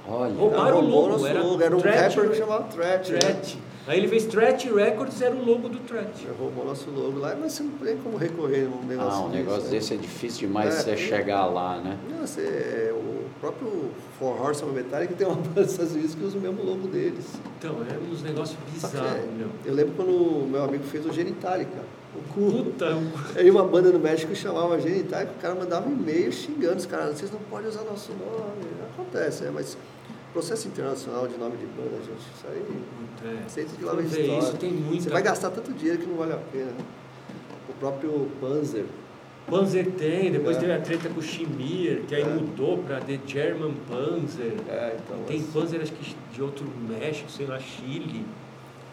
Olha. 0.09 0.35
Roubaram 0.35 0.79
o 0.79 0.81
logo, 0.89 1.09
nosso 1.09 1.27
era 1.27 1.43
logo. 1.43 1.63
Era 1.63 1.77
um 1.77 1.81
Threat- 1.81 2.15
rapper 2.15 2.31
que 2.31 2.37
chamava 2.37 2.65
Threat. 2.65 3.13
né? 3.13 3.19
Threat. 3.19 3.59
Aí 3.87 3.99
ele 3.99 4.09
fez 4.09 4.25
Threat 4.27 4.67
Records, 4.73 5.21
era 5.23 5.35
o 5.35 5.45
logo 5.45 5.69
do 5.69 5.79
Threat. 5.81 6.27
Roubou 6.39 6.65
nosso 6.65 6.91
logo 6.91 7.19
lá, 7.19 7.35
mas 7.39 7.53
você 7.53 7.63
não 7.63 7.73
tem 7.73 7.97
como 7.99 8.17
recorrer 8.17 8.63
num 8.69 8.83
negócio 8.87 9.21
Ah, 9.23 9.27
um 9.27 9.29
negócio 9.31 9.65
né? 9.65 9.71
desse 9.71 9.95
é 9.95 9.97
difícil 9.99 10.47
demais 10.49 10.75
É, 10.75 10.81
você 10.83 10.97
chegar 10.97 11.47
lá, 11.47 11.77
né? 11.79 11.99
Não, 12.11 12.27
você, 12.27 12.41
é, 12.41 12.93
o 12.95 13.14
próprio 13.41 13.91
Four 14.19 14.41
Horsemen 14.41 14.75
Metallic 14.75 15.15
tem 15.15 15.27
uma 15.27 15.37
banda 15.37 15.63
dos 15.63 15.73
Estados 15.73 15.93
Unidos 15.93 16.15
que 16.15 16.25
usa 16.25 16.39
o 16.39 16.41
mesmo 16.41 16.63
logo 16.65 16.89
deles. 16.89 17.25
Então, 17.59 17.77
é 17.83 18.13
uns 18.13 18.23
negócios 18.23 18.59
bizarros, 18.73 19.01
é, 19.01 19.27
meu. 19.37 19.49
eu 19.65 19.75
lembro 19.75 19.95
quando 19.97 20.11
o 20.11 20.49
meu 20.49 20.65
amigo 20.65 20.85
fez 20.85 21.05
o 21.07 21.13
Genitalica. 21.13 21.83
O 22.15 22.33
cu. 22.33 22.65
Puta, 22.65 22.97
Aí 23.35 23.51
uma 23.51 23.65
banda 23.65 23.91
no 23.91 23.99
México 23.99 24.35
chamava 24.37 24.81
Genitalica, 24.81 25.33
o 25.37 25.41
cara 25.41 25.55
mandava 25.55 25.89
um 25.89 25.93
e-mail 25.93 26.33
xingando 26.33 26.77
os 26.77 26.87
caras, 26.87 27.19
vocês 27.19 27.31
não 27.33 27.41
podem 27.51 27.69
usar 27.69 27.83
nosso 27.83 28.13
nome. 28.13 28.71
Acontece, 28.93 29.45
é, 29.45 29.51
mas 29.51 29.77
processo 30.33 30.67
internacional 30.69 31.29
de 31.29 31.37
nome 31.37 31.57
de 31.57 31.67
banda, 31.67 31.97
gente, 31.97 32.19
isso 32.37 32.47
aí. 32.49 32.65
é. 33.25 33.45
Aceita 33.47 33.71
que 33.77 33.85
lá 33.85 33.93
for 33.93 34.03
vem 34.03 34.07
ver 34.11 34.21
história. 34.23 34.43
isso, 34.43 34.57
tem 34.57 34.73
muita. 34.73 35.03
Você 35.05 35.11
vai 35.11 35.23
gastar 35.23 35.51
tanto 35.51 35.73
dinheiro 35.73 36.01
que 36.01 36.07
não 36.07 36.17
vale 36.17 36.33
a 36.33 36.39
pena. 36.53 36.73
O 37.69 37.73
próprio 37.75 38.29
Panzer. 38.41 38.85
Panzer 39.49 39.87
tem, 39.93 40.33
depois 40.33 40.57
É. 40.57 40.61
teve 40.61 40.73
a 40.73 40.81
treta 40.81 41.09
com 41.09 41.21
o 41.21 41.23
Schmier, 41.23 42.01
que 42.09 42.15
aí 42.15 42.23
É. 42.23 42.25
mudou 42.25 42.79
para 42.79 42.99
The 43.01 43.21
German 43.27 43.75
Panzer. 43.89 44.55
É, 44.69 44.97
então. 45.05 45.19
tem 45.27 45.41
mas- 45.41 45.51
Panzer, 45.51 45.81
acho 45.83 45.93
que 45.93 46.17
de 46.33 46.43
outro 46.43 46.67
México, 46.89 47.31
sei 47.31 47.47
lá, 47.47 47.59
Chile. 47.59 48.25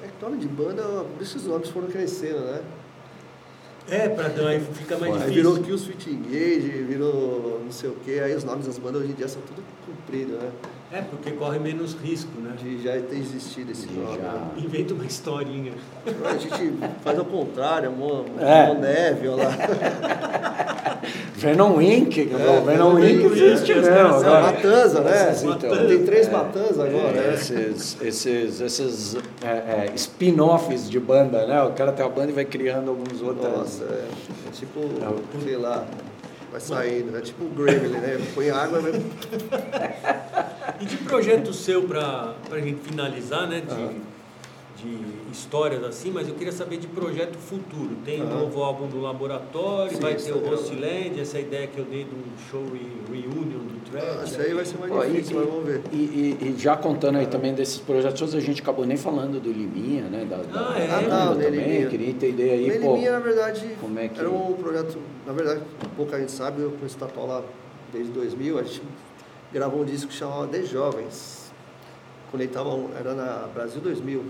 É 0.03 0.07
que 0.07 0.13
nome 0.25 0.37
de 0.37 0.47
banda, 0.47 0.83
por 0.83 1.21
isso 1.21 1.37
os 1.37 1.45
nomes 1.45 1.69
foram 1.69 1.87
crescendo, 1.87 2.39
né? 2.41 2.61
É, 3.89 4.09
para 4.09 4.27
aí 4.47 4.59
fica 4.73 4.97
mais 4.97 5.13
Aí 5.13 5.19
difícil. 5.31 5.43
virou 5.51 5.63
Kill 5.63 5.77
Switch 5.77 6.07
Engage, 6.07 6.83
virou 6.87 7.61
não 7.63 7.71
sei 7.71 7.89
o 7.89 7.93
que, 8.03 8.19
aí 8.19 8.35
os 8.35 8.43
nomes 8.43 8.65
das 8.67 8.77
bandas 8.77 9.01
hoje 9.03 9.11
em 9.11 9.15
dia 9.15 9.27
são 9.27 9.41
tudo 9.41 9.63
compridos, 9.85 10.33
né? 10.37 10.51
É, 10.93 11.01
porque 11.01 11.31
corre 11.31 11.57
menos 11.57 11.93
risco, 12.03 12.31
né? 12.41 12.53
De 12.61 12.83
já 12.83 12.91
ter 12.99 13.15
existido 13.15 13.71
esse 13.71 13.87
nome. 13.87 14.17
já. 14.17 14.23
né? 14.27 14.47
Inventa 14.57 14.93
uma 14.93 15.05
historinha. 15.05 15.71
A 16.25 16.37
gente 16.37 16.73
faz 17.01 17.17
ao 17.17 17.23
contrário, 17.23 17.89
Mo, 17.91 18.25
É. 18.39 18.67
Mo 18.67 18.73
Neve, 18.81 19.29
olha 19.29 19.43
lá. 19.45 19.51
Venom 21.35 21.81
Inc. 21.81 22.17
É, 22.17 22.61
Venom 22.61 22.99
Inc. 22.99 23.23
Existe 23.23 23.71
é, 23.71 23.75
mesmo. 23.75 23.89
são 23.89 24.17
agora. 24.19 24.41
Matanza, 24.41 25.01
né? 25.01 25.31
Esses, 25.31 25.43
então, 25.43 25.87
Tem 25.87 26.03
três 26.05 26.27
é. 26.27 26.31
Matanzas 26.31 26.79
agora, 26.79 27.17
É, 27.17 27.27
né? 27.27 27.33
esses, 27.35 27.97
esses, 28.01 28.59
esses 28.61 29.15
é, 29.43 29.47
é, 29.47 29.91
spin-offs 29.95 30.89
de 30.89 30.99
banda, 30.99 31.47
né? 31.47 31.63
O 31.63 31.71
cara 31.71 31.93
tem 31.93 32.05
uma 32.05 32.11
banda 32.11 32.31
e 32.31 32.33
vai 32.33 32.45
criando 32.45 32.89
alguns 32.89 33.21
outros. 33.21 33.49
Nossa, 33.49 33.83
é, 33.85 34.07
é 34.47 34.51
tipo, 34.51 34.81
É. 34.81 35.41
sei 35.43 35.55
lá, 35.55 35.85
vai 36.51 36.59
saindo, 36.59 37.17
é 37.17 37.21
tipo 37.21 37.45
o 37.45 37.49
Gremlin, 37.49 37.97
né? 37.97 38.19
Põe 38.35 38.49
água 38.49 38.79
e 38.79 38.81
vai... 38.81 38.91
E 40.79 40.85
de 40.85 40.97
projeto 40.97 41.53
seu, 41.53 41.83
para 41.83 42.33
a 42.51 42.59
gente 42.59 42.81
finalizar, 42.81 43.47
né? 43.47 43.61
De, 43.61 43.71
Aham. 43.71 44.10
De 44.81 45.31
histórias 45.31 45.83
assim, 45.83 46.09
mas 46.11 46.27
eu 46.27 46.33
queria 46.33 46.51
saber 46.51 46.77
de 46.77 46.87
projeto 46.87 47.37
futuro. 47.37 47.95
Tem 48.03 48.21
um 48.21 48.25
Aham. 48.25 48.39
novo 48.41 48.63
álbum 48.63 48.87
do 48.87 48.99
Laboratório, 48.99 49.95
Sim, 49.95 50.01
vai 50.01 50.15
ter 50.15 50.31
o 50.33 50.39
Hostland, 50.39 51.19
essa 51.19 51.39
ideia 51.39 51.67
que 51.67 51.77
eu 51.77 51.85
dei 51.85 52.03
do 52.03 52.17
show 52.49 52.63
re- 52.63 53.19
reunion 53.21 53.59
do 53.59 53.81
Ah, 53.97 53.99
Thread. 54.01 54.23
Isso 54.25 54.41
aí 54.41 54.53
vai 54.53 54.65
ser 54.65 54.77
mais 54.79 54.91
Pô, 54.91 55.03
e- 55.03 55.09
difícil, 55.11 55.37
mas 55.39 55.47
vamos 55.49 55.65
ver. 55.65 55.81
E, 55.91 55.95
e- 55.95 56.37
e 56.49 56.55
já 56.57 56.75
contando 56.75 57.17
aí 57.17 57.27
também 57.27 57.53
desses 57.53 57.77
projetos, 57.77 58.33
a 58.33 58.39
gente 58.39 58.61
acabou 58.61 58.85
nem 58.85 58.97
falando 58.97 59.39
do 59.39 59.51
Liminha, 59.51 60.03
né? 60.03 60.25
Da, 60.25 60.37
da 60.37 60.71
Ah, 60.73 60.79
é? 60.79 60.87
da 60.87 60.97
Ah, 60.97 61.01
não, 61.01 61.33
também. 61.35 61.51
Liminha. 61.51 61.87
Queria 61.87 62.09
entender 62.09 62.51
aí, 62.51 62.69
O 62.69 62.73
pô. 62.73 62.87
Meliminha, 62.89 63.11
na 63.11 63.19
verdade, 63.19 63.75
como 63.79 63.99
é 63.99 64.07
que- 64.07 64.19
era 64.19 64.29
um 64.29 64.53
projeto, 64.53 64.97
na 65.27 65.33
verdade, 65.33 65.61
pouca 65.95 66.19
gente 66.19 66.31
sabe, 66.31 66.61
eu 66.61 66.71
conheço 66.71 66.95
o 66.97 66.99
Tató 66.99 67.25
lá 67.25 67.43
desde 67.93 68.11
2000, 68.11 68.57
a 68.57 68.63
gente 68.63 68.81
gravou 69.53 69.81
um 69.81 69.85
disco 69.85 70.07
que 70.07 70.13
chamava 70.15 70.47
The 70.47 70.63
Jovens, 70.63 71.51
quando 72.31 72.41
ele 72.41 72.51
tava, 72.51 72.69
era 72.97 73.13
na 73.13 73.47
Brasil 73.53 73.81
2000. 73.81 74.23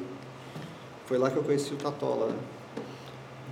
Foi 1.12 1.18
lá 1.18 1.30
que 1.30 1.36
eu 1.36 1.44
conheci 1.44 1.74
o 1.74 1.76
Tatola, 1.76 2.28
né? 2.28 2.36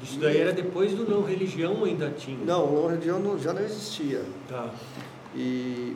Isso 0.01 0.17
daí 0.17 0.37
era 0.37 0.53
depois 0.53 0.93
do 0.93 1.03
Não 1.05 1.21
Religião 1.23 1.83
ainda 1.83 2.09
tinha? 2.09 2.37
Não, 2.45 2.63
o 2.63 2.83
Não 2.83 2.87
Religião 2.87 3.19
não- 3.19 3.37
já 3.37 3.51
não 3.51 3.61
existia. 3.61 4.21
Tá. 4.47 4.69
E 5.35 5.93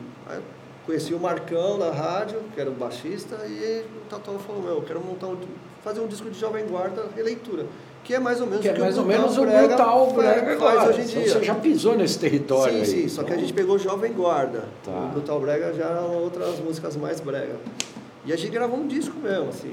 conheci 0.84 1.14
o 1.14 1.18
Marcão 1.18 1.78
na 1.78 1.90
rádio, 1.90 2.38
que 2.54 2.60
era 2.60 2.68
o 2.68 2.74
baixista, 2.74 3.36
e 3.46 3.82
o 3.96 4.10
Tatola 4.10 4.38
falou, 4.40 4.60
meu, 4.60 4.72
eu 4.74 4.82
quero 4.82 5.00
montar 5.00 5.28
um, 5.28 5.38
fazer 5.82 6.00
um 6.00 6.06
disco 6.06 6.28
de 6.28 6.38
Jovem 6.38 6.66
Guarda 6.66 7.06
releitura. 7.16 7.64
Que 8.04 8.12
é 8.12 8.18
mais 8.20 8.42
ou 8.42 8.46
menos 8.46 8.60
Que 8.60 8.68
é 8.68 8.74
o 8.74 8.80
mais 8.80 8.98
o 8.98 9.00
ou 9.00 9.06
menos 9.06 9.38
o 9.38 9.40
Brega 9.40 9.68
brutal 9.68 10.10
faz- 10.14 10.16
brega 10.42 10.56
faz 10.60 10.88
hoje 10.90 11.00
em 11.00 11.04
Então 11.04 11.22
dia. 11.22 11.32
Você 11.32 11.44
já 11.44 11.54
pisou 11.54 11.96
nesse 11.96 12.18
território 12.18 12.74
Sim, 12.74 12.80
aí. 12.80 12.86
sim, 13.04 13.08
só 13.08 13.22
que 13.22 13.30
a 13.30 13.36
Então, 13.36 13.40
gente 13.46 13.54
pegou 13.54 13.78
Jovem 13.78 14.12
Guarda. 14.12 14.64
Tá. 14.84 14.90
O 14.90 15.08
Brutal 15.12 15.40
Brega 15.40 15.72
já 15.72 15.86
eram 15.86 16.14
outras 16.18 16.58
músicas 16.58 16.94
mais 16.94 17.20
brega. 17.20 17.56
E 18.26 18.34
a 18.34 18.36
gente 18.36 18.50
gravou 18.52 18.78
um 18.78 18.86
disco 18.86 19.18
mesmo, 19.18 19.48
assim, 19.48 19.72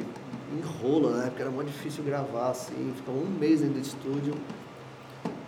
enrolo, 0.57 1.11
na 1.11 1.25
época 1.25 1.41
era 1.41 1.51
muito 1.51 1.67
difícil 1.67 2.03
gravar, 2.03 2.49
assim, 2.49 2.93
ficamos 2.95 3.23
um 3.23 3.39
mês 3.39 3.61
dentro 3.61 3.75
do 3.75 3.81
estúdio. 3.81 4.33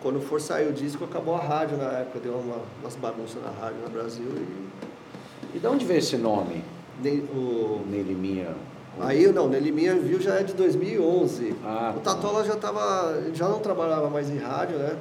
Quando 0.01 0.19
for 0.19 0.41
sair 0.41 0.67
o 0.67 0.73
disco, 0.73 1.05
acabou 1.05 1.35
a 1.35 1.39
rádio 1.39 1.77
na 1.77 1.89
época, 1.99 2.19
deu 2.19 2.33
uma, 2.33 2.57
umas 2.81 2.95
bagunças 2.95 3.41
na 3.41 3.49
rádio 3.49 3.77
no 3.83 3.89
Brasil 3.89 4.27
e 4.35 5.55
E 5.55 5.59
de 5.59 5.67
onde 5.67 5.85
veio 5.85 5.99
esse 5.99 6.17
nome, 6.17 6.63
nem, 7.01 7.19
o, 7.19 7.85
Neliminha? 7.89 8.53
Aí, 8.99 9.31
não, 9.31 9.49
Nelly 9.49 9.71
Minha 9.71 9.95
Viu 9.95 10.21
já 10.21 10.35
é 10.35 10.43
de 10.43 10.53
2011. 10.53 11.55
Ah, 11.63 11.93
o 11.97 11.99
Tatola 11.99 12.45
já 12.45 12.55
tava, 12.55 13.31
já 13.33 13.47
não 13.47 13.59
trabalhava 13.59 14.07
mais 14.09 14.29
em 14.29 14.37
rádio, 14.37 14.77
né? 14.77 14.95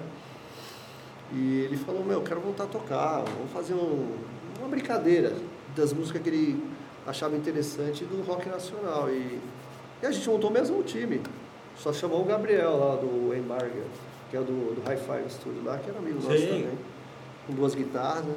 E 1.34 1.61
ele 1.61 1.76
falou, 1.76 2.05
meu, 2.05 2.22
quero 2.22 2.40
voltar 2.40 2.64
a 2.64 2.66
tocar, 2.66 3.22
vamos 3.22 3.53
fazer 3.53 3.74
um, 3.74 4.07
uma 4.59 4.68
brincadeira 4.68 5.34
das 5.76 5.92
músicas 5.92 6.22
que 6.22 6.28
ele 6.28 6.64
achava 7.07 7.36
interessante 7.36 8.05
do 8.05 8.22
rock 8.22 8.48
nacional. 8.48 9.11
E, 9.11 9.38
e 10.03 10.07
a 10.07 10.11
gente 10.11 10.28
montou 10.28 10.50
o 10.50 10.53
mesmo 10.53 10.82
time. 10.82 11.20
Só 11.76 11.92
chamou 11.92 12.20
o 12.20 12.24
Gabriel 12.24 12.76
lá 12.76 12.96
do 12.96 13.34
Embarga, 13.36 13.82
que 14.30 14.36
é 14.36 14.40
do, 14.40 14.74
do 14.74 14.82
Hi-Fi 14.88 15.30
Studio 15.30 15.62
lá, 15.64 15.78
que 15.78 15.88
era 15.90 15.98
amigo 15.98 16.16
nosso 16.22 16.28
também. 16.46 16.68
Com 17.46 17.55
duas 17.55 17.74
guitarras, 17.74 18.24
né? 18.24 18.34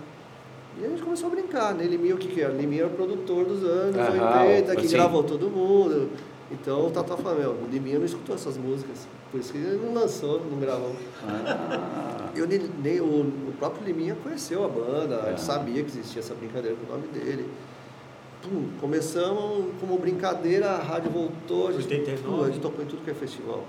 E 0.81 0.85
a 0.85 0.89
gente 0.89 1.03
começou 1.03 1.27
a 1.27 1.29
brincar, 1.31 1.73
né? 1.73 1.85
Liminha, 1.85 2.15
o 2.15 2.17
que 2.17 2.27
que 2.27 2.41
era? 2.41 2.51
Liminha 2.53 2.81
era 2.83 2.91
o 2.91 2.95
produtor 2.95 3.45
dos 3.45 3.63
anos 3.63 3.95
Aham, 3.95 4.45
80, 4.47 4.75
que 4.75 4.85
assim. 4.85 4.95
gravou 4.95 5.23
todo 5.23 5.49
mundo. 5.49 6.09
Então 6.51 6.85
o 6.87 6.91
Tata 6.91 7.15
falou, 7.17 7.39
meu, 7.39 7.51
o 7.51 7.67
Liminha 7.71 7.97
não 7.97 8.05
escutou 8.05 8.35
essas 8.35 8.57
músicas. 8.57 9.07
Por 9.31 9.39
isso 9.39 9.51
que 9.53 9.57
ele 9.57 9.81
não 9.85 9.93
lançou, 9.93 10.41
não 10.49 10.59
gravou. 10.59 10.91
Ah, 11.27 12.29
Eu 12.35 12.45
nem, 12.47 12.59
nem- 12.83 12.99
o, 12.99 13.05
o 13.21 13.53
próprio 13.57 13.85
Liminha 13.85 14.15
conheceu 14.21 14.63
a 14.65 14.67
banda, 14.67 15.23
É. 15.25 15.29
ele 15.29 15.37
sabia 15.37 15.81
que 15.83 15.89
existia 15.89 16.19
essa 16.19 16.33
brincadeira 16.33 16.75
com 16.75 16.91
o 16.93 16.97
nome 16.97 17.07
dele. 17.09 17.49
Pum, 18.45 18.69
começamos 18.79 19.73
como 19.79 19.97
brincadeira, 19.97 20.69
a 20.69 20.83
rádio 20.83 21.09
voltou, 21.09 21.69
a 21.69 21.71
gente, 21.71 21.85
89. 21.85 22.23
pum, 22.23 22.43
a 22.43 22.47
gente 22.47 22.59
tocou 22.61 22.83
em 22.83 22.87
tudo 22.87 23.03
que 23.03 23.09
é 23.09 23.13
festival. 23.13 23.63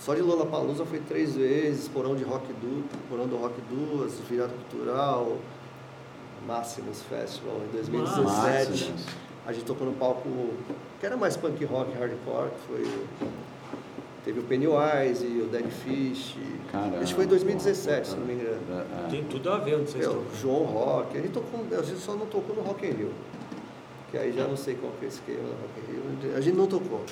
Só 0.00 0.12
de 0.14 0.22
Lollapalooza 0.22 0.84
foi 0.84 0.98
três 0.98 1.36
vezes, 1.36 1.86
Porão 1.88 2.16
de 2.16 2.24
Rock 2.24 2.52
Du, 2.54 2.84
Porão 3.08 3.26
do 3.26 3.36
Rock 3.36 3.54
duas, 3.70 4.18
Virada 4.28 4.52
Cultural, 4.70 5.38
Máximos 6.46 7.02
Festival 7.02 7.60
em 7.68 7.72
2017. 7.72 8.70
Máximos. 8.70 9.06
A 9.46 9.52
gente 9.52 9.64
tocou 9.64 9.86
no 9.86 9.92
palco 9.92 10.28
que 10.98 11.06
era 11.06 11.16
mais 11.16 11.36
punk 11.36 11.64
rock, 11.64 11.92
hardcore, 11.96 12.50
que 12.50 12.66
foi 12.66 13.06
teve 14.24 14.40
o 14.40 14.42
Pennywise 14.42 15.24
e 15.24 15.40
o 15.40 15.46
Dead 15.46 15.70
Fish. 15.70 16.36
Caramba. 16.72 17.02
Isso 17.02 17.14
foi 17.14 17.24
em 17.24 17.28
2017, 17.28 18.08
se 18.08 18.16
não 18.16 18.26
me 18.26 18.34
engano. 18.34 18.60
é, 18.70 19.06
é. 19.06 19.08
Tem 19.08 19.22
tudo 19.22 19.50
a 19.52 19.58
ver 19.58 19.76
onde 19.76 19.90
vocês 19.90 20.04
estão. 20.04 20.24
João 20.40 20.64
Rock, 20.64 21.16
a 21.16 21.20
gente, 21.20 21.32
tocou, 21.32 21.64
a 21.70 21.82
gente 21.82 22.00
só 22.00 22.14
não 22.14 22.26
tocou 22.26 22.56
no 22.56 22.62
Rock 22.62 22.86
in 22.86 22.90
Rio. 22.90 23.12
Que 24.10 24.18
aí 24.18 24.32
já 24.32 24.46
não 24.46 24.56
sei 24.56 24.74
qual 24.74 24.92
que 24.98 25.04
é 25.04 25.08
o 25.08 25.10
esquema 25.10 25.40
do 25.40 25.54
Rock 25.62 26.20
Rio. 26.28 26.36
A 26.36 26.40
gente 26.40 26.56
não 26.56 26.66
tocou. 26.66 27.04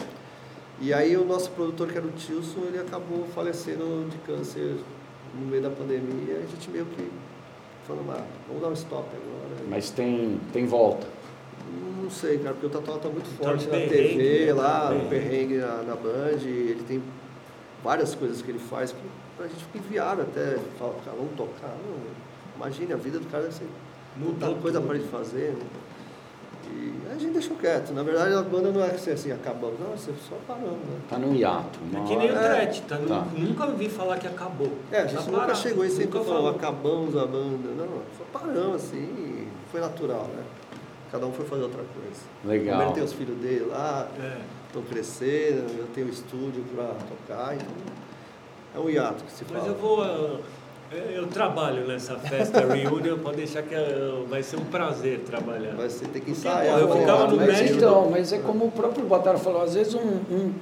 E 0.80 0.92
aí 0.92 1.16
o 1.16 1.24
nosso 1.24 1.50
produtor, 1.50 1.88
que 1.90 1.98
era 1.98 2.06
o 2.06 2.10
Tilson, 2.12 2.60
ele 2.68 2.78
acabou 2.78 3.26
falecendo 3.34 4.08
de 4.10 4.16
câncer 4.18 4.76
no 5.34 5.46
meio 5.46 5.62
da 5.62 5.70
pandemia. 5.70 6.36
A 6.36 6.46
gente 6.46 6.70
meio 6.70 6.84
que 6.86 7.10
falou, 7.86 8.04
ah, 8.10 8.24
vamos 8.48 8.62
dar 8.62 8.68
um 8.68 8.72
stop 8.72 9.08
agora. 9.08 9.62
Mas 9.68 9.90
tem, 9.90 10.40
tem 10.52 10.66
volta. 10.66 11.06
Não 12.02 12.10
sei, 12.10 12.38
cara, 12.38 12.52
porque 12.54 12.66
o 12.66 12.70
Tatuá 12.70 12.98
tá 12.98 13.08
muito 13.08 13.26
Tá 13.38 13.44
forte 13.44 13.66
na 13.66 13.78
TV, 13.78 14.46
né? 14.46 14.52
lá, 14.52 14.90
no 14.90 15.08
perrengue 15.08 15.56
na, 15.56 15.82
na 15.82 15.94
Band. 15.96 16.42
Ele 16.44 16.84
tem 16.86 17.02
várias 17.82 18.14
coisas 18.14 18.42
que 18.42 18.50
ele 18.50 18.58
faz 18.58 18.92
que 18.92 18.98
pra 19.36 19.46
gente 19.46 19.64
fica 19.64 19.78
inviável 19.78 20.24
até. 20.24 20.58
Fala, 20.78 20.94
cara, 21.04 21.16
vamos 21.16 21.34
tocar. 21.34 21.68
Não, 21.68 21.96
imagine, 22.56 22.92
a 22.92 22.96
vida 22.96 23.18
do 23.18 23.26
cara 23.26 23.44
deve 23.44 23.54
ser 23.54 23.66
muita 24.16 24.52
coisa 24.56 24.80
para 24.80 24.96
ele 24.96 25.08
fazer. 25.08 25.52
né? 25.52 25.64
E 26.74 26.92
a 27.10 27.14
gente 27.18 27.32
deixou 27.32 27.56
quieto. 27.56 27.92
Na 27.92 28.02
verdade, 28.02 28.34
a 28.34 28.42
banda 28.42 28.70
não 28.72 28.82
é 28.82 28.90
assim, 28.90 29.10
assim 29.12 29.30
acabamos. 29.32 29.78
Não, 29.78 29.90
você 29.96 30.12
só 30.28 30.36
paramos, 30.46 30.72
né? 30.72 30.98
Tá 31.08 31.18
no 31.18 31.34
hiato. 31.34 31.78
É 31.94 32.00
que 32.08 32.16
nem 32.16 32.30
o 32.30 32.34
Tret, 32.34 32.80
tá? 32.88 32.98
Tá. 33.06 33.26
Nunca 33.36 33.66
ouvi 33.66 33.88
falar 33.88 34.18
que 34.18 34.26
acabou. 34.26 34.72
É, 34.90 34.98
a 35.02 35.06
gente 35.06 35.18
Tá 35.24 35.30
nunca 35.30 35.40
parado, 35.42 35.58
chegou 35.58 35.84
e 35.84 35.90
sempre 35.90 36.18
falou, 36.18 36.26
falou. 36.26 36.50
acabamos 36.50 37.16
a 37.16 37.26
banda. 37.26 37.68
Não, 37.76 37.86
só 38.18 38.24
paramos 38.32 38.76
assim 38.76 39.46
foi 39.70 39.80
natural, 39.80 40.24
né? 40.34 40.42
Cada 41.12 41.26
um 41.26 41.32
foi 41.32 41.44
fazer 41.46 41.62
outra 41.62 41.82
coisa. 41.94 42.20
Legal. 42.44 42.76
Primeiro 42.76 42.92
tem 42.94 43.02
os 43.04 43.12
filhos 43.12 43.36
dele 43.38 43.66
lá, 43.70 44.08
É. 44.20 44.38
estão 44.66 44.82
crescendo, 44.82 45.64
eu 45.78 45.86
tenho 45.94 46.08
estúdio 46.08 46.64
para 46.74 46.86
tocar, 47.08 47.54
então 47.54 47.68
é 48.74 48.78
um 48.80 48.90
hiato 48.90 49.22
que 49.22 49.30
se 49.30 49.44
Mas 49.48 49.60
fala. 49.62 49.72
eu 49.72 49.78
vou. 49.78 50.02
ah, 50.02 50.40
eu- 50.96 51.14
Eu 51.24 51.26
trabalho 51.28 51.86
nessa 51.86 52.16
festa 52.16 52.60
reunion, 52.60 53.18
pode 53.18 53.38
deixar 53.38 53.62
que 53.62 53.74
ah, 53.74 54.22
vai 54.28 54.42
ser 54.42 54.56
um 54.56 54.64
prazer 54.64 55.20
trabalhar. 55.20 55.72
Mas 55.76 55.92
você 55.94 56.04
tem 56.06 56.20
que 56.20 56.30
ensaiar. 56.32 56.78
eu 56.78 56.88
ficava 56.92 57.26
no 57.28 57.36
mas 57.36 57.46
México. 57.46 57.76
então, 57.76 58.08
mas 58.10 58.32
é 58.32 58.38
como 58.38 58.66
o 58.66 58.70
próprio 58.70 59.04
Botaro 59.06 59.38
falou, 59.38 59.62
às 59.62 59.74
vezes 59.74 59.94
um, 59.94 60.00
um- 60.00 60.52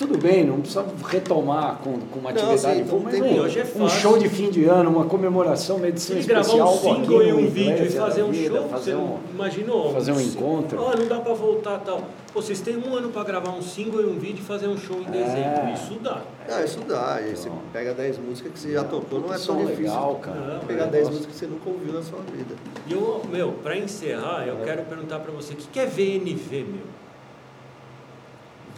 tudo 0.00 0.16
bem, 0.18 0.44
não 0.44 0.60
precisa 0.60 0.84
retomar 1.08 1.78
com, 1.84 1.92
com 2.00 2.18
uma 2.20 2.32
Não, 2.32 2.42
atividade, 2.50 2.84
não 2.84 3.00
mas 3.00 3.20
um, 3.20 3.38
hoje 3.40 3.58
é 3.60 3.62
um 3.62 3.66
fácil. 3.66 3.88
show 4.00 4.18
de 4.18 4.28
fim 4.30 4.50
de 4.50 4.64
ano, 4.64 4.88
uma 4.88 5.04
comemoração, 5.04 5.76
uma 5.76 5.88
edição 5.88 6.16
Se 6.20 6.26
gravar 6.26 6.40
especial, 6.40 6.74
um 6.74 6.78
single 6.78 7.22
e 7.22 7.32
um 7.34 7.46
vídeo 7.50 7.84
e 7.84 7.90
fazer 7.90 8.22
um 8.22 8.30
Vida, 8.30 8.56
show, 8.60 8.68
fazer 8.70 8.94
você 8.94 8.96
um, 8.96 9.18
imaginou? 9.34 9.92
fazer 9.92 10.12
um 10.12 10.20
encontro. 10.20 10.80
Ó, 10.82 10.96
não 10.96 11.06
dá 11.06 11.20
pra 11.20 11.34
voltar 11.34 11.78
tal. 11.80 12.00
Pô, 12.32 12.40
vocês 12.40 12.60
têm 12.60 12.76
um 12.78 12.94
ano 12.94 13.10
pra 13.10 13.22
gravar 13.24 13.50
um 13.50 13.60
single 13.60 14.00
e 14.00 14.06
um 14.06 14.18
vídeo 14.18 14.38
e 14.40 14.44
fazer 14.44 14.68
um 14.68 14.78
show 14.78 14.96
em 15.00 15.06
É. 15.06 15.10
dezembro. 15.10 15.74
Isso 15.74 15.98
dá. 16.02 16.22
Ah, 16.48 16.64
isso 16.64 16.80
dá. 16.80 17.14
Aí 17.16 17.36
você 17.36 17.48
Não. 17.50 17.58
pega 17.72 17.92
10 17.92 18.18
músicas 18.18 18.52
que 18.52 18.58
você 18.58 18.72
já 18.72 18.84
tocou, 18.84 19.20
não 19.20 19.34
é 19.34 19.38
tão 19.38 19.56
difícil. 19.58 19.82
legal, 19.84 20.14
cara. 20.22 20.40
Não, 20.40 20.60
Pegar 20.60 20.84
Eu 20.86 20.90
10 20.90 21.04
gosto. 21.04 21.16
músicas 21.16 21.34
que 21.36 21.38
você 21.40 21.46
nunca 21.46 21.68
ouviu 21.68 21.92
na 21.92 22.02
sua 22.02 22.20
vida. 22.34 22.54
E 22.86 22.92
eu, 22.92 23.20
meu, 23.30 23.52
pra 23.62 23.76
encerrar, 23.76 24.46
eu 24.46 24.56
quero 24.64 24.82
perguntar 24.84 25.18
pra 25.18 25.30
você, 25.32 25.52
o 25.52 25.56
que 25.56 25.66
que 25.68 25.78
é 25.78 25.84
VNV, 25.86 26.64
meu? 26.66 26.99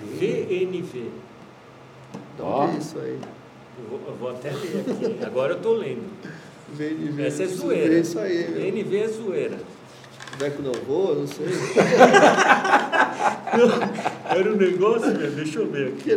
VNV. 0.02 1.10
De 2.36 2.42
Ó. 2.42 2.64
onde 2.64 2.76
é 2.76 2.78
isso 2.78 2.98
aí? 2.98 3.18
Eu 3.78 3.88
vou, 3.88 4.00
eu 4.06 4.14
vou 4.14 4.30
até 4.30 4.50
ler 4.50 4.80
aqui. 4.80 5.24
Agora 5.24 5.54
eu 5.54 5.60
tô 5.60 5.72
lendo. 5.74 6.10
Ver. 6.74 7.14
Essa 7.26 7.42
é 7.42 7.46
zoeira. 7.46 7.88
ver 7.90 8.00
isso 8.00 8.18
aí, 8.18 8.50
meu. 8.50 8.72
VNV 8.72 8.96
é 8.96 9.08
zoeira. 9.08 9.58
Deco 10.42 10.62
não 10.62 10.72
vou, 10.86 11.14
não 11.14 11.26
sei. 11.26 11.46
Era 14.34 14.50
um 14.50 14.56
negócio, 14.56 15.08
meu, 15.16 15.30
deixa 15.30 15.58
eu 15.60 15.66
ver 15.66 15.88
aqui. 15.88 16.04
que 16.04 16.14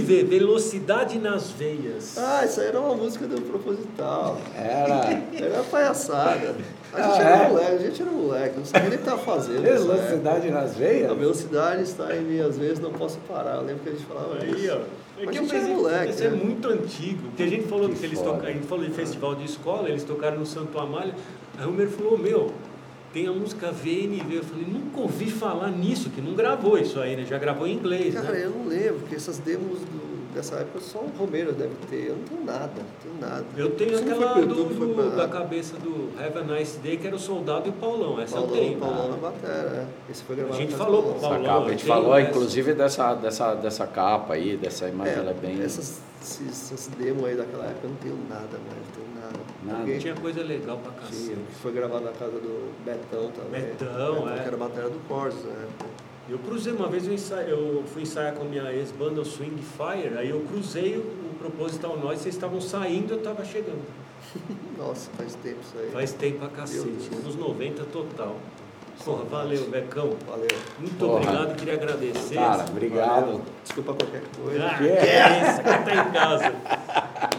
VNV? 0.00 0.24
Velocidade 0.24 1.18
nas 1.18 1.50
veias. 1.50 2.18
Ah, 2.18 2.44
isso 2.44 2.60
aí 2.60 2.66
era 2.66 2.80
uma 2.80 2.94
música 2.96 3.26
do 3.26 3.40
Proposital. 3.42 4.36
Era 4.56 5.22
Era 5.32 5.62
palhaçada. 5.70 6.56
A 6.92 6.96
Ah, 6.98 7.02
gente 7.12 7.20
é? 7.20 7.24
era 7.24 7.48
moleque, 7.48 7.72
a 7.74 7.78
gente 7.78 8.02
era 8.02 8.10
moleque, 8.10 8.58
não 8.58 8.64
sabia 8.64 8.88
nem 8.88 8.98
o 8.98 9.02
que 9.02 9.08
estava 9.08 9.22
fazendo. 9.22 9.64
época. 9.64 9.78
velocidade 9.78 10.50
nas 10.50 10.76
veias. 10.76 11.10
A 11.10 11.14
velocidade 11.14 11.82
está 11.84 12.16
em 12.16 12.20
mim, 12.22 12.40
às 12.40 12.58
vezes 12.58 12.80
não 12.80 12.90
posso 12.90 13.18
parar. 13.28 13.54
Eu 13.56 13.62
lembro 13.62 13.82
que 13.84 13.88
a 13.90 13.92
gente 13.92 14.04
falava 14.06 14.36
Aí, 14.42 14.50
isso. 14.50 14.72
ó. 14.72 15.20
É 15.20 15.26
Mas 15.26 15.30
que 15.30 15.38
a 15.38 15.42
eu 15.42 15.48
gente 15.48 15.54
era 15.56 15.68
moleque, 15.76 16.10
esse 16.10 16.24
é 16.26 16.30
né? 16.30 16.40
muito 16.42 16.68
antigo. 16.68 17.22
Porque 17.28 17.42
a 17.44 17.46
gente 17.46 17.68
falou 17.68 17.88
Que 17.90 17.94
que, 17.94 18.06
eles 18.06 18.20
tocaram, 18.20 18.48
a 18.48 18.52
gente 18.52 18.66
falou 18.66 18.84
de 18.84 18.90
festival 18.90 19.34
de 19.36 19.44
escola, 19.44 19.88
eles 19.88 20.02
tocaram 20.02 20.38
no 20.38 20.46
Santo 20.46 20.76
Amálio. 20.80 21.14
Aí 21.56 21.64
o 21.64 21.68
Romero 21.70 21.90
falou, 21.90 22.18
meu, 22.18 22.50
tem 23.12 23.26
a 23.26 23.32
música 23.32 23.70
VNV. 23.72 24.36
Eu 24.36 24.44
falei, 24.44 24.66
nunca 24.66 25.00
ouvi 25.00 25.30
falar 25.30 25.70
nisso, 25.70 26.10
que 26.10 26.20
não 26.20 26.34
gravou 26.34 26.78
isso 26.78 27.00
aí, 27.00 27.16
né? 27.16 27.24
Já 27.24 27.38
gravou 27.38 27.66
em 27.66 27.74
inglês, 27.74 28.14
Cara, 28.14 28.32
né? 28.32 28.44
eu 28.44 28.50
não 28.50 28.66
lembro, 28.66 29.00
porque 29.00 29.14
essas 29.16 29.38
demos 29.38 29.80
do- 29.80 30.09
dessa 30.34 30.56
época 30.56 30.80
só 30.80 30.98
o 30.98 31.10
Romero 31.18 31.52
deve 31.52 31.74
ter. 31.88 32.08
Eu 32.08 32.16
não 32.16 32.24
tenho 32.24 32.44
nada, 32.44 32.70
não 32.76 32.84
tenho 33.02 33.20
nada. 33.20 33.44
Eu 33.56 33.70
tenho 33.72 33.92
Isso 33.94 34.02
aquela 34.02 34.34
do, 34.34 34.40
YouTube, 34.40 34.74
do- 34.74 35.16
da 35.16 35.28
cabeça 35.28 35.76
do 35.76 36.10
Have 36.18 36.38
a 36.38 36.42
Nice 36.42 36.78
Day, 36.78 36.96
que 36.96 37.06
era 37.06 37.16
o 37.16 37.18
Soldado 37.18 37.66
e 37.66 37.70
o 37.70 37.72
Paulão. 37.74 38.20
Essa 38.20 38.36
eu 38.36 38.42
Paulão, 38.42 38.56
tenho. 38.60 38.78
Paulão 38.78 39.10
na 39.10 39.16
batera, 39.16 39.86
é. 40.08 40.10
Esse 40.10 40.22
foi 40.24 40.36
gravado 40.36 40.56
A 40.56 40.60
gente 40.60 40.74
falou 40.74 41.02
com 41.02 41.10
o 41.10 41.20
Paulão. 41.20 41.42
Capa, 41.44 41.66
a 41.66 41.70
gente 41.70 41.82
eu 41.82 41.94
falou, 41.94 42.16
essa. 42.16 42.30
inclusive, 42.30 42.74
dessa, 42.74 43.14
dessa, 43.14 43.54
dessa 43.54 43.86
capa 43.86 44.34
aí, 44.34 44.56
dessa 44.56 44.88
imagem, 44.88 45.14
ela 45.14 45.30
é 45.30 45.34
bem. 45.34 45.60
Essas, 45.62 46.00
esses, 46.22 46.72
essas 46.72 46.86
demos 46.98 47.24
aí 47.24 47.36
daquela 47.36 47.64
época 47.64 47.80
eu 47.84 47.90
não 47.90 47.96
tenho 47.96 48.18
nada 48.28 48.42
mais, 48.42 48.78
não 48.78 48.94
tenho 48.94 49.14
nada. 49.14 49.20
Nada. 49.64 49.78
Porque 49.84 49.98
Tinha 49.98 50.14
coisa 50.14 50.42
legal 50.42 50.78
pra 50.78 50.92
tinha, 50.92 51.02
cacete. 51.10 51.36
que 51.48 51.54
foi 51.62 51.72
gravado 51.72 52.04
na 52.04 52.12
casa 52.12 52.32
do 52.32 52.72
Betão 52.84 53.30
também. 53.30 53.62
Betão, 53.62 54.28
é. 54.28 54.34
Que 54.40 54.46
era 54.46 54.56
a 54.56 54.58
bateria 54.58 54.88
do 54.90 55.06
Corsos, 55.08 55.42
né? 55.44 55.66
Eu 56.28 56.38
cruzei 56.38 56.72
uma 56.72 56.86
vez, 56.88 57.06
eu, 57.06 57.12
ensa- 57.14 57.42
eu 57.42 57.82
fui 57.92 58.02
ensaiar 58.02 58.34
com 58.34 58.42
a 58.42 58.44
minha 58.44 58.72
ex-banda 58.72 59.20
o 59.20 59.24
Swing 59.24 59.60
Fire, 59.62 60.16
aí 60.16 60.30
eu 60.30 60.40
cruzei 60.40 60.96
o, 60.96 61.00
o 61.00 61.34
Proposital 61.38 61.96
Nós, 61.98 62.20
vocês 62.20 62.34
estavam 62.34 62.60
saindo, 62.60 63.14
eu 63.14 63.18
estava 63.18 63.44
chegando. 63.44 63.82
Nossa, 64.78 65.10
faz 65.16 65.34
tempo 65.34 65.56
isso 65.60 65.74
aí. 65.78 65.90
Faz 65.90 66.12
tempo 66.12 66.38
pra 66.38 66.48
Meu 66.48 66.56
cacete, 66.56 67.10
anos 67.14 67.34
90 67.36 67.82
total. 67.84 68.36
Porra, 69.04 69.24
valeu, 69.24 69.64
Becão. 69.70 70.14
Valeu. 70.28 70.46
Muito 70.78 70.98
Porra. 70.98 71.14
obrigado, 71.14 71.56
queria 71.56 71.74
agradecer. 71.74 72.34
Cara, 72.34 72.66
obrigado. 72.68 73.20
Valeu. 73.22 73.40
Desculpa 73.64 73.94
qualquer 73.94 74.22
coisa. 74.40 74.66
Ah, 74.66 74.74
que 74.76 74.84
é 74.88 75.40
isso, 75.40 75.60
aqui 75.62 75.84
tá 75.84 75.94
em 76.08 76.12
casa. 76.12 76.52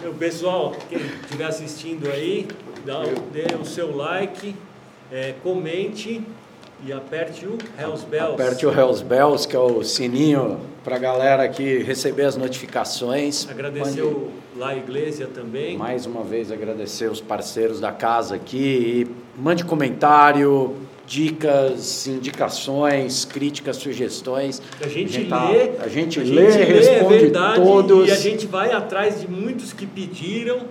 Meu 0.01 0.13
pessoal, 0.15 0.75
quem 0.89 0.97
estiver 0.97 1.45
assistindo 1.45 2.07
aí, 2.09 2.47
dá, 2.83 3.03
dê 3.31 3.55
o 3.55 3.63
seu 3.63 3.95
like, 3.95 4.55
é, 5.11 5.35
comente 5.43 6.23
e 6.85 6.91
aperte 6.91 7.45
o 7.45 7.57
Hells 7.79 8.05
Bells. 8.05 8.33
Aperte 8.33 8.65
o 8.65 8.71
Hells 8.71 9.03
Bells, 9.03 9.47
que 9.47 9.55
é 9.55 9.59
o 9.59 9.83
sininho 9.83 10.59
pra 10.83 10.97
galera 10.97 11.43
aqui 11.43 11.77
receber 11.83 12.23
as 12.25 12.35
notificações. 12.35 13.47
Agradecer 13.49 14.01
o 14.01 14.29
La 14.57 14.75
Iglesia 14.75 15.27
também. 15.27 15.77
Mais 15.77 16.05
uma 16.05 16.23
vez 16.23 16.51
agradecer 16.51 17.09
os 17.09 17.21
parceiros 17.21 17.79
da 17.79 17.91
casa 17.91 18.35
aqui 18.35 19.05
e 19.37 19.39
mande 19.41 19.63
comentário, 19.63 20.75
dicas, 21.05 22.07
indicações, 22.07 23.25
críticas, 23.25 23.77
sugestões. 23.77 24.61
A 24.83 24.87
gente 24.87 25.25
tá- 25.25 25.49
lê, 25.49 25.71
a 25.79 25.87
gente 25.87 26.19
a 26.19 26.23
lê, 26.23 26.51
gente 26.51 26.63
responde 26.71 27.15
é 27.15 27.19
verdade, 27.19 27.55
todos. 27.61 28.09
E 28.09 28.11
a 28.11 28.15
gente 28.15 28.47
vai 28.47 28.71
atrás 28.71 29.21
de 29.21 29.27
muitos 29.29 29.71
que 29.73 29.85
pediram. 29.85 30.61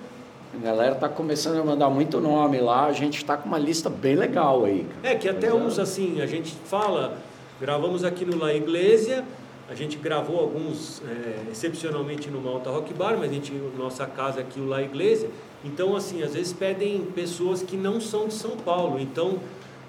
A 0.52 0.58
galera 0.58 0.94
tá 0.94 1.08
começando 1.08 1.60
a 1.60 1.64
mandar 1.64 1.88
muito 1.88 2.20
nome 2.20 2.60
lá, 2.60 2.86
a 2.86 2.92
gente 2.92 3.24
tá 3.24 3.36
com 3.36 3.48
uma 3.48 3.58
lista 3.58 3.88
bem 3.88 4.16
legal 4.16 4.64
aí. 4.64 4.86
É 5.02 5.14
que 5.14 5.28
até 5.28 5.48
Pois 5.48 5.62
é. 5.62 5.64
uns 5.64 5.78
assim, 5.78 6.20
a 6.20 6.26
gente 6.26 6.52
fala, 6.64 7.16
Gravamos 7.60 8.04
aqui 8.04 8.24
no 8.24 8.38
La 8.38 8.54
Iglesia, 8.54 9.22
a 9.68 9.74
gente 9.74 9.98
gravou 9.98 10.40
alguns, 10.40 11.02
é, 11.06 11.50
excepcionalmente 11.52 12.30
no 12.30 12.40
Malta 12.40 12.70
Rock 12.70 12.94
Bar, 12.94 13.18
mas 13.18 13.30
a 13.30 13.34
gente, 13.34 13.52
nossa 13.76 14.06
casa 14.06 14.40
aqui, 14.40 14.58
o 14.58 14.66
La 14.66 14.80
Iglesia. 14.80 15.28
Então, 15.62 15.94
assim, 15.94 16.22
às 16.22 16.32
vezes 16.32 16.54
pedem 16.54 17.02
pessoas 17.14 17.62
que 17.62 17.76
não 17.76 18.00
são 18.00 18.28
de 18.28 18.32
São 18.32 18.52
Paulo. 18.52 18.98
Então, 18.98 19.38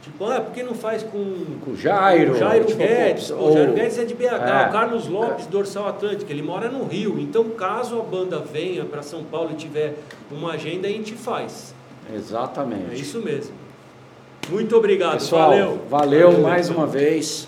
tipo, 0.02 0.26
ah, 0.26 0.42
por 0.42 0.54
que 0.54 0.64
não 0.64 0.74
faz 0.74 1.04
com, 1.04 1.46
Com 1.64 1.72
o 1.72 1.78
Jairo, 1.78 2.38
Jairo 2.38 2.66
tipo, 2.66 2.80
Guedes? 2.80 3.30
ou- 3.32 3.50
o 3.50 3.54
Jairo 3.54 3.74
Guedes 3.74 3.98
é 4.00 4.04
de 4.06 4.14
BH, 4.14 4.26
É. 4.66 4.70
o 4.70 4.72
Carlos 4.72 5.08
Lopes, 5.08 5.46
Dorsal 5.48 5.88
Atlântico, 5.88 6.32
ele 6.32 6.42
mora 6.42 6.70
no 6.70 6.86
Rio. 6.86 7.20
Então, 7.20 7.44
caso 7.50 8.00
a 8.00 8.04
banda 8.04 8.40
venha 8.40 8.84
para 8.86 9.02
São 9.02 9.24
Paulo 9.24 9.52
e 9.52 9.56
tiver 9.56 9.96
uma 10.32 10.54
agenda, 10.54 10.88
a 10.88 10.92
gente 10.92 11.14
faz. 11.14 11.74
Exatamente. 12.14 12.92
É 12.92 12.96
isso 12.96 13.20
mesmo. 13.22 13.54
Muito 14.50 14.76
obrigado, 14.76 15.14
Pessoal, 15.14 15.50
valeu. 15.50 15.80
valeu 15.90 16.40
mais 16.42 16.70
uma 16.70 16.88
vez. 16.88 17.48